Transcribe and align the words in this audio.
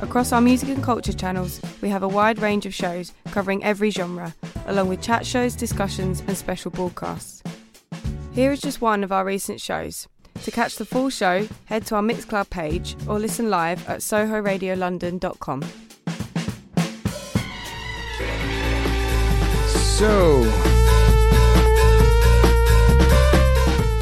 Across 0.00 0.32
our 0.32 0.40
music 0.40 0.68
and 0.68 0.82
culture 0.82 1.12
channels, 1.12 1.60
we 1.82 1.88
have 1.88 2.04
a 2.04 2.08
wide 2.08 2.38
range 2.38 2.66
of 2.66 2.74
shows 2.74 3.12
covering 3.32 3.64
every 3.64 3.90
genre, 3.90 4.34
along 4.66 4.88
with 4.88 5.02
chat 5.02 5.26
shows, 5.26 5.56
discussions, 5.56 6.22
and 6.26 6.36
special 6.36 6.70
broadcasts. 6.70 7.42
Here 8.32 8.52
is 8.52 8.60
just 8.60 8.80
one 8.80 9.02
of 9.02 9.10
our 9.10 9.24
recent 9.24 9.60
shows. 9.60 10.06
To 10.44 10.52
catch 10.52 10.76
the 10.76 10.84
full 10.84 11.10
show, 11.10 11.48
head 11.64 11.84
to 11.86 11.96
our 11.96 12.02
Mixcloud 12.02 12.48
page 12.48 12.96
or 13.08 13.18
listen 13.18 13.50
live 13.50 13.88
at 13.88 13.98
sohoradiolondon.com. 13.98 15.62
So, 19.98 20.40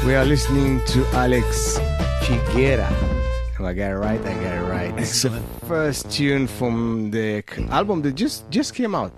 we 0.05 0.13
are 0.13 0.25
listening 0.25 0.85
to 0.85 1.03
Alex 1.13 1.79
Figueira. 2.21 3.06
If 3.57 3.61
I 3.63 3.73
got 3.73 3.89
it 3.89 3.95
right, 3.97 4.21
I 4.21 4.33
got 4.35 4.53
it 4.53 4.69
right. 4.69 4.93
It's 4.99 5.23
the 5.23 5.31
first 5.65 6.11
tune 6.11 6.45
from 6.45 7.09
the 7.09 7.43
album 7.71 8.03
that 8.03 8.13
just 8.13 8.47
just 8.51 8.75
came 8.75 8.93
out 8.93 9.11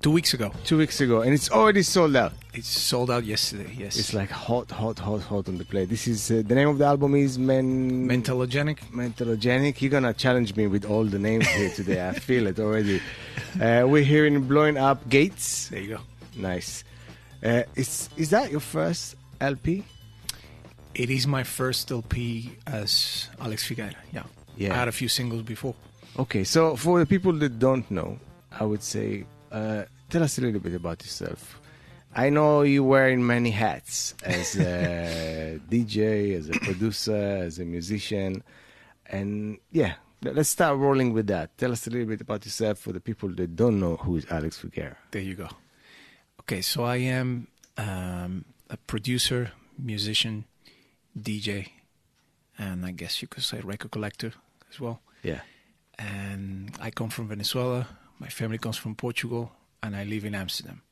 Two 0.00 0.12
weeks 0.12 0.32
ago. 0.32 0.52
two 0.62 0.78
weeks 0.78 1.00
ago, 1.00 1.22
and 1.22 1.34
it's 1.34 1.50
already 1.50 1.82
sold 1.82 2.14
out. 2.14 2.34
It's 2.54 2.68
sold 2.68 3.10
out 3.10 3.24
yesterday. 3.24 3.74
Yes. 3.76 3.98
It's 3.98 4.14
like 4.14 4.30
hot, 4.30 4.70
hot, 4.70 5.00
hot, 5.00 5.22
hot 5.22 5.48
on 5.48 5.58
the 5.58 5.64
plate. 5.64 5.88
This 5.88 6.06
is 6.06 6.30
uh, 6.30 6.44
the 6.46 6.54
name 6.54 6.68
of 6.68 6.78
the 6.78 6.84
album 6.84 7.16
is 7.16 7.36
Men 7.36 8.06
Mentallogenic. 8.08 8.78
Mentallogenic. 8.92 9.82
You're 9.82 9.90
gonna 9.90 10.14
challenge 10.14 10.54
me 10.54 10.68
with 10.68 10.84
all 10.84 11.02
the 11.04 11.18
names 11.18 11.48
here 11.48 11.70
today. 11.70 12.08
I 12.08 12.12
feel 12.12 12.46
it 12.46 12.60
already. 12.60 13.02
Uh, 13.60 13.86
we're 13.88 14.04
hearing 14.04 14.40
blowing 14.42 14.76
up 14.78 15.08
gates. 15.08 15.66
There 15.70 15.80
you 15.80 15.96
go. 15.96 16.00
Nice. 16.36 16.84
Uh, 17.42 17.64
is 17.74 18.08
is 18.16 18.30
that 18.30 18.52
your 18.52 18.60
first 18.60 19.16
LP? 19.40 19.82
It 20.98 21.10
is 21.10 21.26
my 21.26 21.44
first 21.44 21.90
LP 21.92 22.50
as 22.66 23.28
Alex 23.40 23.62
Figueira. 23.68 23.94
Yeah. 24.12 24.24
Yeah. 24.56 24.74
I 24.74 24.78
had 24.78 24.88
a 24.88 24.92
few 24.92 25.08
singles 25.08 25.42
before. 25.42 25.74
Okay, 26.18 26.42
so 26.44 26.74
for 26.76 26.98
the 26.98 27.06
people 27.06 27.32
that 27.34 27.58
don't 27.60 27.88
know, 27.90 28.18
I 28.50 28.64
would 28.64 28.82
say, 28.82 29.24
uh, 29.52 29.84
tell 30.10 30.22
us 30.24 30.38
a 30.38 30.40
little 30.40 30.58
bit 30.60 30.74
about 30.74 31.02
yourself. 31.02 31.60
I 32.14 32.30
know 32.30 32.62
you're 32.62 32.82
wearing 32.82 33.24
many 33.24 33.50
hats 33.50 34.14
as 34.24 34.56
a 34.58 35.60
DJ, 35.70 36.34
as 36.36 36.48
a 36.48 36.52
producer, 36.58 37.14
as 37.46 37.60
a 37.60 37.64
musician, 37.64 38.42
and 39.06 39.58
yeah, 39.70 39.94
let- 40.22 40.34
let's 40.34 40.48
start 40.48 40.76
rolling 40.78 41.12
with 41.12 41.28
that. 41.28 41.56
Tell 41.56 41.70
us 41.70 41.86
a 41.86 41.90
little 41.90 42.08
bit 42.08 42.20
about 42.22 42.44
yourself 42.44 42.78
for 42.78 42.92
the 42.92 43.00
people 43.00 43.28
that 43.36 43.54
don't 43.54 43.78
know 43.78 43.94
who 43.96 44.16
is 44.16 44.26
Alex 44.30 44.58
Figueira. 44.60 44.96
There 45.12 45.22
you 45.22 45.36
go. 45.36 45.48
Okay, 46.40 46.62
so 46.62 46.82
I 46.82 46.96
am 46.96 47.46
um, 47.76 48.44
a 48.70 48.76
producer, 48.76 49.52
musician, 49.78 50.44
DJ, 51.18 51.68
and 52.58 52.84
I 52.86 52.92
guess 52.92 53.20
you 53.22 53.28
could 53.28 53.42
say 53.44 53.60
record 53.60 53.90
collector 53.90 54.32
as 54.70 54.80
well. 54.80 55.00
Yeah. 55.22 55.40
And 55.98 56.72
I 56.80 56.90
come 56.90 57.10
from 57.10 57.28
Venezuela. 57.28 57.88
My 58.18 58.28
family 58.28 58.58
comes 58.58 58.76
from 58.76 58.94
Portugal, 58.94 59.52
and 59.82 59.94
I 59.96 60.04
live 60.04 60.24
in 60.24 60.34
Amsterdam. 60.34 60.82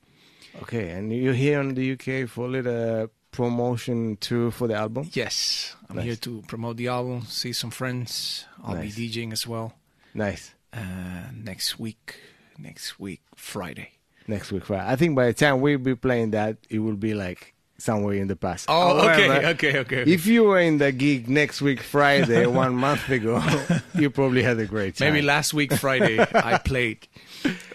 Okay, 0.62 0.90
and 0.90 1.12
you're 1.12 1.34
here 1.34 1.60
in 1.60 1.74
the 1.74 1.92
UK 1.92 2.28
for 2.28 2.46
a 2.46 2.48
little 2.48 3.08
promotion 3.30 4.16
tour 4.16 4.50
for 4.50 4.66
the 4.68 4.74
album. 4.74 5.08
Yes, 5.12 5.76
I'm 5.88 5.96
Nice. 5.96 6.04
here 6.06 6.16
to 6.16 6.42
promote 6.48 6.76
the 6.78 6.88
album, 6.88 7.22
see 7.22 7.52
some 7.52 7.70
friends. 7.70 8.46
I'll 8.64 8.74
Nice. 8.74 8.96
be 8.96 9.10
DJing 9.10 9.32
as 9.32 9.46
well. 9.46 9.74
Nice. 10.14 10.54
uh, 10.72 11.30
next 11.34 11.78
week. 11.78 12.16
Next 12.58 12.98
week, 12.98 13.20
Friday. 13.34 13.90
Next 14.26 14.50
week, 14.50 14.64
Friday. 14.64 14.86
I 14.86 14.96
think 14.96 15.14
by 15.14 15.26
the 15.26 15.34
time 15.34 15.60
we'll 15.60 15.78
be 15.78 15.94
playing 15.94 16.30
that, 16.32 16.56
it 16.70 16.78
will 16.80 16.96
be 16.96 17.12
like 17.14 17.54
somewhere 17.78 18.14
in 18.14 18.28
the 18.28 18.36
past. 18.36 18.66
Oh, 18.68 18.98
However, 18.98 19.10
okay, 19.12 19.28
okay, 19.48 19.78
okay. 19.78 19.78
okay. 20.00 20.10
If 20.10 20.26
you 20.26 20.44
were 20.44 20.60
in 20.60 20.78
the 20.78 20.92
gig 20.92 21.28
next 21.28 21.60
week, 21.60 21.82
Friday, 21.82 22.46
one 22.64 22.74
month 22.76 23.08
ago, 23.08 23.42
you 23.94 24.10
probably 24.10 24.42
had 24.42 24.58
a 24.58 24.66
great 24.66 24.96
time. 24.96 25.12
Maybe 25.12 25.24
last 25.24 25.54
week 25.54 25.72
Friday 25.74 26.18
I 26.34 26.58
played. 26.58 27.06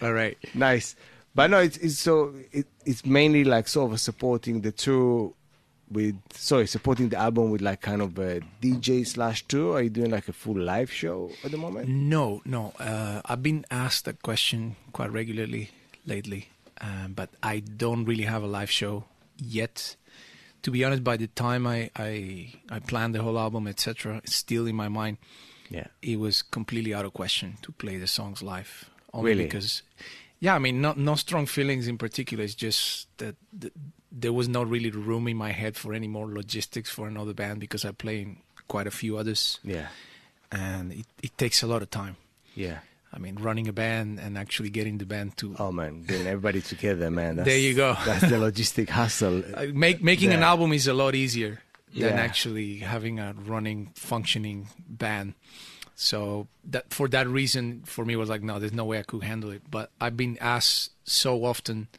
All 0.01 0.13
right. 0.13 0.37
Nice, 0.53 0.95
but 1.35 1.49
no, 1.49 1.59
it's, 1.59 1.77
it's 1.77 1.99
so 1.99 2.33
it, 2.51 2.67
it's 2.85 3.05
mainly 3.05 3.43
like 3.43 3.67
sort 3.67 3.91
of 3.91 3.99
supporting 3.99 4.61
the 4.61 4.71
tour 4.71 5.33
with 5.89 6.15
sorry, 6.33 6.67
supporting 6.67 7.09
the 7.09 7.17
album 7.17 7.51
with 7.51 7.61
like 7.61 7.81
kind 7.81 8.01
of 8.01 8.17
a 8.17 8.41
DJ 8.61 9.05
slash 9.05 9.45
tour. 9.47 9.75
Are 9.75 9.81
you 9.81 9.89
doing 9.89 10.11
like 10.11 10.27
a 10.27 10.33
full 10.33 10.57
live 10.57 10.91
show 10.91 11.31
at 11.43 11.51
the 11.51 11.57
moment? 11.57 11.89
No, 11.89 12.41
no. 12.45 12.73
Uh, 12.79 13.21
I've 13.25 13.43
been 13.43 13.65
asked 13.69 14.05
that 14.05 14.21
question 14.21 14.77
quite 14.93 15.11
regularly 15.11 15.69
lately, 16.05 16.49
um, 16.79 17.13
but 17.13 17.29
I 17.43 17.59
don't 17.59 18.05
really 18.05 18.23
have 18.23 18.43
a 18.43 18.47
live 18.47 18.71
show 18.71 19.05
yet. 19.41 19.95
To 20.63 20.71
be 20.71 20.83
honest, 20.85 21.03
by 21.03 21.17
the 21.17 21.27
time 21.27 21.65
I 21.65 21.89
I, 21.95 22.53
I 22.69 22.79
planned 22.79 23.15
the 23.15 23.23
whole 23.23 23.37
album, 23.39 23.67
etc., 23.67 24.21
it's 24.23 24.35
still 24.35 24.67
in 24.67 24.75
my 24.75 24.87
mind. 24.89 25.17
Yeah. 25.69 25.87
It 26.01 26.19
was 26.19 26.41
completely 26.43 26.93
out 26.93 27.05
of 27.05 27.13
question 27.13 27.57
to 27.63 27.71
play 27.71 27.97
the 27.97 28.07
songs 28.07 28.41
live. 28.43 28.89
Only 29.13 29.31
Really? 29.31 29.43
because, 29.45 29.81
yeah, 30.39 30.53
I 30.55 30.59
mean, 30.59 30.81
not 30.81 30.97
no 30.97 31.15
strong 31.15 31.45
feelings 31.47 31.87
in 31.87 31.97
particular. 31.97 32.43
It's 32.43 32.55
just 32.55 33.07
that 33.17 33.35
th- 33.59 33.73
there 34.11 34.33
was 34.33 34.47
not 34.49 34.69
really 34.69 34.91
room 34.91 35.27
in 35.27 35.37
my 35.37 35.51
head 35.51 35.77
for 35.77 35.93
any 35.93 36.07
more 36.07 36.27
logistics 36.27 36.89
for 36.89 37.07
another 37.07 37.33
band 37.33 37.59
because 37.61 37.85
I 37.85 37.91
play 37.91 38.21
in 38.21 38.37
quite 38.67 38.85
a 38.87 38.91
few 38.91 39.17
others, 39.17 39.59
Yeah. 39.63 39.87
and 40.51 40.91
it, 40.91 41.05
it 41.23 41.37
takes 41.37 41.63
a 41.63 41.67
lot 41.67 41.81
of 41.81 41.89
time. 41.89 42.17
Yeah. 42.55 42.79
I 43.13 43.19
mean, 43.19 43.35
running 43.35 43.67
a 43.67 43.73
band 43.73 44.19
and 44.19 44.37
actually 44.37 44.69
getting 44.69 44.97
the 44.97 45.05
band 45.05 45.35
to 45.37 45.55
Oh 45.59 45.71
man, 45.71 46.03
getting 46.03 46.27
everybody 46.27 46.61
together, 46.61 47.11
man. 47.11 47.35
That's, 47.37 47.47
There 47.49 47.57
you 47.59 47.73
go. 47.73 47.95
That's 48.05 48.21
the 48.21 48.37
logistic 48.37 48.89
hustle. 48.89 49.43
Uh, 49.53 49.65
make 49.73 50.01
making 50.01 50.31
an 50.31 50.43
album 50.43 50.71
is 50.73 50.87
a 50.87 50.93
lot 50.93 51.13
easier 51.15 51.61
than 51.93 52.15
Yeah. 52.15 52.21
actually 52.21 52.77
having 52.77 53.19
a 53.19 53.33
running, 53.37 53.91
functioning 53.95 54.67
band. 54.87 55.33
So 55.95 56.47
that 56.65 56.91
for 56.93 57.07
that 57.09 57.27
reason, 57.27 57.83
for 57.85 58.05
me, 58.05 58.13
it 58.13 58.17
was 58.17 58.29
like, 58.29 58.41
no, 58.43 58.59
there's 58.59 58.73
no 58.73 58.85
way 58.85 58.97
I 58.99 59.03
could 59.03 59.23
handle 59.23 59.51
it. 59.51 59.61
But 59.69 59.91
I've 59.99 60.15
been 60.17 60.37
asked 60.39 60.91
so 61.03 61.43
often 61.45 61.89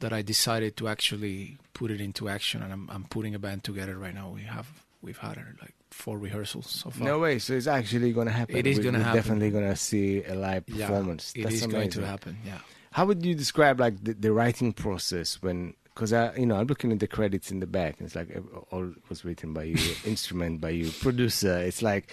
that 0.00 0.12
I 0.12 0.20
decided 0.22 0.76
to 0.76 0.86
actually 0.88 1.56
put 1.74 1.90
it 1.90 2.00
into 2.00 2.28
action, 2.28 2.62
and 2.62 2.72
I'm 2.72 2.90
I'm 2.90 3.04
putting 3.04 3.34
a 3.34 3.38
band 3.38 3.64
together 3.64 3.96
right 3.96 4.14
now. 4.14 4.28
We 4.28 4.42
have 4.42 4.68
we've 5.00 5.18
had 5.18 5.38
like 5.60 5.74
four 5.92 6.18
rehearsals 6.18 6.70
so 6.70 6.90
far. 6.90 7.06
No 7.06 7.18
way. 7.18 7.38
So 7.38 7.54
it's 7.54 7.66
actually 7.66 8.12
going 8.12 8.26
to 8.26 8.32
happen. 8.32 8.56
It 8.56 8.66
is 8.66 8.78
gonna 8.78 8.98
we're 8.98 9.04
happen. 9.04 9.22
Definitely 9.22 9.50
going 9.50 9.68
to 9.68 9.76
see 9.76 10.24
a 10.24 10.34
live 10.34 10.64
yeah, 10.66 10.86
performance. 10.86 11.32
it 11.34 11.44
That's 11.44 11.56
is 11.56 11.66
going 11.66 11.90
to 11.90 12.06
happen. 12.06 12.38
Yeah. 12.44 12.58
How 12.92 13.06
would 13.06 13.24
you 13.24 13.34
describe 13.34 13.80
like 13.80 14.02
the, 14.02 14.14
the 14.14 14.32
writing 14.32 14.72
process 14.72 15.42
when? 15.42 15.74
Because 15.94 16.12
I, 16.14 16.34
you 16.36 16.46
know, 16.46 16.56
I'm 16.56 16.66
looking 16.66 16.90
at 16.90 17.00
the 17.00 17.06
credits 17.06 17.50
in 17.50 17.60
the 17.60 17.66
back, 17.66 17.98
and 17.98 18.06
it's 18.06 18.16
like 18.16 18.28
all 18.70 18.92
was 19.10 19.24
written 19.24 19.52
by 19.52 19.64
you, 19.64 19.94
instrument 20.06 20.60
by 20.60 20.70
you, 20.70 20.90
producer. 20.90 21.58
It's 21.58 21.82
like 21.82 22.12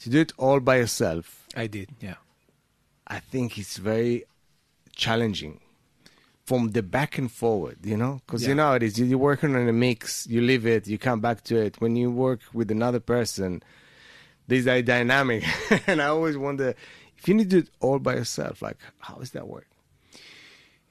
to 0.00 0.10
do 0.10 0.20
it 0.20 0.32
all 0.36 0.60
by 0.60 0.76
yourself. 0.78 1.46
I 1.56 1.66
did. 1.66 1.90
Yeah. 2.00 2.14
I 3.06 3.20
think 3.20 3.58
it's 3.58 3.76
very 3.76 4.24
challenging 4.94 5.60
from 6.46 6.70
the 6.72 6.82
back 6.82 7.18
and 7.18 7.30
forward, 7.30 7.78
you 7.84 7.96
know? 7.96 8.20
Because 8.26 8.46
you 8.46 8.54
know 8.54 8.72
it 8.74 8.82
is. 8.82 8.98
You- 8.98 9.06
You're 9.06 9.18
working 9.18 9.54
on 9.54 9.68
a 9.68 9.72
mix, 9.72 10.26
you 10.26 10.40
leave 10.40 10.66
it, 10.66 10.86
you 10.88 10.98
come 10.98 11.20
back 11.20 11.44
to 11.44 11.56
it. 11.56 11.80
When 11.80 11.94
you 11.96 12.10
work 12.10 12.40
with 12.52 12.70
another 12.70 13.00
person, 13.00 13.62
there's 14.48 14.66
a 14.66 14.82
dynamic. 14.82 15.44
and 15.86 16.02
I 16.02 16.06
always 16.06 16.36
wonder 16.36 16.74
if 17.18 17.28
you 17.28 17.34
need 17.34 17.50
to 17.50 17.62
do 17.62 17.66
it 17.66 17.70
all 17.80 17.98
by 17.98 18.14
yourself, 18.14 18.62
like, 18.62 18.78
how 18.98 19.16
does 19.16 19.30
that 19.32 19.46
work? 19.46 19.66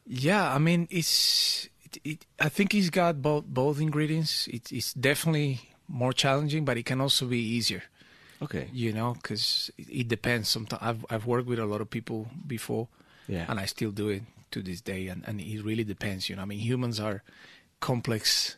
Yeah, 0.08 0.54
I 0.54 0.58
mean, 0.58 0.88
it's. 0.90 1.68
It, 1.84 1.98
it, 2.04 2.26
I 2.40 2.50
think 2.50 2.72
he's 2.72 2.90
got 2.90 3.22
both 3.22 3.46
both 3.46 3.80
ingredients. 3.82 4.48
It, 4.48 4.72
it's 4.72 4.94
definitely 4.94 5.62
more 5.88 6.14
challenging, 6.14 6.66
but 6.66 6.78
it 6.78 6.86
can 6.86 7.02
also 7.02 7.26
be 7.26 7.40
easier. 7.40 7.84
Okay. 8.42 8.70
You 8.72 8.94
know, 8.94 9.14
because 9.14 9.72
it, 9.78 9.88
it 9.90 10.08
depends. 10.08 10.50
Sometimes 10.50 10.82
I've 10.84 11.06
I've 11.10 11.26
worked 11.26 11.48
with 11.48 11.60
a 11.60 11.66
lot 11.66 11.82
of 11.82 11.90
people 11.90 12.28
before, 12.48 12.88
Yeah. 13.28 13.46
and 13.50 13.60
I 13.60 13.66
still 13.66 13.92
do 13.92 14.10
it 14.10 14.24
to 14.52 14.62
this 14.62 14.82
day. 14.82 15.08
And, 15.08 15.24
and 15.28 15.40
it 15.40 15.64
really 15.64 15.84
depends. 15.84 16.30
You 16.30 16.36
know, 16.36 16.42
I 16.42 16.46
mean, 16.46 16.60
humans 16.60 17.00
are 17.00 17.24
complex, 17.80 18.58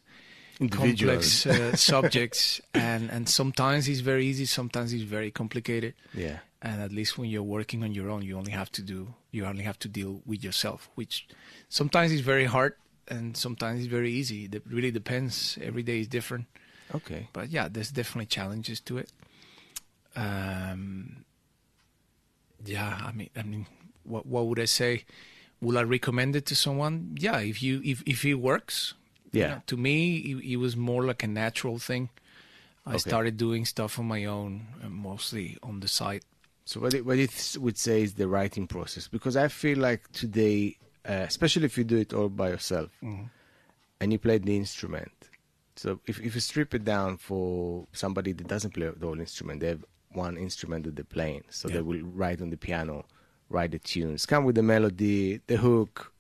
Individuals. 0.60 1.44
complex 1.44 1.46
uh, 1.46 1.76
subjects, 1.92 2.62
and 2.74 3.10
and 3.10 3.28
sometimes 3.28 3.88
it's 3.88 4.02
very 4.02 4.26
easy, 4.26 4.46
sometimes 4.46 4.94
it's 4.94 5.04
very 5.04 5.32
complicated. 5.32 5.94
Yeah. 6.14 6.40
And 6.62 6.82
at 6.82 6.92
least 6.92 7.18
when 7.18 7.30
you're 7.30 7.42
working 7.42 7.84
on 7.84 7.92
your 7.94 8.10
own, 8.12 8.22
you 8.22 8.38
only 8.38 8.52
have 8.52 8.72
to 8.74 8.84
do 8.84 9.16
you 9.32 9.46
only 9.46 9.64
have 9.64 9.80
to 9.80 9.88
deal 9.88 10.22
with 10.26 10.44
yourself, 10.44 10.90
which 10.96 11.28
sometimes 11.70 12.12
is 12.12 12.22
very 12.22 12.46
hard 12.46 12.76
and 13.08 13.36
sometimes 13.36 13.80
it's 13.80 13.90
very 13.90 14.12
easy. 14.12 14.50
It 14.52 14.64
really 14.70 14.92
depends. 14.92 15.58
Every 15.62 15.84
day 15.84 16.00
is 16.00 16.08
different. 16.08 16.46
Okay. 16.94 17.28
But 17.34 17.50
yeah, 17.50 17.68
there's 17.70 17.92
definitely 17.92 18.28
challenges 18.28 18.82
to 18.82 18.98
it. 18.98 19.12
Um, 20.16 21.24
yeah, 22.66 23.02
I 23.06 23.12
mean, 23.14 23.30
I 23.36 23.44
mean, 23.44 23.66
what 24.04 24.26
what 24.26 24.48
would 24.48 24.60
I 24.60 24.66
say? 24.66 25.06
Will 25.62 25.78
I 25.78 25.84
recommend 25.84 26.36
it 26.36 26.46
to 26.48 26.56
someone? 26.56 27.16
Yeah, 27.20 27.40
if 27.40 27.62
you 27.64 27.82
if 27.84 28.02
if 28.06 28.26
it 28.26 28.36
works. 28.36 28.94
you 29.34 29.40
Yeah. 29.42 29.48
know, 29.56 29.62
to 29.68 29.78
me, 29.78 30.18
it, 30.32 30.38
it 30.54 30.58
was 30.58 30.76
more 30.76 31.06
like 31.06 31.24
a 31.24 31.28
natural 31.28 31.78
thing. 31.80 32.10
I 32.86 32.90
Okay. 32.96 33.10
started 33.10 33.38
doing 33.38 33.64
stuff 33.66 33.98
on 34.00 34.06
my 34.08 34.26
own, 34.26 34.66
uh, 34.84 34.90
mostly 34.90 35.58
on 35.64 35.80
the 35.80 35.88
side. 35.88 36.24
So 36.66 36.80
what 36.82 36.94
it, 36.94 37.06
what 37.06 37.18
it 37.20 37.58
would 37.60 37.78
say 37.78 38.02
is 38.02 38.14
the 38.16 38.28
writing 38.28 38.68
process 38.68 39.08
because 39.08 39.38
I 39.38 39.48
feel 39.48 39.78
like 39.78 40.02
today, 40.12 40.78
uh, 41.08 41.26
especially 41.28 41.66
if 41.66 41.78
you 41.78 41.84
do 41.86 41.98
it 41.98 42.14
all 42.14 42.30
by 42.30 42.50
yourself 42.50 42.90
and 44.00 44.12
you 44.12 44.20
play 44.20 44.38
the 44.40 44.56
instrument. 44.58 45.12
So 45.76 46.00
if 46.08 46.20
if 46.20 46.36
you 46.36 46.42
strip 46.42 46.74
it 46.74 46.84
down 46.84 47.18
for 47.18 47.86
somebody 47.94 48.34
that 48.34 48.48
doesn't 48.48 48.74
play 48.74 48.90
the 48.90 49.06
whole 49.06 49.20
instrument, 49.20 49.60
they 49.62 49.68
have 49.68 49.86
one 50.12 50.38
instrument 50.38 50.84
that 50.86 50.96
they're 50.96 51.06
playing. 51.20 51.44
So 51.50 51.68
Yeah. 51.68 51.76
they 51.76 51.82
will 51.82 52.02
write 52.04 52.42
on 52.42 52.50
the 52.50 52.58
piano, 52.58 53.06
write 53.52 53.72
the 53.72 53.80
tunes, 53.80 54.26
come 54.26 54.46
with 54.46 54.56
the 54.56 54.64
melody, 54.64 55.42
the 55.48 55.58
hook, 55.58 56.12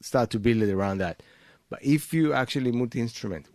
start 0.00 0.30
to 0.30 0.38
build 0.38 0.62
it 0.62 0.72
around 0.72 0.98
that. 0.98 1.22
But 1.70 1.82
if 1.82 2.12
you 2.12 2.32
actually 2.32 2.72
multi-instrument, 2.72 3.46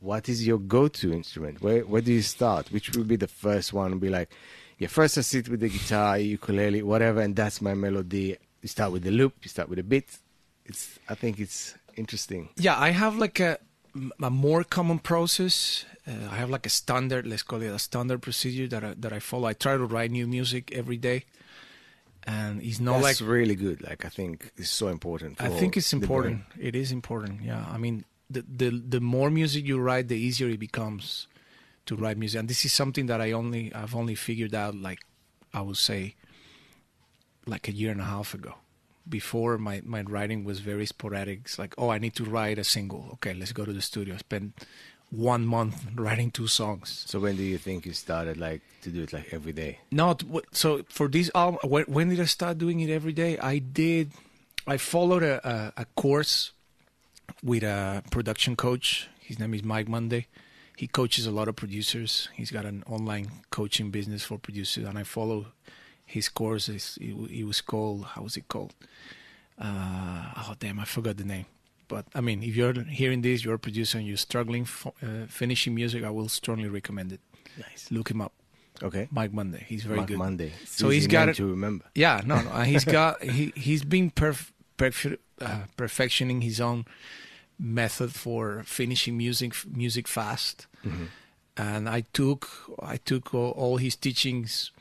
what 0.00 0.28
is 0.28 0.46
your 0.46 0.58
go-to 0.58 1.12
instrument? 1.12 1.62
Where 1.62 1.80
where 1.82 2.02
do 2.02 2.12
you 2.12 2.22
start? 2.22 2.70
Which 2.70 2.94
will 2.94 3.04
be 3.04 3.16
the 3.16 3.28
first 3.28 3.72
one? 3.72 3.98
Be 3.98 4.10
like, 4.10 4.30
yeah, 4.78 4.88
first 4.88 5.16
I 5.16 5.22
sit 5.22 5.48
with 5.48 5.60
the 5.60 5.70
guitar, 5.70 6.18
ukulele, 6.18 6.82
whatever, 6.82 7.20
and 7.22 7.34
that's 7.34 7.62
my 7.62 7.74
melody. 7.74 8.36
You 8.60 8.68
start 8.68 8.92
with 8.92 9.02
the 9.02 9.10
loop, 9.10 9.34
you 9.42 9.48
start 9.48 9.68
with 9.68 9.78
a 9.78 9.82
beat. 9.82 10.18
It's 10.66 10.98
I 11.08 11.14
think 11.14 11.38
it's 11.38 11.74
interesting. 11.96 12.48
Yeah, 12.56 12.78
I 12.78 12.90
have 12.90 13.16
like 13.16 13.40
a, 13.40 13.58
a 14.22 14.30
more 14.30 14.64
common 14.64 14.98
process. 14.98 15.86
Uh, 16.06 16.12
I 16.30 16.36
have 16.36 16.50
like 16.50 16.66
a 16.66 16.70
standard, 16.70 17.26
let's 17.26 17.42
call 17.42 17.62
it 17.62 17.68
a 17.68 17.78
standard 17.78 18.20
procedure 18.20 18.68
that 18.68 18.84
I, 18.84 18.94
that 18.98 19.12
I 19.12 19.20
follow. 19.20 19.48
I 19.48 19.54
try 19.54 19.76
to 19.76 19.86
write 19.86 20.10
new 20.10 20.26
music 20.26 20.70
every 20.72 20.98
day, 20.98 21.24
and 22.26 22.62
it's 22.62 22.80
not 22.80 23.02
that's 23.02 23.20
like 23.20 23.28
really 23.28 23.54
good. 23.54 23.82
Like 23.82 24.04
I 24.04 24.08
think 24.08 24.52
it's 24.56 24.70
so 24.70 24.88
important. 24.88 25.40
I 25.40 25.48
think 25.48 25.76
it's 25.76 25.92
important. 25.92 26.42
It 26.58 26.74
is 26.74 26.92
important. 26.92 27.42
Yeah, 27.42 27.64
I 27.68 27.78
mean, 27.78 28.04
the 28.30 28.42
the 28.42 28.70
the 28.70 29.00
more 29.00 29.30
music 29.30 29.66
you 29.66 29.78
write, 29.78 30.08
the 30.08 30.16
easier 30.16 30.48
it 30.48 30.60
becomes 30.60 31.28
to 31.86 31.96
write 31.96 32.16
music. 32.16 32.40
And 32.40 32.48
this 32.48 32.64
is 32.64 32.72
something 32.72 33.06
that 33.06 33.20
I 33.20 33.32
only 33.32 33.72
I've 33.74 33.94
only 33.94 34.14
figured 34.14 34.54
out 34.54 34.74
like 34.74 35.00
I 35.52 35.60
would 35.60 35.76
say 35.76 36.14
like 37.46 37.68
a 37.68 37.72
year 37.72 37.90
and 37.90 38.00
a 38.00 38.04
half 38.04 38.34
ago. 38.34 38.54
Before 39.06 39.58
my 39.58 39.82
my 39.84 40.00
writing 40.00 40.44
was 40.44 40.60
very 40.60 40.86
sporadic. 40.86 41.40
It's 41.44 41.58
like, 41.58 41.74
oh, 41.76 41.90
I 41.90 41.98
need 41.98 42.14
to 42.14 42.24
write 42.24 42.58
a 42.58 42.64
single. 42.64 43.10
Okay, 43.14 43.34
let's 43.34 43.52
go 43.52 43.66
to 43.66 43.72
the 43.72 43.82
studio. 43.82 44.16
Spend 44.16 44.54
one 45.16 45.46
month 45.46 45.84
writing 45.94 46.30
two 46.30 46.46
songs. 46.46 47.04
So 47.06 47.20
when 47.20 47.36
do 47.36 47.42
you 47.42 47.58
think 47.58 47.86
you 47.86 47.92
started 47.92 48.36
like 48.36 48.62
to 48.82 48.90
do 48.90 49.02
it 49.02 49.12
like 49.12 49.32
every 49.32 49.52
day? 49.52 49.78
Not 49.90 50.22
so 50.52 50.82
for 50.88 51.08
this 51.08 51.30
album. 51.34 51.60
When, 51.62 51.84
when 51.84 52.08
did 52.08 52.20
I 52.20 52.24
start 52.24 52.58
doing 52.58 52.80
it 52.80 52.90
every 52.90 53.12
day? 53.12 53.38
I 53.38 53.58
did. 53.58 54.12
I 54.66 54.76
followed 54.78 55.22
a, 55.22 55.46
a, 55.48 55.72
a 55.82 55.84
course 55.96 56.52
with 57.42 57.62
a 57.62 58.02
production 58.10 58.56
coach. 58.56 59.08
His 59.20 59.38
name 59.38 59.54
is 59.54 59.62
Mike 59.62 59.88
Monday. 59.88 60.26
He 60.76 60.88
coaches 60.88 61.26
a 61.26 61.30
lot 61.30 61.48
of 61.48 61.54
producers. 61.54 62.28
He's 62.34 62.50
got 62.50 62.64
an 62.64 62.82
online 62.88 63.30
coaching 63.50 63.90
business 63.90 64.24
for 64.24 64.38
producers, 64.38 64.84
and 64.84 64.98
I 64.98 65.04
follow 65.04 65.46
his 66.04 66.28
course. 66.28 66.68
It, 66.68 66.98
it 67.00 67.44
was 67.44 67.60
called 67.60 68.04
how 68.04 68.22
was 68.22 68.36
it 68.36 68.48
called? 68.48 68.74
Uh, 69.58 70.32
oh 70.36 70.54
damn, 70.58 70.80
I 70.80 70.84
forgot 70.84 71.16
the 71.16 71.24
name. 71.24 71.46
But 71.88 72.06
I 72.14 72.20
mean, 72.20 72.42
if 72.42 72.56
you're 72.56 72.72
hearing 72.84 73.22
this, 73.22 73.44
you're 73.44 73.54
a 73.54 73.58
producer 73.58 73.98
and 73.98 74.06
you're 74.06 74.16
struggling 74.16 74.64
for, 74.64 74.92
uh, 75.02 75.26
finishing 75.28 75.74
music, 75.74 76.02
I 76.04 76.10
will 76.10 76.28
strongly 76.28 76.68
recommend 76.68 77.12
it. 77.12 77.20
Nice. 77.58 77.90
Look 77.90 78.10
him 78.10 78.20
up, 78.20 78.32
Okay. 78.82 79.06
Mike 79.10 79.32
Monday. 79.32 79.64
He's 79.68 79.84
very 79.84 79.96
Mark 79.98 80.08
good. 80.08 80.18
Monday. 80.18 80.52
So 80.66 80.86
Easy 80.88 80.94
he's 80.96 81.06
got 81.06 81.28
it- 81.28 81.36
to 81.36 81.46
remember. 81.46 81.84
Yeah, 81.94 82.20
no, 82.24 82.40
no. 82.42 82.50
he's 82.62 82.84
got 82.98 83.22
he 83.22 83.52
he's 83.54 83.84
been 83.84 84.10
perf- 84.10 84.50
perf- 84.78 85.18
uh, 85.40 85.62
perfectioning 85.76 86.42
his 86.42 86.60
own 86.60 86.84
method 87.58 88.12
for 88.14 88.62
finishing 88.64 89.16
music 89.16 89.54
music 89.66 90.08
fast. 90.08 90.66
Mm-hmm. 90.84 91.04
And 91.56 91.88
I 91.88 92.00
took 92.12 92.48
I 92.82 92.96
took 92.96 93.32
all, 93.34 93.50
all 93.52 93.76
his 93.76 93.94
teachings 93.96 94.72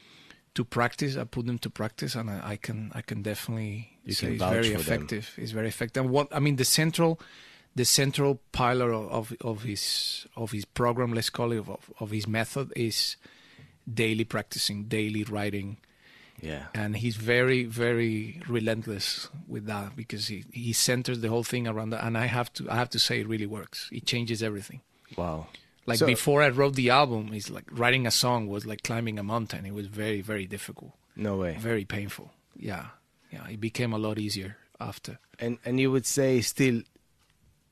to 0.55 0.63
practice. 0.63 1.15
I 1.17 1.23
put 1.25 1.45
them 1.45 1.59
to 1.59 1.69
practice, 1.69 2.15
and 2.15 2.29
I, 2.29 2.51
I 2.51 2.55
can 2.55 2.91
I 2.95 3.01
can 3.01 3.21
definitely 3.21 3.93
You 4.05 4.15
can 4.15 4.38
vouch 4.38 4.51
very 4.51 4.63
for 4.75 4.81
them. 4.81 4.81
effective. 4.81 5.33
It's 5.38 5.51
very 5.51 5.67
effective. 5.67 6.03
And 6.03 6.11
what 6.11 6.27
I 6.35 6.39
mean, 6.39 6.57
the 6.57 6.65
central 6.65 7.19
the 7.75 7.85
central 7.85 8.39
pillar 8.51 8.91
of, 8.94 9.09
of, 9.11 9.33
of 9.41 9.63
his 9.63 10.27
of 10.35 10.51
his 10.51 10.65
program, 10.65 11.13
let's 11.13 11.29
call 11.29 11.51
it, 11.51 11.59
of, 11.67 11.89
of 12.00 12.11
his 12.11 12.27
method 12.27 12.71
is 12.75 13.15
daily 13.91 14.23
practicing, 14.25 14.83
daily 14.85 15.23
writing 15.23 15.77
Yeah. 16.41 16.65
and 16.73 16.95
he's 16.97 17.15
very 17.17 17.63
very 17.65 18.41
relentless 18.47 19.29
with 19.47 19.65
that 19.65 19.95
because 19.95 20.27
he 20.27 20.45
he 20.51 20.73
centers 20.73 21.19
the 21.21 21.29
whole 21.29 21.44
thing 21.44 21.67
around 21.67 21.91
that 21.91 22.03
and 22.05 22.17
i 22.17 22.25
have 22.25 22.50
to 22.53 22.61
i 22.69 22.75
have 22.75 22.89
to 22.89 23.00
say 23.00 23.19
it 23.21 23.27
really 23.27 23.45
works 23.45 23.89
it 23.91 24.05
changes 24.05 24.41
everything 24.41 24.81
Wow. 25.17 25.47
like 25.85 26.00
So- 26.00 26.05
before 26.07 26.41
i 26.41 26.50
wrote 26.50 26.75
the 26.75 26.89
album 26.89 27.29
it's 27.33 27.50
like 27.50 27.65
writing 27.71 28.07
a 28.07 28.11
song 28.11 28.47
was 28.47 28.65
like 28.65 28.81
climbing 28.83 29.19
a 29.19 29.23
mountain 29.23 29.65
it 29.65 29.73
was 29.73 29.88
very 29.88 30.21
very 30.21 30.45
difficult 30.47 30.91
No 31.15 31.33
way. 31.44 31.55
very 31.59 31.85
painful 31.85 32.31
yeah 32.57 32.85
yeah 33.33 33.45
it 33.50 33.59
became 33.59 33.91
a 33.94 33.97
lot 33.97 34.18
easier 34.18 34.51
after 34.80 35.18
And 35.39 35.57
and 35.65 35.80
you 35.80 35.91
would 35.91 36.06
say 36.06 36.41
still, 36.41 36.81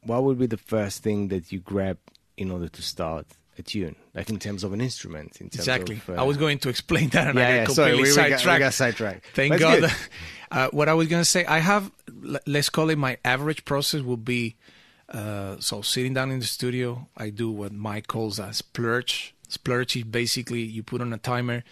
what 0.04 0.24
would 0.24 0.40
be 0.40 0.48
the 0.48 0.58
first 0.58 1.04
thing 1.04 1.28
that 1.30 1.52
you 1.52 1.60
grab 1.60 1.98
in 2.38 2.52
order 2.52 2.68
to 2.68 2.82
start 2.82 3.26
a 3.58 3.62
tune? 3.62 3.96
Like 4.14 4.30
in 4.30 4.40
terms 4.40 4.64
of 4.64 4.74
an 4.74 4.82
instrument. 4.82 5.40
In 5.42 5.50
terms 5.50 5.68
exactly 5.68 5.98
Of, 5.98 6.10
uh, 6.10 6.22
i 6.22 6.24
was 6.24 6.38
going 6.38 6.60
to 6.60 6.70
explain 6.70 7.10
that 7.10 7.28
and 7.28 7.38
yeah, 7.38 7.48
i 7.48 7.56
yeah. 7.56 7.66
got 7.66 7.76
Sorry, 7.76 7.92
completely 7.92 8.04
we, 8.04 8.10
we, 8.10 8.16
got, 8.16 8.26
we 8.26 8.32
sidetracked 8.32 8.60
got 8.60 8.74
sidetracked. 8.74 9.26
Thank 9.34 9.54
it's 9.54 9.62
God. 9.62 9.92
Uh, 10.52 10.68
what 10.72 10.90
I 10.90 10.94
was 10.94 11.08
going 11.08 11.22
to 11.22 11.32
say, 11.36 11.46
I 11.46 11.60
have, 11.60 11.90
l- 12.34 12.46
let's 12.46 12.68
call 12.70 12.90
it 12.90 12.98
my 12.98 13.18
average 13.24 13.64
process 13.64 14.02
would 14.02 14.26
be, 14.26 14.58
uh, 15.08 15.56
so 15.62 15.82
sitting 15.82 16.14
down 16.14 16.30
in 16.30 16.40
the 16.40 16.46
studio, 16.46 17.08
I 17.16 17.30
do 17.30 17.50
what 17.50 17.72
Mike 17.72 18.08
calls 18.08 18.38
a 18.38 18.52
splurge. 18.52 19.34
Splurge 19.48 19.96
is 19.96 20.04
basically 20.04 20.60
you 20.60 20.84
put 20.84 21.00
on 21.00 21.14
a 21.14 21.18
timer, 21.18 21.64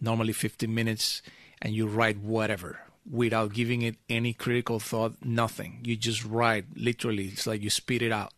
normally 0.00 0.32
15 0.32 0.74
minutes, 0.74 1.22
and 1.62 1.72
you 1.72 1.86
write 1.86 2.18
whatever 2.18 2.80
without 3.10 3.52
giving 3.52 3.82
it 3.82 3.96
any 4.08 4.32
critical 4.32 4.80
thought, 4.80 5.14
nothing. 5.24 5.80
You 5.84 5.96
just 5.96 6.24
write, 6.24 6.64
literally. 6.74 7.28
It's 7.28 7.46
like 7.46 7.62
you 7.62 7.70
spit 7.70 8.02
it 8.02 8.12
out. 8.12 8.32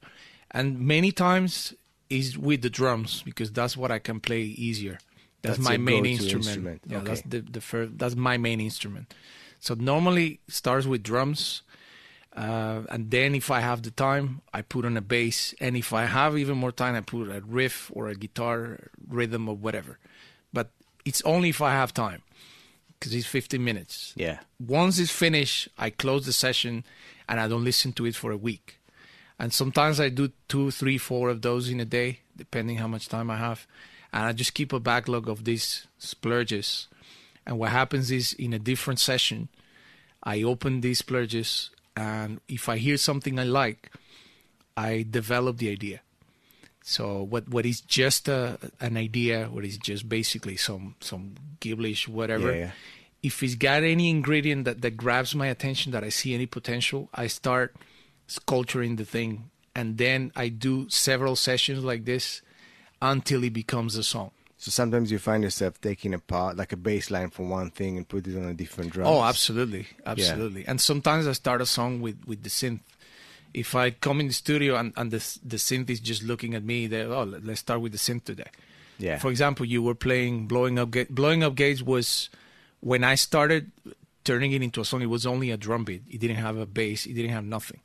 And 0.50 0.80
many 0.80 1.12
times 1.12 1.74
is 2.10 2.38
with 2.38 2.62
the 2.62 2.70
drums 2.70 3.22
because 3.22 3.52
that's 3.52 3.76
what 3.76 3.90
I 3.90 3.98
can 3.98 4.20
play 4.20 4.40
easier. 4.42 4.98
That's, 5.42 5.58
That's 5.58 5.68
my 5.68 5.76
main 5.76 6.04
instrument. 6.04 6.46
instrument. 6.46 6.82
Yeah, 6.86 7.00
that's 7.00 7.22
the 7.22 7.40
the 7.40 7.60
first. 7.60 7.96
That's 7.96 8.16
my 8.16 8.38
main 8.38 8.60
instrument. 8.60 9.14
So 9.60 9.74
normally 9.74 10.40
starts 10.48 10.84
with 10.86 11.04
drums, 11.04 11.62
uh, 12.36 12.82
and 12.90 13.10
then 13.10 13.36
if 13.36 13.48
I 13.50 13.60
have 13.60 13.82
the 13.82 13.92
time, 13.92 14.40
I 14.52 14.62
put 14.62 14.84
on 14.84 14.96
a 14.96 15.00
bass, 15.00 15.54
and 15.60 15.76
if 15.76 15.92
I 15.92 16.06
have 16.06 16.36
even 16.36 16.56
more 16.58 16.72
time, 16.72 16.96
I 16.96 17.02
put 17.02 17.28
a 17.28 17.40
riff 17.40 17.90
or 17.94 18.08
a 18.08 18.16
guitar 18.16 18.90
rhythm 19.08 19.48
or 19.48 19.54
whatever. 19.54 19.98
But 20.52 20.70
it's 21.04 21.22
only 21.22 21.50
if 21.50 21.62
I 21.62 21.70
have 21.70 21.94
time, 21.94 22.22
because 22.98 23.14
it's 23.14 23.26
15 23.26 23.62
minutes. 23.62 24.12
Yeah. 24.16 24.40
Once 24.58 24.98
it's 24.98 25.10
finished, 25.10 25.68
I 25.78 25.90
close 25.90 26.26
the 26.26 26.32
session, 26.32 26.84
and 27.28 27.40
I 27.40 27.48
don't 27.48 27.64
listen 27.64 27.92
to 27.94 28.06
it 28.06 28.16
for 28.16 28.30
a 28.30 28.36
week. 28.36 28.78
And 29.38 29.52
sometimes 29.52 30.00
I 30.00 30.08
do 30.08 30.32
two, 30.48 30.70
three, 30.70 30.98
four 30.98 31.28
of 31.28 31.42
those 31.42 31.68
in 31.68 31.78
a 31.80 31.84
day, 31.84 32.20
depending 32.36 32.78
how 32.78 32.88
much 32.88 33.08
time 33.08 33.30
I 33.30 33.36
have. 33.36 33.66
And 34.12 34.24
I 34.24 34.32
just 34.32 34.54
keep 34.54 34.72
a 34.72 34.80
backlog 34.80 35.28
of 35.28 35.44
these 35.44 35.86
splurges. 35.98 36.88
And 37.46 37.58
what 37.58 37.70
happens 37.70 38.10
is 38.10 38.32
in 38.32 38.52
a 38.52 38.58
different 38.58 38.98
session, 38.98 39.48
I 40.22 40.42
open 40.42 40.80
these 40.80 40.98
splurges, 40.98 41.70
and 41.96 42.40
if 42.48 42.68
I 42.68 42.78
hear 42.78 42.96
something 42.96 43.38
I 43.38 43.44
like, 43.44 43.92
I 44.76 45.06
develop 45.08 45.58
the 45.58 45.70
idea. 45.70 46.00
So 46.88 47.22
what 47.22 47.50
what 47.50 47.66
is 47.66 47.82
just 47.82 48.28
a, 48.28 48.58
an 48.80 48.96
idea, 48.96 49.48
what 49.52 49.62
is 49.62 49.76
just 49.76 50.08
basically 50.08 50.56
some 50.56 50.94
some 51.00 51.34
gibberish, 51.60 52.08
whatever. 52.08 52.50
Yeah, 52.50 52.58
yeah. 52.58 52.70
If 53.22 53.42
it's 53.42 53.56
got 53.56 53.82
any 53.82 54.08
ingredient 54.08 54.64
that, 54.64 54.80
that 54.80 54.96
grabs 54.96 55.34
my 55.34 55.48
attention, 55.48 55.92
that 55.92 56.02
I 56.02 56.08
see 56.08 56.32
any 56.32 56.46
potential, 56.46 57.10
I 57.12 57.26
start 57.26 57.76
sculpturing 58.26 58.96
the 58.96 59.04
thing, 59.04 59.50
and 59.74 59.98
then 59.98 60.32
I 60.34 60.48
do 60.48 60.88
several 60.88 61.36
sessions 61.36 61.84
like 61.84 62.06
this 62.06 62.40
until 63.02 63.44
it 63.44 63.52
becomes 63.52 63.96
a 63.96 64.02
song. 64.02 64.30
So 64.56 64.70
sometimes 64.70 65.12
you 65.12 65.18
find 65.18 65.42
yourself 65.42 65.78
taking 65.82 66.14
apart 66.14 66.56
like 66.56 66.72
a 66.72 66.76
bass 66.76 67.10
line 67.10 67.28
from 67.28 67.50
one 67.50 67.70
thing 67.70 67.98
and 67.98 68.08
put 68.08 68.26
it 68.26 68.34
on 68.34 68.44
a 68.44 68.54
different 68.54 68.92
drum. 68.92 69.08
Oh, 69.08 69.22
absolutely, 69.22 69.88
absolutely. 70.06 70.66
And 70.66 70.80
sometimes 70.80 71.26
I 71.26 71.32
start 71.32 71.60
a 71.60 71.66
song 71.66 72.00
with 72.00 72.16
with 72.26 72.44
the 72.44 72.48
synth. 72.48 72.80
If 73.54 73.74
I 73.74 73.90
come 73.90 74.20
in 74.20 74.26
the 74.28 74.32
studio 74.34 74.76
and, 74.76 74.92
and 74.96 75.10
the 75.10 75.18
the 75.44 75.56
synth 75.56 75.90
is 75.90 76.00
just 76.00 76.22
looking 76.22 76.54
at 76.54 76.62
me, 76.64 76.86
they 76.86 77.02
oh 77.02 77.24
let- 77.24 77.44
let's 77.44 77.60
start 77.60 77.80
with 77.80 77.92
the 77.92 77.98
synth 77.98 78.24
today. 78.24 78.50
Yeah. 78.98 79.18
For 79.18 79.30
example, 79.30 79.64
you 79.66 79.82
were 79.82 79.94
playing 79.94 80.46
blowing 80.46 80.78
up 80.78 80.90
Ga- 80.90 81.06
blowing 81.10 81.42
up 81.42 81.54
gates 81.54 81.82
was 81.82 82.30
when 82.80 83.04
I 83.04 83.14
started 83.16 83.70
turning 84.24 84.52
it 84.52 84.62
into 84.62 84.80
a 84.80 84.84
song. 84.84 85.02
It 85.02 85.06
was 85.06 85.24
only 85.26 85.50
a 85.50 85.56
drum 85.56 85.84
beat. 85.84 86.02
It 86.10 86.18
didn't 86.20 86.36
have 86.36 86.56
a 86.56 86.66
bass. 86.66 87.06
It 87.06 87.14
didn't 87.14 87.30
have 87.32 87.44
nothing. 87.44 87.80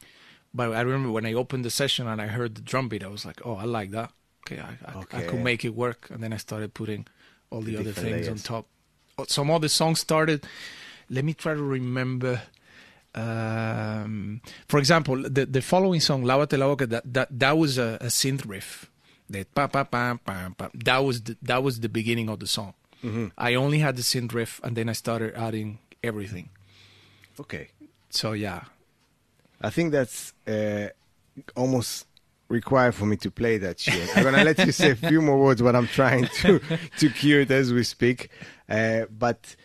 But 0.53 0.74
I 0.74 0.82
remember 0.82 1.12
when 1.12 1.25
I 1.25 1.34
opened 1.34 1.65
the 1.65 1.70
session 1.72 2.08
and 2.08 2.22
I 2.22 2.27
heard 2.27 2.55
the 2.55 2.62
drum 2.62 2.89
beat, 2.89 3.03
I 3.03 3.08
was 3.08 3.25
like, 3.25 3.41
oh, 3.46 3.55
I 3.55 3.63
like 3.65 3.91
that. 3.91 4.12
Okay, 4.46 4.60
I, 4.60 4.77
I, 4.91 5.00
I 5.13 5.22
could 5.29 5.39
make 5.43 5.63
it 5.65 5.74
work. 5.74 6.10
And 6.12 6.22
then 6.22 6.34
I 6.34 6.38
started 6.38 6.74
putting 6.74 7.08
all 7.50 7.62
the, 7.62 7.72
The 7.75 7.79
other 7.82 7.91
things 7.93 8.27
on 8.27 8.38
top. 8.38 8.67
Oh, 9.17 9.25
some 9.27 9.50
other 9.50 9.70
songs 9.70 10.00
started 10.00 10.46
let 11.10 11.24
me 11.25 11.34
try 11.34 11.53
to 11.53 11.62
remember. 11.62 12.41
Um, 13.15 14.41
for 14.67 14.79
example, 14.79 15.22
the 15.22 15.46
the 15.46 15.62
following 15.62 16.00
song, 16.00 16.24
"Lávate 16.24 16.58
la 16.58 16.67
boca," 16.67 16.88
that 16.88 17.13
that, 17.13 17.39
that 17.39 17.58
was 17.58 17.77
a, 17.77 17.98
a 18.01 18.08
synth 18.08 18.48
riff. 18.48 18.89
That 19.29 19.53
pa 19.53 19.67
pa 19.67 19.84
pa 19.84 20.17
pa 20.24 20.50
pa. 20.58 20.70
That 20.74 21.00
was 21.03 21.22
the, 21.22 21.38
that 21.41 21.63
was 21.63 21.79
the 21.79 21.89
beginning 21.89 22.29
of 22.29 22.39
the 22.39 22.48
song. 22.48 22.74
I 23.38 23.55
only 23.55 23.79
had 23.79 23.98
the 23.98 24.01
synth 24.01 24.34
riff, 24.34 24.62
and 24.63 24.77
then 24.77 24.88
I 24.88 24.93
started 24.93 25.36
adding 25.36 25.79
everything. 26.01 26.50
Okay. 27.38 27.67
So 28.10 28.32
yeah, 28.32 28.62
I 29.62 29.70
think 29.70 29.91
that's 29.91 30.34
uh, 30.48 30.88
almost 31.55 32.05
required 32.48 32.93
for 32.96 33.05
me 33.05 33.17
to 33.17 33.32
play 33.32 33.58
that 33.58 33.79
tune. 33.79 34.08
I'm 34.15 34.24
gonna 34.24 34.43
let 34.43 34.60
you 34.65 34.72
say 34.72 34.91
a 34.91 34.96
few 34.96 35.22
more 35.22 35.39
words, 35.39 35.62
but 35.62 35.75
I'm 35.75 35.88
trying 35.88 36.27
to 36.41 36.60
to 37.00 37.10
cue 37.10 37.41
it 37.41 37.51
as 37.51 37.74
we 37.74 37.84
speak. 37.84 38.29
Uh, 38.70 39.05
but 39.17 39.55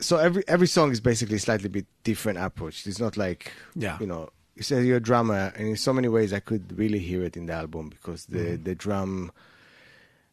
so 0.00 0.16
every 0.18 0.42
every 0.48 0.66
song 0.66 0.90
is 0.92 1.00
basically 1.00 1.38
slightly 1.38 1.68
bit 1.68 1.86
different 2.02 2.38
approach. 2.38 2.86
It's 2.86 2.98
not 3.00 3.16
like 3.16 3.52
Yeah. 3.74 3.98
you 4.00 4.06
know. 4.06 4.30
You 4.56 4.62
say 4.62 4.84
you're 4.84 4.98
a 4.98 5.00
drummer, 5.00 5.52
and 5.56 5.66
in 5.66 5.76
so 5.76 5.92
many 5.92 6.06
ways, 6.06 6.32
I 6.32 6.38
could 6.38 6.78
really 6.78 7.00
hear 7.00 7.24
it 7.24 7.36
in 7.36 7.46
the 7.46 7.54
album 7.54 7.88
because 7.88 8.26
the 8.26 8.56
the 8.56 8.74
drum. 8.74 9.32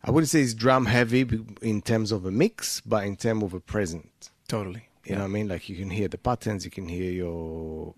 I 0.03 0.11
wouldn't 0.11 0.29
say 0.29 0.41
it's 0.41 0.53
drum 0.55 0.85
heavy 0.85 1.27
in 1.61 1.81
terms 1.81 2.11
of 2.11 2.25
a 2.25 2.31
mix, 2.31 2.81
but 2.81 3.05
in 3.05 3.15
terms 3.17 3.43
of 3.43 3.53
a 3.53 3.59
present. 3.59 4.29
totally. 4.47 4.87
You 5.05 5.15
know 5.15 5.21
what 5.21 5.25
I 5.25 5.29
mean? 5.29 5.47
Like 5.47 5.67
you 5.69 5.75
can 5.75 5.89
hear 5.89 6.07
the 6.07 6.17
patterns, 6.19 6.65
you 6.65 6.71
can 6.71 6.87
hear 6.87 7.11
your 7.11 7.95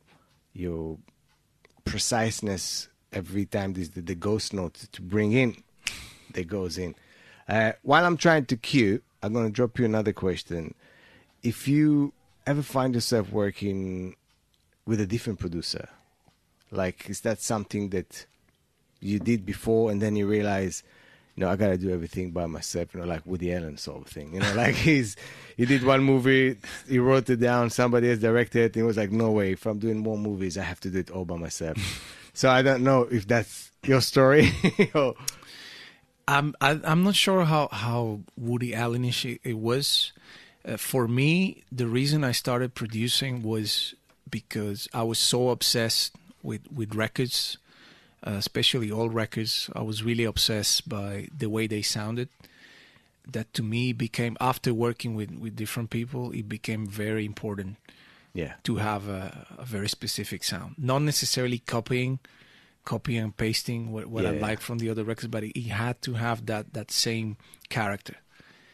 your 0.54 0.98
preciseness 1.86 2.88
every 3.12 3.46
time 3.46 3.74
there's 3.74 3.90
the, 3.92 4.02
the 4.02 4.16
ghost 4.16 4.54
note 4.54 4.76
to 4.92 5.02
bring 5.02 5.34
in 5.34 5.62
that 6.34 6.48
goes 6.48 6.78
in. 6.78 6.96
Uh, 7.48 7.74
while 7.82 8.06
I'm 8.06 8.18
trying 8.18 8.46
to 8.46 8.58
cue, 8.58 9.02
I'm 9.22 9.34
going 9.34 9.46
to 9.46 9.52
drop 9.52 9.78
you 9.78 9.86
another 9.86 10.14
question. 10.14 10.74
If 11.44 11.68
you 11.68 12.14
ever 12.48 12.62
find 12.62 12.96
yourself 12.96 13.32
working 13.32 14.16
with 14.86 15.00
a 15.00 15.06
different 15.06 15.40
producer, 15.40 15.90
like 16.72 17.10
is 17.10 17.22
that 17.22 17.42
something 17.42 17.90
that 17.90 18.26
you 19.00 19.20
did 19.20 19.46
before 19.46 19.92
and 19.92 20.02
then 20.02 20.16
you 20.16 20.28
realize, 20.28 20.84
you 21.36 21.44
know, 21.44 21.52
I 21.52 21.56
gotta 21.56 21.78
do 21.78 21.92
everything 21.92 22.32
by 22.32 22.46
myself, 22.46 22.94
you 22.94 23.02
know, 23.02 23.06
like 23.06 23.26
Woody 23.26 23.54
Allen 23.54 23.78
sort 23.78 24.06
of 24.06 24.08
thing. 24.08 24.34
You 24.34 24.40
know, 24.40 24.54
like 24.56 24.76
he's 24.76 25.16
he 25.58 25.66
did 25.66 25.84
one 25.84 26.04
movie, 26.04 26.58
he 26.88 27.00
wrote 27.00 27.30
it 27.30 27.40
down, 27.40 27.70
somebody 27.70 28.10
else 28.10 28.20
directed 28.20 28.60
it, 28.60 28.66
and 28.68 28.76
he 28.76 28.84
was 28.84 28.98
like, 28.98 29.12
No 29.12 29.32
way, 29.32 29.52
if 29.52 29.66
I'm 29.66 29.80
doing 29.80 30.00
more 30.00 30.18
movies, 30.18 30.58
I 30.58 30.64
have 30.64 30.80
to 30.82 30.90
do 30.90 31.00
it 31.00 31.12
all 31.12 31.26
by 31.26 31.38
myself. 31.38 31.78
so 32.34 32.50
I 32.50 32.62
don't 32.62 32.84
know 32.84 33.04
if 33.04 33.28
that's 33.28 33.72
your 33.84 34.02
story 34.02 34.52
or 34.96 35.16
I'm 36.28 36.56
I, 36.62 36.80
I'm 36.84 37.04
not 37.04 37.16
sure 37.16 37.44
how 37.44 37.68
how 37.72 38.22
Woody 38.38 38.72
Allenish 38.72 39.30
it, 39.30 39.42
it 39.44 39.58
was. 39.58 40.14
Uh, 40.66 40.78
for 40.78 41.08
me, 41.08 41.64
the 41.72 41.88
reason 41.88 42.24
I 42.24 42.32
started 42.32 42.74
producing 42.74 43.44
was 43.44 43.94
because 44.30 44.88
I 44.94 45.04
was 45.04 45.20
so 45.20 45.50
obsessed 45.50 46.16
with 46.42 46.62
with 46.72 46.96
records, 46.96 47.58
uh, 48.26 48.32
especially 48.38 48.90
old 48.92 49.14
records. 49.14 49.70
I 49.76 49.82
was 49.82 50.04
really 50.04 50.24
obsessed 50.24 50.88
by 50.88 51.28
the 51.38 51.50
way 51.50 51.68
they 51.68 51.82
sounded. 51.82 52.30
That 53.32 53.54
to 53.54 53.64
me 53.64 53.94
became 53.94 54.36
after 54.40 54.74
working 54.74 55.16
with 55.16 55.32
with 55.32 55.56
different 55.56 55.90
people, 55.90 56.32
it 56.32 56.48
became 56.50 56.88
very 56.88 57.26
important 57.26 57.76
Yeah. 58.34 58.54
to 58.64 58.76
have 58.78 59.08
a, 59.10 59.46
a 59.58 59.66
very 59.66 59.88
specific 59.88 60.44
sound. 60.44 60.76
Not 60.78 61.02
necessarily 61.02 61.60
copying, 61.60 62.20
copying 62.84 63.24
and 63.24 63.38
pasting 63.38 63.92
what, 63.94 64.08
what 64.08 64.26
I 64.26 64.34
Yeah. 64.34 64.42
like 64.50 64.60
from 64.62 64.80
the 64.80 64.90
other 64.90 65.04
records, 65.06 65.28
but 65.28 65.44
it, 65.44 65.52
it 65.60 65.70
had 65.72 66.02
to 66.02 66.14
have 66.16 66.46
that 66.46 66.74
that 66.74 66.92
same 66.92 67.36
character. 67.70 68.16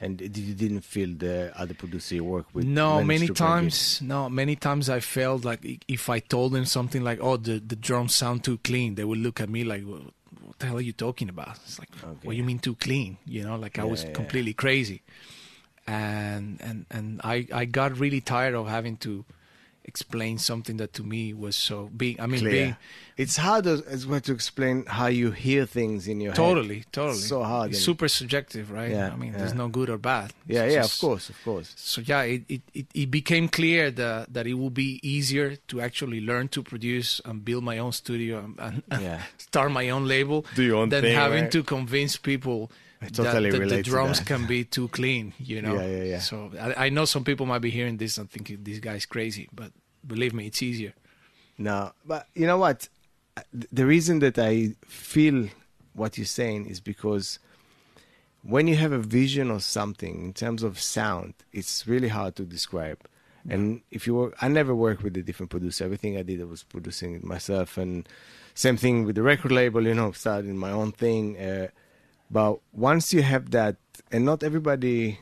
And 0.02 0.22
you 0.22 0.54
didn't 0.54 0.82
feel 0.82 1.10
the 1.14 1.52
other 1.60 1.74
producer 1.74 2.16
you 2.16 2.24
work 2.24 2.46
with? 2.54 2.66
No, 2.66 3.04
many 3.04 3.28
times, 3.28 4.02
no, 4.02 4.30
many 4.30 4.56
times 4.56 4.90
I 4.90 5.02
felt 5.02 5.44
like 5.44 5.84
if 5.90 6.10
I 6.10 6.20
told 6.20 6.54
them 6.54 6.64
something 6.66 7.04
like, 7.04 7.20
"Oh, 7.22 7.36
the 7.36 7.60
the 7.60 7.76
drums 7.76 8.16
sound 8.16 8.44
too 8.46 8.60
clean," 8.60 8.96
they 8.96 9.04
would 9.04 9.20
look 9.20 9.42
at 9.42 9.50
me 9.50 9.66
like, 9.66 9.84
"What 9.84 10.04
what 10.42 10.60
the 10.60 10.68
hell 10.68 10.78
are 10.78 10.82
you 10.82 10.94
talking 10.94 11.28
about?" 11.28 11.58
It's 11.66 11.80
like, 11.80 11.90
Okay. 12.02 12.24
"What 12.24 12.32
do 12.32 12.38
you 12.38 12.46
mean 12.46 12.60
too 12.60 12.76
clean?" 12.76 13.18
You 13.26 13.44
know, 13.44 13.58
like 13.58 13.78
I 13.78 13.84
was 13.84 14.04
yeah. 14.06 14.14
completely 14.14 14.54
crazy, 14.54 15.02
and 15.86 16.62
and 16.62 16.86
and 16.90 17.20
I 17.24 17.48
I 17.52 17.66
got 17.66 18.00
really 18.00 18.22
tired 18.22 18.56
of 18.56 18.68
having 18.68 18.96
to 18.98 19.26
explain 19.94 20.38
something 20.50 20.78
that 20.82 20.92
to 20.98 21.04
me 21.14 21.24
was 21.46 21.56
so 21.70 21.78
big. 22.04 22.14
I 22.24 22.26
mean, 22.32 22.76
It's 23.24 23.36
hard 23.48 23.66
as, 23.68 24.08
well 24.10 24.22
to 24.28 24.32
explain 24.40 24.76
how 24.98 25.08
you 25.22 25.32
hear 25.46 25.64
things 25.80 26.08
in 26.12 26.18
your 26.24 26.32
head. 26.32 26.38
totally, 26.46 26.80
totally, 27.00 27.18
So 27.32 27.38
hard. 27.44 27.68
It's 27.72 27.82
super 27.92 28.08
subjective, 28.20 28.66
right? 28.80 28.92
Yeah, 28.98 29.12
I 29.14 29.18
mean, 29.22 29.32
yeah. 29.34 29.40
there's 29.40 29.58
no 29.64 29.68
good 29.78 29.90
or 29.90 29.98
bad. 30.14 30.28
Yeah, 30.48 30.64
It's 30.64 30.74
yeah, 30.76 30.82
just- 30.84 30.96
of 30.96 31.02
course, 31.08 31.26
of 31.34 31.38
course. 31.44 31.70
so 31.76 31.98
yeah, 32.12 32.22
it, 32.34 32.42
it, 32.56 32.62
it, 32.80 32.86
it 33.04 33.10
became 33.20 33.46
clear 33.60 33.84
that 34.02 34.32
that 34.36 34.46
it 34.52 34.56
would 34.62 34.76
be 34.86 34.92
easier 35.16 35.48
to 35.72 35.76
actually 35.88 36.22
learn 36.32 36.46
to 36.56 36.60
produce 36.72 37.10
and 37.28 37.36
build 37.50 37.64
my 37.72 37.78
own 37.84 37.92
studio 38.04 38.34
and, 38.46 38.54
and, 38.66 38.76
and 38.92 39.02
Yeah. 39.08 39.22
start 39.50 39.70
my 39.82 39.86
own 39.96 40.04
label 40.16 40.38
Do 40.56 40.64
your 40.70 40.78
own 40.82 40.90
than 40.94 41.02
thing, 41.04 41.16
having 41.24 41.44
right? 41.46 41.52
to 41.58 41.62
convince 41.76 42.14
people 42.32 42.60
I 43.02 43.08
totally 43.08 43.52
that 43.52 43.70
the 43.70 43.84
to 43.84 43.84
drums 43.84 44.20
can 44.20 44.46
be 44.46 44.64
too 44.66 44.88
clean. 44.90 45.34
You 45.40 45.62
know. 45.62 45.76
Yeah, 45.76 45.88
yeah, 45.88 46.04
yeah. 46.04 46.20
So 46.20 46.52
I, 46.60 46.86
I 46.86 46.90
know 46.90 47.06
some 47.06 47.24
people 47.24 47.46
might 47.46 47.60
be 47.60 47.70
hearing 47.70 47.98
this 47.98 48.18
and 48.18 48.30
thinking 48.30 48.60
this 48.64 48.80
guy's 48.80 49.06
crazy, 49.06 49.48
but 49.54 49.72
believe 50.06 50.34
me, 50.34 50.48
it's 50.48 50.62
easier. 50.62 50.94
No, 51.58 51.92
but 52.06 52.28
you 52.36 52.46
know 52.46 52.58
what? 52.58 52.90
The 53.52 53.86
reason 53.86 54.20
that 54.20 54.38
I 54.38 54.76
feel 54.86 55.48
what 55.94 56.18
you're 56.18 56.26
saying 56.26 56.68
is 56.68 56.80
because 56.80 57.40
when 58.44 58.68
you 58.68 58.76
have 58.76 58.92
a 58.92 59.00
vision 59.00 59.52
of 59.52 59.64
something 59.64 60.24
in 60.26 60.34
terms 60.34 60.64
of 60.64 60.80
sound, 60.80 61.34
it's 61.52 61.88
really 61.88 62.08
hard 62.08 62.36
to 62.38 62.44
describe. 62.44 63.00
And 63.50 63.82
if 63.92 64.06
you 64.06 64.16
work, 64.16 64.36
I 64.42 64.48
never 64.48 64.76
worked 64.76 65.04
with 65.04 65.16
a 65.18 65.22
different 65.22 65.50
producer. 65.50 65.86
Everything 65.86 66.18
I 66.18 66.24
did, 66.24 66.42
I 66.42 66.44
was 66.44 66.64
producing 66.64 67.16
it 67.16 67.24
myself. 67.24 67.78
And 67.78 68.08
same 68.54 68.78
thing 68.78 69.06
with 69.06 69.16
the 69.16 69.24
record 69.24 69.52
label, 69.52 69.86
you 69.86 69.94
know, 69.94 70.12
starting 70.12 70.58
my 70.58 70.72
own 70.72 70.92
thing. 70.92 71.38
Uh, 71.38 71.68
but 72.30 72.60
once 72.74 73.14
you 73.14 73.22
have 73.22 73.52
that, 73.52 73.78
and 74.12 74.26
not 74.26 74.44
everybody 74.44 75.20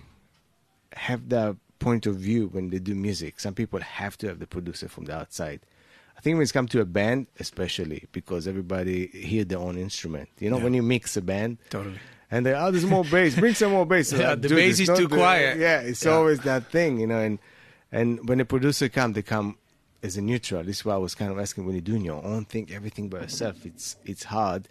have 0.94 1.30
that 1.30 1.56
point 1.80 2.06
of 2.06 2.16
view 2.16 2.48
when 2.48 2.70
they 2.70 2.80
do 2.80 2.96
music. 2.96 3.40
Some 3.40 3.54
people 3.54 3.80
have 3.80 4.18
to 4.20 4.28
have 4.28 4.40
the 4.40 4.48
producer 4.48 4.88
from 4.88 5.06
the 5.06 5.16
outside. 5.16 5.60
I 6.18 6.22
think 6.22 6.36
when 6.36 6.42
it's 6.42 6.52
come 6.52 6.68
to 6.70 6.82
a 6.82 6.86
band, 6.86 7.28
especially 7.40 8.06
because 8.12 8.48
everybody 8.48 9.08
hear 9.08 9.44
their 9.44 9.60
own 9.60 9.78
instrument. 9.78 10.30
You 10.40 10.50
know, 10.50 10.58
Yeah. 10.58 10.64
when 10.64 10.74
you 10.74 10.82
mix 10.82 11.16
a 11.16 11.22
band, 11.22 11.58
Totally. 11.70 12.00
and 12.32 12.46
they 12.46 12.54
oh, 12.56 12.72
there's 12.72 12.86
more 12.86 13.04
bass. 13.12 13.36
Bring 13.36 13.54
some 13.54 13.72
more 13.74 13.86
bass. 13.86 14.12
Yeah, 14.12 14.30
Like, 14.30 14.42
the 14.42 14.48
dude, 14.50 14.58
bass 14.58 14.80
is 14.80 14.88
too 14.88 15.08
the- 15.08 15.16
quiet. 15.16 15.60
Yeah, 15.60 15.82
it's 15.82 16.04
Yeah. 16.04 16.14
always 16.14 16.40
that 16.40 16.72
thing, 16.72 17.00
you 17.00 17.06
know. 17.08 17.20
And 17.20 17.38
and 17.92 18.28
when 18.28 18.40
the 18.40 18.46
producer 18.46 18.90
come, 18.90 19.14
they 19.14 19.22
come 19.22 19.58
as 20.02 20.18
a 20.18 20.22
neutral. 20.22 20.64
This 20.64 20.78
is 20.78 20.86
why 20.86 20.96
I 20.96 20.98
was 20.98 21.14
kind 21.14 21.32
of 21.32 21.38
asking 21.40 21.66
when 21.66 21.76
you're 21.76 21.82
doing 21.82 22.04
your 22.04 22.24
own 22.24 22.46
thing, 22.46 22.70
everything 22.74 23.08
by 23.10 23.20
yourself. 23.22 23.64
It's 23.66 23.98
it's 24.04 24.24
hard, 24.24 24.68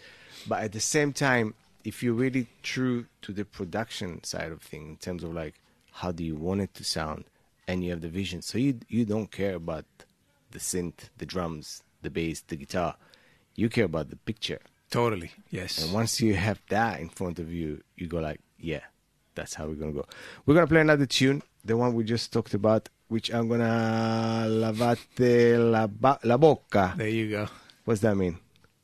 but 0.48 0.64
at 0.64 0.72
the 0.72 0.80
same 0.80 1.12
time, 1.12 1.54
if 1.86 2.02
you're 2.02 2.20
really 2.24 2.48
true 2.62 3.06
to 3.22 3.32
the 3.32 3.44
production 3.44 4.22
side 4.24 4.50
of 4.50 4.60
things, 4.60 4.88
in 4.90 4.96
terms 4.96 5.22
of 5.22 5.32
like 5.32 5.54
how 5.92 6.10
do 6.12 6.24
you 6.24 6.34
want 6.34 6.60
it 6.60 6.74
to 6.74 6.84
sound, 6.84 7.24
and 7.68 7.84
you 7.84 7.90
have 7.90 8.00
the 8.00 8.08
vision, 8.08 8.42
so 8.42 8.58
you 8.58 8.80
you 8.88 9.04
don't 9.04 9.30
care 9.30 9.54
about 9.54 9.86
the 10.50 10.58
synth, 10.58 11.08
the 11.18 11.26
drums, 11.26 11.82
the 12.02 12.10
bass, 12.10 12.42
the 12.48 12.56
guitar. 12.56 12.96
You 13.54 13.68
care 13.68 13.84
about 13.86 14.10
the 14.10 14.16
picture. 14.16 14.60
Totally. 14.90 15.30
Yes. 15.50 15.82
And 15.82 15.92
once 15.92 16.20
you 16.20 16.34
have 16.34 16.60
that 16.68 17.00
in 17.00 17.08
front 17.08 17.38
of 17.38 17.50
you, 17.52 17.82
you 17.96 18.06
go 18.06 18.18
like, 18.18 18.40
yeah, 18.58 18.84
that's 19.34 19.54
how 19.54 19.66
we're 19.66 19.74
gonna 19.74 19.92
go. 19.92 20.06
We're 20.44 20.54
gonna 20.54 20.66
play 20.66 20.80
another 20.80 21.06
tune, 21.06 21.42
the 21.64 21.76
one 21.76 21.94
we 21.94 22.04
just 22.04 22.32
talked 22.32 22.54
about, 22.54 22.88
which 23.08 23.32
I'm 23.32 23.48
gonna 23.48 24.46
lavate 24.48 25.72
la, 25.72 25.86
ba- 25.86 26.20
la 26.24 26.36
bocca. 26.36 26.96
there 26.96 27.08
you 27.08 27.30
go. 27.30 27.46
What's 27.84 28.00
that 28.00 28.16
mean? 28.16 28.38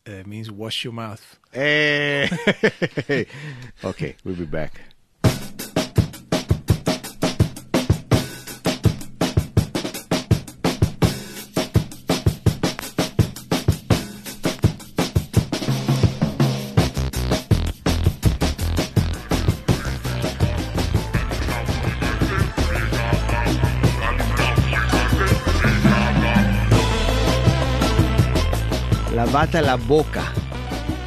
Uh, 0.09 0.12
it 0.12 0.26
means 0.26 0.50
wash 0.50 0.85
your 0.85 0.92
mouth. 0.92 1.38
Hey. 1.52 3.26
okay, 3.85 4.16
we'll 4.25 4.35
be 4.37 4.47
back. 4.47 4.80
Lavate 29.43 29.65
la 29.65 29.77
boca. 29.77 30.33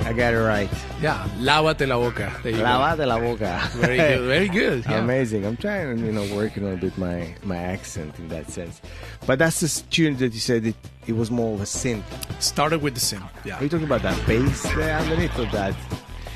I 0.06 0.13
got 0.13 0.34
it 0.34 0.38
right. 0.39 0.70
Yeah. 1.01 1.25
Lávate 1.39 1.88
la 1.88 1.96
boca. 1.98 2.32
You 2.44 2.51
go. 2.51 2.58
Lavate 2.63 3.08
la 3.08 3.18
boca. 3.18 3.62
Very 3.75 3.98
good. 3.98 4.22
Very 4.27 4.48
good. 4.50 4.86
Yeah. 4.89 5.00
Amazing. 5.00 5.46
I'm 5.46 5.56
trying, 5.58 6.00
you 6.00 6.12
know, 6.12 6.25
working 6.36 6.65
on 6.65 6.74
a 6.74 6.75
bit 6.77 6.98
my 6.98 7.34
my 7.44 7.56
accent 7.58 8.18
in 8.20 8.27
that 8.30 8.50
sense. 8.51 8.82
But 9.25 9.39
that's 9.39 9.62
the 9.62 9.70
tune 9.89 10.18
that 10.18 10.34
you 10.34 10.39
said 10.39 10.65
it, 10.65 10.75
it 11.08 11.13
was 11.15 11.32
more 11.32 11.56
of 11.56 11.62
a 11.62 11.63
synth. 11.65 12.04
Started 12.42 12.82
with 12.82 12.94
the 12.96 13.00
synth. 13.00 13.30
Yeah. 13.46 13.58
Are 13.58 13.63
you 13.63 13.70
talking 13.70 13.86
about 13.86 14.01
that 14.04 14.18
bass 14.27 14.63
there 14.75 14.98
underneath 15.00 15.39
or 15.39 15.46
that? 15.51 15.74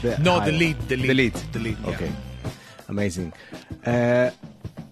The 0.01 0.17
No, 0.19 0.39
the 0.43 0.53
lead, 0.53 0.79
the 0.87 0.95
lead, 0.95 1.07
The 1.09 1.13
lead. 1.13 1.33
the 1.51 1.59
lead, 1.59 1.77
yeah. 1.83 1.89
Okay. 1.89 2.11
Amazing. 2.87 3.33
Uh, 3.85 4.31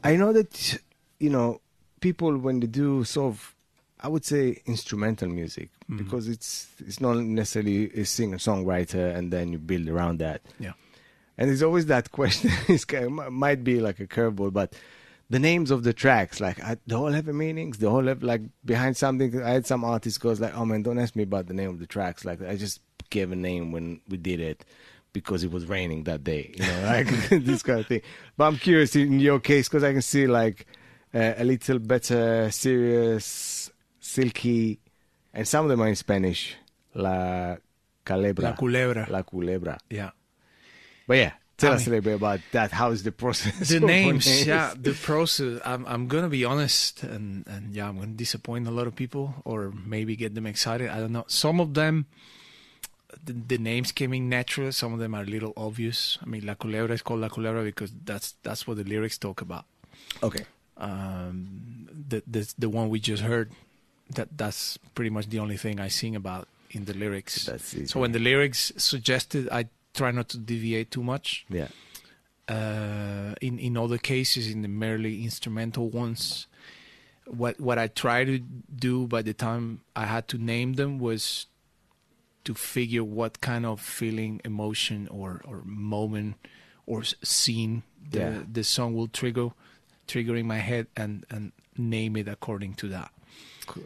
I 0.03 0.15
know 0.17 0.33
that, 0.33 0.77
you 1.19 1.29
know, 1.29 1.61
people 2.01 2.37
when 2.37 2.59
they 2.59 2.67
do 2.67 3.03
sort 3.05 3.33
of, 3.33 3.55
I 3.99 4.07
would 4.09 4.23
say 4.25 4.61
instrumental 4.65 5.27
music 5.29 5.69
Mhm. 5.89 5.97
because 5.97 6.27
it's 6.27 6.67
it's 6.79 7.01
not 7.01 7.17
necessarily 7.17 7.89
a 7.93 8.05
singer 8.05 8.37
songwriter 8.37 9.15
and 9.15 9.31
then 9.33 9.51
you 9.51 9.57
build 9.57 9.87
around 9.89 10.19
that. 10.19 10.41
Yeah. 10.59 10.73
And 11.37 11.49
there's 11.49 11.63
always 11.63 11.85
that 11.87 12.11
question. 12.19 12.51
it 12.67 12.87
kind 12.87 13.05
of, 13.19 13.31
might 13.33 13.63
be 13.63 13.79
like 13.79 13.99
a 13.99 14.07
curveball, 14.07 14.51
but 14.53 14.73
the 15.29 15.39
names 15.39 15.71
of 15.71 15.83
the 15.83 15.93
tracks, 15.93 16.39
like 16.39 16.63
I, 16.63 16.77
they 16.87 16.95
all 16.95 17.11
have 17.11 17.27
a 17.27 17.33
meanings. 17.33 17.79
They 17.79 17.87
all 17.87 18.05
have 18.05 18.23
like 18.23 18.41
behind 18.63 18.95
something. 18.97 19.41
I 19.41 19.49
had 19.49 19.65
some 19.65 19.83
artists 19.83 20.17
goes 20.19 20.39
like, 20.39 20.55
"Oh 20.55 20.63
man, 20.65 20.83
don't 20.83 20.99
ask 20.99 21.15
me 21.15 21.23
about 21.23 21.47
the 21.47 21.53
name 21.53 21.69
of 21.69 21.79
the 21.79 21.87
tracks. 21.87 22.23
Like 22.23 22.41
I 22.41 22.55
just 22.55 22.79
gave 23.09 23.31
a 23.31 23.35
name 23.35 23.71
when 23.71 23.99
we 24.07 24.17
did 24.17 24.39
it 24.39 24.63
because 25.13 25.43
it 25.43 25.51
was 25.51 25.65
raining 25.65 26.03
that 26.05 26.23
day. 26.23 26.53
You 26.55 26.65
know, 26.65 26.81
like 26.85 27.07
this 27.45 27.61
kind 27.63 27.79
of 27.81 27.87
thing." 27.87 28.01
But 28.37 28.45
I'm 28.45 28.57
curious 28.57 28.95
in 28.95 29.19
your 29.19 29.39
case 29.39 29.67
because 29.67 29.83
I 29.83 29.91
can 29.91 30.01
see 30.01 30.27
like 30.27 30.65
uh, 31.13 31.33
a 31.37 31.43
little 31.43 31.79
better 31.79 32.49
serious, 32.51 33.69
silky, 34.07 34.79
and 35.33 35.47
some 35.47 35.65
of 35.65 35.69
them 35.69 35.81
are 35.81 35.87
in 35.87 35.95
Spanish. 35.95 36.55
La 36.93 37.57
Calebra. 38.05 38.43
La 38.43 38.55
Culebra. 38.55 39.07
La 39.09 39.21
Culebra. 39.23 39.77
Yeah. 39.89 40.11
But 41.07 41.17
yeah, 41.17 41.33
tell 41.57 41.73
I 41.73 41.75
us 41.75 41.87
a 41.87 41.89
little 41.91 42.03
bit 42.03 42.15
about 42.15 42.39
that. 42.51 42.71
How 42.71 42.91
is 42.91 43.03
the 43.03 43.11
process? 43.11 43.69
the 43.69 43.79
for 43.79 43.85
names, 43.85 44.45
yeah, 44.45 44.73
the 44.75 44.93
process. 44.93 45.61
I'm 45.63 45.85
I'm 45.85 46.07
gonna 46.07 46.29
be 46.29 46.43
honest, 46.43 47.03
and 47.03 47.45
and 47.47 47.73
yeah, 47.75 47.87
I'm 47.87 47.99
gonna 47.99 48.11
disappoint 48.11 48.67
a 48.67 48.71
lot 48.71 48.87
of 48.87 48.95
people, 48.95 49.35
or 49.45 49.71
maybe 49.85 50.15
get 50.15 50.35
them 50.35 50.47
excited. 50.47 50.89
I 50.89 50.99
don't 50.99 51.11
know. 51.11 51.25
Some 51.27 51.59
of 51.59 51.73
them, 51.73 52.07
the, 53.23 53.33
the 53.33 53.57
names 53.57 53.91
came 53.91 54.13
in 54.13 54.27
natural. 54.27 54.71
Some 54.71 54.93
of 54.93 54.99
them 54.99 55.13
are 55.13 55.23
a 55.23 55.31
little 55.35 55.53
obvious. 55.55 56.17
I 56.21 56.25
mean, 56.25 56.45
La 56.45 56.55
Culebra 56.55 56.91
is 56.91 57.01
called 57.01 57.21
La 57.21 57.29
Culebra 57.29 57.63
because 57.63 57.91
that's 58.03 58.35
that's 58.43 58.67
what 58.67 58.77
the 58.77 58.83
lyrics 58.83 59.17
talk 59.17 59.41
about. 59.41 59.65
Okay. 60.23 60.45
Um, 60.77 61.87
the 62.09 62.21
the 62.27 62.53
the 62.57 62.69
one 62.69 62.89
we 62.89 62.99
just 62.99 63.23
heard, 63.23 63.51
that 64.15 64.29
that's 64.37 64.77
pretty 64.95 65.09
much 65.09 65.27
the 65.29 65.39
only 65.39 65.57
thing 65.57 65.79
I 65.79 65.89
sing 65.89 66.15
about 66.15 66.47
in 66.71 66.85
the 66.85 66.93
lyrics. 66.93 67.49
So 67.85 67.99
when 67.99 68.11
the 68.11 68.19
lyrics 68.19 68.71
suggested, 68.77 69.47
I 69.51 69.67
try 69.93 70.11
not 70.11 70.29
to 70.29 70.37
deviate 70.37 70.91
too 70.91 71.03
much 71.03 71.45
yeah. 71.49 71.67
uh, 72.47 73.33
in 73.41 73.59
in 73.59 73.77
other 73.77 73.97
cases, 73.97 74.49
in 74.49 74.61
the 74.61 74.67
merely 74.67 75.23
instrumental 75.23 75.89
ones, 75.89 76.47
what 77.25 77.59
what 77.59 77.77
I 77.77 77.87
try 77.87 78.23
to 78.25 78.39
do 78.39 79.07
by 79.07 79.21
the 79.21 79.33
time 79.33 79.81
I 79.95 80.05
had 80.05 80.27
to 80.29 80.37
name 80.37 80.73
them 80.73 80.99
was 80.99 81.47
to 82.43 82.53
figure 82.53 83.03
what 83.03 83.41
kind 83.41 83.65
of 83.65 83.81
feeling, 83.81 84.39
emotion, 84.45 85.07
or 85.09 85.41
or 85.45 85.61
moment 85.65 86.35
or 86.85 87.03
scene 87.23 87.83
the 88.09 88.19
Yeah. 88.19 88.43
the 88.51 88.63
song 88.63 88.93
will 88.95 89.09
trigger 89.09 89.49
trigger 90.07 90.35
in 90.37 90.47
my 90.47 90.59
head 90.59 90.87
and 90.95 91.25
and 91.29 91.51
name 91.77 92.15
it 92.15 92.27
according 92.27 92.75
to 92.75 92.87
that. 92.89 93.11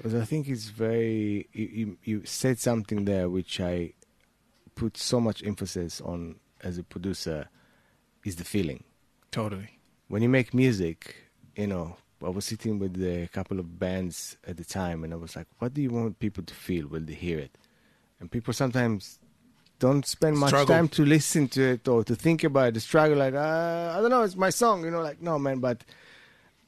I 0.06 0.26
think 0.26 0.48
it's 0.48 0.66
very. 0.66 1.48
You, 1.54 1.70
you, 1.74 1.98
you 2.04 2.22
said 2.26 2.60
something 2.60 3.06
there 3.06 3.30
which 3.30 3.60
I 3.60 3.94
put 4.76 4.98
so 4.98 5.20
much 5.20 5.44
emphasis 5.44 6.02
on 6.02 6.36
as 6.62 6.78
a 6.78 6.84
producer 6.84 7.50
is 8.26 8.36
the 8.36 8.44
feeling. 8.44 8.84
Totally. 9.32 9.80
When 10.08 10.22
you 10.22 10.30
make 10.30 10.54
music, 10.54 11.16
you 11.56 11.68
know, 11.68 11.96
I 12.24 12.30
was 12.30 12.46
sitting 12.46 12.80
with 12.80 13.02
a 13.02 13.28
couple 13.32 13.60
of 13.60 13.80
bands 13.80 14.38
at 14.46 14.58
the 14.58 14.66
time 14.66 15.04
and 15.04 15.14
I 15.14 15.18
was 15.18 15.36
like, 15.36 15.48
what 15.60 15.74
do 15.74 15.82
you 15.82 15.90
want 15.90 16.20
people 16.20 16.44
to 16.44 16.54
feel 16.54 16.86
when 16.86 17.06
they 17.06 17.14
hear 17.14 17.40
it? 17.40 17.58
And 18.20 18.30
people 18.30 18.54
sometimes 18.54 19.20
don't 19.80 20.06
spend 20.06 20.38
much 20.38 20.52
time 20.68 20.88
to 20.90 21.04
listen 21.04 21.48
to 21.50 21.62
it 21.62 21.88
or 21.88 22.04
to 22.04 22.16
think 22.16 22.44
about 22.44 22.68
it, 22.68 22.74
the 22.76 22.80
struggle, 22.80 23.18
like, 23.18 23.34
uh, 23.34 23.96
I 23.98 24.02
don't 24.02 24.12
know, 24.12 24.22
it's 24.22 24.36
my 24.36 24.52
song, 24.52 24.86
you 24.86 24.92
know, 24.92 25.02
like, 25.02 25.22
no, 25.22 25.40
man, 25.40 25.60
but 25.60 25.84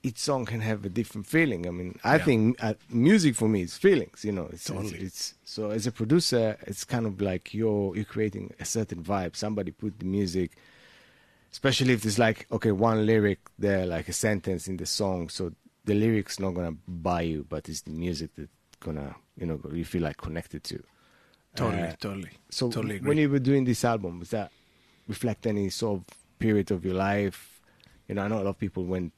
each 0.03 0.17
song 0.19 0.45
can 0.45 0.59
have 0.59 0.83
a 0.85 0.89
different 0.89 1.25
feeling. 1.27 1.65
I 1.65 1.71
mean, 1.71 1.97
I 2.03 2.17
Yeah. 2.17 2.25
think 2.25 2.63
uh, 2.63 2.73
music 2.89 3.35
for 3.35 3.47
me 3.47 3.61
is 3.61 3.77
feelings, 3.77 4.25
you 4.25 4.33
know. 4.33 4.49
It's, 4.51 4.65
Totally. 4.65 4.95
it's, 4.99 5.03
it's 5.03 5.33
so 5.45 5.69
as 5.71 5.87
a 5.87 5.91
producer, 5.91 6.57
it's 6.67 6.83
kind 6.83 7.05
of 7.05 7.21
like 7.21 7.53
you're 7.53 7.95
you're 7.95 8.05
creating 8.05 8.53
a 8.59 8.65
certain 8.65 9.01
vibe. 9.03 9.35
Somebody 9.35 9.71
put 9.71 9.99
the 9.99 10.05
music, 10.05 10.51
especially 11.51 11.93
if 11.93 12.05
it's 12.05 12.19
like 12.19 12.47
okay, 12.51 12.71
one 12.71 13.05
lyric 13.05 13.39
there, 13.57 13.85
like 13.85 14.07
a 14.09 14.13
sentence 14.13 14.67
in 14.67 14.77
the 14.77 14.85
song. 14.85 15.29
So 15.29 15.53
the 15.85 15.93
lyrics 15.93 16.39
not 16.39 16.51
gonna 16.53 16.75
buy 16.87 17.21
you, 17.21 17.45
but 17.47 17.69
it's 17.69 17.81
the 17.81 17.91
music 17.91 18.35
that 18.35 18.49
gonna 18.81 19.15
you 19.37 19.45
know 19.45 19.59
you 19.71 19.85
feel 19.85 20.01
like 20.03 20.17
connected 20.17 20.63
to. 20.65 20.83
Totally. 21.55 21.83
Uh, 21.83 21.95
totally. 21.99 22.29
So 22.49 22.69
Totally 22.69 22.95
agree. 22.97 23.07
when 23.07 23.17
you 23.17 23.29
were 23.29 23.39
doing 23.39 23.63
this 23.63 23.85
album, 23.85 24.19
was 24.19 24.31
that 24.31 24.51
reflect 25.07 25.45
any 25.47 25.69
sort 25.69 25.99
of 26.01 26.05
period 26.39 26.71
of 26.71 26.83
your 26.83 26.95
life? 26.95 27.61
You 28.07 28.15
know, 28.15 28.23
I 28.23 28.27
know 28.27 28.37
a 28.41 28.43
lot 28.43 28.49
of 28.49 28.59
people 28.59 28.83
went 28.85 29.13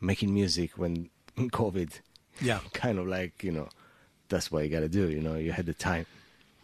making 0.00 0.32
music 0.32 0.76
when 0.78 1.10
COVID, 1.38 2.00
Yeah. 2.40 2.60
kind 2.72 2.98
of 2.98 3.06
like 3.06 3.42
you 3.44 3.52
know, 3.52 3.68
that's 4.28 4.50
what 4.50 4.64
you 4.64 4.70
got 4.70 4.80
to 4.80 4.88
do. 4.88 5.10
You 5.10 5.20
know, 5.20 5.36
you 5.36 5.52
had 5.52 5.66
the 5.66 5.74
time. 5.74 6.06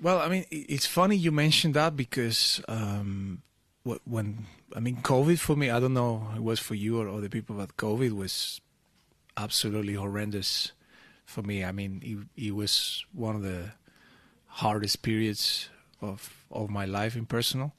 Well, 0.00 0.18
I 0.18 0.28
mean, 0.28 0.46
it's 0.50 0.86
funny 0.86 1.14
you 1.16 1.30
mentioned 1.30 1.74
that 1.74 1.96
because 1.96 2.60
um, 2.66 3.42
when 4.04 4.46
I 4.74 4.80
mean 4.80 4.96
COVID 4.96 5.38
for 5.38 5.54
me, 5.56 5.70
I 5.70 5.78
don't 5.78 5.94
know 5.94 6.28
it 6.34 6.42
was 6.42 6.58
for 6.58 6.74
you 6.74 7.00
or 7.00 7.08
other 7.08 7.28
people, 7.28 7.56
but 7.56 7.76
COVID 7.76 8.12
was 8.12 8.60
absolutely 9.36 9.94
horrendous 9.94 10.72
for 11.24 11.42
me. 11.42 11.64
I 11.64 11.70
mean, 11.72 12.02
it, 12.36 12.46
it 12.48 12.54
was 12.54 13.04
one 13.12 13.36
of 13.36 13.42
the 13.42 13.72
hardest 14.46 15.02
periods 15.02 15.68
of 16.00 16.44
of 16.50 16.68
my 16.68 16.84
life 16.84 17.14
in 17.16 17.26
personal, 17.26 17.72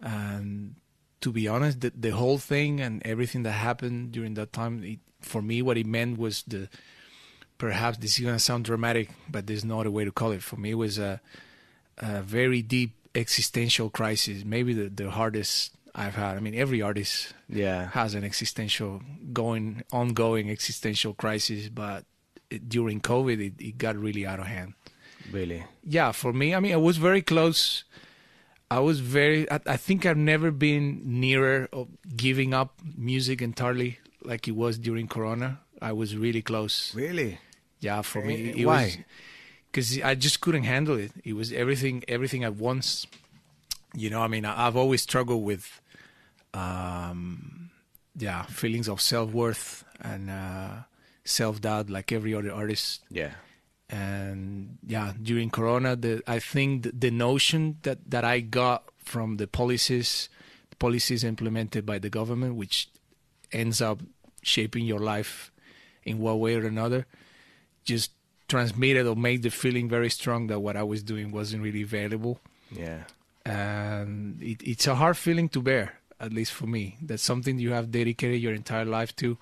and 0.00 0.76
to 1.22 1.32
be 1.32 1.48
honest, 1.48 1.80
the, 1.80 1.92
the 1.98 2.10
whole 2.10 2.38
thing 2.38 2.80
and 2.80 3.00
everything 3.06 3.42
that 3.44 3.52
happened 3.52 4.12
during 4.12 4.34
that 4.34 4.52
time, 4.52 4.84
it, 4.84 4.98
for 5.20 5.40
me, 5.42 5.62
what 5.62 5.76
it 5.78 5.86
meant 5.86 6.18
was 6.18 6.42
the 6.46 6.68
perhaps 7.58 7.98
this 7.98 8.18
is 8.18 8.24
gonna 8.24 8.38
sound 8.38 8.64
dramatic, 8.64 9.08
but 9.30 9.46
there's 9.46 9.64
no 9.64 9.80
other 9.80 9.90
way 9.90 10.04
to 10.04 10.12
call 10.12 10.32
it. 10.32 10.42
For 10.42 10.56
me, 10.56 10.70
it 10.72 10.74
was 10.74 10.98
a, 10.98 11.20
a 11.98 12.22
very 12.22 12.60
deep 12.62 12.92
existential 13.14 13.88
crisis, 13.90 14.44
maybe 14.44 14.72
the, 14.74 14.88
the 14.88 15.10
hardest 15.10 15.72
I've 15.94 16.14
had. 16.14 16.36
I 16.36 16.40
mean, 16.40 16.54
every 16.54 16.80
artist 16.82 17.34
Yeah, 17.48 17.88
has 17.90 18.14
an 18.14 18.24
existential, 18.24 19.00
going, 19.32 19.84
ongoing 19.92 20.50
existential 20.50 21.12
crisis, 21.14 21.68
but 21.68 22.04
it, 22.50 22.68
during 22.68 23.00
COVID, 23.00 23.38
it, 23.40 23.64
it 23.64 23.78
got 23.78 23.96
really 23.96 24.26
out 24.26 24.40
of 24.40 24.46
hand. 24.46 24.74
really. 25.30 25.64
Yeah, 25.84 26.12
for 26.12 26.32
me, 26.32 26.54
I 26.54 26.60
mean, 26.60 26.72
I 26.72 26.76
was 26.78 26.96
very 26.96 27.22
close. 27.22 27.84
I 28.76 28.80
was 28.88 29.00
very. 29.00 29.40
I, 29.50 29.58
I 29.66 29.76
think 29.76 30.06
I've 30.06 30.16
never 30.34 30.50
been 30.50 30.86
nearer 31.04 31.68
of 31.72 31.88
giving 32.16 32.54
up 32.54 32.70
music 32.96 33.42
entirely 33.42 33.98
like 34.24 34.48
it 34.48 34.56
was 34.56 34.78
during 34.78 35.06
Corona. 35.08 35.60
I 35.80 35.92
was 35.92 36.16
really 36.16 36.42
close. 36.42 36.94
Really? 36.94 37.38
Yeah, 37.80 38.02
for 38.02 38.22
me, 38.22 38.34
Eh, 38.34 38.60
it 38.62 38.66
why? 38.66 39.04
because 39.70 39.88
I 40.00 40.14
just 40.14 40.40
couldn't 40.40 40.64
handle 40.64 40.96
it. 40.96 41.10
It 41.24 41.34
was 41.34 41.52
everything, 41.52 42.04
everything 42.08 42.44
at 42.44 42.54
once. 42.54 43.06
You 43.94 44.08
know, 44.10 44.22
I 44.22 44.28
mean, 44.28 44.44
I- 44.44 44.66
I've 44.66 44.76
always 44.76 45.02
struggled 45.02 45.42
with, 45.44 45.80
um, 46.54 47.70
yeah, 48.16 48.42
feelings 48.44 48.88
of 48.88 49.00
self 49.00 49.32
worth 49.32 49.84
and 50.00 50.30
uh, 50.30 50.70
self 51.24 51.60
doubt, 51.60 51.90
like 51.90 52.12
every 52.12 52.34
other 52.34 52.52
artist. 52.52 53.02
Yeah. 53.10 53.32
And 53.92 54.78
yeah, 54.86 55.12
during 55.22 55.50
Corona, 55.50 55.96
the 55.96 56.22
I 56.26 56.38
think 56.38 56.84
the, 56.84 56.92
the 56.92 57.10
notion 57.10 57.76
that 57.82 58.10
that 58.10 58.24
I 58.24 58.40
got 58.40 58.84
from 58.96 59.36
the 59.36 59.46
policies, 59.46 60.30
the 60.70 60.76
policies 60.76 61.22
implemented 61.22 61.84
by 61.84 61.98
the 61.98 62.08
government, 62.08 62.56
which 62.56 62.88
ends 63.52 63.82
up 63.82 64.00
shaping 64.40 64.86
your 64.86 64.98
life 64.98 65.52
in 66.04 66.18
one 66.18 66.38
way 66.40 66.54
or 66.54 66.66
another, 66.66 67.06
just 67.84 68.12
transmitted 68.48 69.06
or 69.06 69.14
made 69.14 69.42
the 69.42 69.50
feeling 69.50 69.90
very 69.90 70.08
strong 70.08 70.46
that 70.46 70.60
what 70.60 70.76
I 70.76 70.82
was 70.82 71.02
doing 71.02 71.30
wasn't 71.30 71.62
really 71.62 71.82
valuable. 71.82 72.40
Yeah. 72.70 73.04
And 73.44 74.42
it, 74.42 74.62
it's 74.62 74.86
a 74.86 74.94
hard 74.94 75.18
feeling 75.18 75.50
to 75.50 75.60
bear, 75.60 75.98
at 76.18 76.32
least 76.32 76.52
for 76.52 76.66
me, 76.66 76.96
that 77.02 77.20
something 77.20 77.58
you 77.58 77.72
have 77.72 77.90
dedicated 77.90 78.40
your 78.40 78.54
entire 78.54 78.84
life 78.86 79.14
to 79.16 79.36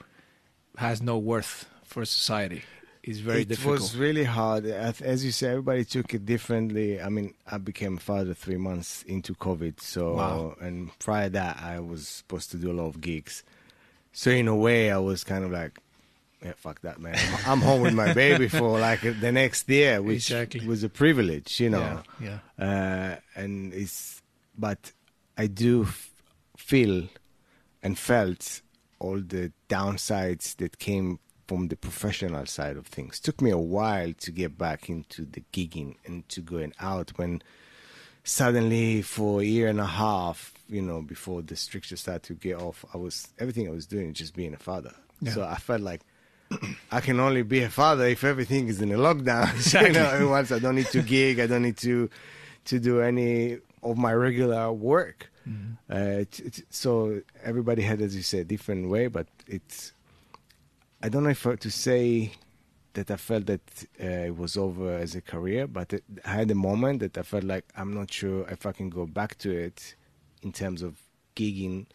has 0.77 1.01
no 1.01 1.19
worth 1.19 1.67
for 1.85 2.05
society. 2.05 2.63
It's 3.03 3.19
very 3.19 3.43
it 3.43 3.49
difficult. 3.49 3.81
was 3.81 3.97
really 3.97 4.25
hard. 4.25 4.67
As 4.67 5.25
you 5.25 5.31
say, 5.33 5.49
everybody 5.51 5.85
took 5.87 6.13
it 6.13 6.27
differently. 6.27 7.01
I 7.01 7.09
mean, 7.09 7.33
I 7.51 7.57
became 7.59 7.97
a 7.97 8.01
father 8.01 8.35
three 8.35 8.59
months 8.59 9.03
into 9.05 9.35
COVID. 9.35 9.81
So, 9.81 10.15
Wow. 10.17 10.57
and 10.61 10.97
prior 10.99 11.27
to 11.29 11.33
that, 11.33 11.63
I 11.63 11.81
was 11.81 12.07
supposed 12.07 12.51
to 12.51 12.59
do 12.59 12.71
a 12.71 12.75
lot 12.75 12.87
of 12.89 13.01
gigs. 13.01 13.43
So, 14.13 14.31
in 14.31 14.49
a 14.49 14.55
way, 14.57 14.91
I 14.91 14.99
was 14.99 15.25
kind 15.25 15.45
of 15.45 15.51
like, 15.51 15.81
yeah, 16.45 16.53
fuck 16.57 16.83
that, 16.83 17.01
man. 17.01 17.17
I'm, 17.17 17.39
I'm 17.53 17.61
home 17.63 17.81
with 17.83 17.95
my 17.95 18.13
baby 18.13 18.49
for 18.49 18.79
like 18.79 19.01
the 19.01 19.33
next 19.33 19.69
year, 19.69 20.03
which 20.03 20.31
Exactly. 20.31 20.67
was 20.67 20.83
a 20.85 20.89
privilege, 20.91 21.59
you 21.61 21.71
know. 21.71 22.03
yeah, 22.21 22.39
yeah. 22.59 23.17
uh, 23.37 23.41
and 23.41 23.73
it's 23.73 24.21
but 24.59 24.93
I 25.39 25.47
do 25.47 25.85
f- 25.85 26.11
feel 26.59 27.09
and 27.83 27.99
felt 27.99 28.61
all 28.99 29.21
the 29.21 29.53
downsides 29.71 30.57
that 30.57 30.79
came 30.79 31.19
from 31.51 31.67
the 31.67 31.75
professional 31.75 32.47
side 32.47 32.77
of 32.77 32.87
things. 32.87 33.19
Took 33.19 33.41
me 33.41 33.51
a 33.51 33.59
while 33.59 34.13
to 34.21 34.31
get 34.31 34.57
back 34.57 34.89
into 34.89 35.25
the 35.25 35.43
gigging 35.53 35.97
and 36.07 36.29
to 36.29 36.41
going 36.41 36.73
out 36.79 37.11
when 37.17 37.43
suddenly 38.23 39.03
for 39.03 39.41
a 39.41 39.45
year 39.45 39.67
and 39.67 39.81
a 39.81 39.85
half, 39.85 40.55
you 40.69 40.81
know, 40.81 41.03
before 41.03 41.43
the 41.43 41.57
strictures 41.57 42.03
started 42.03 42.23
to 42.23 42.35
get 42.35 42.55
off, 42.55 42.85
I 42.95 42.99
was 42.99 43.27
everything 43.37 43.67
I 43.67 43.73
was 43.73 43.87
doing 43.87 44.11
was 44.11 44.19
just 44.19 44.37
being 44.37 44.55
a 44.55 44.59
father. 44.59 44.95
Yeah. 45.21 45.33
So 45.33 45.43
I 45.43 45.57
felt 45.57 45.81
like 45.81 46.03
I 46.93 47.01
can 47.01 47.19
only 47.19 47.43
be 47.43 47.63
a 47.65 47.69
father 47.69 48.05
if 48.05 48.23
everything 48.23 48.69
is 48.69 48.81
in 48.81 48.93
a 48.93 48.97
lockdown. 48.97 49.53
Exactly. 49.53 49.89
you 49.95 50.21
know, 50.21 50.29
once 50.29 50.53
I 50.53 50.61
don't 50.61 50.77
need 50.77 50.87
to 50.93 51.03
gig, 51.03 51.41
I 51.41 51.49
don't 51.49 51.63
need 51.63 51.79
to 51.79 52.09
to 52.67 52.79
do 52.79 53.01
any 53.01 53.59
of 53.83 53.99
my 53.99 54.15
regular 54.15 54.71
work. 54.71 55.33
Uh, 55.91 56.21
it's, 56.23 56.39
it's, 56.39 56.63
so 56.71 57.23
everybody 57.43 57.83
had, 57.83 58.01
as 58.01 58.15
you 58.15 58.23
said, 58.23 58.47
different 58.47 58.89
way, 58.89 59.09
but 59.09 59.27
it's. 59.49 59.95
I 61.03 61.09
don't 61.09 61.25
know 61.25 61.31
if 61.31 61.43
to 61.43 61.71
say 61.71 62.33
that 62.95 63.11
I 63.11 63.17
felt 63.17 63.47
that 63.47 63.61
uh, 64.03 64.05
it 64.05 64.37
was 64.37 64.57
over 64.57 64.95
as 64.97 65.15
a 65.15 65.21
career, 65.21 65.67
but 65.67 65.93
it, 65.93 66.05
I 66.25 66.31
had 66.31 66.51
a 66.51 66.55
moment 66.55 67.01
that 67.01 67.17
I 67.17 67.23
felt 67.23 67.45
like 67.45 67.65
I'm 67.77 67.95
not 67.95 68.13
sure 68.13 68.47
if 68.49 68.67
I 68.67 68.73
can 68.73 68.91
go 68.91 69.07
back 69.07 69.39
to 69.39 69.51
it 69.51 69.95
in 70.43 70.53
terms 70.53 70.83
of 70.83 71.01
gigging 71.37 71.87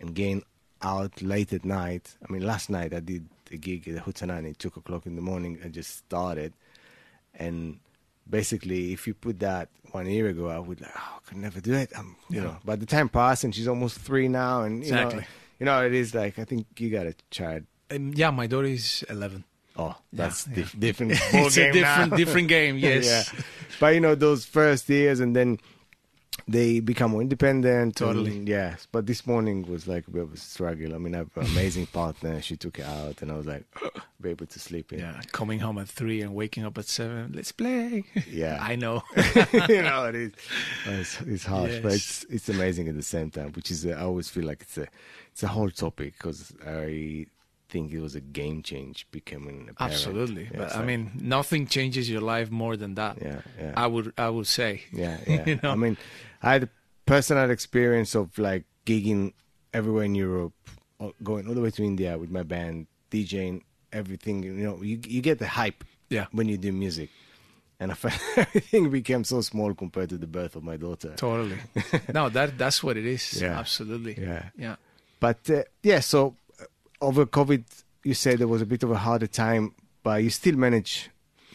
and 0.00 0.14
getting 0.14 0.42
out 0.82 1.22
late 1.22 1.52
at 1.52 1.64
night. 1.64 2.16
I 2.28 2.32
mean, 2.32 2.42
last 2.44 2.68
night 2.68 2.92
I 2.92 3.00
did 3.00 3.26
a 3.50 3.56
gig 3.56 3.88
at 3.88 4.04
Hutsanani, 4.04 4.58
two 4.58 4.68
o'clock 4.68 5.06
in 5.06 5.16
the 5.16 5.22
morning. 5.22 5.58
I 5.64 5.68
just 5.68 5.96
started, 5.98 6.52
and 7.34 7.78
basically, 8.28 8.92
if 8.92 9.06
you 9.06 9.14
put 9.14 9.38
that 9.40 9.68
one 9.92 10.06
year 10.06 10.28
ago, 10.28 10.48
I 10.48 10.58
would 10.58 10.80
like, 10.80 10.90
oh, 10.94 11.18
I 11.18 11.28
could 11.28 11.38
never 11.38 11.60
do 11.60 11.74
it. 11.74 11.92
I'm, 11.96 12.16
you 12.28 12.38
Yeah. 12.38 12.44
know, 12.44 12.56
but 12.64 12.80
the 12.80 12.86
time 12.86 13.08
passed, 13.08 13.44
and 13.44 13.54
she's 13.54 13.68
almost 13.68 13.98
three 13.98 14.28
now, 14.28 14.62
and 14.62 14.84
you 14.84 14.92
know, 14.92 15.22
you 15.60 15.66
know, 15.66 15.84
it 15.86 15.94
is 15.94 16.14
like 16.14 16.38
I 16.38 16.44
think 16.44 16.66
you 16.78 16.90
got 16.90 17.06
a 17.06 17.14
child. 17.30 17.64
Um, 17.90 18.12
yeah, 18.14 18.30
my 18.30 18.46
daughter 18.46 18.68
is 18.68 19.04
11. 19.08 19.44
Oh, 19.76 19.96
that's 20.12 20.46
Yeah, 20.46 20.54
dif- 20.54 20.78
different. 20.86 21.12
it's 21.12 21.56
a 21.56 21.72
different 21.72 22.10
now. 22.10 22.16
different 22.16 22.48
game. 22.48 22.78
Yes. 22.78 23.04
yeah. 23.32 23.40
But 23.80 23.94
you 23.94 24.00
know, 24.00 24.14
those 24.14 24.44
first 24.44 24.88
years, 24.88 25.18
and 25.20 25.34
then 25.34 25.58
they 26.46 26.80
become 26.80 27.12
more 27.12 27.22
independent. 27.22 27.96
Totally. 27.96 28.36
and, 28.38 28.48
yes. 28.48 28.86
But 28.92 29.06
this 29.06 29.26
morning 29.26 29.62
was 29.68 29.88
like 29.88 30.06
a 30.06 30.10
bit 30.10 30.22
of 30.22 30.32
a 30.32 30.36
struggle. 30.36 30.94
I 30.94 30.98
mean, 30.98 31.14
I 31.14 31.18
have 31.18 31.30
an 31.36 31.46
amazing 31.46 31.86
partner. 31.86 32.40
She 32.40 32.56
took 32.56 32.78
it 32.78 32.84
out, 32.86 33.20
and 33.22 33.32
I 33.32 33.34
was 33.36 33.46
like, 33.46 33.64
be 34.20 34.30
able 34.30 34.46
to 34.46 34.58
sleep 34.60 34.92
in. 34.92 35.00
Yeah, 35.00 35.20
coming 35.32 35.58
home 35.60 35.78
at 35.78 35.88
three 35.88 36.22
and 36.22 36.34
waking 36.34 36.64
up 36.64 36.78
at 36.78 36.86
seven. 36.86 37.32
Let's 37.34 37.52
play. 37.52 38.04
Yeah. 38.30 38.58
I 38.60 38.76
know. 38.76 39.02
you 39.68 39.82
know, 39.82 40.04
it 40.06 40.14
is. 40.14 40.32
It's, 40.86 41.20
it's 41.22 41.44
harsh, 41.44 41.78
but 41.82 41.94
it's 41.94 42.24
it's 42.30 42.48
amazing 42.48 42.88
at 42.88 42.94
the 42.96 43.02
same 43.02 43.30
time. 43.30 43.52
Which 43.52 43.70
is, 43.72 43.84
uh, 43.86 43.90
I 43.90 44.02
always 44.02 44.28
feel 44.28 44.44
like 44.44 44.62
it's 44.62 44.78
a 44.78 44.86
it's 45.32 45.42
a 45.42 45.48
whole 45.48 45.70
topic 45.70 46.14
because 46.16 46.52
I 46.66 47.26
think 47.74 47.90
it 47.92 48.00
was 48.08 48.14
a 48.14 48.20
game 48.40 48.58
change 48.62 48.96
becoming 49.18 49.56
a 49.70 49.74
parent. 49.74 49.92
Absolutely, 49.94 50.44
Yeah, 50.52 50.58
but 50.60 50.68
I 50.74 50.78
like- 50.78 50.86
mean, 50.90 51.02
nothing 51.36 51.62
changes 51.76 52.04
your 52.14 52.20
life 52.34 52.48
more 52.62 52.74
than 52.82 52.92
that. 53.00 53.14
yeah, 53.28 53.40
yeah. 53.62 53.72
I 53.84 53.86
would, 53.92 54.06
I 54.26 54.28
would 54.34 54.46
say. 54.58 54.70
Yeah, 55.02 55.16
yeah. 55.26 55.44
You 55.48 55.56
know? 55.62 55.70
I 55.74 55.76
mean, 55.84 55.96
I 56.46 56.48
had 56.54 56.62
a 56.68 56.70
personal 57.14 57.50
experience 57.50 58.14
of 58.14 58.26
like 58.38 58.64
gigging 58.86 59.32
everywhere 59.78 60.04
in 60.10 60.14
Europe, 60.14 60.54
going 61.30 61.44
all 61.48 61.54
the 61.58 61.64
way 61.66 61.70
to 61.78 61.82
India 61.82 62.16
with 62.22 62.30
my 62.38 62.44
band, 62.54 62.86
DJing, 63.10 63.62
everything. 63.92 64.36
You 64.44 64.52
know, 64.66 64.76
you 64.90 64.96
you 65.14 65.20
get 65.30 65.38
the 65.38 65.48
hype 65.60 65.80
Yeah, 66.16 66.26
when 66.36 66.46
you 66.52 66.56
do 66.66 66.70
music, 66.72 67.10
and 67.80 67.90
I 67.90 67.94
felt 67.94 68.14
everything 68.44 68.90
became 68.90 69.24
so 69.24 69.40
small 69.42 69.74
compared 69.74 70.08
to 70.14 70.18
the 70.24 70.30
birth 70.38 70.54
of 70.58 70.62
my 70.70 70.76
daughter. 70.86 71.12
totally. 71.16 71.58
no, 72.18 72.22
that 72.36 72.48
that's 72.62 72.78
what 72.84 72.96
it 72.96 73.06
is. 73.16 73.42
Yeah. 73.42 73.58
Absolutely. 73.58 74.14
Yeah. 74.28 74.42
Yeah. 74.56 74.76
But 75.20 75.40
uh, 75.50 75.62
yeah, 75.82 76.00
so 76.00 76.36
over 77.04 77.26
COVID, 77.26 77.64
you 78.02 78.14
said 78.14 78.38
there 78.38 78.48
was 78.48 78.62
a 78.62 78.66
bit 78.66 78.82
of 78.82 78.90
a 78.90 78.98
harder 78.98 79.26
time, 79.26 79.74
but 80.02 80.22
you 80.22 80.30
still 80.30 80.56
managed 80.56 81.08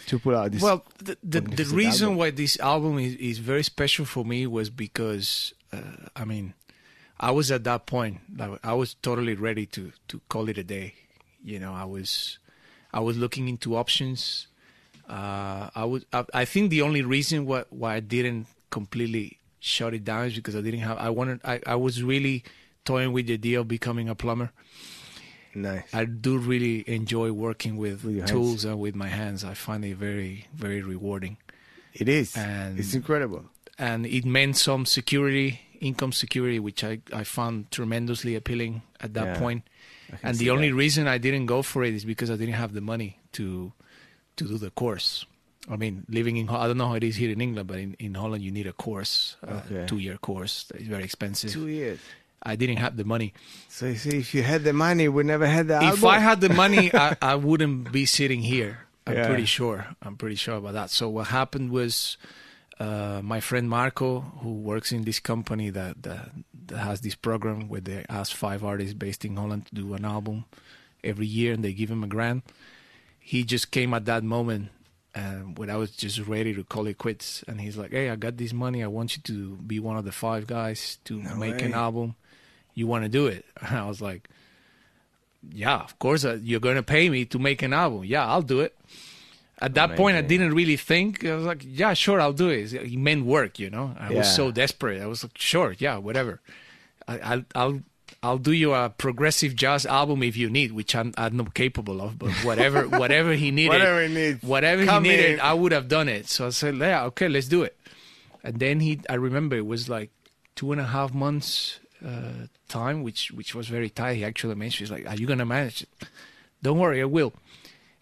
to 0.08 0.20
pull 0.20 0.36
out 0.36 0.52
this. 0.52 0.62
well, 0.62 0.86
the 0.98 1.18
the, 1.24 1.42
the 1.42 1.66
reason 1.66 2.08
album. 2.08 2.18
why 2.18 2.32
this 2.32 2.60
album 2.60 3.00
is, 3.00 3.16
is 3.16 3.38
very 3.40 3.64
special 3.64 4.06
for 4.06 4.26
me 4.26 4.48
was 4.48 4.70
because, 4.70 5.54
uh, 5.72 6.08
I 6.16 6.26
mean, 6.26 6.54
I 7.20 7.32
was 7.32 7.52
at 7.52 7.64
that 7.66 7.86
point. 7.86 8.20
Like, 8.36 8.60
I 8.64 8.74
was 8.74 8.96
totally 8.96 9.36
ready 9.36 9.66
to 9.68 9.92
to 10.08 10.22
call 10.30 10.50
it 10.50 10.58
a 10.58 10.64
day. 10.64 10.94
You 11.44 11.60
know, 11.60 11.74
I 11.74 11.86
was, 11.86 12.38
I 12.92 13.00
was 13.00 13.18
looking 13.18 13.48
into 13.48 13.76
options. 13.76 14.48
Uh, 15.08 15.70
I 15.76 15.86
would. 15.86 16.06
I, 16.14 16.26
I 16.34 16.46
think 16.46 16.70
the 16.70 16.82
only 16.82 17.02
reason 17.02 17.46
why 17.46 17.66
why 17.70 17.96
I 17.96 18.00
didn't 18.00 18.48
completely 18.70 19.40
shut 19.60 19.94
it 19.94 20.04
down 20.04 20.28
is 20.28 20.36
because 20.36 20.56
I 20.56 20.62
didn't 20.62 20.82
have. 20.82 20.98
I 20.98 21.10
wanted. 21.10 21.42
I, 21.44 21.60
I 21.66 21.76
was 21.76 22.04
really 22.04 22.44
toying 22.86 23.12
with 23.12 23.28
the 23.28 23.34
idea 23.34 23.60
of 23.60 23.68
becoming 23.68 24.10
a 24.10 24.16
plumber. 24.16 24.52
Nice. 25.56 25.94
I 25.94 26.06
do 26.06 26.38
really 26.38 26.84
enjoy 26.88 27.32
working 27.32 27.78
with, 27.78 28.04
With 28.04 28.16
your 28.16 28.22
hands. 28.26 28.32
tools 28.32 28.66
and 28.66 28.80
with 28.80 28.96
my 28.96 29.08
hands. 29.08 29.44
I 29.44 29.54
find 29.54 29.84
it 29.86 29.96
very, 29.98 30.48
very 30.54 30.82
rewarding. 30.82 31.38
it 31.94 32.08
is. 32.08 32.36
and- 32.38 32.80
it's 32.80 32.94
incredible. 32.94 33.46
And 33.78 34.06
it 34.06 34.26
meant 34.26 34.58
some 34.58 34.86
security, 34.86 35.62
income 35.80 36.12
security, 36.12 36.60
which 36.60 36.84
I, 36.84 37.00
I 37.14 37.24
found 37.24 37.72
tremendously 37.72 38.36
appealing 38.36 38.82
at 39.00 39.14
that 39.14 39.26
Yeah, 39.36 39.40
point. 39.40 39.64
And 40.24 40.38
the 40.38 40.50
only 40.50 40.70
that. 40.70 40.76
reason 40.76 41.08
I 41.08 41.18
didn't 41.18 41.46
go 41.46 41.62
for 41.62 41.84
it 41.84 41.94
is 41.94 42.04
because 42.04 42.30
I 42.30 42.36
didn't 42.36 42.56
have 42.56 42.74
the 42.74 42.82
money 42.82 43.20
to 43.34 43.72
to 44.38 44.44
do 44.48 44.58
the 44.58 44.72
course. 44.72 45.26
I 45.70 45.76
mean, 45.76 46.04
living 46.10 46.38
in 46.38 46.50
I 46.50 46.66
don't 46.68 46.78
know 46.78 46.88
how 46.88 46.96
it 46.96 47.04
is 47.04 47.16
here 47.16 47.30
in 47.32 47.40
England, 47.42 47.68
but 47.68 47.78
in, 47.78 47.94
in 48.00 48.16
Holland 48.16 48.44
you 48.44 48.52
need 48.52 48.66
a 48.68 48.74
course, 48.74 49.36
a 49.44 49.54
Okay. 49.58 49.86
two 49.88 50.00
year 50.00 50.18
course. 50.18 50.66
It's 50.74 50.88
very 50.88 51.04
expensive. 51.04 51.52
Two 51.52 51.68
years. 51.68 52.00
I 52.44 52.56
didn't 52.56 52.78
have 52.78 52.96
the 52.98 53.04
money. 53.04 53.34
So 53.68 53.88
you 53.88 53.96
see, 53.96 54.18
if 54.20 54.34
you 54.34 54.44
had 54.44 54.64
the 54.64 54.74
money, 54.74 55.08
we 55.10 55.24
never 55.24 55.46
had 55.48 55.68
the 55.68 55.76
album. 55.76 55.90
if 55.90 55.96
album. 56.04 56.10
I 56.10 56.20
had 56.20 56.42
the 56.42 56.50
money, 56.50 56.92
I, 56.94 57.16
I 57.22 57.36
wouldn't 57.36 57.92
be 57.92 58.06
sitting 58.06 58.42
here. 58.42 58.88
I'm 59.06 59.16
Yeah. 59.16 59.28
pretty 59.28 59.46
sure. 59.46 59.88
I'm 60.02 60.16
pretty 60.16 60.36
sure 60.36 60.56
about 60.56 60.74
that. 60.74 60.90
So 60.90 61.10
what 61.10 61.28
happened 61.28 61.72
was, 61.72 62.18
uh, 62.80 63.22
my 63.24 63.40
friend 63.42 63.70
Marco, 63.70 64.22
who 64.42 64.54
works 64.54 64.92
in 64.92 65.04
this 65.04 65.20
company 65.20 65.70
that, 65.72 66.04
that 66.04 66.30
that 66.68 66.78
has 66.78 67.02
this 67.02 67.16
program 67.16 67.68
where 67.68 67.82
they 67.82 68.06
ask 68.08 68.32
five 68.36 68.64
artists 68.64 68.94
based 68.94 69.26
in 69.26 69.36
Holland 69.36 69.66
to 69.68 69.76
do 69.76 69.94
an 69.96 70.06
album 70.06 70.46
every 71.04 71.26
year, 71.26 71.52
and 71.54 71.64
they 71.64 71.74
give 71.74 71.90
him 71.90 72.04
a 72.04 72.08
grant. 72.08 72.44
He 73.20 73.44
just 73.44 73.72
came 73.72 73.94
at 73.94 74.06
that 74.06 74.24
moment, 74.24 74.70
and 75.16 75.58
when 75.58 75.70
I 75.72 75.76
was 75.78 75.92
just 75.92 76.20
ready 76.28 76.54
to 76.54 76.64
call 76.64 76.86
it 76.88 76.98
quits, 77.00 77.44
and 77.48 77.60
he's 77.60 77.76
like, 77.76 77.90
"Hey, 77.92 78.10
I 78.12 78.16
got 78.16 78.38
this 78.38 78.54
money. 78.54 78.84
I 78.84 78.88
want 78.88 79.18
you 79.18 79.24
to 79.24 79.56
be 79.58 79.80
one 79.80 79.98
of 79.98 80.06
the 80.06 80.12
five 80.12 80.46
guys 80.48 81.00
to 81.06 81.22
No 81.22 81.36
make 81.36 81.62
an 81.64 81.74
album. 81.74 82.16
You 82.74 82.88
want 82.88 83.04
to 83.04 83.10
do 83.10 83.28
it?" 83.28 83.46
And 83.62 83.78
I 83.78 83.86
was 83.88 84.02
like 84.02 84.30
yeah, 85.54 85.78
of 85.78 85.98
course, 86.00 86.26
uh, 86.26 86.38
you're 86.42 86.60
going 86.60 86.76
to 86.76 86.84
pay 86.84 87.10
me 87.10 87.26
to 87.26 87.40
make 87.40 87.62
an 87.62 87.74
album. 87.74 88.04
Yeah, 88.04 88.26
I'll 88.28 88.42
do 88.42 88.60
it. 88.62 88.76
At 89.62 89.74
that 89.74 89.98
point, 89.98 90.16
I 90.16 90.22
didn't 90.22 90.54
really 90.54 90.78
think. 90.78 91.26
I 91.26 91.36
was 91.36 91.44
like, 91.46 91.64
yeah, 91.66 91.94
sure, 91.94 92.22
I'll 92.22 92.32
do 92.34 92.48
it. 92.48 92.74
It 92.74 92.98
meant 92.98 93.26
work, 93.26 93.60
you 93.60 93.70
know. 93.70 93.94
I 94.00 94.14
was 94.14 94.34
so 94.34 94.52
desperate. 94.52 95.02
I 95.02 95.06
was 95.06 95.24
like, 95.24 95.38
sure, 95.38 95.76
yeah, 95.78 95.98
whatever. 95.98 96.40
I, 97.10 97.20
I'll, 97.20 97.44
I'll, 97.56 97.82
I'll 98.24 98.38
do 98.38 98.54
you 98.54 98.74
a 98.74 98.90
progressive 98.90 99.56
jazz 99.56 99.86
album 99.86 100.24
if 100.24 100.38
you 100.38 100.50
need, 100.50 100.72
which 100.72 100.96
I'm, 100.96 101.14
I'm 101.18 101.36
not 101.36 101.54
capable 101.54 102.00
of. 102.02 102.18
But 102.18 102.32
whatever, 102.46 102.88
whatever 102.88 103.34
he 103.34 103.52
needed, 103.52 103.74
Whatever 103.74 104.08
he 104.08 104.14
needs. 104.14 104.44
whatever 104.44 104.86
Come 104.86 105.04
he 105.04 105.12
needed, 105.12 105.34
in. 105.34 105.40
I 105.42 105.54
would 105.54 105.74
have 105.74 105.90
done 105.90 106.08
it. 106.08 106.30
So 106.30 106.48
I 106.48 106.50
said, 106.52 106.78
yeah, 106.78 107.04
okay, 107.06 107.28
let's 107.28 107.50
do 107.50 107.64
it. 107.64 107.78
And 108.42 108.60
then 108.60 108.80
he, 108.80 109.02
I 109.10 109.16
remember 109.16 109.58
it 109.58 109.66
was 109.66 109.90
like 109.90 110.12
two 110.56 110.72
and 110.72 110.80
a 110.80 110.86
half 110.86 111.14
months 111.14 111.82
uh, 112.06 112.48
time, 112.68 113.04
which 113.04 113.32
which 113.32 113.54
was 113.56 113.68
very 113.68 113.90
tight. 113.90 114.16
He 114.16 114.24
actually 114.26 114.56
mentioned, 114.56 114.88
he's 114.88 114.92
like, 114.92 115.08
"Are 115.08 115.16
you 115.20 115.28
gonna 115.28 115.46
manage 115.46 115.84
it?" 115.84 115.90
Don't 116.62 116.80
worry, 116.80 117.02
I 117.02 117.06
will. 117.06 117.34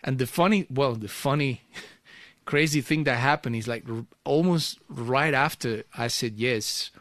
And 0.03 0.17
the 0.19 0.27
funny, 0.27 0.65
well, 0.69 0.95
the 0.95 1.07
funny, 1.07 1.61
crazy 2.45 2.81
thing 2.81 3.03
that 3.05 3.17
happened 3.17 3.55
is 3.55 3.67
like 3.67 3.83
r- 3.89 4.05
almost 4.23 4.79
right 4.89 5.33
after 5.33 5.83
I 5.97 6.07
said 6.07 6.33
yes. 6.37 6.91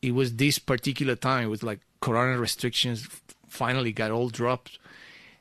It 0.00 0.14
was 0.14 0.36
this 0.36 0.58
particular 0.58 1.16
time. 1.16 1.44
It 1.46 1.50
was 1.50 1.62
like 1.62 1.80
Corona 2.00 2.38
restrictions 2.38 3.08
finally 3.48 3.90
got 3.92 4.10
all 4.12 4.28
dropped, 4.28 4.78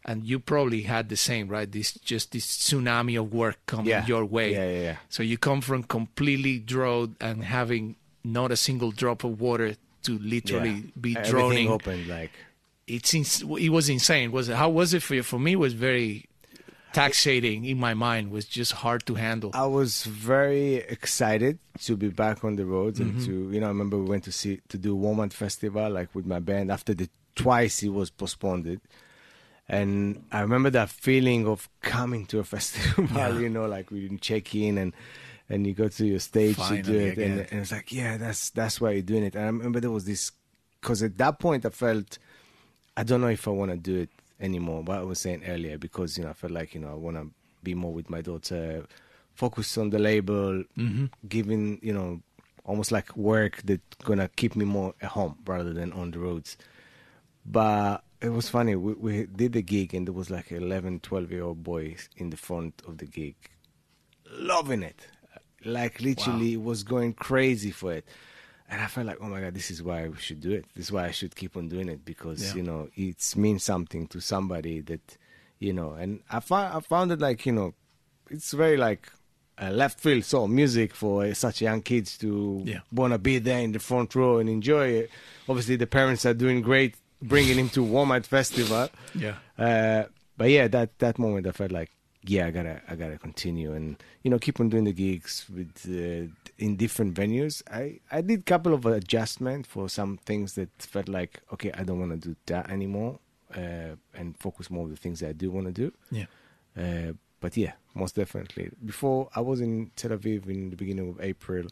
and 0.04 0.24
you 0.26 0.40
probably 0.40 0.82
had 0.84 1.10
the 1.10 1.16
same, 1.18 1.48
right? 1.48 1.72
This 1.72 1.92
just 1.94 2.32
this 2.32 2.48
tsunami 2.48 3.20
of 3.20 3.32
work 3.34 3.58
coming 3.68 3.88
Yeah. 3.90 4.06
your 4.08 4.26
way. 4.26 4.54
Yeah, 4.54 4.70
yeah, 4.70 4.82
yeah. 4.82 4.98
So 5.10 5.22
you 5.22 5.38
come 5.38 5.62
from 5.62 5.84
completely 5.84 6.58
drought 6.58 7.12
and 7.22 7.44
having 7.44 7.98
not 8.24 8.52
a 8.52 8.56
single 8.58 8.92
drop 8.92 9.24
of 9.24 9.40
water 9.40 9.76
to 10.04 10.18
literally 10.20 10.70
Yeah. 10.70 10.82
be 11.00 11.16
Everything 11.18 11.32
drowning. 11.32 11.68
opened 11.70 12.08
like 12.08 12.32
It's 12.88 13.14
ins- 13.14 13.42
it 13.42 13.70
was 13.70 13.90
insane. 13.90 14.32
Was 14.32 14.48
it? 14.50 14.56
How 14.56 14.70
was 14.70 14.94
it 14.94 15.04
for 15.04 15.16
you? 15.16 15.24
For 15.24 15.38
me, 15.40 15.54
it 15.54 15.60
was 15.60 15.74
very 15.74 16.26
taxating 16.94 17.68
in 17.68 17.78
my 17.80 17.94
mind. 17.94 18.32
Was 18.32 18.46
just 18.46 18.72
hard 18.72 19.06
to 19.08 19.16
handle. 19.16 19.52
I 19.54 19.66
was 19.66 20.06
very 20.06 20.76
excited 20.76 21.60
to 21.82 21.96
be 21.98 22.08
back 22.10 22.44
on 22.44 22.56
the 22.56 22.66
roads 22.66 23.00
Mm-hmm. 23.00 23.18
and 23.18 23.26
to 23.26 23.52
you 23.54 23.60
know 23.60 23.66
I 23.68 23.70
remember 23.70 23.98
we 23.98 24.10
went 24.10 24.24
to 24.24 24.32
see 24.32 24.62
to 24.70 24.78
do 24.78 24.96
WOMAD 24.96 25.34
Festival 25.34 25.90
like 25.90 26.14
with 26.16 26.26
my 26.26 26.40
band 26.40 26.72
after 26.72 26.94
the 26.94 27.10
twice 27.36 27.84
it 27.84 27.90
was 27.90 28.10
postponed. 28.10 28.80
And 29.70 30.24
I 30.32 30.40
remember 30.42 30.70
that 30.70 30.90
feeling 30.90 31.46
of 31.46 31.68
coming 31.82 32.26
to 32.28 32.40
a 32.40 32.44
festival, 32.56 33.06
Yeah. 33.14 33.38
you 33.38 33.50
know, 33.50 33.66
like 33.66 33.92
we 33.92 34.00
didn't 34.02 34.22
check 34.22 34.56
in 34.56 34.78
and 34.78 34.94
and 35.50 35.66
you 35.66 35.74
go 35.74 35.88
to 35.88 36.06
your 36.06 36.20
stage 36.20 36.56
to 36.58 36.82
do 36.84 36.92
it, 37.00 37.18
and, 37.18 37.40
and 37.52 37.60
it's 37.62 37.72
like, 37.72 37.92
yeah, 37.92 38.18
that's 38.18 38.50
that's 38.52 38.80
why 38.82 38.92
you're 38.92 39.02
doing 39.02 39.24
it. 39.24 39.36
And 39.36 39.44
I 39.44 39.48
remember 39.48 39.80
there 39.80 39.92
was 39.92 40.06
this 40.06 40.32
because 40.82 41.02
at 41.04 41.18
that 41.18 41.40
point 41.40 41.66
I 41.66 41.70
felt 41.70 42.18
I 42.96 43.04
don't 43.04 43.22
know 43.22 43.28
if 43.28 43.48
I 43.48 43.52
want 43.52 43.72
to 43.72 43.78
do 43.78 43.96
it 44.02 44.10
anymore. 44.40 44.82
What 44.84 44.98
I 45.00 45.04
was 45.04 45.20
saying 45.20 45.44
earlier, 45.48 45.78
because 45.78 46.18
you 46.18 46.24
know, 46.24 46.30
I 46.32 46.34
felt 46.34 46.52
like 46.54 46.74
you 46.76 46.82
know 46.82 46.92
I 46.92 46.96
want 46.96 47.18
to 47.18 47.30
be 47.64 47.74
more 47.74 47.94
with 47.94 48.10
my 48.10 48.22
daughter, 48.22 48.86
focus 49.34 49.78
on 49.78 49.90
the 49.90 50.00
label, 50.00 50.64
Mm-hmm. 50.78 51.06
giving 51.28 51.80
you 51.82 51.94
know 51.94 52.22
almost 52.66 52.92
like 52.92 53.16
work 53.16 53.62
that's 53.64 53.82
gonna 54.04 54.30
keep 54.36 54.56
me 54.56 54.66
more 54.66 54.94
at 55.02 55.10
home 55.10 55.38
rather 55.46 55.72
than 55.74 55.94
on 55.94 56.12
the 56.12 56.20
roads. 56.20 56.58
But 57.46 58.04
it 58.22 58.30
was 58.30 58.50
funny. 58.50 58.76
We, 58.76 58.94
we 58.94 59.26
did 59.26 59.54
the 59.54 59.62
gig, 59.62 59.94
and 59.94 60.06
there 60.06 60.14
was 60.14 60.30
like 60.30 60.52
11, 60.52 61.00
12 61.00 61.32
year 61.32 61.44
old 61.44 61.64
boys 61.64 62.10
in 62.18 62.30
the 62.30 62.36
front 62.38 62.82
of 62.86 62.98
the 62.98 63.06
gig, 63.06 63.36
loving 64.32 64.84
it. 64.84 65.08
Like 65.68 66.02
literally, 66.02 66.58
was 66.58 66.84
going 66.84 67.14
crazy 67.14 67.72
for 67.72 67.94
it. 67.94 68.06
And 68.70 68.82
I 68.82 68.88
felt 68.88 69.08
like, 69.08 69.18
oh 69.22 69.28
my 69.28 69.40
god, 69.40 69.54
this 69.54 69.72
is 69.72 69.82
why 69.82 70.08
we 70.08 70.18
should 70.18 70.42
do 70.42 70.52
it. 70.52 70.66
This 70.76 70.88
is 70.88 70.92
why 70.92 71.06
I 71.06 71.12
should 71.12 71.36
keep 71.36 71.56
on 71.56 71.70
doing 71.70 71.88
it 71.90 72.04
because 72.04 72.42
Yeah. 72.44 72.56
you 72.56 72.64
know 72.64 72.90
it 72.96 73.34
means 73.38 73.64
something 73.64 74.08
to 74.08 74.20
somebody 74.20 74.82
that 74.82 75.18
you 75.60 75.74
know. 75.74 75.94
And 75.94 76.22
I 76.30 76.40
found 76.42 76.74
I 76.76 76.80
found 76.82 77.12
it 77.12 77.20
like 77.20 77.46
you 77.46 77.54
know, 77.54 77.74
it's 78.30 78.52
very 78.52 78.76
like 78.78 79.10
a 79.58 79.72
left 79.72 80.00
field 80.00 80.24
sort 80.24 80.50
of 80.50 80.54
music 80.56 80.94
for 80.94 81.34
such 81.34 81.62
young 81.62 81.82
kids 81.82 82.18
to 82.20 82.62
Yeah. 82.66 82.80
want 82.92 83.14
to 83.14 83.18
be 83.18 83.40
there 83.40 83.60
in 83.60 83.72
the 83.72 83.80
front 83.80 84.14
row 84.16 84.38
and 84.40 84.50
enjoy 84.50 84.88
it. 84.90 85.10
Obviously, 85.50 85.78
the 85.78 85.88
parents 85.88 86.26
are 86.26 86.34
doing 86.34 86.62
great 86.62 86.96
bringing 87.22 87.58
him 87.58 87.70
to 87.70 87.84
WOMAD 87.84 88.26
Festival. 88.26 88.90
Yeah. 89.16 89.36
Uh, 89.58 90.04
but 90.38 90.50
yeah, 90.52 90.68
that 90.68 91.00
that 91.00 91.18
moment 91.18 91.48
I 91.48 91.52
felt 91.52 91.72
like, 91.72 91.90
yeah, 92.30 92.48
I 92.48 92.52
gotta 92.52 92.82
I 92.88 92.96
gotta 92.96 93.18
continue 93.18 93.74
and 93.74 94.02
you 94.24 94.32
know 94.32 94.40
keep 94.40 94.60
on 94.60 94.70
doing 94.70 94.86
the 94.86 94.94
gigs 94.94 95.46
with 95.54 95.86
uh, 95.88 96.32
in 96.58 96.76
different 96.76 97.14
venues. 97.14 97.62
I 97.72 98.00
I 98.12 98.22
did 98.22 98.40
a 98.40 98.44
couple 98.44 98.74
of 98.74 98.86
adjustments 98.86 99.68
for 99.70 99.90
some 99.90 100.18
things 100.18 100.54
that 100.56 100.70
felt 100.80 101.08
like 101.10 101.42
okay, 101.54 101.72
I 101.74 101.84
don't 101.84 102.00
want 102.00 102.12
to 102.12 102.30
do 102.30 102.36
that 102.48 102.70
anymore, 102.70 103.20
uh, 103.56 103.96
and 104.14 104.38
focus 104.38 104.70
more 104.70 104.84
on 104.86 104.90
the 104.92 104.98
things 104.98 105.20
that 105.22 105.30
I 105.30 105.34
do 105.34 105.52
want 105.52 105.68
to 105.68 105.74
do. 105.74 105.94
Yeah. 106.12 106.26
Uh, 106.78 107.14
but 107.40 107.56
yeah, 107.56 107.74
most 107.94 108.16
definitely. 108.16 108.72
Before 108.84 109.30
I 109.36 109.42
was 109.42 109.62
in 109.62 109.92
Tel 109.96 110.12
Aviv 110.12 110.48
in 110.48 110.70
the 110.72 110.76
beginning 110.76 111.10
of 111.10 111.22
April, 111.22 111.68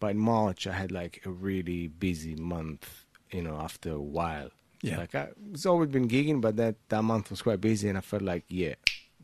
but 0.00 0.08
in 0.12 0.18
March 0.18 0.66
I 0.66 0.72
had 0.72 0.92
like 0.92 1.22
a 1.24 1.30
really 1.30 1.88
busy 1.88 2.34
month. 2.34 3.04
You 3.30 3.42
know, 3.42 3.56
after 3.56 3.90
a 3.92 4.00
while, 4.00 4.50
Yeah. 4.82 4.98
Like 4.98 5.14
I, 5.14 5.28
it's 5.52 5.66
always 5.66 5.88
been 5.88 6.08
gigging, 6.08 6.40
but 6.40 6.56
that 6.56 6.76
that 6.90 7.02
month 7.02 7.30
was 7.30 7.40
quite 7.42 7.60
busy, 7.60 7.88
and 7.88 7.96
I 7.98 8.02
felt 8.02 8.22
like 8.22 8.44
yeah, 8.48 8.74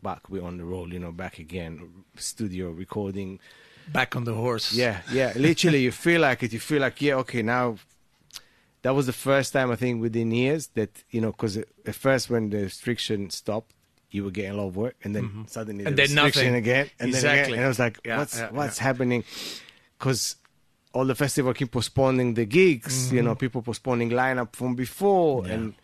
back 0.02 0.28
we're 0.28 0.42
on 0.44 0.56
the 0.58 0.64
roll. 0.64 0.92
You 0.92 0.98
know, 0.98 1.12
back 1.12 1.38
again, 1.38 2.04
studio 2.16 2.70
recording. 2.70 3.40
Back 3.92 4.14
on 4.16 4.24
the 4.24 4.34
horse. 4.34 4.72
Yeah, 4.72 5.00
yeah. 5.12 5.32
Literally, 5.36 5.82
you 5.82 5.90
feel 6.06 6.20
like 6.20 6.42
it. 6.42 6.52
You 6.52 6.60
feel 6.60 6.80
like 6.80 7.00
yeah, 7.02 7.14
okay, 7.16 7.42
now. 7.42 7.76
That 8.82 8.94
was 8.94 9.04
the 9.04 9.12
first 9.12 9.52
time 9.52 9.70
I 9.70 9.76
think 9.76 10.00
within 10.00 10.30
years 10.30 10.68
that 10.68 11.04
you 11.10 11.20
know, 11.20 11.32
because 11.32 11.58
at 11.58 11.94
first 11.94 12.30
when 12.30 12.48
the 12.48 12.62
restriction 12.62 13.28
stopped, 13.28 13.74
you 14.10 14.24
were 14.24 14.30
getting 14.30 14.52
a 14.52 14.54
lot 14.54 14.68
of 14.68 14.76
work, 14.76 14.96
and 15.04 15.14
then 15.14 15.44
suddenly 15.48 15.84
Mm-hmm. 15.84 15.88
And 15.88 15.98
the 15.98 16.06
then 16.06 16.14
nothing. 16.14 16.54
again, 16.54 16.90
and 16.98 17.12
then 17.12 17.20
again, 17.20 17.32
Exactly. 17.38 17.56
and 17.58 17.64
I 17.66 17.68
was 17.68 17.78
like, 17.78 18.00
Yeah, 18.06 18.16
what's 18.18 18.38
yeah, 18.38 18.50
what's 18.50 18.78
yeah. 18.78 18.84
happening? 18.84 19.24
Because 19.98 20.36
all 20.94 21.04
the 21.04 21.14
festival 21.14 21.52
keep 21.52 21.70
postponing 21.72 22.32
the 22.34 22.46
gigs, 22.46 23.12
you 23.12 23.20
know, 23.22 23.34
people 23.34 23.60
postponing 23.60 24.08
lineup 24.10 24.56
from 24.56 24.74
before, 24.76 25.42
Mm-hmm. 25.42 25.52
And 25.52 25.74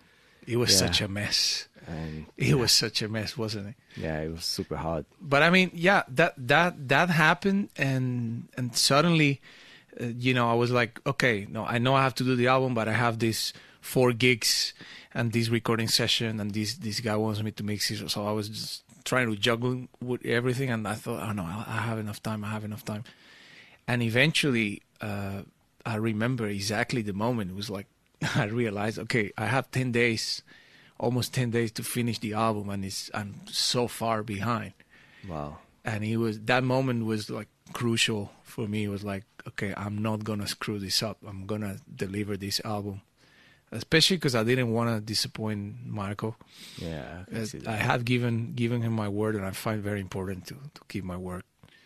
It 0.47 0.57
was 0.57 0.71
Yeah. 0.71 0.79
such 0.87 1.01
a 1.01 1.09
mess. 1.09 1.69
and 1.89 2.27
It 2.37 2.55
was 2.59 2.73
such 2.73 3.01
a 3.03 3.09
mess, 3.09 3.37
wasn't 3.37 3.69
it? 3.69 3.75
yeah, 3.97 4.21
it 4.21 4.31
was 4.33 4.45
super 4.45 4.77
hard. 4.77 5.05
but 5.21 5.43
I 5.43 5.51
mean, 5.51 5.71
yeah, 5.73 6.03
that 6.09 6.35
that 6.37 6.89
that 6.89 7.09
happened, 7.11 7.69
and 7.77 8.49
and 8.57 8.77
suddenly, 8.77 9.41
uh, 10.01 10.07
you 10.07 10.35
know, 10.35 10.51
I 10.51 10.55
was 10.55 10.71
like, 10.71 11.01
okay, 11.07 11.47
no, 11.49 11.65
I 11.65 11.79
know 11.79 11.95
I 11.95 12.03
have 12.03 12.15
to 12.17 12.25
do 12.25 12.35
the 12.37 12.49
album, 12.49 12.75
but 12.75 12.89
I 12.89 12.93
have 12.93 13.19
these 13.19 13.53
four 13.81 14.13
gigs 14.13 14.75
and 15.15 15.33
this 15.33 15.49
recording 15.49 15.89
session, 15.89 16.41
and 16.41 16.51
this 16.53 16.75
this 16.75 16.99
guy 17.01 17.15
wants 17.17 17.41
me 17.43 17.51
to 17.53 17.63
mix 17.63 17.91
it, 17.93 18.11
so 18.11 18.27
I 18.27 18.33
was 18.33 18.49
just 18.49 18.83
trying 19.05 19.31
to 19.31 19.37
juggle 19.37 19.87
with 20.03 20.27
everything, 20.27 20.71
and 20.71 20.87
I 20.89 20.95
thought, 20.95 21.23
oh 21.23 21.33
no, 21.33 21.45
I 21.45 21.65
I 21.69 21.81
have 21.89 21.99
enough 22.01 22.21
time, 22.21 22.45
I 22.45 22.51
have 22.51 22.65
enough 22.65 22.85
time, 22.85 23.05
and 23.87 24.03
eventually, 24.03 24.83
uh, 25.01 25.43
I 25.87 25.95
remember 25.97 26.47
exactly 26.49 27.03
the 27.03 27.13
moment. 27.13 27.51
It 27.53 27.57
was 27.57 27.71
like 27.71 27.87
I 28.35 28.45
realized, 28.45 28.99
okay, 28.99 29.33
I 29.37 29.47
have 29.47 29.71
ten 29.71 29.93
days. 29.93 30.43
Almost 30.99 31.35
ten 31.35 31.51
days 31.51 31.73
to 31.73 31.83
finish 31.83 32.19
the 32.21 32.33
album, 32.33 32.71
and 32.71 32.83
it's 32.85 33.11
I'm 33.13 33.35
so 33.47 33.87
far 33.87 34.23
behind 34.23 34.73
Wow. 35.29 35.59
and 35.85 36.03
he 36.03 36.17
was 36.17 36.41
that 36.43 36.65
moment 36.65 37.05
was 37.05 37.29
like 37.29 37.49
crucial 37.73 38.33
for 38.45 38.67
me 38.69 38.85
it 38.85 38.89
was 38.89 39.03
like 39.05 39.25
okay 39.49 39.75
i'm 39.77 39.99
not 40.01 40.23
gonna 40.25 40.47
screw 40.47 40.79
this 40.79 41.03
up 41.03 41.19
i'm 41.27 41.47
gonna 41.47 41.77
deliver 41.97 42.37
this 42.37 42.61
album 42.65 43.01
especially 43.73 44.17
because 44.17 44.35
i 44.37 44.45
didn't 44.45 44.73
want 44.73 44.89
to 44.89 45.01
disappoint 45.01 45.75
marco 45.85 46.37
Yeah, 46.79 47.25
I 47.35 47.47
i 47.67 47.77
have 47.77 48.05
given 48.05 48.53
given 48.55 48.83
him 48.83 48.93
my 48.93 49.09
word 49.09 49.35
and 49.35 49.45
i 49.45 49.51
find 49.51 49.83
very 49.83 50.01
important 50.01 50.47
to, 50.47 50.55
to 50.55 50.81
keep 50.89 51.05
my 51.05 51.17
word 51.17 51.43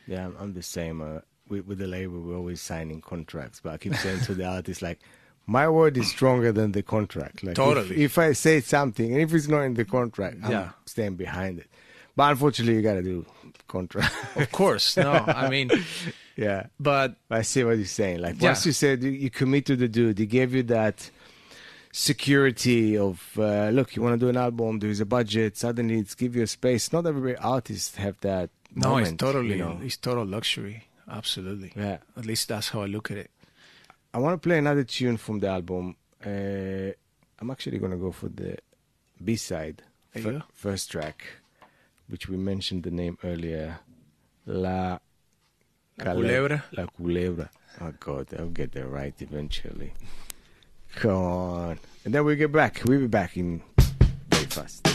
Yeah, 0.07 0.27
I'm, 0.27 0.37
I'm 0.39 0.53
the 0.55 0.63
same. 0.63 1.01
Uh, 1.01 1.21
with, 1.49 1.67
with 1.67 1.79
the 1.79 1.87
label, 1.89 2.21
we're 2.21 2.37
always 2.37 2.61
signing 2.61 3.01
contracts, 3.01 3.61
but 3.63 3.73
I 3.73 3.77
keep 3.79 3.95
saying 3.97 4.21
to 4.29 4.35
the 4.35 4.45
artist, 4.57 4.83
like, 4.83 4.99
my 5.59 5.67
word 5.69 5.97
is 5.97 6.09
stronger 6.17 6.51
than 6.53 6.73
the 6.73 6.83
contract. 6.83 7.43
Like, 7.43 7.53
if- 7.53 7.57
Totally. 7.67 7.97
If, 8.05 8.19
I 8.19 8.33
say 8.47 8.61
something, 8.61 9.09
and 9.13 9.21
if 9.21 9.35
it's 9.35 9.49
not 9.49 9.63
in 9.63 9.75
the 9.75 9.85
contract, 9.85 10.37
I'm 10.45 10.51
Yeah. 10.53 10.69
staying 10.87 11.17
behind 11.17 11.59
it. 11.63 11.67
But 12.17 12.31
unfortunately, 12.33 12.77
you 12.77 12.83
gotta 12.83 13.03
do 13.03 13.25
contract. 13.67 14.13
of 14.37 14.51
course 14.51 14.97
no 14.97 15.13
i 15.43 15.49
mean 15.49 15.71
yeah. 16.37 16.67
but 16.81 17.15
I 17.31 17.43
see 17.43 17.63
what 17.65 17.77
you're 17.79 17.87
saying. 18.03 18.19
Like 18.27 18.37
Yeah. 18.41 18.49
once 18.51 18.67
you 18.67 18.73
said 18.73 19.03
you, 19.05 19.11
you 19.25 19.31
commit 19.31 19.63
to 19.67 19.77
the 19.77 19.89
dude, 19.89 20.19
he 20.19 20.27
gave 20.27 20.51
you 20.57 20.65
that 20.65 20.97
security 21.93 22.97
of 22.97 23.17
uh, 23.39 23.69
look, 23.71 23.95
you 23.97 24.03
want 24.03 24.15
to 24.19 24.25
do 24.27 24.29
an 24.29 24.37
album, 24.37 24.79
there 24.81 24.91
is 24.91 25.01
a 25.01 25.07
budget. 25.07 25.57
Suddenly, 25.57 25.99
it's 25.99 26.15
give 26.15 26.35
you 26.37 26.43
a 26.43 26.47
space. 26.47 26.93
Not 26.93 27.07
every 27.07 27.37
artist 27.37 27.97
have 27.97 28.17
that. 28.21 28.51
no 28.75 28.89
moment, 28.91 29.09
it's 29.09 29.17
totally 29.27 29.49
You 29.57 29.65
know? 29.65 29.79
it's 29.83 29.97
total 29.97 30.25
luxury 30.37 30.85
absolutely 31.21 31.73
Yeah. 31.77 31.99
at 32.17 32.25
least 32.25 32.49
that's 32.49 32.69
how 32.73 32.83
i 32.83 32.87
look 32.87 33.11
at 33.11 33.19
it 33.25 33.31
I 34.13 34.19
want 34.19 34.41
to 34.41 34.49
play 34.49 34.59
another 34.59 34.85
tune 34.85 35.17
from 35.17 35.39
the 35.41 35.49
album. 35.49 35.97
Uh, 36.25 36.93
I'm 37.39 37.51
actually 37.51 37.79
gonna 37.79 37.97
go 37.97 38.13
for 38.13 38.29
the 38.29 38.57
B 39.25 39.37
side, 39.37 39.83
There 40.13 40.23
you 40.23 40.33
go. 40.39 40.43
first 40.53 40.91
track, 40.91 41.25
which 42.09 42.29
we 42.29 42.37
mentioned 42.37 42.83
the 42.83 42.91
name 42.91 43.17
earlier, 43.25 43.79
La 44.47 44.99
La 45.99 46.13
Culebra. 46.15 46.63
La 46.73 46.87
Culebra. 46.87 47.49
Oh 47.81 47.93
God, 48.01 48.27
I'll 48.39 48.49
get 48.49 48.73
that 48.73 48.87
right 48.87 49.15
eventually. 49.21 49.93
Come 50.97 51.11
on, 51.13 51.79
and 52.05 52.13
then 52.15 52.25
we 52.25 52.35
get 52.37 52.51
back. 52.53 52.83
We'll 52.85 53.01
be 53.01 53.07
back 53.07 53.37
in 53.37 53.63
very 54.31 54.47
fast. 54.47 54.87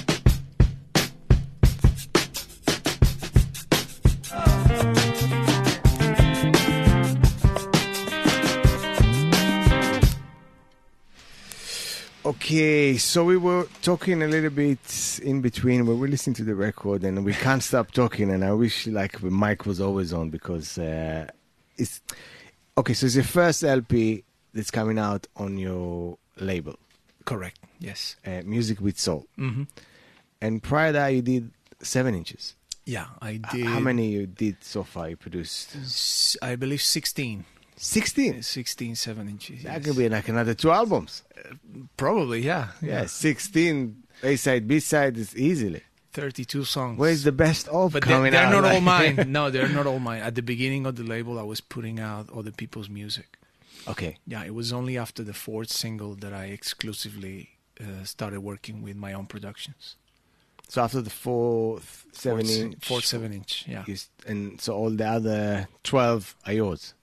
Okay, 12.25 12.97
so 12.97 13.23
we 13.23 13.38
were 13.38 13.67
talking 13.83 14.23
a 14.23 14.27
little 14.27 14.49
bit 14.49 15.19
in 15.21 15.41
between. 15.41 15.85
Where 15.85 15.93
We 15.95 16.01
were 16.01 16.07
listening 16.07 16.33
to 16.35 16.43
the 16.43 16.55
record, 16.55 17.03
and 17.03 17.23
we 17.23 17.33
can't 17.33 17.61
stop 17.61 17.91
talking. 17.91 18.31
And 18.31 18.43
I 18.43 18.51
wish 18.51 18.88
like 18.88 19.19
the 19.21 19.29
mic 19.29 19.67
was 19.67 19.79
always 19.79 20.11
on 20.11 20.31
because 20.31 20.79
uh, 20.79 21.27
it's 21.77 22.01
okay. 22.79 22.93
So 22.93 23.05
it's 23.05 23.13
your 23.15 23.25
first 23.25 23.63
LP 23.63 24.23
that's 24.55 24.71
coming 24.71 24.97
out 24.97 25.27
on 25.35 25.57
your 25.59 26.17
label, 26.39 26.79
correct 27.25 27.59
yes 27.79 28.15
uh, 28.25 28.41
Music 28.43 28.81
with 28.81 28.97
Soul. 28.97 29.27
hmm 29.38 29.63
And 30.41 30.63
prior 30.63 30.89
to 30.89 30.93
that, 30.93 31.07
you 31.09 31.21
did 31.21 31.51
seven 31.81 32.15
inches. 32.15 32.55
yeah 32.85 33.07
I 33.21 33.38
did 33.38 33.65
How 33.67 33.79
many 33.79 34.07
you 34.09 34.25
did 34.25 34.57
so 34.63 34.81
far? 34.83 35.09
You 35.09 35.15
produced 35.17 36.38
I 36.41 36.55
believe 36.55 36.81
sixteen. 36.81 37.45
16 37.77 38.41
7 38.95 39.29
inches 39.29 39.63
That 39.63 39.73
yes. 39.77 39.85
could 39.85 39.97
be 39.97 40.09
like 40.09 40.27
another 40.29 40.53
two 40.53 40.71
albums. 40.71 41.23
Probably, 41.97 42.41
yeah. 42.41 42.69
Yeah, 42.81 43.05
sixteen 43.05 44.03
A 44.23 44.35
side, 44.35 44.67
B 44.67 44.79
side 44.79 45.17
is 45.17 45.35
easily. 45.35 45.81
32 46.13 46.63
songs. 46.63 46.97
Where's 46.97 47.23
the 47.23 47.33
best 47.33 47.67
of 47.67 47.91
but 47.91 48.03
coming 48.03 48.31
they're 48.31 48.45
out? 48.45 48.61
not 48.61 48.71
all 48.73 48.79
mine. 48.95 49.25
No, 49.27 49.49
they're 49.49 49.67
not 49.67 49.85
all 49.85 49.99
mine. 49.99 50.21
At 50.21 50.35
the 50.35 50.41
beginning 50.41 50.85
of 50.85 50.95
the 50.95 51.03
label, 51.03 51.38
I 51.38 51.43
was 51.43 51.59
putting 51.59 51.99
out 51.99 52.29
other 52.33 52.51
people's 52.51 52.88
music. 52.89 53.38
okay. 53.88 54.17
Yeah, 54.25 54.45
it 54.45 54.53
was 54.53 54.71
only 54.71 54.97
after 54.97 55.23
the 55.23 55.33
fourth 55.33 55.69
single 55.69 56.15
that 56.15 56.31
I 56.33 56.45
exclusively 56.45 57.49
uh, 57.81 58.05
started 58.05 58.39
working 58.39 58.81
with 58.81 58.95
my 58.95 59.11
own 59.11 59.25
productions. 59.25 59.97
So 60.69 60.81
after 60.81 61.01
the 61.01 61.09
fourth, 61.09 62.05
seven 62.13 62.45
fourth, 62.45 62.57
inch, 62.59 62.85
fourth 62.85 63.05
seven 63.05 63.33
inch. 63.33 63.65
Yeah. 63.67 63.83
and 64.25 64.59
so 64.61 64.73
all 64.73 64.89
the 64.91 65.05
other 65.05 65.67
twelve 65.83 66.35
are 66.45 66.53
yours. 66.53 66.93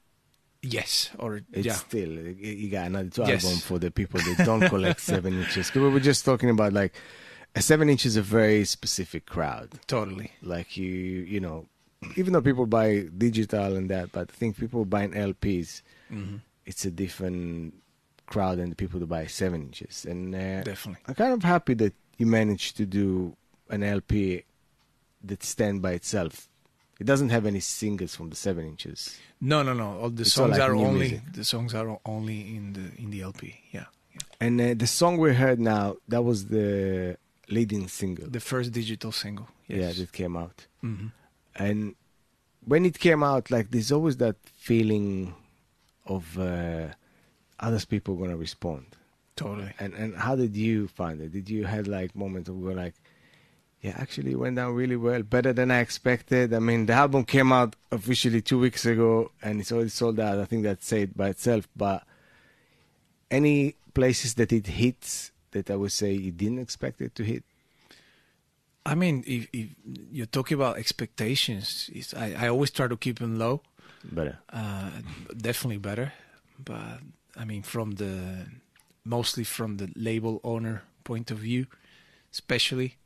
Yes. 0.62 1.10
Or 1.18 1.40
It's 1.52 1.66
yeah. 1.66 1.72
still 1.74 2.08
you- 2.10 2.68
got 2.70 2.86
another 2.86 3.10
two 3.10 3.22
Yes. 3.26 3.44
album 3.44 3.58
for 3.60 3.78
the 3.78 3.90
people 3.90 4.20
that 4.20 4.44
don't 4.46 4.68
collect 4.68 5.00
seven 5.12 5.34
inches. 5.42 5.70
'Cause 5.70 5.82
we 5.82 5.88
were 5.90 6.00
just 6.00 6.24
talking 6.24 6.50
about 6.50 6.72
like 6.72 6.94
a 7.54 7.60
seven 7.62 7.88
inch 7.90 8.06
is 8.06 8.16
a 8.16 8.22
very 8.22 8.64
specific 8.64 9.26
crowd. 9.26 9.70
Totally. 9.86 10.32
Like 10.40 10.76
you, 10.76 10.86
you 10.88 11.40
know, 11.40 11.66
even 12.16 12.32
though 12.32 12.40
people 12.40 12.66
buy 12.66 13.08
digital 13.16 13.76
and 13.76 13.90
that, 13.90 14.12
but 14.12 14.30
I 14.30 14.32
think 14.32 14.56
people 14.56 14.84
buying 14.84 15.12
LPs, 15.12 15.82
hmm 16.08 16.36
it's 16.64 16.84
a 16.84 16.92
different 16.92 17.74
crowd 18.26 18.58
than 18.58 18.70
the 18.70 18.76
people 18.76 19.00
that 19.00 19.06
buy 19.06 19.26
seven 19.26 19.62
inches. 19.62 20.04
And 20.08 20.32
uh, 20.32 20.62
Definitely. 20.62 21.02
I'm 21.08 21.14
kind 21.16 21.32
of 21.32 21.42
happy 21.42 21.74
that 21.74 21.92
you 22.18 22.26
managed 22.26 22.76
to 22.76 22.86
do 22.86 23.36
an 23.68 23.82
LP 23.82 24.44
that 25.24 25.42
stand 25.42 25.82
by 25.82 25.92
itself. 25.94 26.48
It 27.00 27.04
doesn't 27.06 27.30
have 27.30 27.46
any 27.46 27.60
singles 27.60 28.14
from 28.14 28.30
the 28.30 28.36
seven 28.36 28.64
inches. 28.66 29.18
No, 29.40 29.62
no, 29.62 29.72
no. 29.74 29.98
All 30.00 30.10
the 30.10 30.22
It's 30.22 30.38
all 30.38 30.46
songs 30.46 30.58
like 30.58 30.68
are 30.68 30.74
only 30.74 31.08
music. 31.08 31.32
the 31.32 31.44
songs 31.44 31.74
are 31.74 31.98
only 32.06 32.40
in 32.56 32.72
the 32.74 33.02
in 33.02 33.10
the 33.10 33.22
LP. 33.22 33.60
Yeah. 33.72 33.86
yeah. 34.14 34.20
And 34.40 34.60
uh, 34.60 34.74
the 34.74 34.86
song 34.86 35.18
we 35.18 35.34
heard 35.34 35.58
now, 35.58 35.96
that 36.08 36.22
was 36.22 36.46
the 36.46 37.16
leading 37.48 37.88
single. 37.88 38.28
The 38.30 38.40
first 38.40 38.72
digital 38.72 39.10
single. 39.12 39.48
Yeah, 39.68 39.78
Yes. 39.78 39.96
that 39.98 40.12
came 40.12 40.36
out. 40.36 40.66
hmm 40.80 41.08
And 41.56 41.94
when 42.64 42.84
it 42.86 42.98
came 42.98 43.22
out, 43.24 43.50
like 43.50 43.70
there's 43.72 43.90
always 43.90 44.16
that 44.18 44.36
feeling 44.56 45.34
of 46.06 46.38
uh, 46.38 46.88
others 47.58 47.84
people 47.84 48.14
gonna 48.14 48.36
respond. 48.36 48.86
Totally. 49.34 49.72
And 49.80 49.92
and 49.94 50.14
how 50.16 50.36
did 50.36 50.54
you 50.56 50.88
find 50.88 51.20
it? 51.20 51.32
Did 51.32 51.48
you 51.50 51.64
had 51.64 51.88
like 51.88 52.14
moments 52.14 52.48
of 52.48 52.56
where 52.62 52.74
like, 52.84 52.94
yeah, 53.82 53.96
actually 53.96 54.32
it 54.32 54.38
went 54.38 54.56
down 54.56 54.74
really 54.74 54.96
well, 54.96 55.22
better 55.22 55.52
than 55.52 55.72
I 55.72 55.80
expected. 55.80 56.54
I 56.54 56.60
mean, 56.60 56.86
the 56.86 56.92
album 56.92 57.24
came 57.24 57.52
out 57.52 57.74
officially 57.90 58.40
two 58.40 58.60
weeks 58.60 58.86
ago, 58.86 59.32
and 59.42 59.60
it's 59.60 59.72
already 59.72 59.90
sold 59.90 60.20
out. 60.20 60.38
I 60.38 60.44
think 60.44 60.62
that's 60.62 60.86
said 60.86 61.16
by 61.16 61.30
itself. 61.30 61.68
But 61.76 62.04
any 63.28 63.74
places 63.92 64.34
that 64.34 64.52
it 64.52 64.68
hits 64.68 65.32
that 65.50 65.68
I 65.68 65.74
would 65.74 65.90
say 65.90 66.12
you 66.12 66.30
didn't 66.30 66.60
expect 66.60 67.00
it 67.00 67.14
to 67.16 67.24
hit. 67.24 67.42
I 68.86 68.94
mean, 68.94 69.24
if, 69.26 69.48
if 69.52 69.68
you're 70.12 70.26
talking 70.26 70.54
about 70.54 70.78
expectations, 70.78 71.90
it's, 71.92 72.14
I, 72.14 72.34
I 72.38 72.48
always 72.48 72.70
try 72.70 72.86
to 72.86 72.96
keep 72.96 73.18
them 73.18 73.38
low. 73.38 73.62
Better. 74.04 74.38
Uh, 74.52 74.90
definitely 75.36 75.78
better, 75.78 76.12
but 76.64 77.00
I 77.36 77.44
mean, 77.44 77.62
from 77.62 77.92
the 77.92 78.46
mostly 79.04 79.44
from 79.44 79.76
the 79.76 79.90
label 79.94 80.40
owner 80.42 80.82
point 81.04 81.30
of 81.30 81.38
view, 81.38 81.66
especially, 82.32 82.96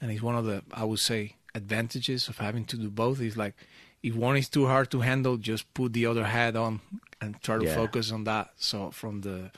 and 0.00 0.10
it's 0.10 0.22
one 0.22 0.36
of 0.36 0.44
the 0.44 0.62
I 0.72 0.84
would 0.84 0.98
say 1.00 1.36
advantages 1.54 2.28
of 2.28 2.38
having 2.38 2.64
to 2.66 2.76
do 2.76 2.90
both. 2.90 3.20
Is 3.20 3.36
like 3.36 3.54
if 4.02 4.14
one 4.14 4.36
is 4.36 4.48
too 4.48 4.66
hard 4.66 4.90
to 4.92 5.00
handle, 5.00 5.36
just 5.36 5.72
put 5.74 5.92
the 5.92 6.06
other 6.06 6.24
hat 6.24 6.54
on 6.56 6.80
and 7.20 7.40
try 7.42 7.58
to 7.58 7.64
Yeah. 7.64 7.74
focus 7.74 8.12
on 8.12 8.24
that. 8.24 8.50
So 8.58 8.90
from 8.90 9.22
the 9.22 9.50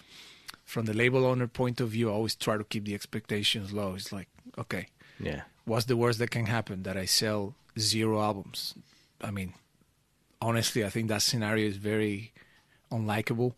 from 0.65 0.87
the 0.87 0.95
label 0.95 1.27
owner 1.27 1.47
point 1.49 1.81
of 1.81 1.89
view, 1.91 2.09
I 2.11 2.13
always 2.15 2.35
try 2.37 2.57
to 2.57 2.65
keep 2.65 2.85
the 2.85 2.95
expectations 2.95 3.73
low. 3.73 3.95
It's 3.95 4.13
like 4.13 4.29
okay, 4.59 4.87
Yeah. 5.19 5.43
what's 5.65 5.87
the 5.87 5.97
worst 5.97 6.19
that 6.21 6.31
can 6.31 6.47
happen? 6.47 6.83
That 6.85 6.97
I 6.97 7.05
sell 7.07 7.55
zero 7.79 8.21
albums. 8.23 8.75
I 9.21 9.31
mean, 9.31 9.55
honestly, 10.41 10.85
I 10.85 10.89
think 10.91 11.09
that 11.09 11.23
scenario 11.23 11.67
is 11.69 11.77
very 11.77 12.33
unlikable. 12.91 13.53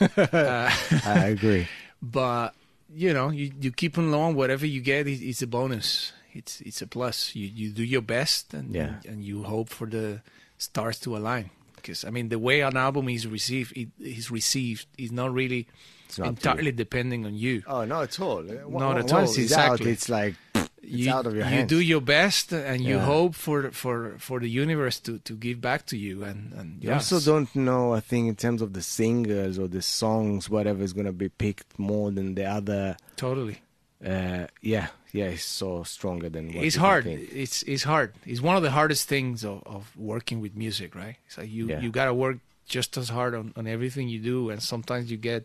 uh, 0.00 0.70
I 1.04 1.26
agree. 1.28 1.68
but 2.02 2.54
you 2.94 3.12
know, 3.14 3.30
you, 3.30 3.52
you 3.60 3.70
keep 3.72 3.96
on 3.98 4.10
long. 4.10 4.34
Whatever 4.34 4.66
you 4.66 4.80
get 4.80 5.06
is, 5.06 5.20
is 5.22 5.42
a 5.42 5.46
bonus. 5.46 6.12
It's 6.32 6.60
it's 6.60 6.82
a 6.82 6.86
plus. 6.86 7.34
You 7.36 7.46
you 7.46 7.70
do 7.70 7.82
your 7.84 8.02
best 8.02 8.54
and 8.54 8.74
Yeah. 8.74 8.94
and 9.08 9.22
you 9.24 9.42
hope 9.44 9.68
for 9.68 9.86
the 9.86 10.20
stars 10.58 10.98
to 11.00 11.16
align. 11.16 11.50
Because 11.76 12.04
I 12.04 12.10
mean, 12.10 12.28
the 12.28 12.38
way 12.38 12.60
an 12.62 12.76
album 12.76 13.08
is 13.08 13.26
received, 13.26 13.76
it 13.76 13.88
is 14.00 14.30
received 14.30 14.86
is 14.96 15.10
not 15.10 15.32
really 15.34 15.66
It's 16.08 16.18
not 16.18 16.28
up 16.28 16.38
to 16.38 16.50
entirely 16.50 16.72
depending 16.72 17.26
on 17.26 17.34
you. 17.34 17.62
Oh, 17.66 17.84
not 17.84 18.02
at 18.04 18.20
all. 18.20 18.42
Not 18.42 18.98
at 18.98 19.04
Once 19.04 19.12
all, 19.12 19.22
it's 19.24 19.38
exactly. 19.38 19.86
out, 19.88 19.92
it's 19.92 20.08
like 20.08 20.34
it's 20.54 20.68
you, 20.82 21.10
out 21.12 21.26
of 21.26 21.34
your 21.34 21.46
you 21.48 21.66
do 21.66 21.80
your 21.80 22.00
best 22.00 22.52
and 22.52 22.80
you 22.82 22.96
Yeah. 22.96 23.04
hope 23.04 23.34
for 23.34 23.70
for 23.72 24.14
for 24.18 24.38
the 24.40 24.48
universe 24.48 25.00
to 25.00 25.18
to 25.18 25.34
give 25.34 25.60
back 25.60 25.84
to 25.86 25.96
you 25.96 26.22
and 26.24 26.52
and 26.58 26.82
You 26.82 26.90
yes. 26.90 27.12
also 27.12 27.32
don't 27.32 27.54
know, 27.56 27.92
I 27.98 28.00
think, 28.00 28.28
in 28.28 28.36
terms 28.36 28.62
of 28.62 28.72
the 28.72 28.82
singers 28.82 29.58
or 29.58 29.68
the 29.68 29.82
songs, 29.82 30.48
whatever 30.48 30.82
is 30.84 30.92
going 30.92 31.06
to 31.06 31.12
be 31.24 31.28
picked 31.28 31.78
more 31.78 32.10
than 32.12 32.34
the 32.36 32.46
other. 32.58 32.96
totally 33.16 33.58
Uh, 34.04 34.46
yeah, 34.60 34.88
yeah, 35.12 35.26
it's 35.26 35.44
so 35.44 35.82
stronger 35.84 36.28
than 36.30 36.44
what 36.54 36.64
it's 36.64 36.76
hard 36.76 37.06
it's 37.06 37.62
it's 37.64 37.82
hard 37.84 38.12
it's 38.24 38.40
one 38.40 38.56
of 38.56 38.62
the 38.62 38.70
hardest 38.70 39.08
things 39.08 39.44
of, 39.44 39.62
of 39.66 39.82
working 39.96 40.40
with 40.40 40.56
music 40.56 40.94
right 40.94 41.16
it's 41.26 41.36
like 41.38 41.50
you 41.50 41.64
Yeah. 41.68 41.80
you 41.82 41.90
got 41.90 42.06
to 42.06 42.14
work 42.14 42.38
just 42.66 42.96
as 42.96 43.08
hard 43.10 43.34
on, 43.34 43.52
on 43.56 43.66
everything 43.66 44.08
you 44.08 44.18
do 44.20 44.50
and 44.50 44.62
sometimes 44.62 45.10
you 45.10 45.18
get 45.18 45.42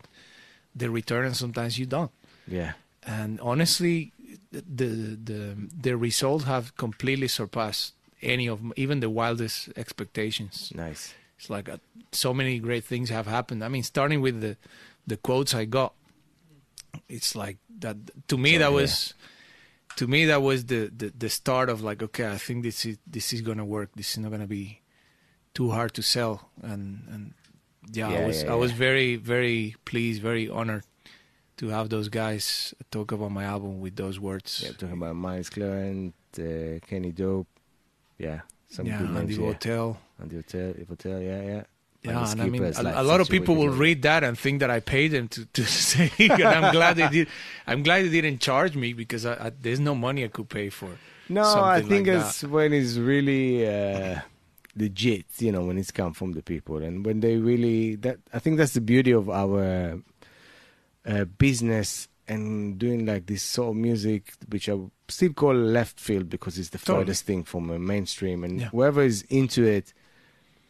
the 0.75 0.89
return 0.89 1.25
and 1.25 1.35
sometimes 1.35 1.77
you 1.79 1.85
don't 1.85 2.11
Yeah, 2.47 2.73
and 3.05 3.39
honestly 3.41 4.11
the 4.51 5.17
the 5.29 5.41
the 5.81 5.93
results 5.97 6.45
have 6.45 6.65
completely 6.77 7.27
surpassed 7.27 7.93
any 8.21 8.47
of 8.47 8.59
even 8.75 8.99
the 9.01 9.09
wildest 9.09 9.69
expectations 9.75 10.71
nice. 10.75 11.13
It's 11.39 11.49
like 11.51 11.69
uh, 11.69 11.77
so 12.11 12.33
many 12.33 12.57
great 12.57 12.83
things 12.83 13.09
have 13.09 13.27
happened. 13.27 13.63
I 13.63 13.67
mean, 13.69 13.83
starting 13.83 14.21
with 14.25 14.41
the 14.41 14.57
the 15.05 15.17
quotes 15.17 15.53
I 15.53 15.65
got, 15.65 15.93
it's 17.07 17.35
like 17.35 17.57
that. 17.79 17.95
To 18.29 18.37
me, 18.37 18.53
So, 18.53 18.59
that 18.59 18.71
yeah. 18.71 18.81
was 18.81 19.13
to 19.97 20.07
me 20.07 20.25
that 20.25 20.41
was 20.41 20.65
the, 20.65 20.81
the 20.95 21.07
the 21.23 21.29
start 21.29 21.69
of 21.69 21.81
like, 21.81 22.01
okay, 22.07 22.27
I 22.31 22.37
think 22.37 22.63
this 22.63 22.85
is 22.85 22.97
this 23.05 23.33
is 23.33 23.41
gonna 23.41 23.65
work. 23.65 23.89
This 23.95 24.09
is 24.13 24.17
not 24.19 24.31
gonna 24.31 24.47
be 24.47 24.81
too 25.53 25.69
hard 25.71 25.93
to 25.95 26.01
sell. 26.01 26.49
And 26.61 27.03
and 27.13 27.23
yeah, 27.93 28.09
I 28.09 28.25
was 28.27 28.43
yeah, 28.43 28.53
I 28.53 28.55
was 28.55 28.71
very 28.71 29.15
very 29.17 29.75
pleased, 29.85 30.21
very 30.21 30.49
honored 30.49 30.83
to 31.57 31.69
have 31.69 31.89
those 31.89 32.09
guys 32.09 32.73
talk 32.91 33.11
about 33.11 33.31
my 33.31 33.43
album 33.43 33.81
with 33.81 33.95
those 33.95 34.19
words. 34.19 34.61
Yeah, 34.63 34.71
talking 34.73 34.97
about 35.01 35.15
Miles 35.15 35.49
Cleret, 35.49 36.13
uh, 36.39 36.79
Kenny 36.87 37.11
Dope. 37.11 37.47
Yeah, 38.19 38.41
some 38.69 38.85
yeah, 38.87 38.99
good 38.99 39.09
and 39.09 39.15
names. 39.27 39.35
the 39.37 39.41
Yeah. 39.43 39.51
hotel. 39.53 39.97
And 40.19 40.29
the 40.31 40.35
hotel, 40.37 40.73
the 40.73 40.85
hotel, 40.85 41.21
yeah, 41.21 41.41
yeah. 41.43 41.63
Yeah, 42.07 42.31
and 42.31 42.41
I 42.41 42.45
mean, 42.47 42.63
a, 42.63 43.01
a 43.01 43.03
lot 43.03 43.21
of 43.21 43.29
people 43.29 43.55
will 43.55 43.69
read 43.69 44.01
that 44.03 44.23
and 44.23 44.37
think 44.37 44.59
that 44.61 44.69
I 44.69 44.79
paid 44.79 45.09
them 45.11 45.27
to, 45.29 45.45
to 45.45 45.65
say. 45.89 46.11
and 46.19 46.43
I'm 46.43 46.71
glad 46.73 46.95
they 46.97 47.07
did. 47.09 47.27
I'm 47.65 47.83
glad 47.83 48.05
they 48.05 48.09
didn't 48.21 48.39
charge 48.41 48.75
me 48.75 48.93
because 48.93 49.25
I, 49.25 49.47
I, 49.47 49.51
there's 49.61 49.79
no 49.79 49.93
money 49.95 50.23
I 50.23 50.29
could 50.29 50.49
pay 50.49 50.69
for. 50.69 50.89
No, 51.29 51.43
I 51.63 51.81
think 51.81 52.07
like 52.07 52.15
it's 52.17 52.43
when 52.43 52.71
it's 52.73 52.95
really 52.95 53.67
uh, 53.67 54.21
legit, 54.75 55.25
you 55.39 55.51
know, 55.51 55.63
when 55.65 55.77
it's 55.77 55.91
come 55.91 56.13
from 56.13 56.31
the 56.33 56.41
people, 56.41 56.77
and 56.77 57.05
when 57.05 57.19
they 57.19 57.35
really 57.37 57.95
that. 57.97 58.19
I 58.33 58.39
think 58.39 58.57
that's 58.57 58.73
the 58.73 58.81
beauty 58.81 59.11
of 59.11 59.29
our 59.29 59.99
uh, 61.05 61.25
business 61.37 62.07
and 62.29 62.77
doing 62.77 63.05
like 63.05 63.25
this 63.25 63.43
sort 63.43 63.69
of 63.69 63.75
music, 63.75 64.33
which 64.49 64.67
I 64.69 64.77
still 65.07 65.33
call 65.33 65.53
left 65.55 65.99
field 65.99 66.29
because 66.29 66.57
it's 66.59 66.69
the 66.69 66.77
Totally. 66.77 66.97
farthest 66.99 67.25
thing 67.25 67.43
from 67.43 67.69
a 67.69 67.79
mainstream, 67.79 68.43
and 68.43 68.59
Yeah. 68.61 68.67
whoever 68.69 69.01
is 69.01 69.23
into 69.29 69.63
it, 69.65 69.93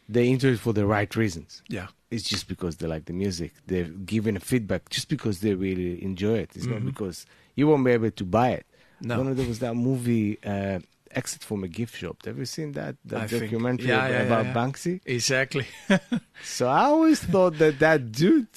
they're 0.08 0.24
into 0.24 0.48
it 0.48 0.58
for 0.58 0.72
the 0.72 0.86
right 0.86 1.14
reasons. 1.16 1.62
Yeah, 1.68 1.88
It's 2.10 2.24
just 2.24 2.48
because 2.48 2.76
they 2.78 2.86
like 2.86 3.04
the 3.04 3.12
music. 3.12 3.52
They're 3.66 3.84
giving 3.84 4.36
a 4.36 4.40
feedback 4.40 4.88
just 4.88 5.08
because 5.08 5.40
they 5.40 5.54
really 5.54 6.02
enjoy 6.02 6.38
it. 6.38 6.50
It's 6.56 6.64
not 6.66 6.80
Mhm. 6.80 6.86
because 6.86 7.26
you 7.54 7.66
won't 7.68 7.84
be 7.84 7.90
able 7.92 8.10
to 8.10 8.24
buy 8.24 8.50
it. 8.52 8.66
no, 9.00 9.18
One 9.18 9.28
of 9.28 9.36
there 9.36 9.46
was 9.46 9.58
that 9.60 9.74
movie, 9.74 10.38
uh, 10.44 10.80
Exit 11.12 11.42
from 11.44 11.62
a 11.64 11.68
Gift 11.68 11.96
Shop. 11.96 12.16
Have 12.26 12.36
you 12.38 12.44
seen 12.46 12.72
that? 12.72 12.96
That 13.04 13.20
I 13.20 13.26
think- 13.28 13.42
documentary 13.44 13.90
about, 13.90 14.10
yeah, 14.10 14.16
yeah, 14.18 14.24
about 14.24 14.46
yeah. 14.46 14.54
Banksy? 14.54 15.00
exactly. 15.06 15.66
So 16.42 16.68
I 16.68 16.84
always 16.84 17.20
thought 17.20 17.58
that 17.58 17.78
that 17.78 18.10
dude 18.12 18.48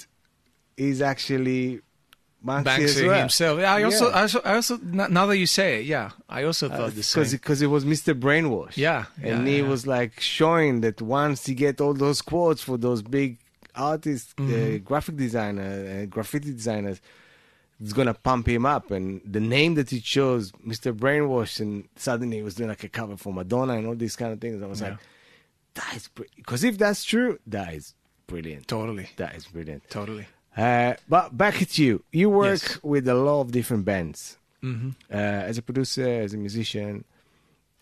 is 0.76 1.00
actually 1.02 1.80
Banksy, 2.44 2.64
Banksy 2.64 3.06
well. 3.06 3.18
himself. 3.20 3.60
Yeah, 3.60 3.72
I 3.74 3.82
also, 3.84 4.08
Yeah. 4.08 4.16
I 4.16 4.20
also, 4.22 4.40
I 4.44 4.54
also. 4.56 4.76
Now 4.82 5.26
that 5.26 5.38
you 5.38 5.46
say 5.46 5.80
it, 5.80 5.86
yeah, 5.86 6.10
I 6.28 6.42
also 6.44 6.68
thought 6.68 6.90
the 6.90 6.96
Because 6.96 7.06
same. 7.30 7.38
because 7.38 7.62
it 7.62 7.68
was 7.68 7.84
Mr. 7.84 8.18
Brainwash. 8.18 8.76
Yeah, 8.76 9.04
and 9.22 9.46
yeah, 9.46 9.52
he 9.52 9.58
yeah. 9.60 9.68
was 9.68 9.86
like 9.86 10.18
showing 10.20 10.80
that 10.80 11.00
once 11.00 11.46
he 11.46 11.54
get 11.54 11.80
all 11.80 11.94
those 11.94 12.20
quotes 12.22 12.60
for 12.62 12.76
those 12.76 13.00
big 13.02 13.38
artists, 13.74 14.34
uh, 14.38 14.42
Mhm. 14.42 14.84
graphic 14.84 15.16
designer, 15.16 16.02
uh, 16.02 16.06
graffiti 16.06 16.52
designers, 16.52 17.00
it's 17.80 17.92
gonna 17.92 18.14
pump 18.14 18.46
him 18.48 18.66
up. 18.66 18.90
And 18.90 19.20
the 19.24 19.40
name 19.40 19.74
that 19.74 19.90
he 19.90 20.00
chose, 20.00 20.52
Mr. 20.66 20.92
Brainwash, 20.92 21.58
and 21.60 21.88
suddenly 21.96 22.36
he 22.38 22.42
was 22.42 22.54
doing 22.56 22.68
like 22.68 22.84
a 22.84 22.88
cover 22.88 23.16
for 23.16 23.32
Madonna 23.32 23.74
and 23.74 23.86
all 23.86 23.94
these 23.94 24.16
kind 24.16 24.32
of 24.32 24.40
things. 24.40 24.62
I 24.62 24.66
was 24.66 24.82
like, 24.82 24.98
that 25.74 25.94
is 25.96 26.08
because 26.36 26.64
if 26.64 26.76
that's 26.76 27.02
true, 27.04 27.38
that 27.46 27.72
is 27.74 27.94
brilliant. 28.26 28.68
Totally, 28.68 29.08
That 29.16 29.34
is 29.36 29.46
brilliant. 29.46 29.88
totally. 29.88 30.26
Uh, 30.56 30.94
but 31.08 31.36
back 31.36 31.62
at 31.62 31.78
you. 31.78 32.04
You 32.12 32.28
work 32.30 32.60
Yes. 32.62 32.78
with 32.82 33.08
a 33.08 33.14
lot 33.14 33.40
of 33.40 33.52
different 33.52 33.84
bands 33.84 34.36
hmm 34.60 34.90
uh, 35.10 35.16
as 35.48 35.58
a 35.58 35.62
producer, 35.62 36.06
as 36.06 36.34
a 36.34 36.36
musician, 36.36 37.04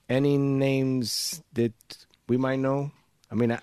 any 0.08 0.38
names 0.38 1.42
that 1.52 1.72
we 2.28 2.36
might 2.36 2.58
know? 2.58 2.90
I 3.30 3.34
mean, 3.34 3.52
I, 3.52 3.60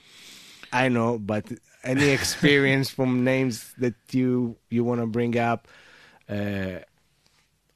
I 0.71 0.89
know, 0.89 1.17
but 1.17 1.45
any 1.83 2.09
experience 2.19 2.89
from 2.89 3.23
names 3.23 3.73
that 3.79 3.95
you 4.11 4.55
you 4.69 4.83
want 4.83 5.01
to 5.01 5.07
bring 5.07 5.37
up? 5.37 5.67
Uh, 6.29 6.79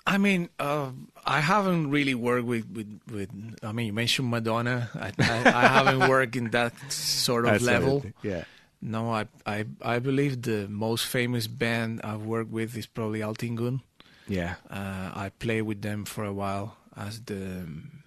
I 0.05 0.17
mean, 0.17 0.49
uh, 0.59 0.91
I 1.25 1.39
haven't 1.41 1.91
really 1.91 2.15
worked 2.15 2.45
with, 2.45 2.65
with, 2.71 2.99
with. 3.11 3.29
I 3.63 3.71
mean, 3.71 3.85
you 3.87 3.93
mentioned 3.93 4.29
Madonna. 4.29 4.89
I, 4.95 5.11
I, 5.19 5.37
I 5.45 5.67
haven't 5.67 6.09
worked 6.15 6.35
in 6.35 6.49
that 6.51 6.73
sort 6.91 7.45
of 7.45 7.61
level. 7.61 8.03
yeah. 8.23 8.43
No, 8.81 9.13
I, 9.13 9.27
I 9.45 9.65
I 9.81 9.99
believe 9.99 10.41
the 10.41 10.67
most 10.67 11.05
famous 11.05 11.47
band 11.47 12.01
I've 12.03 12.23
worked 12.25 12.51
with 12.51 12.75
is 12.75 12.87
probably 12.87 13.19
Altin 13.21 13.55
Gün. 13.55 13.81
Yeah, 14.27 14.55
Uh, 14.69 15.11
I 15.25 15.29
played 15.39 15.63
with 15.63 15.81
them 15.81 16.05
for 16.05 16.23
a 16.23 16.33
while 16.33 16.77
as 16.95 17.21
the 17.21 17.61
um, 17.65 18.03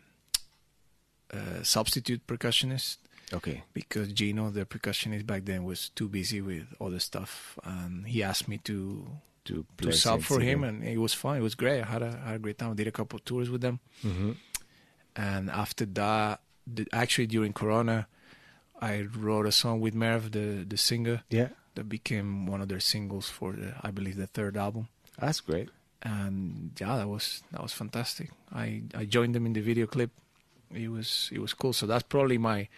uh, 1.33 1.63
substitute 1.63 2.27
percussionist 2.27 2.99
okay, 3.33 3.63
because 3.73 4.09
Gino, 4.13 4.51
the 4.51 4.65
percussionist 4.65 5.27
back 5.27 5.45
then, 5.45 5.65
was 5.65 5.91
too 5.91 6.09
busy 6.09 6.41
with 6.41 6.65
other 6.81 6.99
stuff, 7.01 7.59
and 7.65 8.07
he 8.07 8.23
asked 8.23 8.49
me 8.49 8.59
to 8.65 9.07
to 9.45 9.65
to 9.79 9.93
sub 9.93 10.23
for 10.23 10.41
him, 10.41 10.65
and 10.65 10.83
it 10.85 10.99
was 10.99 11.13
fun. 11.15 11.37
It 11.37 11.43
was 11.43 11.55
great. 11.55 11.83
I 11.83 11.87
had 11.87 12.03
a, 12.03 12.11
had 12.25 12.35
a 12.37 12.39
great 12.39 12.59
time. 12.59 12.71
I 12.71 12.75
did 12.75 12.87
a 12.89 12.93
couple 12.93 13.19
of 13.19 13.25
tours 13.25 13.51
with 13.51 13.61
them, 13.61 13.81
hmm 14.03 14.33
and 15.17 15.49
after 15.51 15.85
that, 15.87 16.41
the, 16.67 16.87
actually 16.93 17.27
during 17.29 17.53
Corona, 17.53 18.09
I 18.93 19.07
wrote 19.25 19.47
a 19.49 19.53
song 19.53 19.81
with 19.85 19.95
Merve, 19.95 20.31
the 20.31 20.65
the 20.69 20.77
singer 20.77 21.23
yeah, 21.31 21.49
that 21.75 21.89
became 21.89 22.47
one 22.53 22.63
of 22.63 22.69
their 22.69 22.81
singles 22.81 23.29
for 23.29 23.53
the, 23.53 23.69
I 23.89 23.91
believe 23.91 24.17
the 24.17 24.27
third 24.27 24.57
album. 24.57 24.85
That's 25.19 25.41
great. 25.41 25.69
and 26.03 26.71
yeah, 26.81 26.97
that 26.99 27.09
was 27.09 27.43
that 27.53 27.63
was 27.63 27.73
fantastic. 27.73 28.29
I 28.53 28.83
I 29.01 29.05
joined 29.17 29.35
them 29.35 29.47
in 29.47 29.53
the 29.55 29.63
video 29.63 29.87
clip. 29.87 30.11
It 30.71 30.91
was 30.91 31.31
it 31.33 31.41
was 31.41 31.55
cool. 31.55 31.73
So 31.73 31.87
that's 31.87 32.05
probably 32.09 32.39
my 32.39 32.69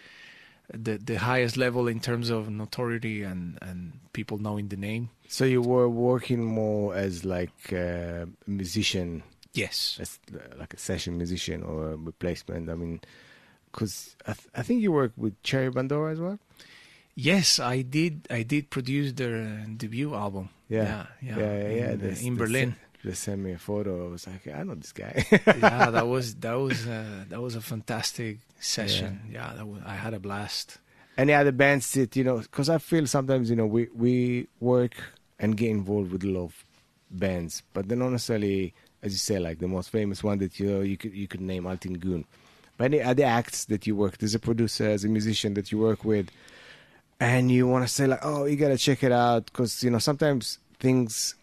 the 0.73 0.97
the 0.97 1.15
highest 1.15 1.57
level 1.57 1.87
in 1.87 1.99
terms 1.99 2.29
of 2.29 2.49
notoriety 2.49 3.23
and 3.23 3.57
and 3.61 3.99
people 4.13 4.37
knowing 4.37 4.69
the 4.69 4.77
name. 4.77 5.09
So 5.27 5.45
you 5.45 5.61
were 5.61 5.89
working 5.89 6.43
more 6.43 6.95
as 6.95 7.23
like 7.25 7.71
a 7.71 8.27
musician, 8.45 9.23
Yes. 9.53 9.97
as 9.99 10.19
uh, 10.33 10.55
like 10.59 10.73
a 10.73 10.79
session 10.79 11.17
musician 11.17 11.63
or 11.63 11.91
a 11.91 11.95
replacement. 11.97 12.69
I 12.69 12.75
mean, 12.75 12.99
because 13.71 14.15
I, 14.25 14.33
th- 14.33 14.47
I 14.55 14.61
think 14.63 14.81
you 14.81 14.91
work 14.91 15.11
with 15.17 15.41
Cherry 15.43 15.71
Bandora 15.71 16.11
as 16.13 16.19
well. 16.19 16.39
Yes, 17.15 17.59
I 17.59 17.81
did. 17.81 18.27
I 18.29 18.43
did 18.43 18.69
produce 18.69 19.13
their 19.13 19.35
uh, 19.37 19.65
debut 19.75 20.13
album. 20.13 20.49
Yeah, 20.69 21.07
yeah, 21.21 21.37
yeah, 21.37 21.37
yeah. 21.37 21.69
yeah. 21.69 21.91
In, 21.91 21.99
They- 21.99 22.25
in 22.27 22.33
they 22.35 22.39
Berlin. 22.39 22.75
They 23.03 23.13
sent 23.13 23.41
me 23.41 23.53
a 23.53 23.57
photo. 23.57 24.07
I 24.07 24.09
was 24.09 24.27
like, 24.27 24.47
I 24.53 24.63
know 24.63 24.75
this 24.75 24.91
guy. 24.91 25.25
yeah, 25.31 25.89
that 25.91 26.07
was 26.07 26.35
that 26.35 26.53
was 26.55 26.85
uh, 26.87 27.23
that 27.29 27.39
was 27.41 27.55
a 27.55 27.61
fantastic 27.61 28.39
session. 28.59 29.21
Yeah, 29.31 29.53
that 29.55 29.65
was, 29.67 29.81
I 29.85 29.93
had 29.95 30.13
a 30.13 30.19
blast. 30.19 30.79
Any 31.17 31.33
other 31.33 31.51
bands 31.53 31.91
that 31.93 32.15
you 32.15 32.23
know? 32.23 32.39
Because 32.39 32.69
I 32.69 32.79
feel 32.79 33.07
sometimes 33.07 33.49
you 33.49 33.55
know 33.55 33.65
we 33.67 33.87
we 33.95 34.47
work 34.59 34.93
and 35.39 35.55
get 35.55 35.69
involved 35.69 36.11
with 36.11 36.23
a 36.23 36.27
lot 36.27 36.45
of 36.45 36.65
bands, 37.09 37.63
but 37.73 37.87
they're 37.87 37.97
not 37.97 38.09
necessarily, 38.11 38.73
as 39.01 39.13
you 39.13 39.19
say, 39.19 39.39
like 39.39 39.59
the 39.59 39.67
most 39.67 39.89
famous 39.89 40.23
one 40.23 40.39
that 40.39 40.59
you 40.59 40.67
know, 40.67 40.81
you 40.81 40.97
could 40.97 41.13
you 41.13 41.27
could 41.27 41.41
name 41.41 41.63
Altin 41.63 41.97
Gün. 41.99 42.25
But 42.77 42.85
any 42.85 43.01
other 43.01 43.23
acts 43.25 43.65
that 43.65 43.87
you 43.87 43.95
work 43.95 44.21
as 44.21 44.35
a 44.35 44.39
producer, 44.39 44.87
as 44.87 45.03
a 45.03 45.07
musician 45.09 45.55
that 45.55 45.71
you 45.71 45.79
work 45.79 46.05
with, 46.05 46.29
and 47.19 47.51
you 47.51 47.67
want 47.67 47.87
to 47.87 47.91
say 47.93 48.05
like, 48.07 48.19
oh, 48.23 48.45
you 48.45 48.55
gotta 48.55 48.77
check 48.77 49.03
it 49.03 49.11
out 49.11 49.45
because 49.47 49.83
you 49.83 49.89
know 49.89 49.97
sometimes 49.99 50.59
things 50.79 51.35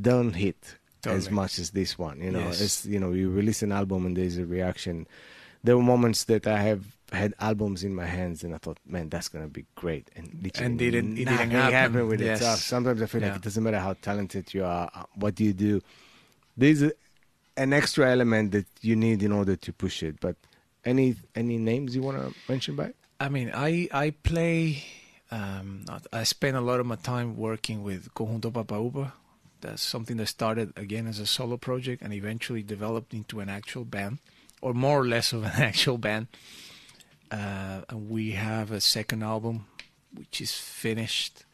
don't 0.00 0.32
hit 0.34 0.76
as 1.06 1.30
much 1.30 1.58
as 1.58 1.70
this 1.70 1.98
one. 1.98 2.20
You 2.20 2.30
know, 2.30 2.40
Yes. 2.40 2.60
it's 2.60 2.86
you 2.86 2.98
know 2.98 3.12
you 3.12 3.30
release 3.30 3.62
an 3.62 3.72
album 3.72 4.06
and 4.06 4.16
there's 4.16 4.38
a 4.38 4.46
reaction. 4.46 5.06
There 5.64 5.76
were 5.76 5.82
moments 5.82 6.24
that 6.24 6.46
I 6.46 6.60
have 6.62 6.84
had 7.12 7.34
albums 7.40 7.84
in 7.84 7.94
my 7.94 8.04
hands 8.06 8.44
and 8.44 8.54
I 8.54 8.58
thought, 8.58 8.78
man, 8.86 9.08
that's 9.08 9.28
gonna 9.28 9.48
be 9.48 9.64
great, 9.74 10.10
and 10.16 10.26
literally 10.42 10.66
And 10.66 10.78
didn't- 10.78 11.18
it 11.18 11.24
didn't 11.24 11.50
happen. 11.50 12.06
with 12.08 12.20
Yes. 12.20 12.40
it. 12.40 12.44
So 12.44 12.54
sometimes 12.56 13.00
I 13.02 13.06
feel 13.06 13.22
like 13.22 13.36
it 13.36 13.42
doesn't 13.42 13.62
matter 13.62 13.78
how 13.80 13.94
talented 13.94 14.52
you 14.54 14.64
are, 14.64 14.90
uh, 14.94 15.04
what 15.14 15.34
do 15.34 15.44
you 15.44 15.52
do. 15.54 15.80
There's 16.56 16.82
a, 16.82 16.92
an 17.58 17.72
extra 17.72 18.10
element 18.10 18.52
that 18.52 18.66
you 18.80 18.96
need 18.96 19.22
in 19.22 19.32
order 19.32 19.56
to 19.56 19.72
push 19.72 20.02
it. 20.02 20.20
But 20.20 20.36
any 20.84 21.16
any 21.34 21.58
names 21.58 21.94
you 21.94 22.02
want 22.02 22.18
to 22.18 22.34
mention 22.48 22.76
by? 22.76 22.94
I 23.20 23.28
mean, 23.28 23.50
I 23.52 23.88
I 23.92 24.10
play. 24.10 24.84
Um, 25.30 25.84
I 26.10 26.22
spend 26.22 26.56
a 26.56 26.62
lot 26.62 26.80
of 26.80 26.86
my 26.86 26.96
time 26.96 27.36
working 27.36 27.82
with 27.82 28.14
Conjunto 28.14 28.50
Papaupa. 28.50 29.12
That's 29.60 29.82
something 29.82 30.16
that 30.16 30.28
started 30.28 30.72
again 30.76 31.06
as 31.06 31.18
a 31.18 31.26
solo 31.26 31.58
project 31.58 32.00
and 32.00 32.14
eventually 32.14 32.62
developed 32.62 33.12
into 33.12 33.40
an 33.40 33.50
actual 33.50 33.84
band, 33.84 34.18
or 34.62 34.72
more 34.72 35.00
or 35.00 35.06
less 35.06 35.32
of 35.32 35.44
an 35.44 35.52
actual 35.70 35.98
band. 35.98 36.28
Uh, 37.30 37.82
and 37.90 38.08
we 38.08 38.30
have 38.30 38.70
a 38.70 38.80
second 38.80 39.22
album, 39.22 39.66
which 40.14 40.40
is 40.40 40.54
finished, 40.54 41.44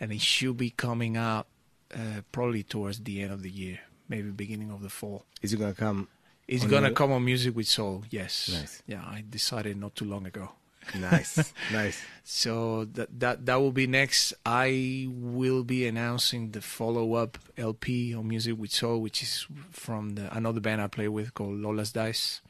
and 0.00 0.10
it 0.10 0.20
should 0.20 0.56
be 0.56 0.70
coming 0.70 1.16
out 1.16 1.46
uh, 1.94 2.22
probably 2.32 2.64
towards 2.64 2.98
the 3.00 3.22
end 3.22 3.30
of 3.32 3.42
the 3.42 3.50
year, 3.50 3.78
maybe 4.08 4.30
beginning 4.30 4.70
of 4.70 4.82
the 4.82 4.88
fall. 4.90 5.24
Is 5.42 5.52
it 5.52 5.58
gonna 5.58 5.74
come? 5.74 6.08
It's 6.46 6.64
On 6.64 6.70
gonna 6.70 6.88
your- 6.88 6.94
come 6.96 7.12
on 7.12 7.24
Music 7.24 7.56
with 7.56 7.66
Soul. 7.66 8.04
Yes. 8.10 8.50
Nice. 8.52 8.82
Yeah, 8.86 9.02
I 9.02 9.24
decided 9.28 9.76
not 9.78 9.94
too 9.96 10.04
long 10.04 10.26
ago. 10.26 10.52
Nice, 10.98 11.52
nice. 11.72 11.98
So 12.24 12.84
that 12.92 13.08
that 13.20 13.46
that 13.46 13.54
will 13.56 13.72
be 13.72 13.86
next. 13.86 14.34
I 14.44 15.06
will 15.10 15.64
be 15.64 15.86
announcing 15.86 16.50
the 16.50 16.60
follow 16.60 17.14
up 17.14 17.38
LP 17.56 18.14
on 18.14 18.28
Music 18.28 18.58
with 18.58 18.70
Soul, 18.70 19.00
which 19.00 19.22
is 19.22 19.46
from 19.70 20.16
the, 20.16 20.36
another 20.36 20.60
band 20.60 20.82
I 20.82 20.88
play 20.88 21.08
with 21.08 21.32
called 21.32 21.54
Lola's 21.58 21.92
Dice, 21.92 22.42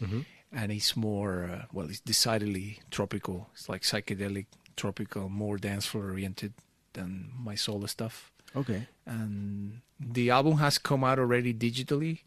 Mhm. 0.00 0.24
and 0.52 0.70
it's 0.70 0.94
more 0.96 1.44
uh, 1.52 1.64
well, 1.72 1.88
it's 1.88 1.98
decidedly 1.98 2.78
tropical. 2.92 3.48
It's 3.54 3.68
like 3.68 3.82
psychedelic, 3.82 4.46
tropical, 4.76 5.28
more 5.28 5.58
dance 5.58 5.86
floor 5.86 6.10
oriented 6.12 6.52
than 6.92 7.32
my 7.36 7.56
solo 7.56 7.86
stuff. 7.86 8.30
Okay. 8.56 8.86
And 9.06 9.80
the 9.98 10.30
album 10.30 10.58
has 10.58 10.78
come 10.78 11.04
out 11.04 11.18
already 11.18 11.52
digitally. 11.54 12.20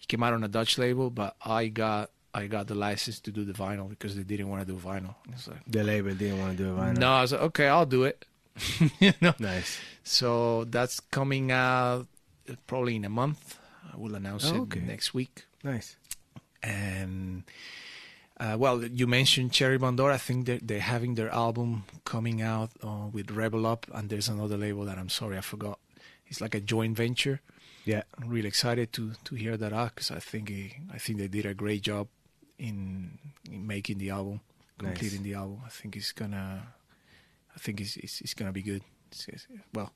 It 0.00 0.08
came 0.08 0.22
out 0.22 0.32
on 0.34 0.44
a 0.44 0.48
Dutch 0.48 0.78
label, 0.78 1.10
but 1.10 1.36
I 1.44 1.68
got 1.68 2.10
I 2.34 2.46
got 2.48 2.66
the 2.66 2.74
license 2.74 3.18
to 3.20 3.30
do 3.30 3.44
the 3.44 3.54
vinyl 3.54 3.88
because 3.88 4.14
they 4.14 4.22
didn't 4.22 4.48
want 4.50 4.66
to 4.66 4.70
do 4.72 4.78
vinyl. 4.78 5.14
Like, 5.48 5.58
The 5.66 5.82
label 5.82 6.14
didn't 6.14 6.38
want 6.38 6.56
to 6.58 6.64
do 6.64 6.70
a 6.70 6.78
vinyl. 6.78 6.98
no, 6.98 7.10
I 7.12 7.22
was 7.22 7.32
like, 7.32 7.40
okay, 7.42 7.66
I'll 7.68 7.86
do 7.86 8.04
it. 8.04 8.24
you 9.00 9.12
know. 9.22 9.34
Nice. 9.38 9.78
So 10.04 10.64
that's 10.64 11.00
coming 11.00 11.50
out 11.50 12.06
probably 12.66 12.96
in 12.96 13.04
a 13.04 13.08
month. 13.08 13.58
I 13.92 13.96
will 13.96 14.14
announce 14.14 14.50
Oh, 14.50 14.68
it 14.70 14.82
next 14.82 15.14
week. 15.14 15.44
Nice. 15.64 15.96
And 16.62 17.44
uh, 18.38 18.56
well, 18.58 18.84
you 18.84 19.06
mentioned 19.06 19.52
Cherry 19.52 19.78
Bandora. 19.78 20.12
I 20.12 20.18
think 20.18 20.46
they're, 20.46 20.60
they're 20.62 20.80
having 20.80 21.14
their 21.14 21.30
album 21.30 21.84
coming 22.06 22.40
out 22.40 22.70
uh, 22.82 23.08
with 23.12 23.30
Rebel 23.30 23.66
Up, 23.66 23.86
and 23.92 24.08
there's 24.08 24.28
another 24.28 24.56
label 24.56 24.84
that 24.86 24.96
I'm 24.98 25.10
sorry 25.10 25.36
I 25.36 25.42
forgot. 25.42 25.78
It's 26.28 26.40
like 26.40 26.54
a 26.54 26.60
joint 26.60 26.96
venture. 26.96 27.40
Yeah. 27.84 28.02
I'm 28.18 28.28
really 28.30 28.48
excited 28.48 28.88
to 28.94 29.12
to 29.28 29.34
hear 29.36 29.56
that 29.58 29.72
out 29.72 29.90
because 29.94 30.10
I 30.10 30.20
think 30.30 30.48
he, 30.48 30.62
I 30.92 30.98
think 30.98 31.18
they 31.18 31.28
did 31.28 31.44
a 31.46 31.54
great 31.54 31.82
job 31.82 32.08
in, 32.58 33.18
in 33.50 33.66
making 33.66 33.98
the 33.98 34.10
album, 34.10 34.40
Nice. 34.80 34.86
completing 34.88 35.22
the 35.22 35.34
album. 35.34 35.60
I 35.64 35.68
think 35.78 35.94
it's 35.96 36.12
gonna, 36.12 36.62
I 37.54 37.58
think 37.58 37.80
it's 37.80 37.96
it's, 37.96 38.20
it's 38.22 38.34
gonna 38.34 38.52
be 38.52 38.62
good. 38.62 38.82
It's, 39.12 39.28
it's- 39.28 39.46
well, 39.74 39.90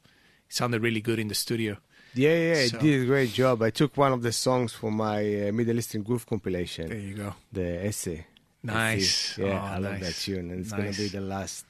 it 0.49 0.55
sounded 0.55 0.83
really 0.83 1.01
good 1.01 1.19
in 1.19 1.29
the 1.29 1.35
studio. 1.35 1.77
Yeah, 2.15 2.31
yeah, 2.49 2.67
it 2.67 2.79
did 2.81 3.03
a 3.03 3.07
great 3.07 3.33
job. 3.33 3.63
I 3.63 3.71
took 3.71 3.97
one 3.97 4.13
of 4.13 4.23
the 4.23 4.33
songs 4.33 4.73
for 4.73 4.91
my 4.91 5.19
uh, 5.49 5.53
Middle 5.53 5.79
Eastern 5.79 6.03
Groove 6.03 6.27
compilation, 6.27 6.89
There 6.89 6.99
you 6.99 7.15
go. 7.15 7.35
the 7.53 7.87
essay. 7.87 8.27
Nice. 8.63 9.39
Yeah, 9.39 9.47
Oh, 9.63 9.75
I 9.75 9.79
love 9.79 10.01
that 10.01 10.15
tune, 10.15 10.51
and 10.51 10.61
it's 10.61 10.71
Nice. 10.73 10.79
gonna 10.81 10.93
be 11.05 11.09
the 11.09 11.21
last 11.23 11.65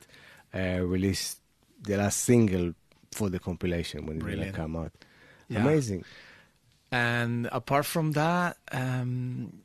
uh, 0.54 0.80
release, 0.82 1.36
the 1.82 1.96
last 1.96 2.20
single 2.20 2.74
for 3.12 3.28
the 3.28 3.38
compilation 3.38 4.06
when 4.06 4.18
Brilliant. 4.18 4.52
gonna 4.52 4.64
come 4.64 4.76
out. 4.76 4.92
Yeah. 5.48 5.60
Amazing. 5.62 6.04
And 6.92 7.48
apart 7.52 7.86
from 7.86 8.12
that, 8.12 8.56
um, 8.72 9.62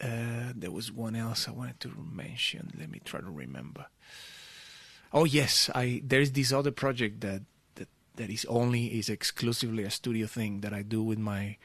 uh, 0.00 0.52
there 0.54 0.70
was 0.70 0.92
one 0.92 1.16
else 1.16 1.48
I 1.48 1.52
wanted 1.52 1.80
to 1.80 1.92
mention. 2.12 2.70
Let 2.78 2.90
me 2.90 3.00
try 3.04 3.20
to 3.20 3.30
remember. 3.30 3.86
Oh 5.12 5.24
yes, 5.24 5.70
I 5.74 6.02
there's 6.04 6.32
this 6.32 6.52
other 6.52 6.70
project 6.70 7.20
that 7.22 7.42
that, 7.76 7.88
that 8.16 8.30
is 8.30 8.44
only 8.46 8.98
is 8.98 9.08
exclusively 9.08 9.84
a 9.84 9.90
studio 9.90 10.26
thing 10.26 10.60
that 10.60 10.74
I 10.74 10.82
do 10.82 11.02
with 11.02 11.18
my 11.18 11.56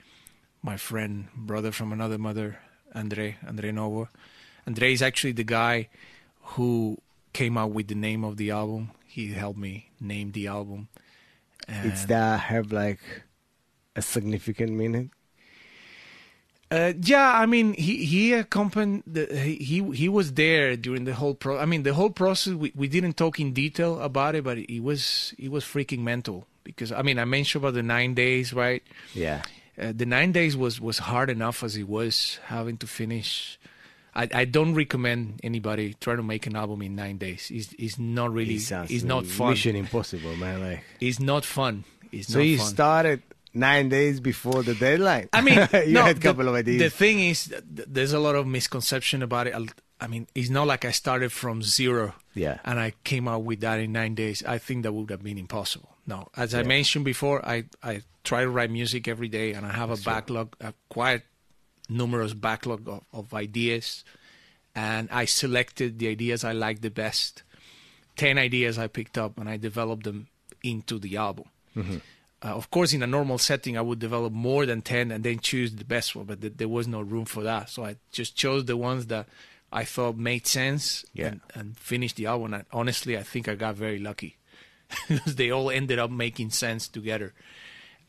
my 0.61 0.77
friend 0.77 1.27
brother 1.35 1.71
from 1.71 1.91
another 1.91 2.17
mother, 2.17 2.59
Andre 2.95 3.37
Andre 3.45 3.71
Novo. 3.71 4.07
Andre 4.65 4.93
is 4.93 5.01
actually 5.01 5.33
the 5.33 5.43
guy 5.43 5.89
who 6.55 6.97
came 7.33 7.57
out 7.57 7.71
with 7.71 7.87
the 7.87 7.95
name 7.95 8.23
of 8.23 8.37
the 8.37 8.51
album. 8.51 8.91
He 9.05 9.33
helped 9.33 9.59
me 9.59 9.89
name 9.99 10.31
the 10.31 10.47
album. 10.47 10.87
It's 11.67 12.01
And- 12.01 12.09
that 12.09 12.39
have 12.41 12.71
like 12.71 12.99
a 13.95 14.01
significant 14.01 14.71
meaning. 14.73 15.11
Uh, 16.71 16.93
yeah, 17.01 17.33
I 17.39 17.45
mean, 17.45 17.73
he 17.73 18.03
he 18.05 18.33
accompanied. 18.33 19.03
The, 19.05 19.27
he 19.27 19.55
he 19.57 19.91
he 19.91 20.09
was 20.09 20.33
there 20.33 20.75
during 20.75 21.03
the 21.05 21.13
whole 21.13 21.35
pro. 21.35 21.59
I 21.59 21.65
mean, 21.65 21.83
the 21.83 21.93
whole 21.93 22.09
process. 22.09 22.55
We, 22.55 22.71
we 22.75 22.87
didn't 22.87 23.15
talk 23.15 23.39
in 23.39 23.53
detail 23.53 23.99
about 24.01 24.33
it, 24.33 24.43
but 24.43 24.57
it 24.57 24.79
was 24.81 25.35
it 25.37 25.51
was 25.51 25.63
freaking 25.63 25.99
mental 25.99 26.47
because 26.63 26.91
I 26.91 27.03
mean, 27.03 27.19
I 27.19 27.25
mentioned 27.25 27.63
about 27.63 27.75
the 27.75 27.83
nine 27.83 28.15
days, 28.15 28.53
right? 28.53 28.81
Yeah. 29.13 29.43
Uh, 29.79 29.91
the 29.95 30.07
nine 30.07 30.31
days 30.31 30.57
was 30.57 30.81
was 30.81 30.97
hard 30.99 31.29
enough 31.29 31.63
as 31.63 31.77
it 31.77 31.87
was 31.87 32.39
having 32.45 32.77
to 32.77 32.87
finish. 32.87 33.59
I, 34.15 34.29
I 34.33 34.45
don't 34.45 34.75
recommend 34.75 35.39
anybody 35.43 35.95
try 35.99 36.15
to 36.15 36.23
make 36.23 36.45
an 36.47 36.55
album 36.55 36.81
in 36.81 36.95
nine 36.95 37.17
days. 37.17 37.49
It's, 37.53 37.73
it's 37.79 37.97
not 37.97 38.31
really. 38.31 38.55
It 38.55 38.71
It's 38.89 39.03
not 39.03 39.25
fun. 39.25 39.51
Mission 39.51 39.75
Impossible, 39.75 40.35
man. 40.35 40.61
Like, 40.61 40.83
It's 40.99 41.19
not 41.19 41.45
fun. 41.45 41.83
It's 42.11 42.27
so 42.27 42.39
not 42.39 42.45
you 42.45 42.57
fun. 42.59 42.67
started 42.67 43.21
nine 43.55 43.89
days 43.89 44.19
before 44.19 44.61
the 44.63 44.75
deadline. 44.75 45.29
I 45.33 45.41
mean, 45.41 45.55
you 45.87 45.93
no, 45.93 46.03
had 46.03 46.11
a 46.17 46.19
the- 46.19 46.19
couple 46.21 46.47
of 46.47 46.55
ideas. 46.55 46.79
The 46.81 46.89
thing 46.89 47.19
is, 47.21 47.45
th- 47.47 47.63
th- 47.75 47.87
there's 47.91 48.13
a 48.13 48.19
lot 48.19 48.35
of 48.35 48.45
misconception 48.45 49.23
about 49.23 49.47
it. 49.47 49.53
I'll- 49.55 49.67
I 50.01 50.07
mean, 50.07 50.27
it's 50.35 50.49
not 50.49 50.67
like 50.67 50.83
I 50.83 50.91
started 50.91 51.31
from 51.31 51.61
zero 51.63 52.13
yeah. 52.33 52.59
and 52.65 52.77
I 52.77 52.91
came 53.05 53.25
out 53.27 53.43
with 53.43 53.61
that 53.61 53.79
in 53.79 53.93
nine 53.93 54.15
days. 54.15 54.43
I 54.45 54.57
think 54.57 54.83
that 54.83 54.91
would 54.91 55.09
have 55.11 55.23
been 55.23 55.37
impossible. 55.37 55.95
No, 56.05 56.27
as 56.35 56.53
I 56.53 56.63
mentioned 56.63 57.05
before, 57.05 57.43
I, 57.47 57.63
I 57.81 58.01
try 58.25 58.41
to 58.41 58.49
write 58.49 58.69
music 58.69 59.07
every 59.07 59.29
day 59.29 59.53
and 59.53 59.65
I 59.65 59.71
have 59.71 59.89
a 59.89 59.93
That's 59.93 60.03
true. 60.03 60.11
backlog, 60.13 60.55
a 60.59 60.73
quite 60.89 61.21
numerous 61.93 62.33
backlog 62.33 62.87
of, 62.89 63.01
of 63.13 63.33
ideas. 63.33 64.03
And 64.75 65.07
I 65.11 65.25
selected 65.25 65.99
the 65.99 66.07
ideas 66.07 66.43
I 66.43 66.51
liked 66.51 66.81
the 66.81 66.89
best. 66.89 67.43
10 68.17 68.37
ideas 68.37 68.77
I 68.77 68.87
picked 68.87 69.17
up 69.17 69.37
and 69.37 69.47
I 69.49 69.57
developed 69.57 70.03
them 70.03 70.27
into 70.63 70.99
the 70.99 71.17
album. 71.17 71.45
Mm-hmm. 71.75 71.97
Uh, 72.43 72.47
of 72.55 72.69
course, 72.69 72.91
in 72.93 73.01
a 73.03 73.07
normal 73.07 73.37
setting, 73.37 73.77
I 73.77 73.81
would 73.81 73.99
develop 73.99 74.33
more 74.33 74.65
than 74.65 74.81
10 74.81 75.11
and 75.11 75.23
then 75.23 75.39
choose 75.39 75.73
the 75.75 75.85
best 75.85 76.15
one, 76.15 76.25
but 76.25 76.41
th- 76.41 76.53
there 76.57 76.67
was 76.67 76.87
no 76.87 77.01
room 77.01 77.25
for 77.25 77.41
that. 77.43 77.69
So 77.69 77.85
I 77.85 77.95
just 78.11 78.35
chose 78.35 78.65
the 78.65 78.75
ones 78.77 79.07
that 79.07 79.27
I 79.71 79.85
thought 79.85 80.17
made 80.17 80.45
sense 80.45 81.05
Yeah. 81.13 81.27
and, 81.27 81.41
and 81.55 81.77
finished 81.77 82.17
the 82.17 82.25
album. 82.27 82.53
And 82.53 82.65
honestly, 82.71 83.17
I 83.17 83.23
think 83.23 83.47
I 83.47 83.55
got 83.55 83.75
very 83.75 83.97
lucky 83.99 84.37
because 85.07 85.35
they 85.35 85.51
all 85.51 85.69
ended 85.71 85.99
up 85.99 86.11
making 86.11 86.49
sense 86.51 86.87
together. 86.87 87.33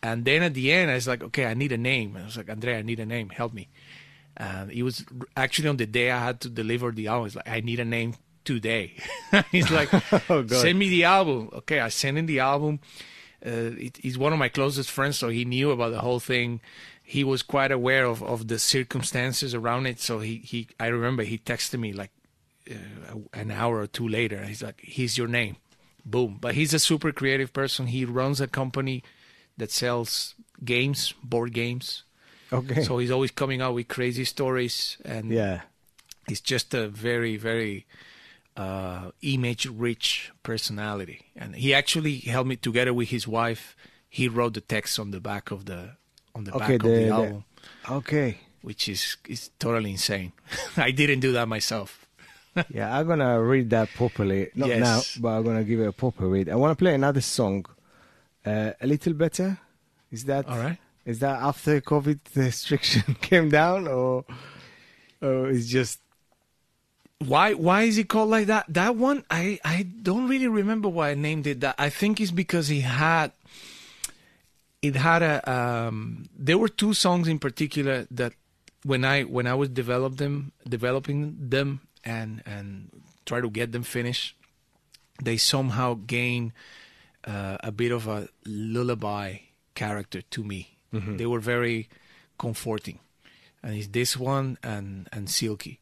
And 0.05 0.27
then 0.27 0.43
at 0.43 0.53
the 0.53 0.71
end, 0.71 0.91
I 0.91 0.97
was 0.97 1.09
like, 1.09 1.23
okay, 1.23 1.47
I 1.47 1.55
need 1.55 1.73
a 1.73 1.79
name. 1.79 2.15
I 2.21 2.27
was 2.27 2.37
like, 2.37 2.51
Andrea, 2.51 2.77
I 2.79 2.83
need 2.83 3.01
a 3.01 3.07
name. 3.07 3.31
Help 3.31 3.55
me. 3.55 3.71
And 4.37 4.71
it 4.71 4.83
was 4.83 5.03
actually 5.35 5.71
on 5.71 5.79
the 5.79 5.87
day 5.87 6.11
I 6.11 6.19
had 6.19 6.41
to 6.43 6.51
deliver 6.51 6.93
the 6.93 7.07
album. 7.07 7.29
It's 7.29 7.37
like, 7.37 7.49
I 7.49 7.61
need 7.61 7.81
a 7.81 7.87
name 7.87 8.13
today. 8.45 8.97
He's 9.51 9.71
like, 9.71 9.89
Oh, 10.29 10.47
send 10.47 10.79
me 10.79 10.91
the 10.91 11.05
album. 11.05 11.49
Okay, 11.55 11.81
I 11.81 11.89
sent 11.89 12.19
him 12.19 12.27
the 12.27 12.41
album. 12.41 12.81
Uh, 13.45 13.73
it, 13.79 13.97
he's 13.97 14.19
one 14.19 14.35
of 14.35 14.39
my 14.39 14.51
closest 14.51 14.91
friends, 14.91 15.19
so 15.19 15.31
he 15.31 15.47
knew 15.47 15.71
about 15.71 15.93
the 15.93 16.01
whole 16.01 16.21
thing. 16.21 16.61
He 17.03 17.25
was 17.25 17.43
quite 17.43 17.73
aware 17.73 18.05
of, 18.05 18.23
of 18.23 18.49
the 18.49 18.59
circumstances 18.59 19.55
around 19.55 19.87
it. 19.87 20.01
So 20.01 20.21
he, 20.21 20.37
he 20.37 20.69
I 20.79 20.89
remember 20.89 21.23
he 21.23 21.39
texted 21.39 21.81
me 21.81 21.95
like 21.95 22.11
uh, 22.71 23.19
an 23.33 23.51
hour 23.51 23.81
or 23.81 23.87
two 23.87 24.09
later. 24.09 24.45
He's 24.45 24.63
like, 24.63 24.81
"Here's 24.83 25.19
your 25.19 25.29
name." 25.29 25.57
Boom. 26.07 26.39
But 26.41 26.55
he's 26.55 26.73
a 26.75 26.79
super 26.79 27.13
creative 27.13 27.53
person. 27.53 27.87
He 27.89 28.05
runs 28.07 28.41
a 28.41 28.47
company 28.47 29.03
that 29.57 29.71
sells 29.71 30.35
games, 30.65 31.15
board 31.23 31.53
games. 31.53 32.03
Okay. 32.53 32.83
So 32.83 32.99
he's 32.99 33.11
always 33.11 33.31
coming 33.31 33.61
out 33.61 33.75
with 33.75 33.89
crazy 33.89 34.25
stories, 34.25 34.97
and 35.05 35.31
yeah. 35.31 35.63
he's 36.29 36.41
just 36.41 36.75
a 36.75 36.89
very 36.89 37.37
very 37.37 37.87
uh, 38.57 39.11
image 39.23 39.67
rich 39.67 40.31
personality 40.45 41.27
and 41.35 41.57
he 41.57 41.75
actually 41.75 42.19
helped 42.19 42.49
me 42.49 42.55
together 42.57 42.95
with 42.95 43.09
his 43.09 43.27
wife 43.27 43.75
he 44.09 44.29
wrote 44.29 44.55
the 44.55 44.61
text 44.61 44.97
on 45.01 45.11
the 45.11 45.19
back 45.21 45.51
of 45.51 45.65
the 45.65 45.97
on 46.37 46.45
the 46.45 46.53
Okay, 46.55 46.59
back 46.59 46.71
of 46.75 46.83
the- 46.83 46.89
the 46.95 47.05
the- 47.05 47.09
album 47.11 47.45
Okay. 47.91 48.39
which 48.63 48.89
is 48.89 49.17
is 49.29 49.51
totally 49.59 49.91
insane 49.91 50.31
i 50.77 50.93
didn't 50.93 51.19
do 51.19 51.33
that 51.33 51.49
myself 51.49 52.07
Yeah, 52.71 52.97
I'm 52.97 53.09
gonna 53.09 53.43
read 53.43 53.71
that 53.71 53.89
properly. 53.97 54.51
Not 54.55 54.69
Yes. 54.69 54.79
now, 54.87 55.01
but 55.23 55.31
I'm 55.37 55.43
gonna 55.43 55.65
give 55.65 55.81
it 55.81 55.89
a 55.89 55.93
proper 55.93 56.29
read. 56.29 56.49
I 56.49 56.55
want 56.55 56.71
to 56.71 56.81
play 56.81 56.95
another 56.95 57.21
song. 57.21 57.67
Uh, 58.45 58.73
a 58.81 58.87
little 58.87 59.15
better. 59.15 59.59
Is 60.11 60.25
that 60.25 60.47
all 60.49 60.59
right. 60.59 60.79
Is 61.05 61.19
that 61.21 61.43
after 61.43 61.81
COVID 61.81 62.21
restriction 62.35 63.15
came 63.21 63.51
down, 63.51 63.89
or 63.89 64.25
or 65.21 65.49
it's 65.51 65.67
just 65.67 66.01
why 67.19 67.55
why 67.55 67.83
is 67.83 67.99
it 67.99 68.09
called 68.09 68.31
like 68.31 68.47
that? 68.47 68.67
That 68.69 68.97
one 68.97 69.25
i 69.31 69.59
i 69.65 69.83
don't 69.83 70.29
really 70.29 70.49
remember 70.49 70.89
why 70.89 71.11
i 71.11 71.15
named 71.15 71.47
it 71.47 71.61
that. 71.61 71.75
I 71.79 71.89
think 71.89 72.21
it's 72.21 72.31
because 72.31 72.69
he 72.69 72.81
had 72.81 73.33
it 74.83 74.97
had 74.97 75.23
a 75.23 75.51
um 75.51 76.29
there 76.37 76.59
were 76.59 76.69
two 76.69 76.93
songs 76.93 77.29
in 77.29 77.39
particular 77.39 78.07
that 78.11 78.35
when 78.85 79.05
i 79.05 79.23
when 79.23 79.47
i 79.47 79.55
was 79.55 79.71
develop 79.71 80.17
them 80.17 80.53
developing 80.69 81.37
them 81.41 81.81
and 82.05 82.43
and 82.45 82.91
try 83.25 83.41
to 83.41 83.49
get 83.49 83.73
them 83.73 83.83
finished 83.83 84.37
they 85.23 85.39
somehow 85.39 85.95
gain 86.07 86.53
uh, 87.27 87.57
a 87.61 87.73
bit 87.73 87.93
of 87.93 88.07
a 88.09 88.29
lullaby 88.47 89.39
character 89.75 90.23
to 90.23 90.45
me 90.45 90.77
they 91.19 91.27
were 91.27 91.41
very 91.41 91.89
comforting 92.39 92.99
and 93.63 93.75
it's 93.75 93.89
this 93.89 94.17
one 94.17 94.57
and 94.63 95.09
and 95.13 95.29
silky 95.29 95.81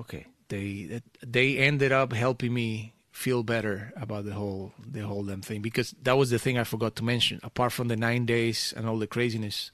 okay? 0.00 0.24
they 0.48 1.02
they 1.20 1.58
ended 1.58 1.92
up 1.92 2.12
helping 2.14 2.54
me 2.54 2.92
feel 3.12 3.42
better 3.42 3.92
about 3.96 4.24
the 4.24 4.32
whole 4.32 4.72
the 4.78 5.00
whole 5.00 5.24
damn 5.24 5.42
thing 5.42 5.60
because 5.62 5.94
that 6.02 6.16
was 6.16 6.30
the 6.30 6.38
thing 6.38 6.58
I 6.58 6.64
forgot 6.64 6.96
to 6.96 7.04
mention. 7.04 7.40
Apart 7.42 7.72
from 7.72 7.88
the 7.88 7.96
nine 7.96 8.26
days 8.26 8.72
and 8.76 8.86
all 8.86 8.98
the 8.98 9.06
craziness, 9.06 9.70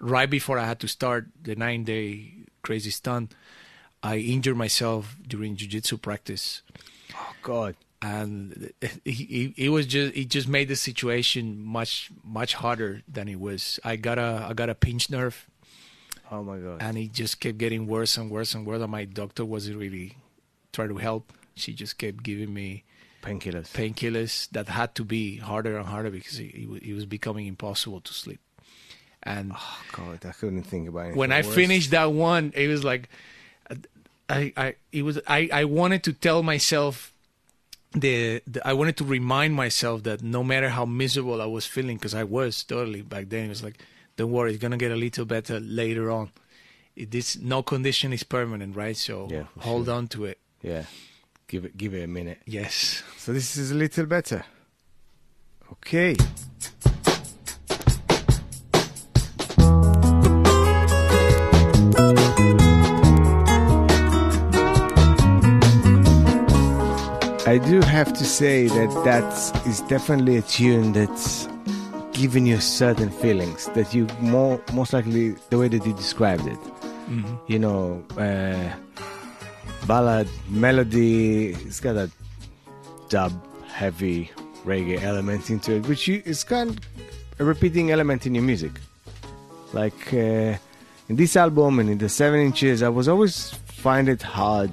right 0.00 0.28
before 0.30 0.58
I 0.58 0.64
had 0.66 0.80
to 0.80 0.88
start 0.88 1.26
the 1.42 1.54
nine 1.56 1.84
day 1.84 2.32
crazy 2.62 2.90
stunt, 2.90 3.34
I 4.02 4.16
injured 4.16 4.56
myself 4.56 5.16
during 5.26 5.56
jujitsu 5.56 6.00
practice, 6.00 6.62
Oh 7.14 7.32
God. 7.42 7.76
And 8.04 8.72
he, 9.04 9.24
it, 9.56 9.64
it 9.66 9.68
was 9.70 9.86
just 9.86 10.14
it 10.14 10.28
just 10.28 10.46
made 10.48 10.68
the 10.68 10.76
situation 10.76 11.44
much 11.64 12.10
much 12.22 12.52
harder 12.54 13.02
than 13.08 13.28
it 13.28 13.40
was. 13.40 13.80
I 13.84 13.96
got 13.96 14.18
a 14.18 14.46
I 14.50 14.52
got 14.52 14.68
a 14.68 14.74
pinched 14.74 15.10
nerve 15.10 15.46
Oh 16.30 16.42
my 16.42 16.58
God. 16.58 16.82
and 16.82 16.98
it 16.98 17.12
just 17.12 17.40
kept 17.40 17.58
getting 17.58 17.86
worse 17.86 18.16
and 18.18 18.30
worse 18.30 18.54
and 18.54 18.66
worse. 18.66 18.82
And 18.82 18.90
my 18.92 19.04
doctor 19.06 19.44
wasn't 19.44 19.78
really 19.78 20.16
trying 20.72 20.90
to 20.90 20.96
help. 20.98 21.32
She 21.54 21.72
just 21.72 21.96
kept 21.98 22.22
giving 22.22 22.52
me 22.52 22.84
Painkillers. 23.22 23.72
painkillers 23.72 24.50
that 24.50 24.68
had 24.68 24.94
to 24.96 25.04
be 25.04 25.36
harder 25.38 25.78
and 25.78 25.86
harder 25.86 26.10
because 26.10 26.38
it, 26.40 26.52
it, 26.54 26.82
it 26.90 26.94
was 26.94 27.06
becoming 27.06 27.46
impossible 27.46 28.00
to 28.02 28.12
sleep. 28.12 28.40
And 29.22 29.52
Oh 29.54 29.80
God, 29.92 30.18
I 30.26 30.32
couldn't 30.32 30.64
think 30.64 30.88
about 30.90 31.06
it. 31.12 31.16
when 31.16 31.32
I 31.32 31.40
finished 31.40 31.90
that 31.92 32.12
one, 32.12 32.52
it 32.54 32.68
was 32.68 32.84
like, 32.84 33.08
I, 34.28 34.52
I, 34.56 34.74
it 34.92 35.02
was, 35.04 35.18
I, 35.26 35.48
I 35.52 35.64
wanted 35.64 36.02
to 36.04 36.12
tell 36.12 36.42
myself 36.42 37.13
the, 37.94 38.42
the 38.46 38.66
I 38.66 38.72
wanted 38.72 38.96
to 38.98 39.04
remind 39.04 39.54
myself 39.54 40.02
that 40.04 40.22
no 40.22 40.42
matter 40.44 40.68
how 40.68 40.84
miserable 40.84 41.40
I 41.40 41.46
was 41.46 41.66
feeling, 41.66 41.96
because 41.96 42.14
I 42.14 42.24
was 42.24 42.62
totally 42.64 43.02
back 43.02 43.28
then, 43.28 43.46
it 43.46 43.48
was 43.48 43.62
like, 43.62 43.78
don't 44.16 44.30
worry, 44.32 44.52
it's 44.52 44.60
gonna 44.62 44.76
get 44.76 44.92
a 44.92 44.96
little 44.96 45.24
better 45.24 45.60
later 45.60 46.10
on. 46.10 46.30
It, 46.96 47.10
this 47.10 47.36
no 47.36 47.62
condition 47.62 48.12
is 48.12 48.22
permanent, 48.22 48.76
right? 48.76 48.96
So 48.96 49.28
Yeah, 49.30 49.44
hold 49.58 49.86
sure. 49.86 49.94
on 49.94 50.08
to 50.08 50.24
it. 50.26 50.38
yeah, 50.62 50.84
give 51.48 51.64
it, 51.64 51.76
give 51.76 51.94
it 51.94 52.02
a 52.04 52.06
minute. 52.08 52.38
Yes. 52.46 53.02
So 53.18 53.32
this 53.32 53.56
is 53.56 53.70
a 53.70 53.74
little 53.74 54.06
better. 54.06 54.44
Okay. 55.72 56.16
I 67.54 67.58
do 67.58 67.80
have 67.82 68.12
to 68.14 68.24
say 68.24 68.66
that 68.66 69.04
that 69.04 69.64
is 69.64 69.80
definitely 69.82 70.38
a 70.38 70.42
tune 70.42 70.92
that's 70.92 71.46
giving 72.12 72.46
you 72.46 72.58
certain 72.58 73.10
feelings 73.10 73.66
that 73.74 73.94
you 73.94 74.08
more 74.18 74.60
most 74.72 74.92
likely 74.92 75.36
the 75.50 75.58
way 75.58 75.68
that 75.68 75.86
you 75.86 75.92
described 75.92 76.48
it. 76.48 76.58
You 77.46 77.60
know, 77.60 78.04
uh, 78.18 78.74
ballad 79.86 80.28
melody. 80.48 81.50
It's 81.50 81.78
got 81.78 81.94
a 81.94 82.10
dub 83.08 83.32
heavy 83.68 84.32
reggae 84.64 85.00
element 85.00 85.48
into 85.48 85.76
it, 85.76 85.86
which 85.86 86.08
you, 86.08 86.22
is 86.24 86.42
kind 86.42 86.70
of 86.70 86.80
a 87.38 87.44
repeating 87.44 87.92
element 87.92 88.26
in 88.26 88.34
your 88.34 88.42
music. 88.42 88.80
Like 89.72 90.12
uh, 90.12 90.58
in 91.08 91.14
this 91.14 91.36
album 91.36 91.78
and 91.78 91.88
in 91.88 91.98
the 91.98 92.08
seven 92.08 92.40
inches, 92.40 92.82
I 92.82 92.88
was 92.88 93.06
always 93.06 93.50
find 93.66 94.08
it 94.08 94.22
hard 94.22 94.72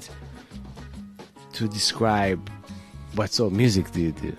to 1.54 1.68
describe 1.68 2.50
what 3.16 3.32
sort 3.32 3.52
of 3.52 3.58
music 3.58 3.92
do 3.92 4.02
you 4.02 4.12
do. 4.12 4.36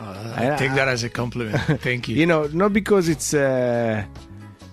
Uh, 0.00 0.34
I- 0.36 0.54
I 0.54 0.56
take 0.56 0.72
that 0.74 0.88
as 0.88 1.04
a 1.04 1.08
compliment. 1.10 1.60
Thank 1.82 2.08
you. 2.08 2.16
You 2.16 2.26
know, 2.26 2.46
not 2.48 2.72
because 2.72 3.08
it's 3.08 3.34
uh, 3.34 4.04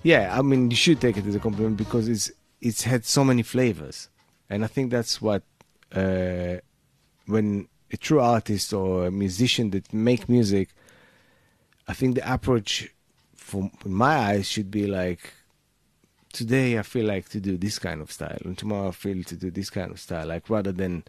yeah. 0.03 0.37
I 0.37 0.41
mean, 0.41 0.69
you 0.71 0.77
should 0.77 1.01
take 1.01 1.17
it 1.17 1.25
as 1.25 1.35
a 1.35 1.39
compliment 1.39 1.77
because 1.77 2.07
it's 2.07 2.31
it's 2.61 2.83
had 2.83 3.05
so 3.05 3.23
many 3.23 3.43
flavors, 3.43 4.09
and 4.49 4.63
I 4.63 4.67
think 4.67 4.91
that's 4.91 5.21
what 5.21 5.43
uh, 5.93 6.55
when 7.25 7.67
a 7.91 7.97
true 7.97 8.19
artist 8.21 8.73
or 8.73 9.07
a 9.07 9.11
musician 9.11 9.69
that 9.71 9.93
make 9.93 10.27
music, 10.29 10.69
I 11.87 11.93
think 11.93 12.15
the 12.15 12.33
approach, 12.33 12.89
from 13.35 13.71
my 13.85 14.15
eyes, 14.17 14.47
should 14.47 14.69
be 14.71 14.87
like. 14.87 15.33
Today 16.33 16.77
I 16.77 16.81
feel 16.81 17.05
like 17.05 17.29
to 17.29 17.39
do 17.39 17.55
this 17.57 17.79
kind 17.79 18.01
of 18.01 18.11
style, 18.11 18.41
and 18.43 18.57
tomorrow 18.57 18.89
I 18.89 18.91
feel 18.91 19.23
to 19.23 19.35
do 19.37 19.49
this 19.49 19.69
kind 19.69 19.89
of 19.89 20.01
style. 20.01 20.27
Like 20.27 20.49
rather 20.49 20.73
than, 20.73 21.05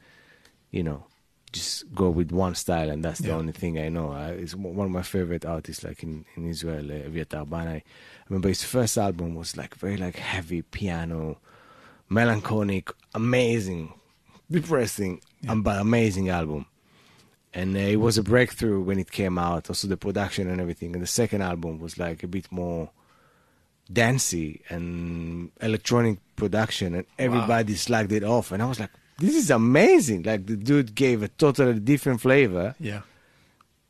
you 0.70 0.84
know, 0.84 1.05
just 1.53 1.92
go 1.94 2.11
with 2.11 2.32
one 2.32 2.55
style 2.55 2.90
and 2.90 3.05
that's 3.05 3.20
the 3.20 3.28
Yeah. 3.28 3.34
only 3.36 3.53
thing 3.53 3.78
I 3.78 3.88
know. 3.88 4.12
I, 4.12 4.30
it's 4.30 4.55
one 4.55 4.86
of 4.86 4.92
my 4.92 5.03
favorite 5.03 5.44
artists, 5.44 5.84
like 5.84 6.03
in 6.03 6.24
in 6.36 6.49
Israel, 6.49 6.90
uh, 6.90 7.09
Eviatar 7.09 7.47
Banai. 7.49 7.76
I 7.76 7.82
remember 8.28 8.49
his 8.49 8.64
first 8.64 8.99
album 8.99 9.34
was 9.34 9.57
like 9.57 9.74
very 9.76 9.97
like 9.97 10.16
heavy 10.16 10.62
piano, 10.62 11.38
melancholic, 12.09 12.90
amazing, 13.14 13.92
depressing, 14.51 15.20
um, 15.49 15.62
but 15.62 15.80
amazing 15.80 16.28
album. 16.28 16.66
And 17.55 17.74
uh, 17.76 17.80
it 17.80 17.97
was 17.97 18.18
a 18.18 18.22
breakthrough 18.22 18.80
when 18.82 18.99
it 18.99 19.11
came 19.11 19.38
out. 19.38 19.70
Also 19.70 19.88
the 19.88 19.97
production 19.97 20.49
and 20.51 20.61
everything. 20.61 20.92
And 20.94 21.03
the 21.03 21.07
second 21.07 21.40
album 21.42 21.78
was 21.78 21.99
like 21.99 22.22
a 22.22 22.28
bit 22.28 22.51
more 22.53 22.90
dancey 23.90 24.62
and 24.68 25.51
electronic 25.61 26.18
production, 26.36 26.94
and 26.94 27.07
everybody 27.18 27.74
slagged 27.74 28.12
it 28.12 28.24
off. 28.24 28.53
And 28.53 28.62
I 28.62 28.66
was 28.66 28.80
like, 28.80 28.90
this 29.19 29.35
is 29.35 29.51
amazing! 29.51 30.23
Like 30.23 30.47
the 30.47 30.57
dude 30.57 30.95
gave 30.95 31.23
a 31.23 31.29
totally 31.29 31.81
different 31.81 32.21
flavor 32.21 32.75
yeah. 32.79 33.03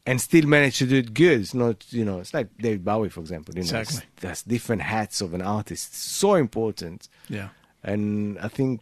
and 0.04 0.20
still 0.20 0.46
managed 0.46 0.78
to 0.78 0.86
do 0.86 0.96
it 0.96 1.14
good. 1.14 1.40
It's 1.40 1.54
not, 1.54 1.84
you 1.90 2.04
know, 2.04 2.20
it's 2.20 2.32
like 2.32 2.48
David 2.58 2.84
Bowie, 2.84 3.08
for 3.08 3.20
example. 3.20 3.54
You 3.54 3.62
know, 3.62 3.80
Exactly. 3.80 4.08
There's 4.20 4.42
different 4.42 4.82
hats 4.82 5.20
of 5.20 5.34
an 5.34 5.42
artist. 5.42 5.94
So 5.96 6.34
important. 6.34 7.08
Yeah. 7.28 7.48
And 7.82 8.38
I 8.38 8.48
think 8.48 8.80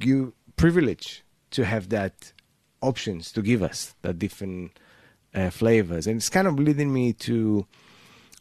you 0.00 0.34
privilege 0.56 1.24
to 1.52 1.64
have 1.64 1.88
that 1.90 2.32
options 2.82 3.32
to 3.32 3.42
give 3.42 3.62
us 3.62 3.94
that 4.02 4.18
different 4.18 4.78
uh, 5.34 5.50
flavors. 5.50 6.06
And 6.06 6.16
it's 6.16 6.28
kind 6.28 6.46
of 6.46 6.58
leading 6.58 6.92
me 6.92 7.12
to 7.14 7.66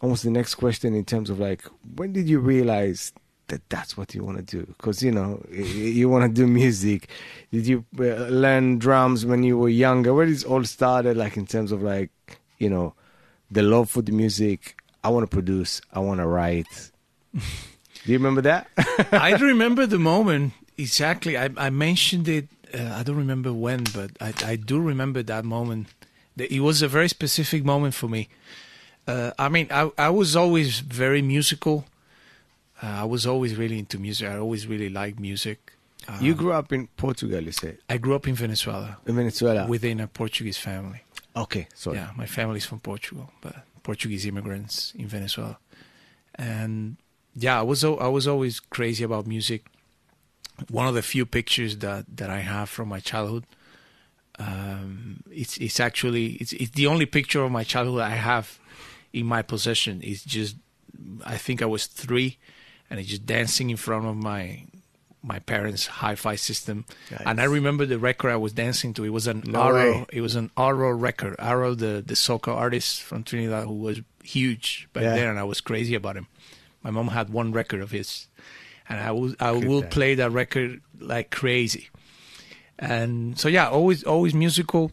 almost 0.02 0.24
the 0.24 0.32
next 0.32 0.56
question 0.56 0.94
in 0.94 1.06
terms 1.06 1.30
of 1.30 1.40
like, 1.40 1.64
when 1.96 2.14
did 2.14 2.28
you 2.28 2.40
realize 2.40 3.14
that 3.48 3.68
that's 3.70 3.96
what 3.98 4.16
you 4.16 4.24
want 4.24 4.38
to 4.38 4.44
do? 4.44 4.66
Because, 4.66 5.04
you 5.04 5.12
know, 5.12 5.44
you 5.52 6.10
want 6.10 6.24
to 6.24 6.30
do 6.30 6.48
music. 6.48 7.10
Did 7.52 7.68
you 7.68 7.86
uh, 8.00 8.28
learn 8.28 8.80
drums 8.80 9.26
when 9.26 9.44
you 9.44 9.58
were 9.58 9.70
younger? 9.70 10.14
Where 10.14 10.26
did 10.26 10.38
it 10.38 10.46
all 10.46 10.64
started, 10.64 11.18
like 11.18 11.38
in 11.38 11.46
terms 11.46 11.72
of 11.72 11.82
like, 11.82 12.10
you 12.58 12.70
know, 12.70 12.94
the 13.52 13.62
love 13.62 13.90
for 13.90 14.02
the 14.02 14.12
music? 14.12 14.78
I 15.04 15.10
want 15.10 15.30
to 15.30 15.34
produce. 15.36 15.82
I 15.94 16.00
want 16.00 16.20
to 16.20 16.28
write. 16.28 16.92
Do 17.34 17.42
you 18.06 18.18
remember 18.18 18.42
that? 18.42 18.68
I 19.12 19.36
remember 19.36 19.86
the 19.86 20.00
moment 20.00 20.54
exactly. 20.78 21.38
I, 21.38 21.50
I 21.58 21.70
mentioned 21.70 22.28
it. 22.28 22.48
Uh, 22.74 22.94
I 22.94 23.04
don't 23.04 23.18
remember 23.18 23.54
when, 23.54 23.84
but 23.94 24.12
I, 24.20 24.34
I 24.46 24.56
do 24.56 24.80
remember 24.80 25.24
that 25.24 25.46
moment. 25.46 25.88
It 26.38 26.62
was 26.62 26.82
a 26.82 26.88
very 26.88 27.08
specific 27.08 27.64
moment 27.64 27.94
for 27.94 28.08
me. 28.08 28.28
Uh, 29.08 29.32
I 29.38 29.50
mean, 29.50 29.68
I, 29.72 29.92
I 29.98 30.10
was 30.10 30.36
always 30.36 30.80
very 30.80 31.22
musical. 31.22 31.86
Uh, 32.82 32.88
I 32.88 33.04
was 33.06 33.26
always 33.26 33.56
really 33.56 33.80
into 33.80 33.98
music. 33.98 34.28
I 34.30 34.38
always 34.38 34.68
really 34.68 34.90
liked 34.90 35.20
music. 35.20 35.74
Uh, 36.08 36.18
you 36.22 36.36
grew 36.36 36.52
up 36.52 36.72
in 36.72 36.88
Portugal, 36.98 37.42
you 37.42 37.52
said, 37.52 37.78
I 37.90 37.98
grew 37.98 38.14
up 38.16 38.28
in 38.28 38.36
Venezuela 38.36 38.98
in 39.08 39.16
Venezuela. 39.16 39.66
within 39.66 40.00
a 40.00 40.08
Portuguese 40.08 40.58
family. 40.58 41.02
okay, 41.36 41.68
sorry. 41.74 41.98
Yeah, 41.98 42.12
my 42.16 42.28
family's 42.28 42.66
from 42.66 42.80
Portugal, 42.80 43.32
but 43.42 43.56
Portuguese 43.82 44.26
immigrants 44.28 44.94
in 44.96 45.08
Venezuela. 45.08 45.58
And 46.36 46.98
yeah, 47.36 47.60
I 47.60 47.64
was 47.64 47.84
I 47.84 48.08
was 48.08 48.28
always 48.28 48.60
crazy 48.60 49.04
about 49.04 49.26
music. 49.26 49.66
One 50.70 50.88
of 50.88 50.94
the 50.96 51.02
few 51.02 51.26
pictures 51.26 51.78
that, 51.80 52.06
that 52.18 52.30
I 52.30 52.40
have 52.40 52.70
from 52.70 52.88
my 52.88 53.00
childhood, 53.00 53.46
um, 54.40 55.24
it's 55.32 55.58
it's 55.58 55.80
actually 55.80 56.34
it's 56.34 56.54
it's 56.54 56.72
the 56.72 56.88
only 56.88 57.06
picture 57.06 57.44
of 57.44 57.52
my 57.52 57.64
childhood 57.64 58.02
I 58.02 58.16
have 58.16 58.60
in 59.12 59.26
my 59.26 59.42
possession. 59.42 60.02
It's 60.04 60.24
just 60.24 60.56
I 61.26 61.38
think 61.38 61.62
I 61.62 61.66
was 61.66 61.88
three, 61.88 62.38
and 62.90 63.00
it's 63.00 63.10
just 63.10 63.26
dancing 63.26 63.70
in 63.70 63.78
front 63.78 64.06
of 64.06 64.16
my 64.16 64.66
my 65.24 65.40
parents' 65.40 65.88
hi-fi 65.88 66.36
system. 66.36 66.86
And 67.26 67.42
I 67.42 67.46
remember 67.46 67.88
the 67.88 67.98
record 67.98 68.30
I 68.30 68.36
was 68.36 68.54
dancing 68.54 68.94
to. 68.94 69.04
It 69.04 69.10
was 69.10 69.26
an 69.26 69.42
No 69.48 69.74
way. 69.74 70.06
It 70.14 70.22
was 70.22 70.36
an 70.36 70.52
Arrow 70.56 70.92
record. 70.92 71.36
Arrow, 71.40 71.74
the 71.74 72.04
the 72.06 72.14
soca 72.14 72.54
artist 72.54 73.02
from 73.02 73.24
Trinidad, 73.24 73.66
who 73.66 73.74
was 73.74 74.02
huge 74.24 74.88
back 74.94 75.04
Yeah. 75.04 75.16
then, 75.16 75.30
and 75.30 75.40
I 75.40 75.44
was 75.44 75.62
crazy 75.62 75.96
about 75.96 76.16
him. 76.16 76.28
My 76.84 76.92
mom 76.92 77.08
had 77.08 77.30
one 77.32 77.52
record 77.52 77.82
of 77.82 77.90
his, 77.92 78.28
and 78.88 79.00
I 79.00 79.12
will 79.12 79.34
I 79.40 79.54
Good 79.54 79.66
will 79.68 79.82
guy. 79.82 79.88
play 79.88 80.16
that 80.16 80.32
record 80.32 80.82
like 81.00 81.32
crazy. 81.32 81.90
And 82.78 83.40
so 83.40 83.48
yeah, 83.48 83.68
always 83.70 84.04
always 84.04 84.34
musical. 84.34 84.92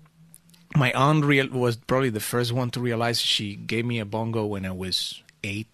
My 0.75 0.93
aunt 0.93 1.25
real 1.27 1.49
was 1.49 1.77
probably 1.77 2.09
the 2.09 2.21
first 2.21 2.53
one 2.53 2.71
to 2.71 2.81
realize. 2.81 3.21
She 3.21 3.57
gave 3.57 3.85
me 3.85 3.99
a 3.99 4.07
bongo 4.07 4.47
when 4.47 4.65
I 4.65 4.71
was 4.73 5.23
eight, 5.45 5.69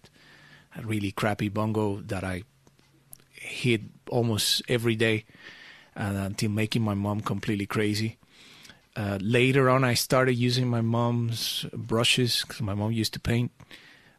really 0.85 1.11
crappy 1.11 1.49
bongo 1.49 2.01
that 2.01 2.23
I 2.23 2.43
hit 3.31 3.81
almost 4.09 4.61
every 4.67 4.95
day, 4.95 5.25
and 5.95 6.17
until 6.17 6.49
making 6.49 6.81
my 6.81 6.93
mom 6.93 7.21
completely 7.21 7.65
crazy. 7.65 8.17
Uh, 8.95 9.17
later 9.21 9.69
on, 9.69 9.83
I 9.83 9.93
started 9.93 10.33
using 10.33 10.67
my 10.67 10.81
mom's 10.81 11.65
brushes 11.73 12.41
because 12.41 12.61
my 12.61 12.73
mom 12.73 12.91
used 12.91 13.13
to 13.13 13.19
paint. 13.19 13.51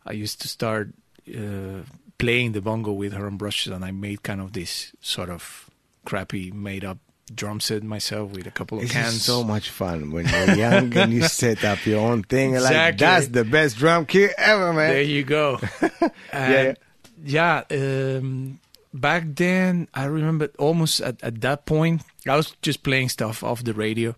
I 0.06 0.12
used 0.12 0.40
to 0.42 0.48
start 0.48 0.94
uh, 1.28 1.82
playing 2.18 2.52
the 2.52 2.62
bongo 2.62 2.92
with 2.92 3.12
her 3.12 3.26
on 3.26 3.36
brushes, 3.36 3.72
and 3.72 3.84
I 3.84 3.90
made 3.90 4.22
kind 4.22 4.40
of 4.40 4.52
this 4.52 4.92
sort 5.00 5.28
of 5.28 5.68
crappy, 6.04 6.50
made 6.50 6.84
up 6.84 6.98
drum 7.34 7.60
set 7.60 7.82
myself 7.82 8.32
with 8.32 8.46
a 8.46 8.50
couple 8.50 8.78
of 8.78 8.84
It's 8.84 8.92
cans. 8.92 9.22
so 9.22 9.44
much 9.44 9.70
fun 9.70 10.10
when 10.10 10.26
you're 10.28 10.54
young 10.56 10.96
and 10.96 11.12
you 11.12 11.22
set 11.28 11.64
up 11.64 11.84
your 11.86 12.00
own 12.00 12.22
thing. 12.24 12.54
and 12.56 12.64
Like 12.64 12.72
Exactly. 12.72 13.06
that's 13.06 13.28
the 13.28 13.44
best 13.44 13.76
drum 13.76 14.06
kit 14.06 14.32
ever, 14.36 14.72
man. 14.72 14.90
There 14.90 15.02
you 15.02 15.22
go. 15.24 15.60
And 16.32 16.76
yeah, 17.24 17.62
um, 17.70 18.58
back 18.94 19.24
then 19.34 19.88
I 19.94 20.04
remember 20.04 20.50
almost 20.58 21.00
at, 21.00 21.22
at 21.22 21.40
that 21.42 21.66
point 21.66 22.02
I 22.26 22.36
was 22.36 22.54
just 22.62 22.82
playing 22.82 23.08
stuff 23.10 23.42
off 23.44 23.62
the 23.64 23.74
radio, 23.74 24.14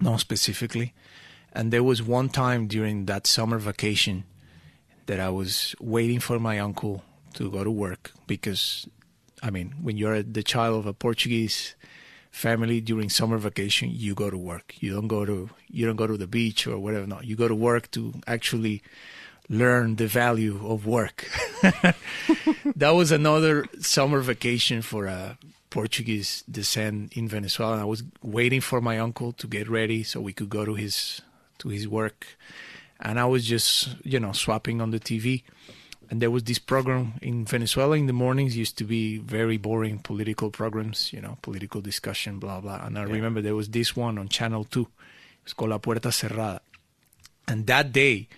not 0.00 0.20
specifically. 0.20 0.92
And 1.52 1.72
there 1.72 1.82
was 1.82 2.02
one 2.02 2.28
time 2.28 2.66
during 2.66 3.06
that 3.06 3.26
summer 3.26 3.58
vacation 3.58 4.24
that 5.06 5.20
I 5.20 5.28
was 5.28 5.74
waiting 5.80 6.20
for 6.20 6.38
my 6.38 6.58
uncle 6.58 7.02
to 7.34 7.50
go 7.50 7.64
to 7.64 7.70
work 7.70 8.12
because, 8.26 8.86
I 9.42 9.50
mean, 9.50 9.74
when 9.82 9.96
you're 9.96 10.22
the 10.22 10.42
child 10.42 10.78
of 10.78 10.86
a 10.86 10.92
Portuguese 10.94 11.74
family 12.32 12.80
during 12.80 13.10
summer 13.10 13.38
vacation, 13.38 13.90
you 13.92 14.14
go 14.14 14.30
to 14.30 14.38
work. 14.38 14.74
You 14.80 14.94
don't 14.94 15.06
go 15.06 15.24
to 15.24 15.50
you 15.68 15.86
don't 15.86 15.96
go 15.96 16.08
to 16.08 16.16
the 16.16 16.26
beach 16.26 16.66
or 16.66 16.78
whatever. 16.78 17.06
No, 17.06 17.20
you 17.20 17.36
go 17.36 17.46
to 17.46 17.54
work 17.54 17.90
to 17.92 18.14
actually 18.26 18.82
learn 19.48 19.96
the 19.96 20.06
value 20.06 20.66
of 20.66 20.86
work. 20.86 21.28
that 22.74 22.90
was 22.90 23.12
another 23.12 23.66
summer 23.78 24.20
vacation 24.20 24.82
for 24.82 25.06
a 25.06 25.38
Portuguese 25.70 26.42
descent 26.50 27.12
in 27.12 27.28
Venezuela. 27.28 27.80
I 27.80 27.84
was 27.84 28.02
waiting 28.22 28.60
for 28.60 28.80
my 28.80 28.98
uncle 28.98 29.32
to 29.32 29.46
get 29.46 29.68
ready 29.68 30.02
so 30.02 30.20
we 30.20 30.32
could 30.32 30.50
go 30.50 30.64
to 30.64 30.74
his 30.74 31.20
to 31.58 31.68
his 31.68 31.86
work, 31.86 32.26
and 32.98 33.20
I 33.20 33.26
was 33.26 33.44
just 33.46 33.96
you 34.04 34.18
know 34.18 34.32
swapping 34.32 34.80
on 34.80 34.90
the 34.90 35.00
TV. 35.00 35.44
And 36.12 36.20
there 36.20 36.30
was 36.30 36.44
this 36.44 36.58
program 36.58 37.14
in 37.22 37.46
Venezuela 37.46 37.96
in 37.96 38.06
the 38.06 38.12
mornings 38.12 38.54
used 38.54 38.76
to 38.76 38.84
be 38.84 39.16
very 39.16 39.56
boring 39.56 39.98
political 39.98 40.50
programs, 40.50 41.10
you 41.10 41.22
know, 41.22 41.38
political 41.40 41.80
discussion, 41.80 42.38
blah 42.38 42.60
blah. 42.60 42.84
And 42.84 42.98
I 42.98 43.04
remember 43.04 43.40
there 43.40 43.54
was 43.54 43.70
this 43.70 43.96
one 43.96 44.18
on 44.18 44.28
Channel 44.28 44.64
Two. 44.64 44.82
It 44.82 45.44
was 45.44 45.54
called 45.54 45.70
La 45.70 45.78
Puerta 45.78 46.10
Cerrada. 46.10 46.60
And 47.48 47.66
that 47.66 47.94
day, 47.94 48.28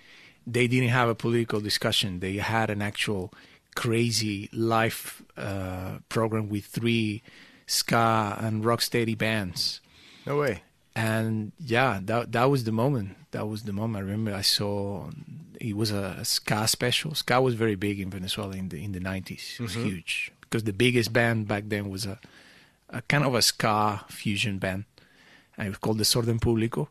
they 0.46 0.68
didn't 0.68 0.90
have 0.90 1.08
a 1.08 1.16
political 1.16 1.60
discussion. 1.60 2.20
They 2.20 2.36
had 2.36 2.70
an 2.70 2.80
actual 2.80 3.34
crazy 3.74 4.48
live 4.52 5.24
uh, 5.36 5.98
program 6.08 6.48
with 6.48 6.66
three 6.66 7.24
ska 7.66 8.38
and 8.40 8.62
rocksteady 8.62 9.18
bands. 9.18 9.80
No 10.26 10.38
way. 10.38 10.62
And 10.96 11.52
yeah, 11.58 11.98
that 12.04 12.32
that 12.32 12.44
was 12.44 12.64
the 12.64 12.72
moment. 12.72 13.16
That 13.32 13.48
was 13.48 13.64
the 13.64 13.72
moment. 13.72 13.96
I 13.96 14.00
remember 14.06 14.34
I 14.34 14.42
saw 14.42 15.10
it 15.60 15.76
was 15.76 15.90
a, 15.90 16.16
a 16.20 16.24
ska 16.24 16.68
special. 16.68 17.14
Ska 17.14 17.40
was 17.40 17.54
very 17.54 17.74
big 17.74 17.98
in 18.00 18.10
Venezuela 18.10 18.54
in 18.54 18.68
the 18.68 18.82
in 18.82 18.92
the 18.92 19.00
nineties. 19.00 19.56
It 19.58 19.62
was 19.62 19.72
mm-hmm. 19.72 19.88
huge 19.88 20.32
because 20.40 20.64
the 20.64 20.72
biggest 20.72 21.12
band 21.12 21.48
back 21.48 21.64
then 21.66 21.90
was 21.90 22.06
a, 22.06 22.18
a 22.90 23.02
kind 23.02 23.24
of 23.24 23.34
a 23.34 23.42
ska 23.42 24.04
fusion 24.08 24.58
band. 24.58 24.84
And 25.56 25.66
it 25.66 25.70
was 25.70 25.78
called 25.78 25.98
Desorden 25.98 26.38
Público. 26.40 26.88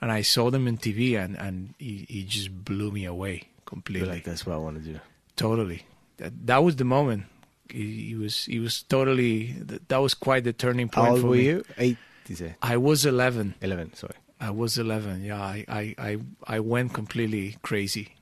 And 0.00 0.12
I 0.12 0.22
saw 0.22 0.50
them 0.50 0.66
on 0.66 0.76
TV 0.78 1.16
and 1.16 1.36
and 1.36 1.74
it, 1.78 2.10
it 2.10 2.26
just 2.26 2.64
blew 2.64 2.90
me 2.90 3.04
away 3.04 3.44
completely. 3.64 4.08
like 4.08 4.24
that's 4.24 4.44
what 4.44 4.54
I 4.54 4.58
want 4.58 4.82
to 4.82 4.92
do. 4.92 4.98
Totally. 5.36 5.86
That 6.16 6.32
that 6.46 6.64
was 6.64 6.76
the 6.76 6.84
moment. 6.84 7.26
It 7.70 8.18
was 8.18 8.48
it 8.48 8.58
was 8.58 8.82
totally 8.82 9.52
that, 9.52 9.88
that 9.88 9.98
was 9.98 10.14
quite 10.14 10.44
the 10.44 10.52
turning 10.52 10.88
point 10.88 11.06
How 11.06 11.12
old 11.12 11.20
for 11.20 11.28
were 11.28 11.36
me. 11.36 11.44
you? 11.44 11.64
Eight, 11.78 11.98
you 12.32 12.36
say? 12.36 12.54
I 12.62 12.76
was 12.76 13.04
11. 13.06 13.54
Eleven. 13.60 13.94
Sorry. 13.94 14.14
I 14.40 14.50
was 14.50 14.76
11. 14.78 15.24
Yeah, 15.24 15.40
I, 15.40 15.64
I, 15.68 15.94
I, 15.98 16.18
I 16.46 16.60
went 16.60 16.92
completely 16.92 17.56
crazy. 17.62 18.14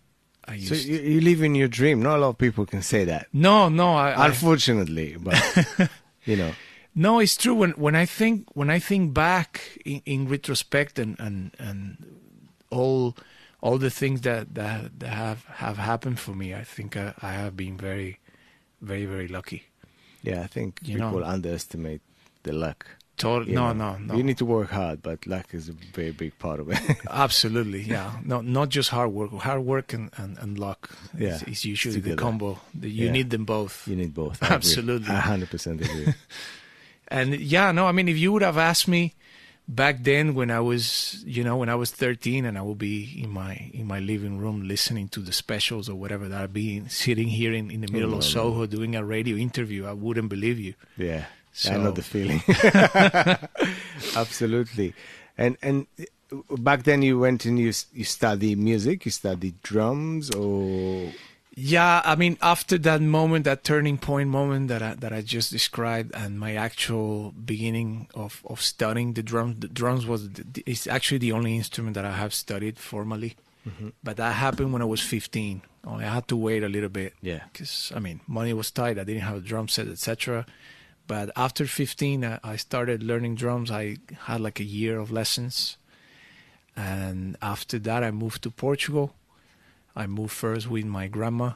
I 0.46 0.54
used 0.54 0.68
So 0.68 0.74
you, 0.74 0.98
you 1.00 1.20
live 1.20 1.42
in 1.42 1.54
your 1.54 1.68
dream. 1.68 2.02
Not 2.02 2.16
a 2.18 2.20
lot 2.20 2.28
of 2.30 2.38
people 2.38 2.66
can 2.66 2.82
say 2.82 3.04
that. 3.04 3.26
no, 3.32 3.68
no, 3.68 3.94
I, 3.94 4.10
I, 4.12 4.26
Unfortunately, 4.26 5.16
but 5.18 5.34
you 6.24 6.36
know, 6.36 6.52
no, 6.94 7.18
it's 7.18 7.36
true. 7.36 7.54
When 7.54 7.70
when 7.72 7.96
I 7.96 8.04
think 8.06 8.46
when 8.54 8.70
I 8.70 8.78
think 8.78 9.14
back 9.14 9.78
in, 9.84 10.02
in 10.04 10.28
retrospect 10.28 10.98
and, 10.98 11.18
and 11.18 11.50
and 11.58 11.96
all 12.70 13.16
all 13.62 13.78
the 13.78 13.90
things 13.90 14.20
that 14.20 14.54
that, 14.54 15.00
that 15.00 15.08
have 15.08 15.44
have 15.46 15.78
happened 15.78 16.20
for 16.20 16.32
me, 16.34 16.54
I 16.54 16.62
think 16.62 16.96
I, 16.96 17.14
I 17.22 17.32
have 17.32 17.56
been 17.56 17.76
very, 17.78 18.18
very 18.82 19.06
very 19.06 19.26
lucky. 19.28 19.64
yeah, 20.22 20.42
I 20.42 20.46
think 20.46 20.78
You 20.84 20.98
people 20.98 21.20
know. 21.20 21.24
underestimate 21.26 22.02
the 22.44 22.52
luck. 22.52 22.86
Total, 23.16 23.48
you 23.48 23.54
no, 23.54 23.72
know. 23.72 23.92
no, 23.92 23.98
no. 23.98 24.14
You 24.16 24.24
need 24.24 24.38
to 24.38 24.44
work 24.44 24.70
hard, 24.70 25.00
but 25.00 25.24
luck 25.26 25.54
is 25.54 25.68
a 25.68 25.72
very 25.72 26.10
big 26.10 26.36
part 26.38 26.58
of 26.58 26.68
it. 26.68 26.78
Absolutely, 27.10 27.82
yeah. 27.82 28.16
No, 28.24 28.40
not 28.40 28.70
just 28.70 28.90
hard 28.90 29.12
work. 29.12 29.30
Hard 29.32 29.64
work 29.64 29.92
and, 29.92 30.10
and, 30.16 30.36
and 30.38 30.58
luck 30.58 30.90
Yeah, 31.16 31.36
is, 31.36 31.42
is 31.44 31.64
usually 31.64 32.00
the 32.00 32.16
combo. 32.16 32.58
You 32.80 33.06
Yeah. 33.06 33.12
need 33.12 33.30
them 33.30 33.44
both. 33.44 33.86
you 33.86 33.94
need 33.96 34.14
both. 34.14 34.42
I. 34.42 34.54
Absolutely. 34.54 35.14
I 35.14 35.20
hundred 35.20 35.50
percent 35.50 35.80
agree. 35.80 36.14
And 37.08 37.36
yeah, 37.38 37.70
no, 37.70 37.86
I 37.86 37.92
mean, 37.92 38.08
if 38.08 38.16
you 38.16 38.32
would 38.32 38.42
have 38.42 38.56
asked 38.56 38.88
me 38.88 39.14
back 39.68 40.02
then 40.02 40.34
when 40.34 40.50
I 40.50 40.60
was, 40.60 41.22
you 41.26 41.44
know, 41.44 41.56
when 41.56 41.68
I 41.68 41.74
was 41.74 41.90
13 41.90 42.44
and 42.46 42.56
I 42.58 42.62
would 42.62 42.78
be 42.78 43.22
in 43.22 43.30
my 43.30 43.70
in 43.74 43.86
my 43.86 44.00
living 44.00 44.38
room 44.38 44.66
listening 44.66 45.08
to 45.10 45.20
the 45.20 45.32
specials 45.32 45.88
or 45.88 45.94
whatever 45.96 46.28
that 46.28 46.40
I'd 46.42 46.52
be 46.54 46.82
sitting 46.88 47.28
here 47.28 47.52
in, 47.52 47.70
in 47.70 47.82
the 47.82 47.92
middle 47.92 48.10
no, 48.10 48.16
of. 48.16 48.24
Soho 48.24 48.66
doing 48.66 48.96
a 48.96 49.04
radio 49.04 49.36
interview, 49.36 49.84
I 49.86 49.92
wouldn't 49.92 50.30
believe 50.30 50.58
you. 50.58 50.74
Yeah, 50.96 51.26
I 51.70 51.76
know 51.76 51.92
the 51.92 52.02
feeling. 52.02 52.42
Absolutely, 54.16 54.94
and 55.38 55.56
and 55.62 55.86
back 56.58 56.82
then 56.82 57.02
you 57.02 57.18
went 57.18 57.44
and 57.44 57.58
you 57.58 57.72
you 57.92 58.04
study 58.04 58.54
music, 58.56 59.04
you 59.04 59.10
studied 59.10 59.62
drums, 59.62 60.30
or 60.30 61.12
Yeah, 61.56 62.02
I 62.04 62.16
mean, 62.16 62.36
after 62.42 62.78
that 62.78 63.00
moment, 63.00 63.44
that 63.44 63.62
turning 63.62 63.98
point 63.98 64.28
moment 64.28 64.68
that 64.68 64.82
I, 64.82 64.94
that 64.94 65.12
I 65.12 65.20
just 65.20 65.52
described, 65.52 66.12
and 66.14 66.38
my 66.38 66.54
actual 66.56 67.30
beginning 67.32 68.08
of, 68.14 68.42
of 68.46 68.60
studying 68.60 69.12
the 69.14 69.22
drums, 69.22 69.56
the 69.60 69.68
drums 69.68 70.06
was 70.06 70.28
it's 70.66 70.86
actually 70.86 71.18
the 71.18 71.32
only 71.32 71.56
instrument 71.56 71.94
that 71.94 72.04
I 72.04 72.12
have 72.12 72.34
studied 72.34 72.78
formally. 72.78 73.36
Mm-hmm. 73.68 73.90
But 74.02 74.16
that 74.16 74.32
happened 74.32 74.72
when 74.72 74.82
I 74.82 74.86
was 74.86 75.00
15. 75.00 75.62
Only 75.86 76.04
I 76.04 76.14
had 76.14 76.28
to 76.28 76.36
wait 76.36 76.62
a 76.64 76.68
little 76.68 76.88
bit. 76.88 77.14
Yeah. 77.22 77.44
because 77.52 77.92
I 77.94 77.98
mean, 78.00 78.20
money 78.26 78.52
was 78.52 78.70
tight. 78.70 78.98
I 78.98 79.04
didn't 79.04 79.22
have 79.22 79.36
a 79.36 79.40
drum 79.40 79.68
set, 79.68 79.86
etc. 79.86 80.44
But 81.06 81.30
after 81.36 81.66
15, 81.66 82.24
I, 82.24 82.40
I 82.42 82.56
started 82.56 83.02
learning 83.02 83.34
drums. 83.36 83.70
I 83.70 83.96
had 84.22 84.40
like 84.40 84.60
a 84.60 84.64
year 84.64 84.98
of 84.98 85.10
lessons, 85.10 85.76
and 86.76 87.36
after 87.42 87.78
that, 87.80 88.02
I 88.02 88.10
moved 88.10 88.42
to 88.44 88.50
Portugal. 88.50 89.14
I 89.94 90.06
moved 90.06 90.32
first 90.32 90.68
with 90.68 90.84
my 90.84 91.06
grandma. 91.06 91.52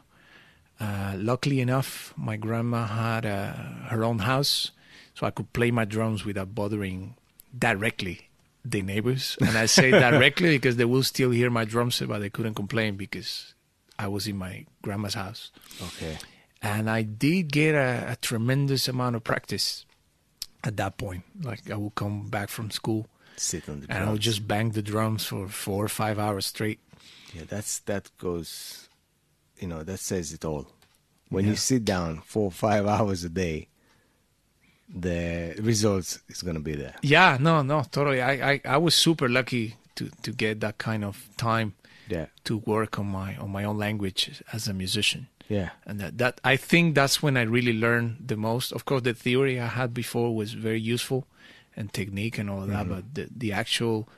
Uh, 0.80 1.14
luckily 1.16 1.60
enough, 1.60 2.14
my 2.16 2.36
grandma 2.36 2.86
had 2.86 3.26
uh, 3.26 3.52
her 3.90 4.04
own 4.04 4.20
house, 4.20 4.70
so 5.14 5.26
I 5.26 5.30
could 5.30 5.52
play 5.52 5.70
my 5.70 5.84
drums 5.84 6.24
without 6.24 6.54
bothering 6.54 7.14
directly 7.56 8.28
the 8.64 8.82
neighbors. 8.82 9.36
And 9.40 9.56
I 9.58 9.66
say 9.66 9.90
directly 10.08 10.50
because 10.50 10.76
they 10.76 10.84
will 10.84 11.02
still 11.02 11.30
hear 11.30 11.50
my 11.50 11.64
drums, 11.64 12.00
but 12.00 12.20
they 12.20 12.30
couldn't 12.30 12.54
complain 12.54 12.96
because 12.96 13.54
I 13.98 14.06
was 14.06 14.28
in 14.28 14.36
my 14.36 14.66
grandma's 14.82 15.14
house. 15.14 15.50
Okay. 15.82 16.18
And 16.60 16.90
I 16.90 17.02
did 17.02 17.52
get 17.52 17.74
a, 17.74 18.12
a 18.12 18.16
tremendous 18.16 18.88
amount 18.88 19.16
of 19.16 19.22
practice 19.24 19.86
at 20.64 20.76
that 20.76 20.98
point. 20.98 21.22
Like 21.42 21.70
I 21.70 21.76
would 21.76 21.94
come 21.94 22.28
back 22.28 22.48
from 22.48 22.70
school 22.70 23.06
Sit 23.36 23.68
on 23.68 23.80
the 23.80 23.86
and 23.92 24.04
I 24.04 24.10
would 24.10 24.20
just 24.20 24.48
bang 24.48 24.70
the 24.72 24.82
drums 24.82 25.24
for 25.24 25.46
four 25.48 25.84
or 25.84 25.88
five 25.88 26.18
hours 26.18 26.46
straight. 26.46 26.80
Yeah, 27.32 27.42
that's 27.48 27.78
that 27.80 28.10
goes. 28.18 28.88
You 29.60 29.68
know, 29.68 29.84
that 29.84 29.98
says 30.00 30.32
it 30.32 30.44
all. 30.44 30.66
When 31.28 31.44
Yeah. 31.44 31.50
you 31.50 31.56
sit 31.56 31.84
down 31.84 32.22
four 32.24 32.46
or 32.46 32.50
five 32.50 32.86
hours 32.94 33.22
a 33.22 33.28
day, 33.28 33.68
the 34.88 35.54
results 35.60 36.20
is 36.28 36.42
gonna 36.42 36.60
be 36.60 36.74
there. 36.74 36.94
Yeah, 37.02 37.36
no, 37.40 37.62
no, 37.62 37.84
totally. 37.90 38.20
I, 38.22 38.52
I, 38.52 38.60
I 38.64 38.76
was 38.78 38.94
super 38.94 39.28
lucky 39.28 39.76
to, 39.96 40.10
to 40.22 40.32
get 40.32 40.60
that 40.60 40.78
kind 40.78 41.04
of 41.04 41.28
time 41.36 41.74
Yeah, 42.08 42.26
to 42.44 42.58
work 42.58 42.98
on 42.98 43.06
my 43.06 43.36
on 43.36 43.50
my 43.50 43.64
own 43.64 43.78
language 43.78 44.42
as 44.52 44.66
a 44.68 44.72
musician. 44.74 45.28
Yeah, 45.48 45.70
and 45.86 45.98
that, 46.00 46.18
that 46.18 46.40
I 46.44 46.56
think 46.56 46.94
that's 46.94 47.22
when 47.22 47.36
I 47.36 47.42
really 47.42 47.72
learned 47.72 48.24
the 48.26 48.36
most. 48.36 48.72
Of 48.72 48.84
course, 48.84 49.02
the 49.02 49.14
theory 49.14 49.58
I 49.58 49.66
had 49.66 49.94
before 49.94 50.34
was 50.34 50.52
very 50.52 50.80
useful, 50.80 51.26
and 51.74 51.92
technique 51.92 52.38
and 52.38 52.50
all 52.50 52.62
of 52.62 52.68
that. 52.68 52.86
Mm-hmm. 52.86 52.94
But 52.94 53.14
the 53.14 53.28
the 53.34 53.52
actual, 53.52 54.08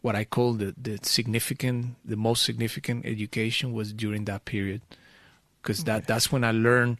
what 0.00 0.16
I 0.16 0.24
call 0.24 0.54
the 0.54 0.74
the 0.80 0.98
significant, 1.02 1.96
the 2.04 2.16
most 2.16 2.42
significant 2.42 3.04
education 3.04 3.72
was 3.72 3.92
during 3.92 4.24
that 4.24 4.44
period, 4.44 4.80
because 5.60 5.84
that 5.84 6.06
that's 6.06 6.32
when 6.32 6.42
I 6.42 6.52
learned 6.52 6.98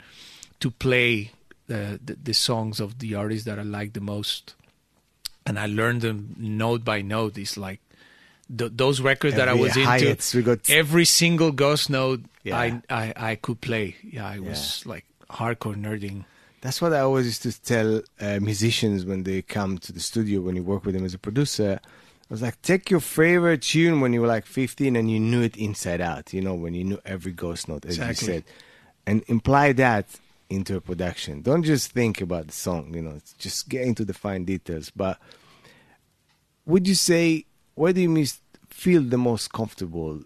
to 0.61 0.70
play 0.70 1.32
the, 1.66 1.99
the 2.05 2.16
the 2.22 2.34
songs 2.34 2.80
of 2.80 2.99
the 2.99 3.14
artists 3.14 3.47
that 3.47 3.59
I 3.59 3.62
like 3.62 3.95
the 3.95 4.01
most, 4.01 4.55
and 5.47 5.59
I 5.59 5.66
learned 5.66 6.03
them 6.03 6.34
note 6.39 6.84
by 6.84 7.01
note. 7.01 7.39
It's 7.39 7.57
like. 7.57 7.80
Th 8.57 8.72
those 8.74 9.01
records 9.01 9.34
that 9.36 9.49
I 9.49 9.53
Every 9.53 9.62
was 9.62 9.76
into, 9.76 9.88
hi-hats, 9.88 10.34
got- 10.34 10.70
every 10.70 11.05
single 11.05 11.53
ghost 11.53 11.90
note 11.90 12.20
Yeah. 12.44 12.59
I, 12.59 12.66
I 12.88 13.05
I 13.30 13.34
could 13.36 13.61
play. 13.61 13.96
Yeah, 14.03 14.26
I 14.26 14.38
was 14.38 14.84
like 14.86 15.05
hardcore 15.30 15.76
nerding. 15.76 16.24
That's 16.61 16.80
what 16.82 16.92
I 16.92 17.01
always 17.01 17.26
used 17.26 17.42
to 17.42 17.53
tell 17.62 18.03
uh, 18.20 18.40
musicians 18.40 19.05
when 19.05 19.22
they 19.22 19.42
come 19.42 19.78
to 19.78 19.92
the 19.92 20.01
studio 20.01 20.40
when 20.40 20.57
you 20.57 20.62
work 20.64 20.84
with 20.84 20.94
them 20.96 21.05
as 21.05 21.14
a 21.14 21.18
producer. 21.18 21.78
I 21.84 22.34
was 22.34 22.42
like, 22.42 22.61
take 22.62 22.90
your 22.90 23.01
favorite 23.01 23.62
tune 23.62 24.01
when 24.03 24.12
you 24.12 24.20
were 24.20 24.26
like 24.36 24.44
15 24.44 24.96
and 24.96 25.11
you 25.11 25.20
knew 25.20 25.40
it 25.42 25.57
inside 25.57 26.01
out. 26.01 26.32
You 26.34 26.42
know, 26.42 26.55
when 26.55 26.74
you 26.74 26.84
knew 26.84 27.01
every 27.05 27.32
ghost 27.32 27.68
note, 27.68 27.84
as 27.86 27.96
you 27.96 28.05
Exactly. 28.05 28.26
said, 28.34 28.44
and 29.07 29.22
imply 29.28 29.72
that 29.74 30.07
into 30.51 30.74
a 30.76 30.80
production. 30.80 31.42
Don't 31.42 31.62
just 31.62 31.92
think 31.92 32.20
about 32.20 32.46
the 32.49 32.53
song. 32.53 32.92
You 32.94 33.03
know, 33.03 33.20
just 33.38 33.68
get 33.68 33.82
into 33.86 34.05
the 34.05 34.12
fine 34.14 34.44
details. 34.44 34.90
But 34.90 35.18
would 36.66 36.86
you 36.88 36.94
say 36.94 37.44
where 37.79 37.93
do 37.93 38.01
you 38.01 38.09
mis- 38.09 38.41
feel 38.68 39.03
the 39.03 39.18
most 39.18 39.53
comfortable 39.53 40.20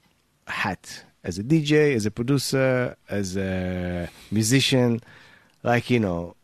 hat 0.46 1.04
as 1.24 1.38
a 1.38 1.42
DJ, 1.44 1.94
as 1.94 2.06
a 2.06 2.10
producer, 2.10 2.96
as 3.08 3.36
a 3.36 4.08
musician? 4.30 5.00
Like 5.62 5.90
you 5.90 6.00
know, 6.00 6.34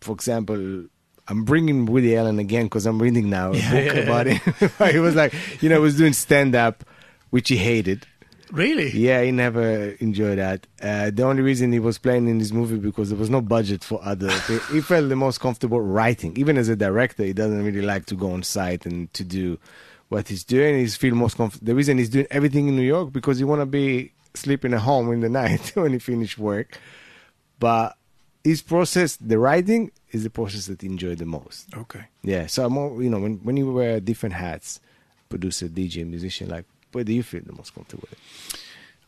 for 0.00 0.12
example, 0.12 0.84
I'm 1.28 1.44
bringing 1.44 1.86
Woody 1.86 2.16
Allen 2.16 2.38
again 2.38 2.64
because 2.66 2.86
I'm 2.86 3.00
reading 3.00 3.30
now 3.30 3.52
a 3.52 3.56
Yeah, 3.56 3.70
book 3.70 3.94
yeah, 3.94 4.00
about 4.02 4.26
him. 4.26 4.92
he 4.92 4.98
was 4.98 5.14
like, 5.14 5.32
you 5.62 5.68
know, 5.68 5.76
he 5.76 5.82
was 5.82 5.96
doing 5.96 6.12
stand 6.12 6.54
up, 6.54 6.84
which 7.30 7.48
he 7.48 7.56
hated. 7.56 8.06
Really? 8.52 8.90
Yeah, 8.92 9.22
he 9.22 9.32
never 9.32 9.90
enjoyed 9.98 10.38
that. 10.38 10.68
Uh, 10.80 11.10
the 11.10 11.24
only 11.24 11.42
reason 11.42 11.72
he 11.72 11.80
was 11.80 11.98
playing 11.98 12.28
in 12.28 12.38
this 12.38 12.52
movie 12.52 12.76
because 12.76 13.08
there 13.10 13.18
was 13.18 13.28
no 13.28 13.40
budget 13.40 13.82
for 13.82 13.98
other. 14.04 14.30
he, 14.46 14.58
he 14.74 14.80
felt 14.80 15.08
the 15.08 15.16
most 15.16 15.40
comfortable 15.40 15.80
writing. 15.80 16.36
Even 16.36 16.56
as 16.56 16.68
a 16.68 16.76
director, 16.76 17.24
he 17.24 17.32
doesn't 17.32 17.64
really 17.64 17.82
like 17.82 18.06
to 18.06 18.14
go 18.14 18.30
on 18.30 18.44
site 18.44 18.86
and 18.86 19.12
to 19.14 19.24
do 19.24 19.58
what 20.08 20.28
he's 20.28 20.44
doing. 20.44 20.78
He's 20.78 20.96
feel 20.96 21.14
most 21.14 21.36
comfortable. 21.36 21.66
The 21.66 21.74
reason 21.74 21.98
he's 21.98 22.10
doing 22.10 22.26
everything 22.30 22.68
in 22.68 22.76
New 22.76 22.82
York 22.82 23.12
because 23.12 23.38
he 23.38 23.44
want 23.44 23.60
to 23.62 23.66
be 23.66 24.12
sleeping 24.34 24.74
at 24.74 24.80
home 24.80 25.12
in 25.12 25.20
the 25.20 25.28
night 25.42 25.72
when 25.74 25.92
he 25.92 25.98
finish 25.98 26.38
work. 26.38 26.78
But 27.58 27.96
his 28.44 28.62
process, 28.62 29.16
the 29.16 29.38
writing, 29.38 29.90
is 30.12 30.22
the 30.22 30.30
process 30.30 30.66
that 30.66 30.80
he 30.80 30.86
enjoyed 30.86 31.18
the 31.18 31.26
most. 31.26 31.74
Okay. 31.76 32.04
Yeah. 32.22 32.46
So 32.46 32.64
I'm 32.64 32.76
all, 32.76 33.02
you 33.02 33.10
know, 33.10 33.18
when 33.18 33.38
when 33.38 33.56
you 33.56 33.72
wear 33.72 34.00
different 34.00 34.34
hats, 34.34 34.80
producer, 35.28 35.68
DJ, 35.68 36.06
musician, 36.06 36.48
like 36.48 36.64
where 36.92 37.04
do 37.04 37.12
you 37.12 37.22
feel 37.22 37.42
the 37.44 37.52
most 37.52 37.74
comfortable? 37.74 38.08
with? 38.10 38.18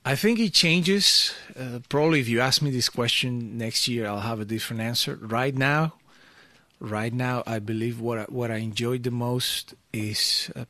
I 0.05 0.17
think 0.17 0.39
it 0.39 0.53
changes. 0.53 1.35
Uh, 1.59 1.81
probably 1.89 2.21
if 2.21 2.29
you 2.29 2.41
ask 2.41 2.63
me 2.63 2.71
this 2.71 2.89
question 2.89 3.59
next 3.59 3.89
year, 3.89 4.07
I'll 4.07 4.21
have 4.21 4.41
a 4.41 4.45
different 4.45 4.83
answer. 4.83 5.19
Right 5.21 5.55
now, 5.55 5.95
right 6.81 7.13
now, 7.13 7.43
I 7.47 7.59
believe 7.59 8.01
what 8.01 8.19
I, 8.19 8.23
what 8.25 8.51
I 8.51 8.57
enjoyed 8.57 9.03
the 9.03 9.11
most 9.11 9.75
is 9.93 10.51
uh, 10.57 10.65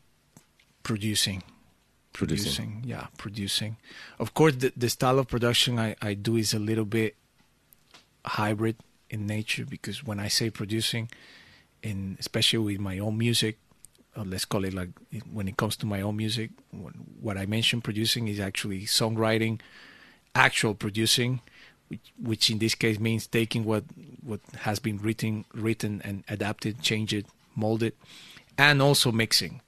producing. 0.88 1.42
Producing. 2.14 2.82
yeah, 2.86 3.08
producing. 3.18 3.76
Of 4.18 4.32
course, 4.32 4.56
the, 4.56 4.72
the 4.74 4.88
style 4.88 5.18
of 5.18 5.28
production 5.28 5.78
I, 5.78 5.94
I 6.00 6.14
do 6.14 6.36
is 6.36 6.54
a 6.54 6.58
little 6.58 6.86
bit 6.86 7.14
hybrid 8.24 8.76
in 9.10 9.26
nature 9.26 9.66
because 9.66 10.02
when 10.02 10.18
I 10.18 10.28
say 10.28 10.48
producing, 10.48 11.10
in 11.82 12.16
especially 12.18 12.60
with 12.72 12.80
my 12.80 12.98
own 12.98 13.18
music, 13.18 13.58
or 14.16 14.24
let's 14.24 14.46
call 14.46 14.64
it 14.64 14.72
like 14.72 14.88
when 15.30 15.46
it 15.46 15.58
comes 15.58 15.76
to 15.76 15.86
my 15.86 16.00
own 16.00 16.16
music, 16.16 16.50
what 17.20 17.36
I 17.36 17.44
mentioned 17.44 17.84
producing 17.84 18.26
is 18.26 18.40
actually 18.40 18.86
songwriting, 18.86 19.60
actual 20.34 20.74
producing, 20.74 21.42
which, 21.88 22.12
which 22.20 22.50
in 22.50 22.58
this 22.58 22.74
case 22.74 22.98
means 22.98 23.26
taking 23.26 23.64
what 23.66 23.84
what 24.24 24.40
has 24.60 24.78
been 24.78 24.96
written, 24.96 25.44
written 25.52 26.00
and 26.02 26.24
adapted, 26.28 26.80
change 26.80 27.12
it, 27.12 27.26
mold 27.54 27.82
it, 27.82 27.94
and 28.56 28.80
also 28.80 29.12
mixing. 29.12 29.60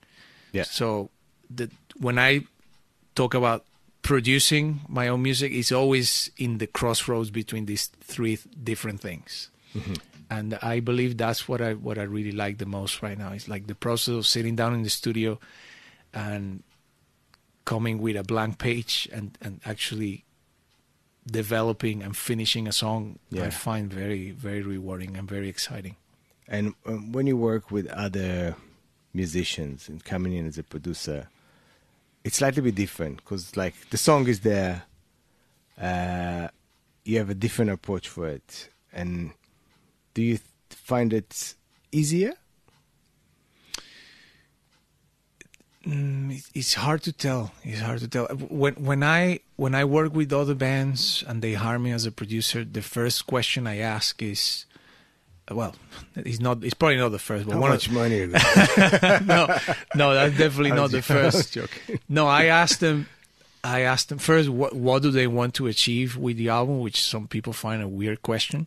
Yeah. 0.52 0.64
So 0.64 1.10
the 1.48 1.70
when 1.98 2.18
I 2.18 2.44
talk 3.14 3.34
about 3.34 3.64
producing 4.02 4.80
my 4.88 5.08
own 5.08 5.22
music, 5.22 5.52
it's 5.52 5.72
always 5.72 6.30
in 6.36 6.58
the 6.58 6.66
crossroads 6.66 7.30
between 7.30 7.66
these 7.66 7.86
three 8.00 8.36
th- 8.36 8.48
different 8.64 9.00
things. 9.00 9.50
And 10.30 10.54
I 10.62 10.80
believe 10.80 11.16
that's 11.16 11.48
what 11.48 11.60
I 11.60 11.74
what 11.74 11.98
I 11.98 12.02
really 12.02 12.32
like 12.32 12.58
the 12.58 12.66
most 12.66 13.02
right 13.02 13.18
now. 13.18 13.32
It's 13.32 13.48
like 13.48 13.66
the 13.66 13.74
process 13.74 14.14
of 14.14 14.26
sitting 14.26 14.56
down 14.56 14.74
in 14.74 14.82
the 14.82 14.90
studio 14.90 15.38
and 16.14 16.62
coming 17.64 18.00
with 18.00 18.16
a 18.16 18.22
blank 18.22 18.58
page 18.58 19.08
and, 19.12 19.36
and 19.40 19.60
actually 19.64 20.24
developing 21.26 22.02
and 22.02 22.16
finishing 22.16 22.66
a 22.66 22.72
song 22.72 23.18
Yeah. 23.30 23.44
I 23.44 23.50
find 23.50 23.92
very, 23.92 24.30
very 24.30 24.62
rewarding 24.62 25.16
and 25.16 25.28
very 25.28 25.48
exciting. 25.48 25.96
And 26.48 26.74
um, 26.86 27.12
when 27.12 27.26
you 27.26 27.36
work 27.36 27.70
with 27.70 27.86
other 27.88 28.56
musicians 29.12 29.88
and 29.88 30.04
coming 30.04 30.32
in 30.32 30.46
as 30.46 30.58
a 30.58 30.62
producer, 30.62 31.28
it's 32.24 32.36
slightly 32.36 32.62
bit 32.62 32.74
different 32.74 33.16
because 33.16 33.56
like 33.56 33.74
the 33.90 33.96
song 33.96 34.28
is 34.28 34.40
there, 34.40 34.82
uh, 35.80 36.48
you 37.04 37.18
have 37.18 37.30
a 37.30 37.34
different 37.34 37.70
approach 37.70 38.08
for 38.08 38.28
it. 38.28 38.68
And 38.92 39.32
do 40.14 40.22
you 40.22 40.36
th- 40.36 40.46
find 40.68 41.12
it 41.12 41.54
easier? 41.92 42.34
Mm, 45.86 46.46
it's 46.54 46.74
hard 46.74 47.02
to 47.04 47.12
tell. 47.12 47.52
It's 47.64 47.80
hard 47.80 48.00
to 48.00 48.08
tell. 48.08 48.26
When 48.26 48.74
when 48.74 49.02
I 49.02 49.40
when 49.56 49.74
I 49.74 49.84
work 49.84 50.14
with 50.14 50.30
other 50.32 50.54
bands 50.54 51.24
and 51.26 51.40
they 51.40 51.54
hire 51.54 51.78
me 51.78 51.90
as 51.92 52.04
a 52.04 52.12
producer, 52.12 52.64
the 52.64 52.82
first 52.82 53.26
question 53.26 53.66
I 53.66 53.78
ask 53.78 54.22
is, 54.22 54.66
well, 55.50 55.74
he's 56.24 56.40
not. 56.40 56.62
It's 56.64 56.74
probably 56.74 56.96
not 56.98 57.10
the 57.10 57.18
first, 57.18 57.46
but 57.46 57.54
How 57.54 57.60
one 57.60 57.70
much 57.70 57.86
of, 57.88 57.92
money? 57.92 58.20
Are 58.20 58.24
you 58.26 58.32
gonna- 59.00 59.20
no, 59.24 59.58
no, 59.94 60.14
that's 60.14 60.36
definitely 60.38 60.72
not 60.72 60.90
the 60.90 61.00
jo- 61.00 61.14
I 61.14 61.24
was 61.24 61.52
first. 61.52 61.58
No, 62.08 62.26
I 62.26 62.44
asked 62.46 62.80
them. 62.80 63.06
I 63.62 63.80
asked 63.80 64.08
them 64.08 64.18
first 64.18 64.48
what 64.48 64.74
what 64.74 65.02
do 65.02 65.10
they 65.10 65.26
want 65.26 65.54
to 65.54 65.66
achieve 65.66 66.16
with 66.16 66.36
the 66.38 66.48
album, 66.48 66.80
which 66.80 67.02
some 67.02 67.26
people 67.28 67.52
find 67.52 67.82
a 67.82 67.88
weird 67.88 68.22
question, 68.22 68.66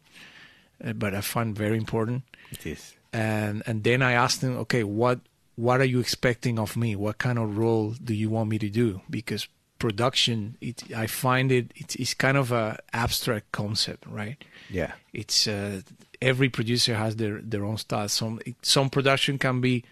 uh, 0.83 0.93
but 0.93 1.15
I 1.15 1.21
find 1.21 1.55
very 1.57 1.77
important 1.77 2.23
It 2.51 2.65
is. 2.67 2.93
and 3.11 3.63
and 3.65 3.83
then 3.83 4.01
I 4.03 4.11
asked 4.11 4.41
them, 4.41 4.55
okay, 4.57 4.83
what 4.83 5.19
what 5.55 5.81
are 5.81 5.85
you 5.85 5.99
expecting 5.99 6.59
of 6.59 6.75
me? 6.77 6.95
What 6.95 7.17
kind 7.17 7.39
of 7.39 7.57
role 7.57 7.91
do 8.03 8.13
you 8.13 8.29
want 8.29 8.49
me 8.49 8.59
to 8.59 8.69
do? 8.69 9.01
Because 9.09 9.47
production, 9.79 10.57
it 10.61 10.83
I 10.95 11.07
find 11.07 11.51
it 11.51 11.71
it's, 11.75 11.95
it's 11.95 12.13
kind 12.13 12.37
of 12.37 12.51
a 12.51 12.77
abstract 12.93 13.51
concept, 13.51 14.05
right? 14.07 14.37
Yeah. 14.69 14.91
It's 15.11 15.47
uh, 15.47 15.81
every 16.23 16.49
producer 16.49 16.95
has 16.95 17.15
their 17.17 17.41
their 17.41 17.63
own 17.65 17.77
style. 17.77 18.07
Some 18.09 18.39
some 18.61 18.89
production 18.89 19.37
can 19.37 19.61
be 19.61 19.83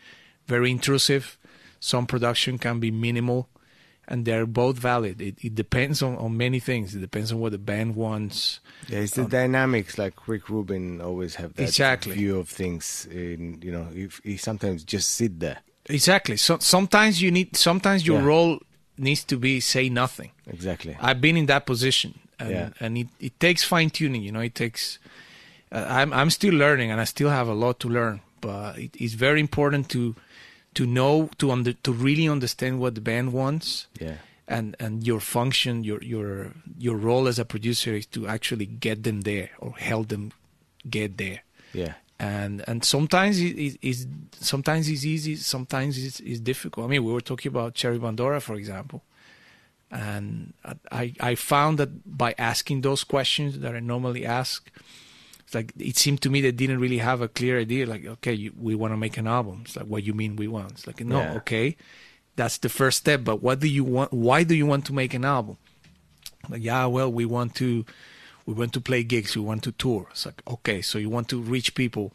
very 0.48 0.70
intrusive, 0.72 1.38
some 1.80 2.06
production 2.08 2.58
can 2.58 2.80
be 2.80 2.92
minimal, 2.92 3.48
and 4.08 4.26
they're 4.26 4.46
both 4.48 4.78
valid. 4.78 5.22
It, 5.22 5.36
it 5.44 5.54
depends 5.56 6.02
on, 6.02 6.16
on 6.18 6.36
many 6.38 6.60
things. 6.60 6.96
It 6.96 7.00
depends 7.02 7.32
on 7.32 7.40
what 7.40 7.52
the 7.52 7.58
band 7.72 7.96
wants. 7.96 8.60
Yeah, 8.88 9.00
it's 9.00 9.16
the 9.16 9.26
dynamics. 9.26 9.98
Like 9.98 10.28
Rick 10.28 10.50
Rubin 10.50 11.02
always 11.02 11.36
have 11.36 11.54
that 11.56 11.62
Um, 11.64 11.68
Exactly. 11.68 12.16
view 12.16 12.40
of 12.40 12.50
things. 12.50 13.08
In 13.12 13.62
you 13.62 13.72
know, 13.72 13.88
if 13.94 14.22
he 14.24 14.38
sometimes 14.38 14.84
just 14.84 15.08
sit 15.12 15.40
there. 15.40 15.60
Exactly. 15.88 16.38
So 16.38 16.58
sometimes 16.60 17.22
you 17.22 17.32
need. 17.32 17.56
Sometimes 17.56 18.06
your 18.06 18.20
Yeah. 18.20 18.26
role 18.34 18.60
needs 18.98 19.24
to 19.26 19.38
be 19.38 19.60
say 19.60 19.90
nothing. 19.90 20.32
Exactly. 20.48 20.96
I've 21.00 21.20
been 21.22 21.38
in 21.38 21.48
that 21.48 21.66
position, 21.66 22.12
and, 22.40 22.50
Yeah. 22.52 22.70
and 22.80 22.98
it, 22.98 23.08
it 23.20 23.40
takes 23.40 23.64
fine 23.64 23.90
tuning. 23.90 24.22
You 24.24 24.32
know, 24.32 24.42
it 24.42 24.56
takes. 24.56 25.00
Uh, 25.72 25.86
I'm 25.88 26.12
I'm 26.14 26.30
still 26.30 26.54
learning, 26.54 26.92
and 26.92 27.00
I 27.02 27.06
still 27.06 27.30
have 27.30 27.48
a 27.48 27.54
lot 27.54 27.80
to 27.80 27.90
learn. 27.90 28.22
But 28.42 28.78
it, 28.78 28.96
it's 29.00 29.14
very 29.14 29.40
important 29.40 29.88
to 29.90 30.16
to 30.74 30.86
know 30.86 31.30
to 31.38 31.52
under 31.52 31.74
to 31.74 31.92
really 31.94 32.28
understand 32.30 32.80
what 32.80 32.96
the 32.96 33.02
band 33.02 33.32
wants, 33.34 33.88
Yeah. 34.00 34.16
and 34.48 34.76
and 34.80 35.06
your 35.08 35.20
function, 35.22 35.84
your 35.84 36.02
your 36.04 36.54
your 36.78 36.98
role 36.98 37.28
as 37.28 37.40
a 37.40 37.46
producer 37.46 37.94
is 37.96 38.06
to 38.08 38.28
actually 38.28 38.66
get 38.66 39.04
them 39.04 39.22
there 39.22 39.50
or 39.60 39.72
help 39.78 40.08
them 40.08 40.32
get 40.90 41.18
there. 41.18 41.44
Yeah. 41.74 41.94
And 42.20 42.64
and 42.68 42.84
sometimes 42.86 43.40
it 43.40 43.56
is 43.58 43.78
it, 43.82 44.08
sometimes 44.40 44.88
it's 44.88 45.06
easy, 45.06 45.36
sometimes 45.38 45.98
it's, 45.98 46.20
it's 46.20 46.40
difficult. 46.40 46.86
I 46.86 46.90
mean, 46.90 47.04
we 47.04 47.12
were 47.14 47.22
talking 47.22 47.50
about 47.50 47.74
Cherry 47.74 47.98
Bandora, 48.00 48.40
for 48.42 48.56
example, 48.56 49.02
and 49.90 50.54
I 50.92 51.14
I 51.20 51.36
found 51.36 51.78
that 51.80 51.90
by 52.18 52.34
asking 52.38 52.82
those 52.82 53.04
questions 53.04 53.60
that 53.60 53.76
I 53.76 53.80
normally 53.80 54.26
ask, 54.26 54.70
like 55.56 55.74
it 55.78 55.98
seemed 55.98 56.22
to 56.22 56.30
me 56.30 56.42
they 56.42 56.52
didn't 56.52 56.80
really 56.80 57.00
have 57.00 57.22
a 57.22 57.28
clear 57.28 57.60
idea. 57.60 57.86
Like, 57.86 58.06
okay, 58.06 58.34
you, 58.34 58.54
we 58.60 58.76
want 58.76 58.94
to 58.94 58.98
make 58.98 59.18
an 59.18 59.28
album. 59.28 59.62
It's 59.66 59.76
like, 59.76 59.86
what 59.86 60.04
you 60.04 60.14
mean 60.14 60.36
we 60.36 60.48
want? 60.48 60.72
It's 60.72 60.88
like, 60.88 61.00
no, 61.04 61.20
Yeah. 61.20 61.34
okay, 61.38 61.76
that's 62.36 62.58
the 62.60 62.70
first 62.70 62.98
step. 63.00 63.24
But 63.24 63.42
what 63.42 63.60
do 63.60 63.68
you 63.68 63.84
want? 63.84 64.14
Why 64.14 64.44
do 64.44 64.56
you 64.56 64.66
want 64.66 64.86
to 64.86 64.94
make 64.94 65.14
an 65.14 65.26
album? 65.26 65.58
Like, 66.50 66.64
yeah, 66.64 66.86
well, 66.86 67.12
we 67.12 67.26
want 67.26 67.56
to 67.56 67.86
we 68.46 68.54
want 68.54 68.74
to 68.74 68.82
play 68.82 69.04
gigs, 69.04 69.36
we 69.36 69.42
want 69.44 69.64
to 69.64 69.72
tour. 69.72 70.08
It's 70.12 70.26
like, 70.26 70.42
okay, 70.48 70.82
so 70.82 70.98
you 70.98 71.10
want 71.10 71.28
to 71.30 71.40
reach 71.40 71.76
people, 71.76 72.12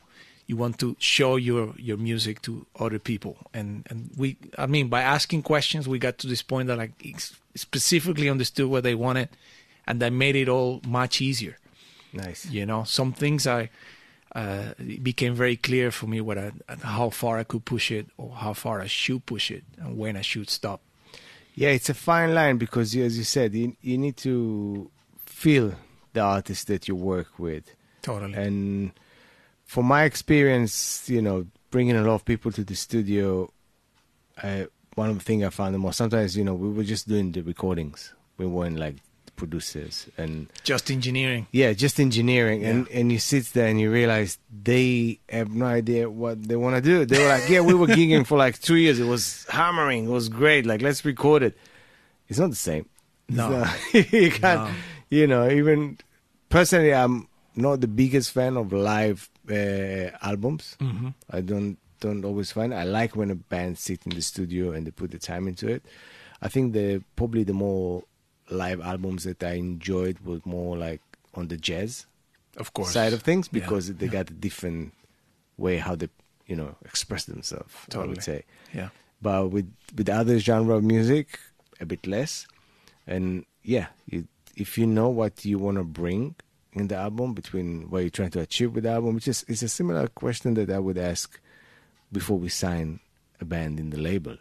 you 0.47 0.57
want 0.57 0.79
to 0.81 0.97
show 0.99 1.37
your 1.37 1.75
your 1.77 1.97
music 1.97 2.43
to 2.43 2.67
other 2.79 2.99
people, 2.99 3.37
and 3.55 3.87
and 3.91 4.11
we, 4.17 4.37
I 4.59 4.67
mean, 4.67 4.89
by 4.89 5.03
asking 5.03 5.43
questions, 5.43 5.87
we 5.87 5.99
got 5.99 6.19
to 6.19 6.27
this 6.27 6.43
point 6.43 6.67
that 6.69 6.79
like 6.79 6.93
specifically 7.55 8.29
understood 8.29 8.69
what 8.69 8.83
they 8.83 8.95
wanted, 8.95 9.29
and 9.87 10.01
that 10.01 10.13
made 10.13 10.37
it 10.37 10.49
all 10.49 10.81
much 10.87 11.21
easier. 11.21 11.57
Nice. 12.17 12.47
You 12.47 12.67
know, 12.67 12.85
some 12.85 13.13
things 13.13 13.47
I. 13.47 13.71
Uh, 14.35 14.75
it 14.79 15.03
became 15.03 15.35
very 15.35 15.57
clear 15.57 15.91
for 15.91 16.07
me 16.07 16.21
what 16.21 16.37
I, 16.37 16.53
how 16.83 17.09
far 17.09 17.39
I 17.39 17.45
could 17.45 17.65
push 17.65 17.91
it, 17.91 18.07
or 18.19 18.35
how 18.35 18.53
far 18.53 18.83
I 18.83 18.87
should 18.87 19.25
push 19.25 19.51
it, 19.51 19.65
and 19.79 19.97
when 19.97 20.17
I 20.17 20.21
should 20.21 20.51
stop. 20.51 20.83
Yeah, 21.55 21.71
it's 21.71 21.89
a 21.89 21.95
fine 21.95 22.35
line 22.35 22.59
because, 22.59 22.95
as 22.97 23.17
you 23.17 23.25
said, 23.25 23.55
you, 23.55 23.75
you 23.81 23.97
need 23.97 24.19
to 24.19 24.91
feel 25.25 25.73
the 26.13 26.21
artist 26.21 26.67
that 26.67 26.87
you 26.87 26.95
work 26.95 27.39
with. 27.39 27.65
Totally. 28.03 28.35
And 28.35 28.93
from 29.65 29.87
my 29.87 30.05
experience, 30.05 31.09
you 31.09 31.23
know, 31.23 31.47
bringing 31.71 31.97
a 31.97 32.03
lot 32.03 32.15
of 32.17 32.25
people 32.27 32.53
to 32.53 32.63
the 32.63 32.75
studio, 32.75 33.51
uh, 34.43 34.65
one 34.97 35.09
of 35.09 35.19
the 35.19 35.25
things 35.25 35.45
I 35.45 35.51
found 35.51 35.75
the 35.75 35.79
most, 35.79 35.97
sometimes, 35.97 36.37
you 36.37 36.45
know, 36.45 36.55
we 36.55 36.69
were 36.69 36.85
just 36.85 37.09
doing 37.09 37.33
the 37.33 37.41
recordings. 37.41 38.13
We 38.37 38.47
weren't 38.47 38.79
like 38.79 38.97
producers. 39.37 40.09
And 40.19 40.49
Just 40.65 40.91
engineering. 40.91 41.47
yeah, 41.53 41.73
just 41.73 42.01
engineering. 42.01 42.65
And, 42.65 42.89
and 42.89 43.13
you 43.13 43.19
sit 43.19 43.47
there 43.53 43.69
and 43.69 43.81
you 43.81 43.91
realize 43.93 44.39
they 44.51 45.21
have 45.29 45.51
no 45.55 45.67
idea 45.67 46.09
what 46.11 46.43
they 46.43 46.57
want 46.57 46.77
to 46.77 46.83
do. 46.83 47.05
They 47.05 47.23
were 47.23 47.29
like, 47.29 47.49
yeah, 47.49 47.61
we 47.61 47.75
were 47.75 47.87
gigging 47.87 48.27
for 48.27 48.37
like 48.39 48.59
two 48.61 48.77
years. 48.77 48.99
It 48.99 49.05
was 49.07 49.47
hammering. 49.49 50.07
It 50.07 50.11
was 50.11 50.29
great. 50.29 50.67
Like, 50.67 50.83
let's 50.83 51.05
record 51.05 51.43
it. 51.43 51.57
It's 52.29 52.39
not 52.39 52.51
the 52.51 52.57
same. 52.57 52.89
No. 53.29 53.51
not- 53.51 53.77
you 53.95 54.31
can't, 54.31 54.71
No. 54.71 54.71
you 55.11 55.27
know, 55.27 55.49
even 55.51 55.99
personally, 56.49 56.93
I'm 56.95 57.29
not 57.55 57.81
the 57.81 57.89
biggest 57.89 58.33
fan 58.33 58.57
of 58.57 58.73
live 58.73 59.31
uh, 59.51 60.11
albums. 60.23 60.77
Mm-hmm. 60.81 61.09
I 61.31 61.41
don't 61.41 61.79
don't 62.01 62.25
always 62.25 62.53
find. 62.53 62.75
I 62.75 62.85
like 62.85 63.17
when 63.17 63.31
a 63.31 63.35
band 63.35 63.79
sit 63.79 64.05
in 64.07 64.15
the 64.15 64.21
studio 64.23 64.73
and 64.73 64.87
they 64.87 64.91
put 64.91 65.11
the 65.13 65.19
time 65.19 65.49
into 65.49 65.67
it. 65.69 65.83
I 66.43 66.49
think 66.49 66.75
the 66.75 67.03
probably 67.17 67.43
the 67.45 67.55
more 67.55 68.05
live 68.51 68.81
albums 68.81 69.25
that 69.25 69.43
I 69.43 69.53
enjoyed 69.55 70.19
was 70.21 70.45
more 70.47 70.77
like 70.77 71.01
on 71.35 71.49
the 71.49 71.57
jazz 71.57 72.07
Of 72.57 72.73
course. 72.73 72.93
side 72.93 73.13
of 73.13 73.23
things 73.23 73.49
Yeah, 73.53 73.61
because 73.61 73.93
they 73.95 74.07
yeah. 74.07 74.13
got 74.13 74.31
a 74.31 74.35
different 74.35 74.93
way 75.59 75.79
how 75.79 75.95
they 75.97 76.09
you 76.47 76.57
know 76.57 76.77
express 76.85 77.25
themselves. 77.25 77.75
I 77.95 78.05
would 78.07 78.23
say, 78.23 78.45
Yeah. 78.73 78.91
but 79.21 79.49
with 79.51 79.69
with 79.97 80.09
other 80.09 80.39
genre 80.39 80.77
of 80.77 80.85
music, 80.85 81.39
a 81.81 81.87
bit 81.87 82.07
less. 82.07 82.47
And 83.07 83.45
yeah, 83.63 83.87
you, 84.11 84.27
if 84.57 84.79
you 84.79 84.87
know 84.87 85.09
what 85.09 85.45
you 85.45 85.59
want 85.59 85.77
to 85.79 85.85
bring 85.85 86.35
in 86.73 86.89
the 86.89 86.97
album 86.97 87.35
between 87.35 87.89
what 87.91 88.01
you're 88.01 88.11
trying 88.11 88.31
to 88.31 88.41
achieve 88.41 88.75
with 88.75 88.85
the 88.85 88.91
album, 88.91 89.15
which 89.17 89.29
is 89.29 89.45
it's 89.49 89.63
a 89.63 89.69
similar 89.69 90.07
question 90.09 90.55
that 90.55 90.71
I 90.71 90.79
would 90.79 90.99
ask 90.99 91.39
before 92.13 92.39
we 92.39 92.49
sign 92.49 93.01
a 93.41 93.45
band 93.45 93.79
in 93.81 93.91
the 93.91 93.99
label. 93.99 94.37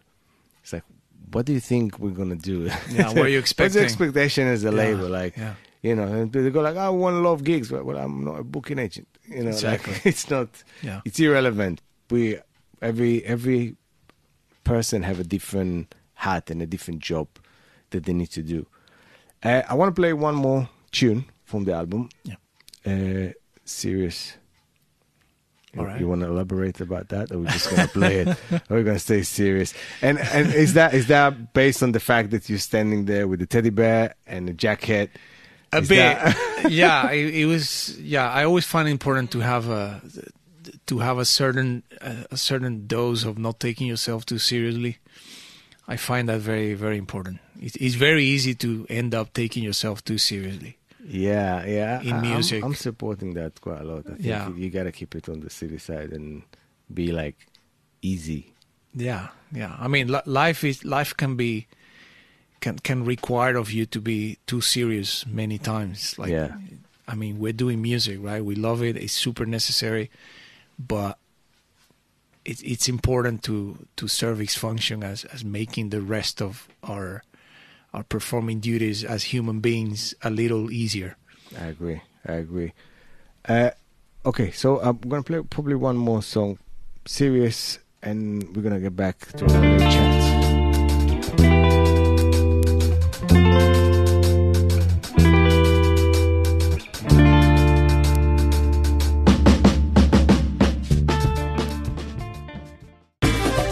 It's 0.64 0.74
like, 0.74 0.84
what 1.32 1.45
do 1.45 1.53
you 1.53 1.59
think 1.59 1.99
we're 1.99 2.11
gonna 2.11 2.36
do? 2.36 2.69
Yeah, 2.89 3.07
what 3.13 3.17
are 3.17 3.28
you 3.30 3.38
What's 3.38 3.51
expecting? 3.51 3.80
the 3.80 3.86
expectation 3.86 4.47
as 4.47 4.63
a 4.63 4.67
Yeah, 4.69 4.73
label? 4.76 5.07
Like, 5.09 5.38
yeah. 5.38 5.55
you 5.82 5.95
know, 5.95 6.03
and 6.03 6.32
they 6.32 6.49
go 6.49 6.61
like, 6.61 6.78
"I 6.78 6.89
want 6.89 7.15
a 7.17 7.19
lot 7.19 7.34
of 7.34 7.43
gigs." 7.43 7.71
Well, 7.71 7.84
well, 7.84 7.97
I'm 7.97 8.23
not 8.23 8.39
a 8.39 8.43
booking 8.43 8.80
agent. 8.80 9.07
You 9.28 9.43
know, 9.43 9.49
Exactly. 9.49 9.93
like, 9.93 10.05
it's 10.11 10.30
not. 10.30 10.49
Yeah. 10.82 11.01
It's 11.05 11.19
irrelevant. 11.19 11.82
We 12.09 12.38
every 12.82 13.23
every 13.26 13.76
person 14.63 15.03
have 15.03 15.19
a 15.19 15.23
different 15.23 15.93
hat 16.15 16.49
and 16.49 16.61
a 16.61 16.65
different 16.65 16.99
job 17.01 17.28
that 17.91 18.05
they 18.05 18.13
need 18.13 18.32
to 18.32 18.41
do. 18.43 18.65
Uh, 19.43 19.61
I 19.69 19.73
want 19.76 19.95
to 19.95 19.99
play 20.01 20.13
one 20.13 20.36
more 20.36 20.69
tune 20.91 21.26
from 21.43 21.65
the 21.65 21.73
album. 21.73 22.09
Yeah. 22.23 22.36
Uh, 22.86 23.34
serious. 23.63 24.38
You- 25.76 25.84
right. 25.86 25.99
You 25.99 26.07
want 26.07 26.21
to 26.21 26.28
elaborate 26.28 26.80
about 26.82 27.09
that, 27.09 27.32
or 27.32 27.39
we're 27.39 27.49
just 27.51 27.69
gonna 27.69 27.88
play 27.88 28.19
it? 28.21 28.28
or 28.51 28.61
we're 28.69 28.84
gonna 28.84 28.99
stay 28.99 29.23
serious? 29.23 29.73
And 30.01 30.17
and 30.19 30.53
is 30.53 30.73
that 30.73 30.93
is 30.93 31.07
that 31.07 31.53
based 31.53 31.84
on 31.84 31.91
the 31.91 31.99
fact 31.99 32.32
that 32.32 32.49
you're 32.49 32.59
standing 32.59 33.05
there 33.05 33.28
with 33.28 33.39
the 33.39 33.45
teddy 33.45 33.69
bear 33.71 34.15
and 34.28 34.47
the 34.47 34.53
jacket? 34.53 35.11
a 35.73 35.80
Is 35.80 35.89
bit 35.89 35.97
that- 35.97 36.38
yeah 36.71 37.11
it, 37.11 37.34
it 37.36 37.45
was 37.47 37.99
yeah 37.99 38.30
i 38.32 38.45
always 38.45 38.63
find 38.65 38.88
it 38.88 38.91
important 38.91 39.32
to 39.32 39.39
have 39.41 39.67
a 39.67 39.99
to 40.86 40.99
have 40.99 41.17
a 41.17 41.26
certain 41.26 41.84
a 42.32 42.38
certain 42.38 42.88
dose 42.88 43.26
of 43.26 43.38
not 43.38 43.59
taking 43.59 43.88
yourself 43.88 44.26
too 44.26 44.38
seriously 44.38 44.99
i 45.88 45.97
find 45.97 46.30
that 46.30 46.39
very 46.39 46.76
very 46.76 46.97
important 46.97 47.39
it, 47.59 47.76
it's 47.82 47.95
very 47.95 48.23
easy 48.23 48.53
to 48.55 48.86
end 48.89 49.13
up 49.13 49.34
taking 49.34 49.63
yourself 49.63 50.05
too 50.05 50.17
seriously 50.17 50.78
Yeah, 51.08 51.66
yeah. 51.66 52.01
in 52.01 52.14
I- 52.14 52.16
I'm- 52.22 52.22
music. 52.34 52.64
I'm, 52.64 52.74
supporting 52.74 53.34
that 53.36 53.62
quite 53.62 53.82
a 53.82 53.84
lot. 53.84 54.06
I 54.08 54.14
think 54.16 54.26
Yeah. 54.26 54.47
you, 54.49 54.56
you 54.56 54.70
got 54.70 54.84
to 54.84 54.91
keep 54.91 55.14
it 55.16 55.30
on 55.30 55.39
the 55.41 55.49
city 55.49 55.78
side 55.78 56.12
and 56.12 56.43
be 56.93 57.12
like 57.12 57.38
easy. 58.01 58.53
yeah 58.93 59.28
yeah 59.51 59.76
i 59.80 59.88
mean 59.89 60.08
life 60.26 60.64
is 60.64 60.86
life 60.86 61.12
can 61.18 61.36
be 61.36 61.68
can 62.62 62.80
can 62.80 63.03
require 63.03 63.58
of 63.58 63.70
you 63.72 63.86
to 63.86 63.99
be 63.99 64.38
too 64.47 64.62
serious 64.62 65.26
many 65.28 65.58
times 65.58 66.18
like 66.18 66.32
Yeah. 66.32 66.56
i 67.08 67.14
mean 67.16 67.34
we're 67.39 67.51
doing 67.64 67.82
music 67.82 68.18
right 68.22 68.43
we 68.45 68.56
love 68.56 68.82
it 68.89 68.95
it's 68.95 69.12
super 69.26 69.45
necessary 69.45 70.10
but 70.80 71.18
it's 72.45 72.62
it's 72.62 72.88
important 72.88 73.43
to 73.43 73.56
to 73.99 74.08
serve 74.08 74.39
its 74.39 74.56
function 74.56 75.03
as 75.03 75.26
as 75.34 75.43
making 75.43 75.89
the 75.89 76.01
rest 76.01 76.41
of 76.41 76.68
our 76.84 77.24
our 77.95 78.03
performing 78.03 78.59
duties 78.59 79.03
as 79.03 79.23
human 79.23 79.59
beings 79.59 80.13
a 80.21 80.29
little 80.29 80.69
easier 80.69 81.17
I 81.59 81.65
agree. 81.67 82.01
I 82.25 82.33
agree. 82.33 82.73
Uh, 83.47 83.71
okay, 84.25 84.51
so 84.51 84.79
I'm 84.81 84.97
gonna 84.97 85.23
play 85.23 85.41
probably 85.41 85.75
one 85.75 85.97
more 85.97 86.23
song, 86.23 86.57
serious, 87.05 87.79
and 88.01 88.55
we're 88.55 88.63
gonna 88.63 88.79
get 88.79 88.95
back 88.95 89.31
to 89.33 89.45
our 89.45 89.61
little 89.61 89.91
chat. 89.91 90.15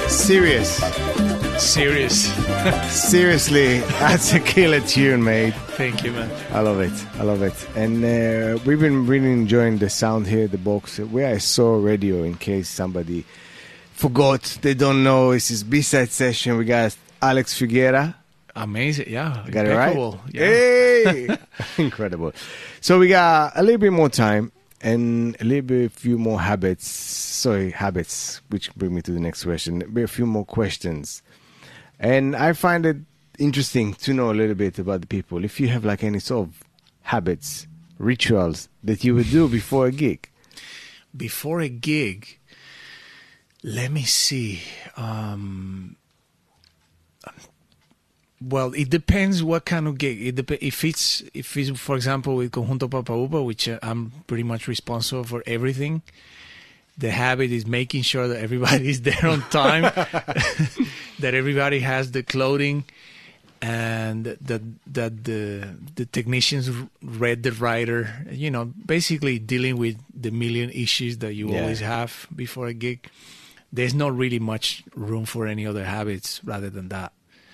Serious. 0.09 1.02
Serious 1.63 2.25
Seriously, 3.09 3.79
that's 3.79 4.33
a 4.33 4.39
killer 4.41 4.81
tune, 4.81 5.23
mate. 5.23 5.53
thank 5.77 6.03
you 6.03 6.11
man 6.11 6.29
I 6.51 6.59
love 6.59 6.81
it. 6.81 6.91
I 7.17 7.23
love 7.23 7.41
it. 7.41 7.67
And 7.75 8.03
uh, 8.03 8.59
we've 8.65 8.79
been 8.79 9.07
really 9.07 9.31
enjoying 9.31 9.77
the 9.77 9.89
sound 9.89 10.27
here, 10.27 10.47
the 10.47 10.57
box. 10.57 10.99
We 10.99 11.23
are 11.23 11.39
Soho 11.39 11.79
Radio 11.79 12.23
in 12.23 12.35
case 12.35 12.67
somebody 12.69 13.25
forgot, 13.93 14.41
they 14.61 14.73
don't 14.73 15.03
know. 15.03 15.31
This 15.31 15.51
is 15.51 15.63
B-side 15.63 16.11
session. 16.11 16.57
We 16.57 16.65
got 16.65 16.95
Alex 17.21 17.57
Figueira. 17.57 18.13
amazing 18.55 19.09
yeah 19.09 19.43
got 19.49 19.65
it 19.65 19.75
right? 19.75 19.97
yeah 20.31 20.41
Hey! 20.45 21.37
Incredible. 21.77 22.33
So 22.81 22.99
we 22.99 23.07
got 23.07 23.53
a 23.55 23.63
little 23.63 23.79
bit 23.79 23.93
more 23.93 24.09
time 24.09 24.51
and 24.81 25.37
a 25.39 25.45
little 25.45 25.63
bit 25.65 25.91
few 25.93 26.17
more 26.17 26.41
habits. 26.41 26.87
Sorry, 26.87 27.71
habits, 27.71 28.41
which 28.49 28.73
bring 28.75 28.93
me 28.93 29.01
to 29.01 29.11
the 29.11 29.19
next 29.19 29.43
question. 29.45 29.81
A 29.97 30.07
few 30.07 30.25
more 30.25 30.45
questions. 30.45 31.23
And 32.03 32.35
I 32.35 32.53
find 32.53 32.85
it 32.85 32.97
interesting 33.39 33.93
to 33.95 34.13
know 34.13 34.29
a 34.29 34.33
little 34.35 34.55
bit 34.55 34.77
about 34.77 35.01
the 35.01 35.07
people. 35.07 35.43
If 35.43 35.59
you 35.59 35.69
have 35.69 35.83
like 35.85 36.03
any 36.03 36.19
sort 36.19 36.47
of 36.49 36.63
habits, 37.01 37.65
rituals 37.97 38.69
that 38.83 39.03
you 39.03 39.15
would 39.15 39.29
do 39.31 39.47
before 39.47 39.87
a 39.87 39.91
gig. 39.91 40.29
before 41.15 41.61
a 41.61 41.69
gig 41.69 42.39
let 43.63 43.91
me 43.91 44.03
see 44.03 44.61
um 44.97 45.95
Well, 48.41 48.73
it 48.73 48.89
depends 48.89 49.41
what 49.41 49.63
kind 49.63 49.87
of 49.87 49.97
gig. 49.97 50.21
It 50.21 50.35
dep- 50.35 50.61
if 50.61 50.83
it's 50.83 51.23
if 51.33 51.55
it's 51.55 51.79
for 51.79 51.95
example 51.95 52.35
with 52.35 52.51
Conjunto 52.51 52.89
Papaupa, 52.89 53.39
which 53.45 53.69
uh, 53.69 53.79
I'm 53.81 54.11
pretty 54.27 54.43
much 54.43 54.67
responsible 54.67 55.23
for 55.23 55.41
everything. 55.47 56.01
The 56.97 57.11
habit 57.11 57.51
is 57.51 57.65
making 57.65 58.01
sure 58.03 58.27
that 58.27 58.39
everybody 58.41 58.89
is 58.89 59.01
there 59.01 59.25
on 59.25 59.41
time, 59.49 59.85
that 61.19 61.33
everybody 61.33 61.79
has 61.79 62.11
the 62.11 62.23
clothing, 62.23 62.85
and 63.61 64.25
that 64.25 64.61
that 64.93 65.23
the 65.23 65.69
the 65.95 66.05
technicians 66.05 66.69
read 67.01 67.43
the 67.43 67.51
writer. 67.51 68.25
You 68.31 68.51
know, 68.51 68.65
basically 68.85 69.39
dealing 69.39 69.77
with 69.77 69.97
the 70.13 70.31
million 70.31 70.69
issues 70.71 71.17
that 71.19 71.33
you 71.33 71.49
Yeah. 71.51 71.61
always 71.61 71.79
have 71.79 72.27
before 72.35 72.67
a 72.67 72.73
gig. 72.73 73.07
There's 73.71 73.93
not 73.95 74.15
really 74.15 74.39
much 74.39 74.83
room 74.95 75.25
for 75.25 75.47
any 75.47 75.65
other 75.65 75.83
habits 75.85 76.41
rather 76.43 76.69
than 76.69 76.89
that. 76.89 77.11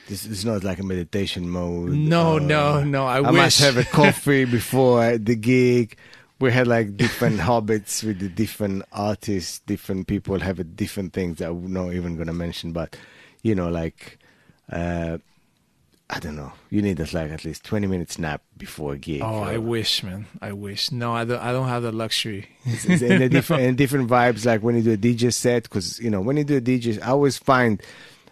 This 0.10 0.26
is 0.26 0.44
not 0.44 0.64
like 0.64 0.80
a 0.80 0.84
meditation 0.84 1.48
mode. 1.50 1.92
No, 1.92 2.34
or- 2.34 2.40
no, 2.40 2.84
no. 2.84 3.06
I, 3.06 3.18
I 3.18 3.22
wish. 3.22 3.38
must 3.38 3.60
have 3.62 3.78
a 3.78 3.84
coffee 3.86 4.44
before 4.46 5.18
the 5.20 5.36
gig. 5.36 5.96
We 6.40 6.52
had 6.52 6.68
like 6.68 6.98
different 6.98 7.40
hobbits 7.48 8.04
with 8.04 8.20
the 8.20 8.28
different 8.28 8.84
artists, 8.92 9.60
different 9.60 10.08
people 10.08 10.40
have 10.40 10.58
a 10.60 10.64
different 10.64 11.14
things 11.14 11.38
that 11.38 11.50
I'm 11.52 11.72
not 11.72 11.94
even 11.94 12.18
gonna 12.18 12.34
mention. 12.34 12.72
But 12.74 12.98
you 13.44 13.56
know, 13.56 13.70
like 13.70 14.20
uh, 14.72 15.18
I 16.10 16.20
don't 16.20 16.36
know. 16.36 16.52
You 16.72 16.82
need 16.82 16.98
that 16.98 17.14
like 17.14 17.32
at 17.32 17.46
least 17.46 17.64
twenty 17.64 17.88
minutes 17.88 18.18
nap 18.18 18.42
before 18.58 18.94
a 18.94 18.98
gig. 18.98 19.22
Oh, 19.24 19.44
I 19.44 19.58
wish, 19.58 20.04
man. 20.04 20.26
I 20.42 20.52
wish. 20.54 20.92
No, 20.92 21.14
I 21.14 21.24
don't. 21.26 21.40
I 21.42 21.52
don't 21.52 21.68
have 21.68 21.84
the 21.84 21.92
luxury. 21.92 22.50
And 22.66 23.00
the 23.22 23.30
different 23.30 23.64
and 23.64 23.78
different 23.78 24.10
vibes 24.10 24.46
like 24.46 24.62
when 24.64 24.76
you 24.76 24.82
do 24.82 24.94
a 24.94 24.98
DJ 24.98 25.34
set 25.34 25.64
because 25.64 26.00
you 26.00 26.10
know 26.10 26.22
when 26.22 26.38
you 26.38 26.44
do 26.44 26.58
a 26.58 26.62
DJ 26.62 27.02
I 27.02 27.08
always 27.10 27.38
find 27.38 27.82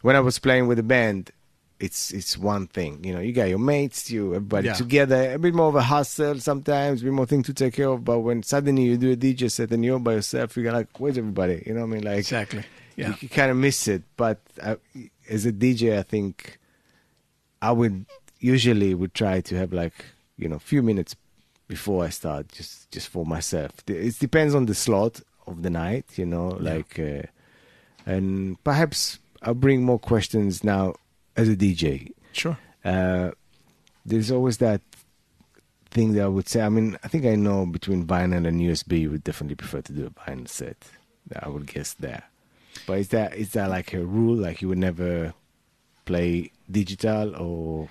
when 0.01 0.16
I 0.16 0.20
was 0.22 0.39
playing 0.39 0.68
with 0.68 0.80
a 0.80 0.84
band 0.84 1.32
it's 1.80 2.10
it's 2.12 2.36
one 2.36 2.66
thing 2.66 3.03
you 3.03 3.14
know 3.14 3.20
you 3.20 3.32
got 3.32 3.49
your 3.49 3.60
mates 3.60 4.10
you 4.10 4.34
everybody 4.34 4.66
Yeah. 4.66 4.74
together 4.74 5.34
a 5.34 5.38
bit 5.38 5.53
more 5.53 5.68
of 5.70 5.76
a 5.76 5.82
hustle 5.84 6.39
sometimes 6.39 7.01
a 7.01 7.03
bit 7.05 7.14
more 7.14 7.28
thing 7.28 7.43
to 7.43 7.53
take 7.53 7.76
care 7.76 7.89
of 7.89 8.03
but 8.03 8.22
when 8.22 8.41
suddenly 8.41 8.82
you 8.82 8.97
do 8.97 9.12
a 9.12 9.16
DJ 9.16 9.51
set 9.51 9.70
and 9.72 9.86
you're 9.86 9.99
by 9.99 10.14
yourself 10.14 10.58
you're 10.58 10.72
like 10.74 10.99
where's 10.99 11.20
everybody 11.20 11.62
you 11.68 11.76
know 11.76 11.82
what 11.82 11.91
I 11.91 11.93
mean 11.93 12.03
like 12.03 12.18
Exactly. 12.18 12.64
Yeah. 12.98 13.14
you, 13.22 13.30
kind 13.30 13.52
of 13.52 13.58
miss 13.58 13.88
it 13.88 14.04
but 14.18 14.39
I, 14.62 14.78
as 15.30 15.45
a 15.45 15.52
DJ 15.54 15.98
I 15.98 16.04
think 16.04 16.58
I 17.62 17.72
would 17.72 18.06
usually 18.39 18.93
would 18.93 19.14
try 19.14 19.39
to 19.41 19.56
have 19.56 19.72
like 19.72 19.93
you 20.38 20.48
know 20.50 20.58
a 20.58 20.66
few 20.72 20.82
minutes 20.82 21.16
before 21.68 22.06
I 22.06 22.10
start 22.10 22.48
just 22.52 22.89
just 22.91 23.08
for 23.10 23.26
myself. 23.26 23.72
It 23.88 24.18
depends 24.20 24.54
on 24.56 24.66
the 24.68 24.74
slot 24.76 25.22
of 25.45 25.64
the 25.64 25.70
night, 25.70 26.06
you 26.16 26.26
know, 26.26 26.58
Yeah. 26.62 26.74
like 26.74 26.98
uh, 27.00 27.24
and 28.06 28.62
perhaps 28.64 29.20
I'll 29.41 29.54
bring 29.54 29.84
more 29.84 30.00
questions 30.00 30.64
now 30.64 30.95
as 31.36 31.50
a 31.50 31.56
DJ. 31.56 32.12
Sure. 32.32 32.58
Uh, 32.86 33.32
there's 34.06 34.32
always 34.32 34.58
that 34.60 34.82
thing 35.91 36.14
that 36.14 36.24
I 36.24 36.28
would 36.28 36.48
say. 36.48 36.62
I 36.62 36.70
mean, 36.70 36.98
I 37.04 37.08
think 37.10 37.26
I 37.26 37.36
know 37.36 37.66
between 37.66 38.06
vinyl 38.06 38.48
and 38.48 38.62
USB, 38.62 39.02
you 39.02 39.12
would 39.12 39.24
definitely 39.24 39.56
prefer 39.56 39.82
to 39.82 39.91
do 39.93 40.06
a 40.06 40.10
vinyl 40.10 40.48
set. 40.48 40.78
I 41.41 41.50
would 41.50 41.68
guess 41.68 41.93
there. 41.93 42.24
But 42.86 42.99
is 42.99 43.07
that 43.09 43.36
is 43.36 43.51
that 43.51 43.69
like 43.69 43.93
a 43.93 44.03
rule? 44.05 44.36
Like 44.36 44.61
you 44.61 44.67
would 44.69 44.78
never 44.78 45.34
play 46.05 46.51
digital 46.69 47.36
or 47.36 47.89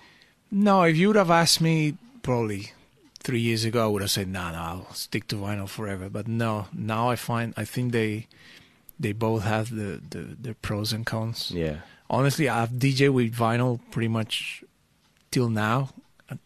No, 0.51 0.83
if 0.83 0.97
you 0.97 1.09
would 1.09 1.17
have 1.17 1.31
asked 1.31 1.61
me 1.61 1.97
probably 2.23 2.73
three 3.23 3.41
years 3.41 3.65
ago, 3.65 3.85
I 3.85 3.89
would 3.89 4.03
have 4.03 4.11
said, 4.11 4.29
"No, 4.29 4.51
no, 4.53 4.59
I'll 4.59 4.95
stick 4.95 5.27
to 5.29 5.37
vinyl 5.37 5.69
forever." 5.69 6.09
But 6.09 6.29
no, 6.29 6.67
now 6.73 7.11
I 7.11 7.17
find 7.17 7.53
I 7.57 7.65
think 7.65 7.93
they 7.93 8.27
they 8.99 9.13
both 9.13 9.43
have 9.43 9.71
the 9.75 10.01
the, 10.11 10.37
the 10.41 10.55
pros 10.55 10.93
and 10.93 11.05
cons. 11.05 11.51
yeah, 11.55 11.79
Honestly, 12.09 12.49
I've 12.49 12.71
DJ 12.71 13.13
with 13.13 13.35
vinyl 13.35 13.81
pretty 13.91 14.09
much 14.09 14.65
till 15.31 15.49
now. 15.51 15.91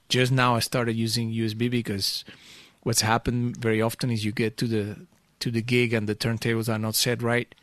Just 0.08 0.32
now, 0.32 0.56
I 0.56 0.60
started 0.60 0.94
using 0.96 1.32
USB 1.32 1.70
because 1.70 2.24
what's 2.82 3.00
happened 3.02 3.56
very 3.56 3.80
often 3.80 4.10
is 4.10 4.24
you 4.24 4.32
get 4.32 4.56
to 4.58 4.66
the 4.66 4.96
to 5.40 5.50
the 5.50 5.62
gig 5.62 5.92
and 5.92 6.08
the 6.08 6.14
turntables 6.14 6.72
are 6.72 6.78
not 6.78 6.94
set 6.94 7.22
right. 7.22 7.54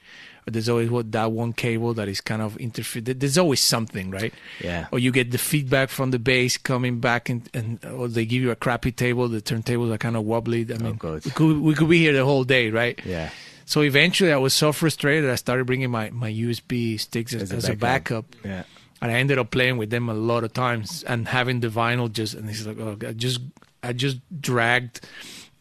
There's 0.50 0.70
always 0.70 0.90
what 0.90 1.12
that 1.12 1.34
one 1.34 1.52
cable 1.52 1.94
that 1.96 2.08
is 2.08 2.22
kind 2.22 2.42
of 2.42 2.56
interfered. 2.56 3.06
There's 3.06 3.38
always 3.38 3.60
something, 3.60 4.12
right? 4.12 4.34
yeah, 4.62 4.88
or 4.92 5.00
you 5.00 5.12
get 5.12 5.32
the 5.32 5.38
feedback 5.38 5.90
from 5.90 6.12
the 6.12 6.20
bass 6.20 6.58
coming 6.58 7.00
back 7.00 7.28
and, 7.30 7.50
and 7.54 7.84
or 7.86 8.08
they 8.08 8.26
give 8.26 8.42
you 8.42 8.52
a 8.52 8.56
crappy 8.56 8.92
table 8.92 9.28
the 9.28 9.42
turntables 9.42 9.94
are 9.94 9.98
kind 9.98 10.16
of 10.16 10.24
wobbly 10.24 10.66
i 10.70 10.76
oh, 10.76 10.80
mean 10.80 10.96
God. 10.96 11.26
we, 11.26 11.32
could, 11.32 11.60
we 11.60 11.74
could 11.74 11.90
be 11.90 12.00
here 12.00 12.14
the 12.14 12.26
whole 12.26 12.44
day 12.44 12.70
right 12.70 13.00
yeah. 13.06 13.30
so 13.66 13.82
eventually 13.82 14.32
i 14.32 14.38
was 14.38 14.54
so 14.54 14.72
frustrated 14.72 15.30
i 15.30 15.36
started 15.36 15.66
bringing 15.66 15.92
my, 15.92 16.10
my 16.12 16.32
usb 16.32 17.00
sticks 17.00 17.34
as, 17.34 17.52
as, 17.52 17.70
a, 17.70 17.76
backup. 17.76 18.26
Yeah, 18.44 18.64
and 19.02 19.12
i 19.12 19.16
ended 19.16 19.38
up 19.38 19.52
playing 19.52 19.78
with 19.78 19.90
them 19.90 20.10
a 20.10 20.14
lot 20.14 20.44
of 20.44 20.54
times 20.54 21.04
and 21.04 21.28
having 21.28 21.60
the 21.60 21.70
vinyl 21.70 22.12
just 22.12 22.34
and 22.34 22.50
it's 22.50 22.66
like 22.66 22.80
oh 22.80 22.98
i 23.08 23.14
just 23.14 23.42
i 23.84 23.94
just 23.94 24.18
dragged 24.42 25.02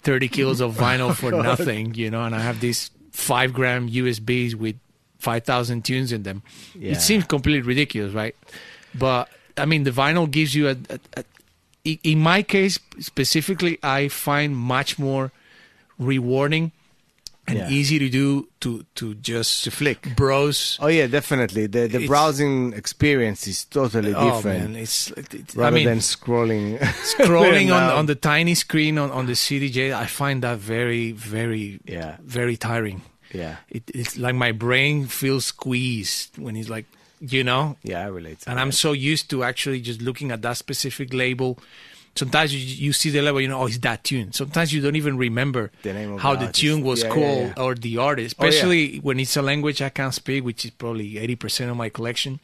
30 0.07 0.29
kilos 0.29 0.61
of 0.61 0.79
oh 0.81 0.83
vinyl 0.85 1.13
for 1.15 1.31
nothing 1.33 1.95
you 1.95 2.09
know 2.11 2.23
and 2.25 2.35
i 2.35 2.39
have 2.41 2.61
these 2.61 2.91
five 3.11 3.53
gram 3.53 3.89
usbs 3.91 4.55
with 4.55 4.77
5000 5.19 5.83
tunes 5.85 6.13
in 6.13 6.23
them 6.23 6.43
Yeah. 6.75 6.93
it 6.93 7.01
seems 7.01 7.25
completely 7.25 7.63
ridiculous, 7.67 8.13
right? 8.15 8.37
But 8.95 9.29
I 9.57 9.65
mean, 9.65 9.83
the 9.85 9.91
vinyl 9.91 10.31
gives 10.31 10.55
you 10.55 10.69
a. 10.69 10.77
In 12.05 12.21
my 12.21 12.43
case 12.43 12.79
specifically, 13.01 13.79
I 13.83 14.09
find 14.09 14.55
much 14.57 14.99
more 14.99 15.33
rewarding 15.99 16.73
and 17.49 17.59
Yeah. 17.59 17.69
easy 17.71 17.99
to 17.99 18.09
do 18.09 18.49
to 18.61 18.85
to 18.97 19.15
just 19.15 19.65
To 19.65 19.71
flick. 19.71 20.17
browse. 20.17 20.79
Oh 20.81 20.89
yeah, 20.89 21.07
definitely. 21.07 21.67
The 21.67 21.87
the 21.89 21.97
It's- 22.03 22.09
browsing 22.09 22.73
experience 22.75 23.47
is 23.47 23.65
totally 23.65 24.15
Oh 24.15 24.37
different. 24.37 24.73
man, 24.73 24.83
it's, 24.83 25.11
it's 25.17 25.57
I 25.57 25.61
rather 25.61 25.77
mean, 25.77 25.87
than 25.87 25.99
scrolling 26.01 26.79
scrolling 27.15 27.71
on 27.77 27.83
on 27.99 28.07
the 28.07 28.15
tiny 28.17 28.55
screen 28.55 28.99
on 28.99 29.11
on 29.11 29.27
the 29.27 29.35
CDJ. 29.35 29.93
I 29.95 30.07
find 30.07 30.43
that 30.43 30.59
very 30.59 31.13
very 31.13 31.79
Yeah. 31.87 32.17
very 32.25 32.57
tiring. 32.57 33.03
yeah 33.33 33.57
It, 33.71 33.83
it's 33.95 34.17
like 34.17 34.35
my 34.35 34.53
brain 34.53 35.07
feels 35.07 35.47
squeezed 35.47 36.39
when 36.39 36.57
it's 36.57 36.69
like 36.69 36.87
you 37.21 37.43
know 37.43 37.77
yeah 37.83 38.05
I 38.07 38.09
relate 38.09 38.39
and 38.47 38.57
that. 38.57 38.63
I'm 38.63 38.73
so 38.73 38.93
used 38.93 39.29
to 39.31 39.43
actually 39.43 39.81
just 39.81 40.01
looking 40.01 40.31
at 40.33 40.43
that 40.43 40.57
specific 40.57 41.13
label. 41.13 41.59
Sometimes 42.17 42.55
you, 42.55 42.87
you 42.87 42.93
see 42.93 43.11
the 43.11 43.21
label, 43.23 43.41
you 43.41 43.49
know, 43.49 43.61
oh, 43.63 43.67
it's 43.67 43.79
that 43.79 44.03
tune. 44.05 44.33
Sometimes 44.33 44.73
you 44.73 44.81
don't 44.81 44.97
even 44.97 45.17
remember 45.19 45.71
The 45.83 45.93
name 45.93 46.19
how 46.19 46.35
the 46.37 46.47
the 46.47 46.53
tune 46.53 46.83
was 46.83 47.03
Yeah, 47.03 47.09
yeah, 47.09 47.15
called 47.15 47.53
yeah. 47.57 47.63
or 47.63 47.75
the 47.75 47.99
artist, 47.99 48.37
Oh, 48.39 48.45
yeah. 48.45 48.49
especially 48.51 48.97
when 48.99 49.21
it's 49.21 49.37
a 49.37 49.43
language 49.43 49.83
I 49.83 49.91
can't 49.91 50.15
speak, 50.15 50.45
which 50.45 50.65
is 50.65 50.71
probably 50.71 51.15
80% 51.15 51.71
of 51.71 51.77
my 51.77 51.89
collection. 51.91 52.41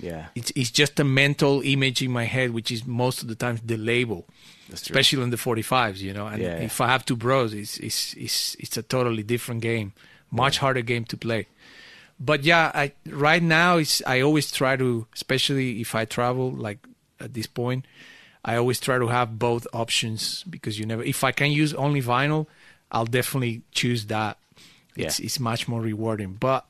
yeah 0.00 0.26
It's, 0.34 0.52
it's 0.54 0.70
just 0.70 1.00
a 1.00 1.04
mental 1.04 1.60
image 1.64 2.02
in 2.02 2.10
my 2.10 2.24
head, 2.24 2.50
which 2.52 2.70
is 2.70 2.86
most 2.86 3.22
of 3.22 3.28
the 3.28 3.34
times 3.34 3.60
the 3.64 3.76
label, 3.76 4.26
especially 4.72 5.22
in 5.22 5.30
the 5.30 5.36
45s, 5.36 5.98
you 5.98 6.12
know. 6.12 6.26
And 6.26 6.40
Yeah, 6.42 6.56
yeah. 6.58 6.64
if 6.70 6.80
I 6.80 6.86
have 6.88 7.04
two 7.04 7.16
bros, 7.16 7.52
it's, 7.54 7.78
it's, 7.78 8.14
it's, 8.14 8.54
it's 8.58 8.76
a 8.76 8.82
totally 8.82 9.22
different 9.22 9.60
game, 9.62 9.92
much 10.30 10.58
harder 10.58 10.82
game 10.82 11.04
to 11.06 11.16
play 11.16 11.46
but 12.18 12.44
yeah, 12.44 12.70
I 12.74 12.92
right 13.28 13.42
now 13.42 13.76
it's 13.76 14.00
I 14.06 14.22
always 14.22 14.50
try 14.50 14.74
to, 14.76 15.06
especially 15.14 15.82
if 15.82 15.94
I 15.94 16.06
travel, 16.06 16.50
like 16.50 16.78
at 17.20 17.34
this 17.34 17.46
point, 17.46 17.84
I 18.46 18.56
always 18.56 18.78
try 18.78 18.96
to 18.98 19.08
have 19.08 19.38
both 19.40 19.66
options 19.72 20.44
because 20.48 20.78
you 20.78 20.86
never. 20.86 21.02
If 21.02 21.24
I 21.24 21.32
can 21.32 21.50
use 21.50 21.74
only 21.74 22.00
vinyl, 22.00 22.46
I'll 22.92 23.04
definitely 23.04 23.62
choose 23.72 24.06
that. 24.06 24.38
It's 24.94 25.18
it's 25.18 25.38
much 25.38 25.68
more 25.68 25.82
rewarding. 25.82 26.34
But 26.34 26.64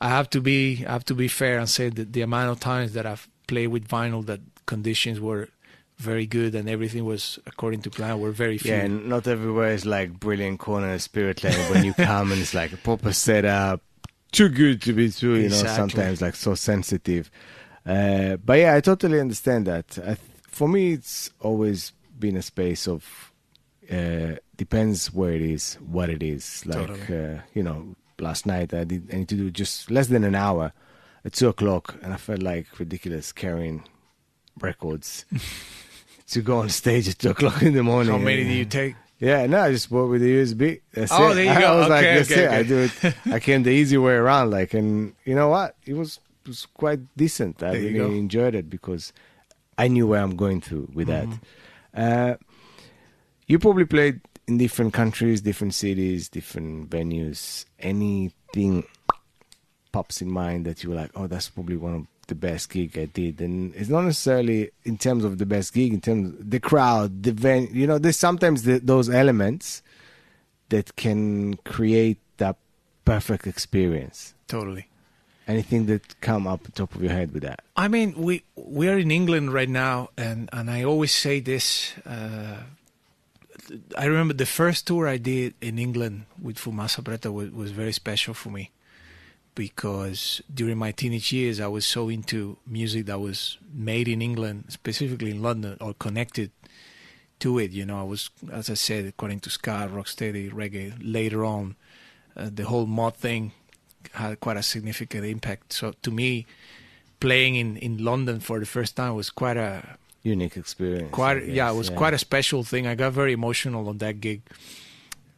I 0.00 0.10
have 0.10 0.28
to 0.30 0.40
be 0.40 0.84
I 0.86 0.92
have 0.92 1.06
to 1.06 1.14
be 1.14 1.26
fair 1.26 1.58
and 1.58 1.68
say 1.68 1.88
that 1.88 2.12
the 2.12 2.20
amount 2.20 2.50
of 2.50 2.60
times 2.60 2.92
that 2.92 3.06
I've 3.06 3.26
played 3.48 3.68
with 3.68 3.88
vinyl 3.88 4.24
that 4.26 4.40
conditions 4.66 5.18
were 5.18 5.48
very 5.96 6.26
good 6.26 6.54
and 6.54 6.68
everything 6.68 7.04
was 7.04 7.40
according 7.46 7.82
to 7.82 7.90
plan 7.90 8.20
were 8.20 8.30
very 8.30 8.58
few. 8.58 8.70
Yeah, 8.70 8.82
and 8.82 9.08
not 9.08 9.26
everywhere 9.26 9.72
is 9.72 9.84
like 9.84 10.20
Brilliant 10.20 10.60
Corners 10.60 11.02
spirit 11.02 11.42
land 11.42 11.74
when 11.74 11.84
you 11.84 11.94
come 11.94 12.30
and 12.30 12.40
it's 12.40 12.54
like 12.54 12.72
a 12.72 12.76
proper 12.76 13.12
setup, 13.12 13.80
too 14.30 14.48
good 14.48 14.82
to 14.82 14.92
be 14.92 15.10
true. 15.10 15.34
You 15.36 15.48
know, 15.48 15.56
sometimes 15.56 16.22
like 16.22 16.36
so 16.36 16.54
sensitive. 16.54 17.30
Uh, 17.84 18.36
but 18.36 18.58
yeah, 18.60 18.74
I 18.74 18.80
totally 18.80 19.18
understand 19.18 19.66
that. 19.66 19.98
I 20.06 20.16
for 20.58 20.68
me, 20.68 20.92
it's 20.92 21.30
always 21.40 21.92
been 22.18 22.36
a 22.36 22.42
space 22.42 22.88
of 22.88 23.32
uh, 23.90 24.32
depends 24.56 25.12
where 25.18 25.32
it 25.32 25.42
is, 25.42 25.78
what 25.96 26.08
it 26.10 26.22
is. 26.22 26.44
Like 26.66 26.86
Totally. 26.88 27.34
uh, 27.36 27.40
you 27.54 27.62
know, 27.62 27.94
last 28.18 28.44
night 28.44 28.74
I 28.74 28.84
did 28.84 29.02
I 29.12 29.16
need 29.18 29.28
to 29.28 29.36
do 29.36 29.50
just 29.50 29.90
less 29.90 30.08
than 30.08 30.24
an 30.24 30.34
hour 30.34 30.72
at 31.24 31.32
two 31.32 31.48
o'clock, 31.48 31.84
and 32.02 32.12
I 32.12 32.16
felt 32.16 32.42
like 32.42 32.66
ridiculous 32.78 33.32
carrying 33.32 33.84
records. 34.60 35.24
To 36.32 36.42
go 36.42 36.58
on 36.58 36.68
stage 36.68 37.08
at 37.08 37.18
two 37.18 37.30
o'clock 37.30 37.62
in 37.62 37.72
the 37.72 37.82
morning. 37.82 38.12
How 38.12 38.18
many 38.18 38.44
do 38.44 38.50
you 38.52 38.66
take? 38.66 38.96
yeah, 39.18 39.46
no, 39.46 39.60
I 39.62 39.72
just 39.72 39.88
bought 39.88 40.10
with 40.10 40.20
the 40.20 40.30
USB. 40.42 40.82
That's 40.92 41.10
Oh, 41.10 41.30
it. 41.30 41.36
there 41.36 41.44
you 41.44 41.50
I 41.56 41.60
go. 41.62 41.78
was 41.78 41.88
like, 41.88 42.04
Okay, 42.04 42.14
that's 42.16 42.30
okay, 42.30 42.44
it. 42.44 42.50
I 42.50 42.58
okay. 42.58 42.68
do 42.68 42.78
it. 43.08 43.14
I 43.36 43.40
came 43.40 43.62
the 43.62 43.70
easy 43.70 43.96
way 43.96 44.12
around. 44.12 44.50
Like, 44.50 44.74
and 44.74 45.14
you 45.24 45.34
know 45.34 45.48
what? 45.48 45.74
It 45.86 45.94
was 45.94 46.20
it 46.44 46.48
was 46.48 46.66
quite 46.66 47.00
decent. 47.16 47.62
I 47.62 47.70
There 47.72 47.80
really 47.80 48.18
enjoyed 48.18 48.54
it 48.54 48.68
because 48.68 49.14
I 49.78 49.88
knew 49.88 50.06
where 50.06 50.20
I'm 50.22 50.36
going 50.36 50.60
to 50.62 50.88
with 50.92 51.08
Mm-hmm. 51.08 51.32
that. 51.94 52.32
Uh, 52.32 52.36
you 53.46 53.58
probably 53.58 53.86
played 53.86 54.20
in 54.46 54.58
different 54.58 54.92
countries, 54.92 55.40
different 55.40 55.74
cities, 55.74 56.28
different 56.28 56.90
venues. 56.90 57.64
Anything 57.78 58.84
pops 59.92 60.20
in 60.20 60.30
mind 60.30 60.66
that 60.66 60.82
you 60.82 60.90
were 60.90 60.96
like, 60.96 61.10
oh, 61.14 61.26
that's 61.26 61.48
probably 61.48 61.76
one 61.76 61.94
of 61.94 62.06
the 62.26 62.34
best 62.34 62.68
gig 62.68 62.98
I 62.98 63.06
did, 63.06 63.40
and 63.40 63.74
it's 63.74 63.88
not 63.88 64.02
necessarily 64.04 64.70
in 64.84 64.98
terms 64.98 65.24
of 65.24 65.38
the 65.38 65.46
best 65.46 65.72
gig, 65.72 65.94
in 65.94 66.02
terms 66.02 66.38
of 66.38 66.50
the 66.50 66.60
crowd, 66.60 67.22
the 67.22 67.32
venue. 67.32 67.70
You 67.72 67.86
know, 67.86 67.96
there's 67.98 68.18
sometimes 68.18 68.64
the, 68.64 68.80
those 68.80 69.08
elements 69.08 69.82
that 70.68 70.94
can 70.96 71.54
create 71.64 72.18
that 72.36 72.56
perfect 73.06 73.46
experience. 73.46 74.34
Totally. 74.46 74.87
Anything 75.48 75.86
that 75.86 76.20
come 76.20 76.46
up 76.46 76.64
the 76.64 76.72
top 76.72 76.94
of 76.94 77.02
your 77.02 77.12
head 77.12 77.32
with 77.32 77.42
that? 77.42 77.60
I 77.74 77.88
mean, 77.88 78.12
we 78.16 78.42
we 78.54 78.86
are 78.88 78.98
in 78.98 79.10
England 79.10 79.52
right 79.52 79.68
now, 79.68 80.10
and 80.16 80.50
and 80.52 80.70
I 80.70 80.84
always 80.84 81.10
say 81.10 81.40
this. 81.40 81.94
Uh, 82.04 82.58
I 83.96 84.04
remember 84.04 84.34
the 84.34 84.46
first 84.46 84.86
tour 84.86 85.08
I 85.08 85.16
did 85.16 85.54
in 85.60 85.78
England 85.78 86.26
with 86.40 86.58
Fumaça 86.58 87.02
Preta 87.02 87.32
was, 87.32 87.50
was 87.50 87.70
very 87.70 87.92
special 87.92 88.34
for 88.34 88.50
me 88.50 88.70
because 89.54 90.40
during 90.52 90.78
my 90.78 90.92
teenage 90.92 91.32
years 91.32 91.60
I 91.60 91.66
was 91.66 91.84
so 91.84 92.08
into 92.08 92.58
music 92.66 93.06
that 93.06 93.18
was 93.18 93.58
made 93.74 94.06
in 94.06 94.22
England, 94.22 94.66
specifically 94.68 95.32
in 95.32 95.42
London, 95.42 95.76
or 95.80 95.94
connected 95.94 96.52
to 97.40 97.58
it. 97.58 97.72
You 97.72 97.84
know, 97.84 97.98
I 98.00 98.04
was, 98.04 98.30
as 98.52 98.70
I 98.70 98.74
said, 98.74 99.06
according 99.06 99.40
to 99.40 99.50
ska, 99.50 99.90
rocksteady, 99.92 100.52
reggae. 100.52 100.94
Later 101.00 101.44
on, 101.44 101.74
uh, 102.36 102.50
the 102.52 102.64
whole 102.64 102.86
mod 102.86 103.16
thing 103.16 103.52
had 104.12 104.40
quite 104.40 104.56
a 104.56 104.62
significant 104.62 105.24
impact. 105.24 105.72
So 105.72 105.92
to 106.02 106.10
me, 106.10 106.46
playing 107.20 107.56
in, 107.56 107.76
in 107.76 108.04
London 108.04 108.40
for 108.40 108.60
the 108.60 108.66
first 108.66 108.96
time 108.96 109.14
was 109.14 109.30
quite 109.30 109.56
a 109.56 109.98
Unique 110.22 110.56
experience. 110.56 111.10
Quite 111.12 111.46
yeah, 111.46 111.70
it 111.70 111.76
was 111.76 111.90
quite 111.90 112.12
a 112.12 112.18
special 112.18 112.64
thing. 112.64 112.86
I 112.86 112.94
got 112.96 113.12
very 113.12 113.32
emotional 113.32 113.88
on 113.88 113.98
that 113.98 114.20
gig, 114.20 114.42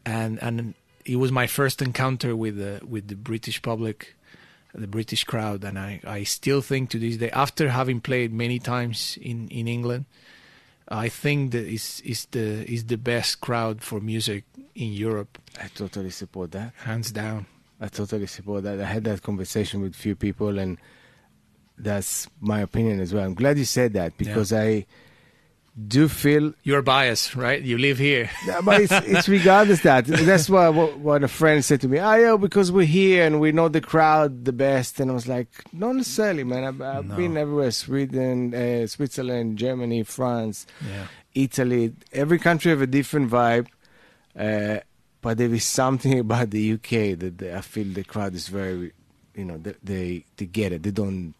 and 0.07 0.43
and 0.43 0.75
it 1.05 1.16
was 1.16 1.31
my 1.31 1.47
first 1.47 1.83
encounter 1.83 2.35
with 2.35 2.57
the 2.57 2.81
with 2.87 3.09
the 3.09 3.14
British 3.14 3.61
public, 3.61 4.16
the 4.75 4.87
British 4.87 5.25
crowd, 5.25 5.64
and 5.64 5.79
I 5.79 6.01
I 6.05 6.25
still 6.25 6.62
think 6.62 6.91
to 6.91 6.99
this 6.99 7.18
day, 7.18 7.31
after 7.31 7.68
having 7.68 8.01
played 8.01 8.33
many 8.33 8.59
times 8.59 9.18
in 9.21 9.49
in 9.49 9.68
England, 9.68 10.07
I 10.89 11.11
think 11.11 11.53
that 11.53 11.66
is 11.66 12.01
is 12.05 12.27
the 12.31 12.64
is 12.71 12.85
the 12.87 12.97
best 12.97 13.43
crowd 13.43 13.83
for 13.83 14.01
music 14.01 14.45
in 14.75 14.93
Europe, 14.93 15.39
I 15.61 15.68
totally 15.75 16.11
support 16.11 16.53
that. 16.53 16.73
hands 16.85 17.12
down. 17.12 17.47
I 17.81 17.89
totally 17.89 18.26
support 18.26 18.64
that. 18.64 18.81
I 18.81 18.85
had 18.85 19.05
that 19.05 19.22
conversation 19.22 19.81
with 19.81 19.95
few 19.95 20.14
people, 20.14 20.59
and 20.59 20.76
that's 21.78 22.28
my 22.41 22.61
opinion 22.61 23.01
as 23.01 23.14
well. 23.14 23.24
I'm 23.24 23.35
glad 23.35 23.57
you 23.59 23.64
said 23.64 23.95
that 23.95 24.16
because 24.18 24.53
I 24.53 24.85
do 25.89 26.09
feel 26.09 26.53
You're 26.62 26.83
biased, 26.83 27.35
right? 27.37 27.62
You 27.62 27.78
live 27.78 27.97
here. 27.97 28.28
Yeah, 28.47 28.61
but 28.61 28.83
it's, 28.83 28.93
it's 28.93 29.28
regardless 29.28 29.81
that. 29.83 30.05
That's 30.05 30.51
what, 30.51 30.74
what 30.74 30.99
what 30.99 31.24
a 31.24 31.28
friend 31.28 31.64
said 31.64 31.81
to 31.83 31.89
me. 31.89 31.99
Oh, 32.01 32.14
yeah, 32.16 32.37
because 32.37 32.70
we're 32.70 32.85
here 32.85 33.24
and 33.24 33.41
we 33.41 33.51
know 33.53 33.68
the 33.68 33.81
crowd 33.81 34.45
the 34.45 34.53
best. 34.53 35.01
And 35.01 35.11
I 35.11 35.14
was 35.14 35.26
like, 35.28 35.49
not 35.72 35.95
necessarily, 35.97 36.45
man. 36.45 36.64
I've, 36.64 36.83
I've 36.83 37.07
No. 37.07 37.16
been 37.16 37.37
everywhere: 37.39 37.70
Sweden, 37.70 38.53
uh, 38.55 38.87
Switzerland, 38.89 39.57
Germany, 39.59 40.03
France, 40.03 40.66
Yeah. 40.87 41.07
Italy. 41.35 41.95
Every 42.12 42.39
country 42.39 42.70
have 42.72 42.83
a 42.83 42.87
different 42.89 43.31
vibe. 43.31 43.68
Uh, 44.39 44.81
but 45.21 45.39
there 45.39 45.53
is 45.53 45.64
something 45.64 46.18
about 46.27 46.51
the 46.51 46.73
UK 46.75 47.18
that 47.18 47.39
they, 47.39 47.55
I 47.55 47.61
feel 47.61 47.87
the 47.93 48.05
crowd 48.05 48.35
is 48.35 48.49
very, 48.49 48.93
you 49.35 49.45
know, 49.45 49.59
they, 49.59 49.75
they 49.83 50.25
they 50.37 50.47
get 50.47 50.73
it. 50.73 50.83
They 50.83 50.91
don't 50.93 51.35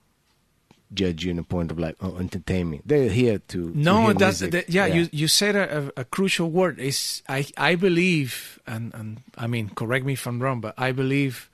judge 0.93 1.25
you 1.25 1.31
in 1.31 1.39
a 1.39 1.45
point 1.45 1.71
of 1.71 1.79
like, 1.79 1.95
oh, 2.01 2.17
entertain 2.19 2.69
me. 2.71 2.81
They're 2.85 3.09
here 3.09 3.39
to 3.39 3.71
to 3.73 3.79
No, 3.79 4.07
hear 4.07 4.15
that's 4.15 4.41
that, 4.41 4.69
yeah, 4.69 4.87
You 4.87 5.09
you 5.13 5.29
said 5.29 5.55
a, 5.57 5.93
a, 5.97 6.01
a 6.01 6.05
crucial 6.05 6.51
word. 6.51 6.79
Is 6.81 7.23
I 7.29 7.47
I 7.57 7.77
believe, 7.77 8.59
and 8.67 8.93
and 8.95 9.23
I 9.39 9.47
mean, 9.47 9.71
correct 9.71 10.05
me 10.05 10.15
if 10.15 10.27
I'm 10.27 10.41
wrong, 10.43 10.61
but 10.61 10.75
I 10.77 10.93
believe 10.93 11.49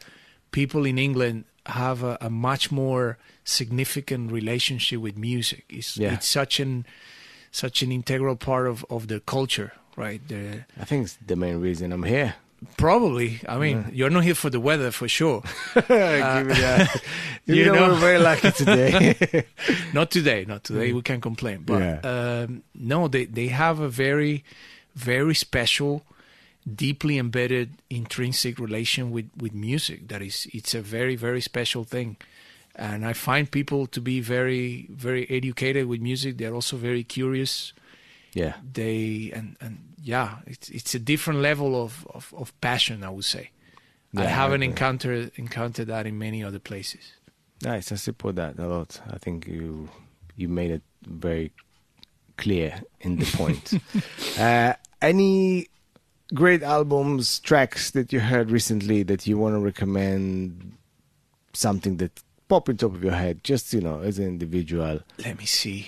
people 0.53 0.87
in 0.87 0.99
England 0.99 1.45
have 1.67 2.03
a, 2.03 2.17
a 2.21 2.31
much 2.31 2.71
more 2.73 3.19
significant 3.45 4.33
relationship 4.33 5.01
with 5.01 5.17
music. 5.19 5.65
It's 5.69 5.97
Yeah. 5.97 6.15
it's 6.15 6.27
such 6.29 6.61
an 6.61 6.87
such 7.51 7.83
an 7.83 7.93
integral 7.93 8.37
part 8.37 8.67
of 8.67 8.85
of 8.89 9.09
the 9.09 9.21
culture, 9.21 9.73
right? 9.97 10.21
The, 10.29 10.65
I 10.81 10.85
think 10.85 11.05
it's 11.05 11.19
the 11.27 11.37
main 11.37 11.61
reason 11.61 11.93
I'm 11.93 12.03
here. 12.05 12.35
probably. 12.77 13.41
I 13.49 13.59
mean, 13.59 13.85
you're 13.93 14.11
not 14.11 14.25
here 14.25 14.35
for 14.35 14.51
the 14.51 14.61
weather 14.61 14.91
for 14.91 15.09
sure. 15.09 15.43
Give 15.75 15.85
it 15.89 15.89
that. 15.89 17.03
you 17.47 17.55
you 17.57 17.65
know, 17.73 17.89
we're 17.91 17.95
very 18.01 18.19
lucky 18.19 18.51
today. 18.53 19.45
not 19.93 20.11
today, 20.11 20.45
not 20.47 20.65
today. 20.65 20.93
We 20.93 21.03
can't 21.03 21.23
complain, 21.23 21.63
but 21.65 21.81
Yeah. 21.81 22.01
um, 22.45 22.63
no, 22.75 23.09
they 23.09 23.25
they 23.27 23.49
have 23.49 23.79
a 23.81 23.89
very, 23.89 24.43
very 24.95 25.35
special, 25.35 26.03
deeply 26.65 27.19
embedded, 27.19 27.69
intrinsic 27.91 28.59
relation 28.59 29.11
with 29.11 29.29
with 29.37 29.53
music. 29.55 30.09
That 30.09 30.23
is, 30.23 30.47
it's 30.53 30.75
a 30.75 30.81
very 30.81 31.17
very 31.17 31.41
special 31.41 31.85
thing, 31.85 32.17
and 32.75 33.05
I 33.05 33.13
find 33.13 33.51
people 33.51 33.87
to 33.89 34.01
be 34.01 34.21
very 34.21 34.87
very 34.91 35.27
educated 35.31 35.87
with 35.87 36.01
music. 36.01 36.37
They're 36.39 36.55
also 36.55 36.77
very 36.77 37.05
curious. 37.05 37.73
Yeah, 38.37 38.55
They 38.73 39.33
and 39.35 39.57
and 39.61 39.79
yeah, 40.03 40.29
it's 40.47 40.69
it's 40.69 40.95
a 40.95 40.99
different 40.99 41.41
level 41.41 41.75
of 41.85 42.07
of, 42.15 42.33
of 42.37 42.53
passion. 42.61 43.03
I 43.03 43.09
would 43.11 43.25
say. 43.25 43.51
I 44.17 44.21
Yeah, 44.23 44.29
I 44.29 44.31
haven't 44.43 44.63
agree. 44.63 44.73
encountered 44.73 45.33
encountered 45.37 45.89
that 45.89 46.07
in 46.07 46.19
many 46.19 46.45
other 46.45 46.61
places. 46.61 47.01
nice. 47.63 47.93
I 47.93 47.97
support 47.97 48.37
that 48.37 48.59
a 48.59 48.67
lot. 48.67 49.01
I 49.15 49.19
think 49.19 49.47
you 49.47 49.89
you 50.37 50.49
made 50.49 50.71
it 50.71 50.83
very 51.07 51.51
clear 52.37 52.83
in 53.01 53.17
the 53.19 53.27
point. 53.37 53.73
uh, 54.39 54.75
any 55.01 55.67
great 56.35 56.63
albums, 56.63 57.41
tracks 57.41 57.91
that 57.93 58.13
you 58.13 58.21
heard 58.21 58.51
recently 58.51 59.03
that 59.05 59.27
you 59.27 59.39
want 59.39 59.55
to 59.55 59.61
recommend? 59.65 60.73
Something 61.53 61.97
that 61.99 62.23
pop 62.49 62.69
in 62.69 62.77
top 62.77 62.93
of 62.95 63.03
your 63.03 63.15
head, 63.17 63.43
just 63.43 63.73
you 63.73 63.81
know, 63.81 64.01
as 64.01 64.19
an 64.19 64.27
individual, 64.27 65.01
Let 65.25 65.39
me 65.39 65.47
see. 65.47 65.87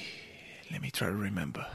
Let 0.70 0.80
me 0.80 0.90
try 0.90 1.08
to 1.08 1.14
remember. 1.14 1.66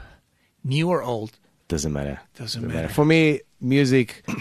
New 0.64 0.88
or 0.88 1.02
old? 1.02 1.32
doesn't 1.68 1.92
matter. 1.92 2.20
Doesn't 2.36 2.66
matter. 2.66 2.88
For 2.88 3.04
me, 3.04 3.40
music. 3.60 4.24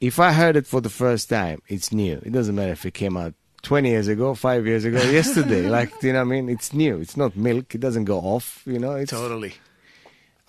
If 0.00 0.18
I 0.18 0.32
heard 0.32 0.56
it 0.56 0.66
for 0.66 0.82
the 0.82 0.90
first 0.90 1.30
time, 1.30 1.62
it's 1.66 1.90
new. 1.90 2.20
It 2.22 2.32
doesn't 2.32 2.54
matter 2.54 2.72
if 2.72 2.84
it 2.84 2.92
came 2.92 3.16
out 3.16 3.32
20 3.62 3.88
years 3.88 4.06
ago, 4.06 4.34
five 4.34 4.66
years 4.66 4.84
ago, 4.84 5.00
yesterday. 5.20 5.62
Like, 5.66 6.02
you 6.02 6.12
know 6.12 6.18
what 6.18 6.26
I 6.26 6.40
mean? 6.40 6.50
It's 6.50 6.74
new. 6.74 6.98
It's 6.98 7.16
not 7.16 7.36
milk. 7.36 7.74
It 7.74 7.80
doesn't 7.80 8.04
go 8.04 8.18
off, 8.18 8.62
you 8.66 8.78
know? 8.78 8.92
It's 8.96 9.10
Totally. 9.12 9.54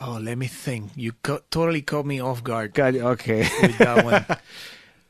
Oh, 0.01 0.20
let 0.22 0.38
me 0.38 0.47
think. 0.47 0.91
You 0.95 1.13
co- 1.24 1.39
totally 1.51 1.82
caught 1.84 2.05
me 2.05 2.20
off 2.20 2.43
guard 2.43 2.74
God, 2.74 2.97
okay. 2.97 3.47
with 3.61 3.78
that 3.78 4.03
one. 4.03 4.26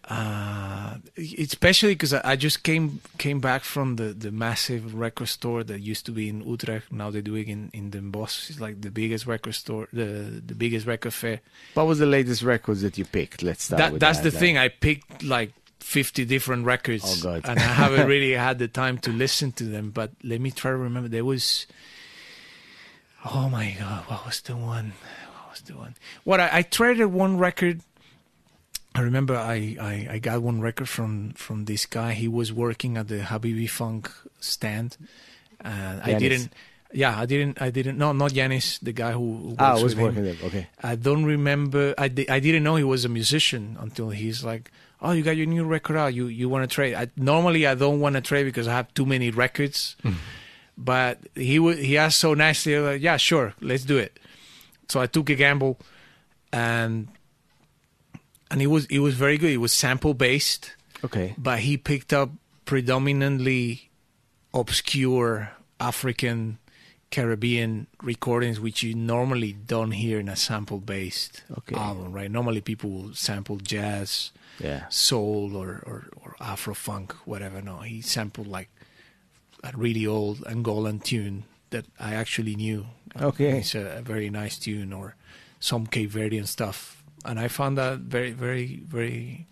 Uh, 0.07 0.97
especially 1.17 1.95
because 1.95 2.13
I, 2.13 2.35
just 2.35 2.61
came 2.61 3.01
came 3.17 3.39
back 3.39 3.63
from 3.63 3.95
the, 3.95 4.13
the 4.13 4.31
massive 4.31 4.93
record 4.93 5.27
store 5.29 5.63
that 5.63 5.81
used 5.81 6.05
to 6.05 6.11
be 6.11 6.29
in 6.29 6.41
Utrecht. 6.47 6.91
Now 6.91 7.09
they're 7.09 7.23
doing 7.23 7.47
in 7.47 7.69
in 7.73 7.89
Den 7.89 8.11
Bosch. 8.11 8.51
It's 8.51 8.59
like 8.59 8.81
the 8.81 8.91
biggest 8.91 9.25
record 9.25 9.55
store, 9.55 9.87
the 9.91 10.41
the 10.45 10.53
biggest 10.53 10.85
record 10.85 11.11
fair. 11.13 11.41
what 11.73 11.87
was 11.87 11.97
the 11.97 12.05
latest 12.05 12.43
records 12.43 12.81
that 12.83 12.99
you 12.99 13.05
picked? 13.05 13.41
Let's 13.41 13.63
start 13.63 13.79
That 13.79 13.99
that's 13.99 14.19
that. 14.19 14.25
the 14.29 14.35
like- 14.35 14.39
thing. 14.39 14.57
I 14.59 14.67
picked 14.67 15.23
like 15.23 15.53
fifty 15.79 16.23
different 16.23 16.65
records, 16.65 17.03
Oh, 17.03 17.23
God. 17.23 17.41
and 17.49 17.57
I 17.57 17.63
haven't 17.63 18.07
really 18.13 18.33
had 18.33 18.59
the 18.59 18.67
time 18.67 18.99
to 18.99 19.11
listen 19.11 19.53
to 19.53 19.63
them. 19.63 19.89
But 19.89 20.11
let 20.23 20.39
me 20.39 20.51
try 20.51 20.69
to 20.69 20.77
remember. 20.77 21.09
There 21.09 21.25
was, 21.25 21.65
oh 23.33 23.49
my 23.49 23.75
god, 23.79 24.03
what 24.07 24.25
was 24.25 24.41
the 24.41 24.55
one? 24.55 24.93
What 25.33 25.49
was 25.51 25.61
the 25.61 25.73
one? 25.77 25.95
What 26.23 26.39
I, 26.39 26.49
I 26.53 26.61
traded 26.61 27.07
one 27.07 27.39
record. 27.39 27.81
I 28.95 29.01
remember 29.01 29.35
I, 29.35 29.75
I, 29.79 30.07
I 30.15 30.19
got 30.19 30.41
one 30.41 30.61
record 30.61 30.87
from 30.87 31.33
from 31.33 31.65
this 31.65 31.85
guy. 31.85 32.13
He 32.13 32.27
was 32.29 32.53
working 32.53 32.95
at 32.97 33.07
the 33.09 33.19
Habibi 33.19 33.69
Funk 33.69 34.09
stand, 34.39 34.95
and 35.59 36.01
I 36.01 36.13
didn't. 36.17 36.49
Yeah, 36.93 37.19
I 37.19 37.25
didn't. 37.25 37.61
I 37.61 37.71
didn't. 37.71 37.97
No, 37.97 38.13
not 38.13 38.31
Jannis, 38.31 38.79
the 38.79 38.93
guy 38.93 39.11
who, 39.11 39.49
who 39.51 39.55
Ah, 39.59 39.75
I 39.77 39.83
was 39.83 39.93
him. 39.93 39.99
working 40.01 40.23
there. 40.23 40.35
Okay. 40.47 40.67
I 40.81 40.95
don't 40.95 41.25
remember. 41.25 41.93
I, 41.97 42.07
di- 42.07 42.29
I 42.29 42.39
didn't 42.39 42.63
know 42.63 42.77
he 42.77 42.85
was 42.85 43.03
a 43.03 43.09
musician 43.09 43.75
until 43.81 44.11
he's 44.11 44.45
like, 44.45 44.71
"Oh, 45.01 45.11
you 45.11 45.21
got 45.23 45.35
your 45.35 45.47
new 45.47 45.65
record 45.65 45.97
out. 45.97 46.13
You 46.13 46.27
you 46.27 46.47
want 46.47 46.63
to 46.63 46.73
trade?" 46.73 46.95
I, 46.95 47.09
normally, 47.17 47.67
I 47.67 47.75
don't 47.75 47.99
want 47.99 48.15
to 48.15 48.21
trade 48.21 48.45
because 48.45 48.65
I 48.69 48.73
have 48.79 48.93
too 48.93 49.05
many 49.05 49.29
records. 49.29 49.97
but 50.77 51.19
he 51.35 51.59
wa 51.59 51.71
he 51.73 51.97
asked 51.97 52.19
so 52.19 52.33
nicely, 52.33 52.79
like, 52.79 53.01
"Yeah, 53.01 53.17
sure, 53.17 53.53
let's 53.59 53.83
do 53.83 53.97
it." 53.97 54.17
So 54.87 55.01
I 55.01 55.07
took 55.07 55.29
a 55.29 55.35
gamble, 55.35 55.75
and 56.53 57.09
and 58.55 58.61
it 58.61 58.67
was 58.67 58.85
it 58.85 58.99
was 58.99 59.15
very 59.15 59.37
good. 59.37 59.51
It 59.51 59.57
was 59.57 59.73
sample 59.73 60.13
based 60.13 60.71
Okay. 61.03 61.35
but 61.37 61.59
he 61.59 61.75
picked 61.75 62.13
up 62.13 62.29
predominantly 62.63 63.89
obscure 64.53 65.51
African 65.79 66.57
Caribbean 67.11 67.87
recordings, 68.01 68.59
which 68.59 68.81
you 68.81 68.95
normally 68.95 69.51
don't 69.53 69.91
hear 69.91 70.19
in 70.19 70.29
a 70.29 70.35
sample 70.35 70.79
based 70.79 71.43
Okay. 71.57 71.75
album, 71.75 72.13
right? 72.13 72.31
Normally 72.31 72.61
people 72.61 72.89
will 72.89 73.13
sample 73.13 73.57
jazz, 73.57 74.31
Yeah. 74.59 74.87
soul, 74.89 75.55
or, 75.55 75.83
or, 75.85 76.07
or 76.21 76.35
Afro 76.39 76.73
funk, 76.73 77.13
whatever. 77.25 77.61
No, 77.61 77.79
he 77.79 78.01
sampled 78.01 78.47
like 78.47 78.69
a 79.63 79.71
really 79.75 80.07
old 80.07 80.39
Angolan 80.45 81.03
tune 81.03 81.43
that 81.71 81.85
I 81.99 82.13
actually 82.15 82.55
knew. 82.55 82.85
Okay. 83.19 83.59
It's 83.59 83.75
a, 83.75 83.97
a 83.99 84.01
very 84.01 84.29
nice 84.29 84.57
tune, 84.57 84.93
or 84.93 85.15
some 85.59 85.85
Cape 85.87 86.11
Verdean 86.11 86.47
stuff. 86.47 86.94
And 87.25 87.39
I 87.39 87.47
found 87.47 87.77
that 87.77 87.99
very, 87.99 88.31
very, 88.31 88.83
very, 88.87 89.47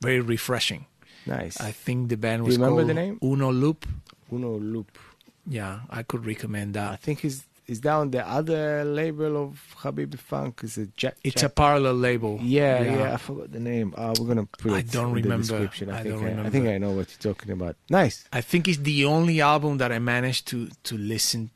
very 0.00 0.20
refreshing. 0.20 0.86
Nice. 1.26 1.60
I 1.60 1.72
think 1.72 2.08
the 2.08 2.16
band 2.16 2.40
Do 2.40 2.46
was 2.46 2.56
you 2.56 2.62
remember 2.62 2.82
called 2.82 2.90
the 2.90 2.94
name? 2.94 3.18
Uno 3.22 3.50
Loop. 3.52 3.86
Uno 4.32 4.58
Loop. 4.58 4.98
yeah, 5.46 5.80
I 5.90 6.02
could 6.02 6.24
recommend 6.24 6.74
that. 6.74 6.92
I 6.92 6.96
think 6.96 7.20
he's 7.20 7.44
is 7.70 7.86
on 7.86 8.10
the 8.10 8.26
other 8.28 8.82
label 8.84 9.36
of 9.44 9.76
Habibi 9.78 10.18
Funk. 10.18 10.62
Is 10.64 10.76
it 10.76 10.96
Jack? 10.96 11.16
It's 11.22 11.44
a 11.44 11.48
parallel 11.48 11.94
label. 11.94 12.38
yeah, 12.42 12.82
yeah, 12.82 13.14
I 13.14 13.16
forgot 13.16 13.52
the 13.52 13.60
name. 13.60 13.94
Uh, 13.96 14.12
we're 14.18 14.26
gonna 14.26 14.46
put 14.46 14.72
it 14.72 14.74
I 14.74 14.82
don't 14.82 15.16
in 15.16 15.22
remember. 15.22 15.46
the 15.46 15.52
description. 15.52 15.90
I, 15.90 16.00
I 16.00 16.02
think 16.02 16.20
don't 16.20 16.38
I, 16.40 16.46
I 16.46 16.50
think 16.50 16.66
I 16.66 16.78
know 16.78 16.90
what 16.90 17.06
you're 17.10 17.32
talking 17.32 17.52
about. 17.52 17.76
Nice. 17.88 18.24
I 18.32 18.40
think 18.40 18.66
it's 18.66 18.78
the 18.78 19.04
only 19.04 19.40
album 19.40 19.78
that 19.78 19.92
I 19.92 20.00
managed 20.00 20.48
to 20.48 20.68
to 20.82 20.98
listen 20.98 21.50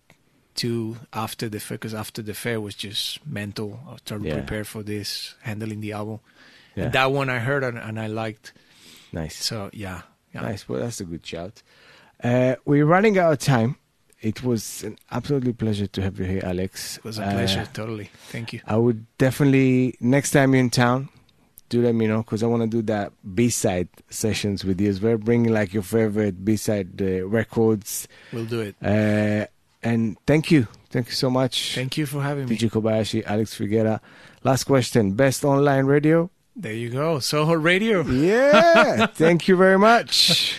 to 0.57 0.97
after 1.13 1.49
the 1.49 1.61
fair 1.61 1.77
because 1.79 1.95
after 1.95 2.23
the 2.23 2.35
fair 2.35 2.61
was 2.61 2.75
just 2.75 3.25
mental. 3.27 3.81
I 3.89 3.93
was 3.93 4.01
trying 4.03 4.23
to 4.23 4.29
Yeah. 4.29 4.35
prepare 4.35 4.65
for 4.65 4.83
this, 4.83 5.35
handling 5.43 5.81
the 5.81 5.93
album. 5.93 6.21
Yeah. 6.77 6.89
That 6.89 7.13
one 7.13 7.29
I 7.31 7.39
heard 7.39 7.63
and, 7.65 7.79
and 7.79 7.99
I 8.01 8.07
liked. 8.09 8.53
Nice. 9.13 9.37
So 9.37 9.71
yeah, 9.73 10.03
yeah. 10.35 10.43
Nice. 10.43 10.69
Well, 10.69 10.81
that's 10.81 11.01
a 11.01 11.05
good 11.05 11.25
shout. 11.25 11.63
Uh, 12.23 12.57
we're 12.65 12.87
running 12.87 13.19
out 13.19 13.33
of 13.33 13.39
time. 13.39 13.77
It 14.21 14.43
was 14.43 14.83
an 14.85 14.97
absolutely 15.11 15.53
pleasure 15.53 15.87
to 15.87 16.03
have 16.03 16.19
you 16.19 16.25
here, 16.25 16.41
Alex. 16.43 16.97
It 16.99 17.05
was 17.05 17.19
a 17.19 17.25
Uh, 17.27 17.33
pleasure. 17.33 17.69
totally. 17.75 18.11
Thank 18.31 18.53
you. 18.55 18.61
I 18.67 18.77
would 18.77 19.05
definitely 19.19 19.97
next 20.01 20.31
time 20.31 20.55
you're 20.55 20.61
in 20.61 20.71
town, 20.71 21.11
do 21.69 21.83
let 21.83 21.95
me 21.95 22.07
know 22.07 22.23
because 22.23 22.43
I 22.43 22.47
want 22.47 22.63
to 22.63 22.69
do 22.69 22.83
that 22.83 23.13
B-side 23.35 23.89
sessions 24.09 24.65
with 24.65 24.81
you 24.81 24.89
as 24.89 25.01
well. 25.01 25.19
Bring 25.19 25.45
like 25.45 25.75
your 25.75 25.83
favorite 25.83 26.45
B-side 26.45 27.01
uh, 27.03 27.27
records. 27.27 28.09
We'll 28.33 28.47
do 28.47 28.61
it. 28.61 28.77
Uh, 28.83 29.47
and 29.85 30.17
thank 30.27 30.51
you, 30.51 30.67
thank 30.91 31.07
you 31.09 31.15
so 31.15 31.31
much, 31.31 31.75
Thank 31.75 31.97
you 31.97 32.07
for 32.07 32.23
having 32.23 32.49
me. 32.49 32.57
DJ 32.57 32.71
Kobayashi, 32.71 33.23
Alex 33.27 33.57
Figueira. 33.57 34.01
Last 34.43 34.65
question: 34.65 35.13
Best 35.13 35.45
online 35.45 35.87
radio? 35.87 36.31
There 36.57 36.73
you 36.73 36.91
go. 36.91 37.19
Soho 37.19 37.53
Radio. 37.55 38.03
Yeah, 38.03 39.07
thank 39.15 39.49
you 39.49 39.57
very 39.57 39.79
much. 39.79 40.59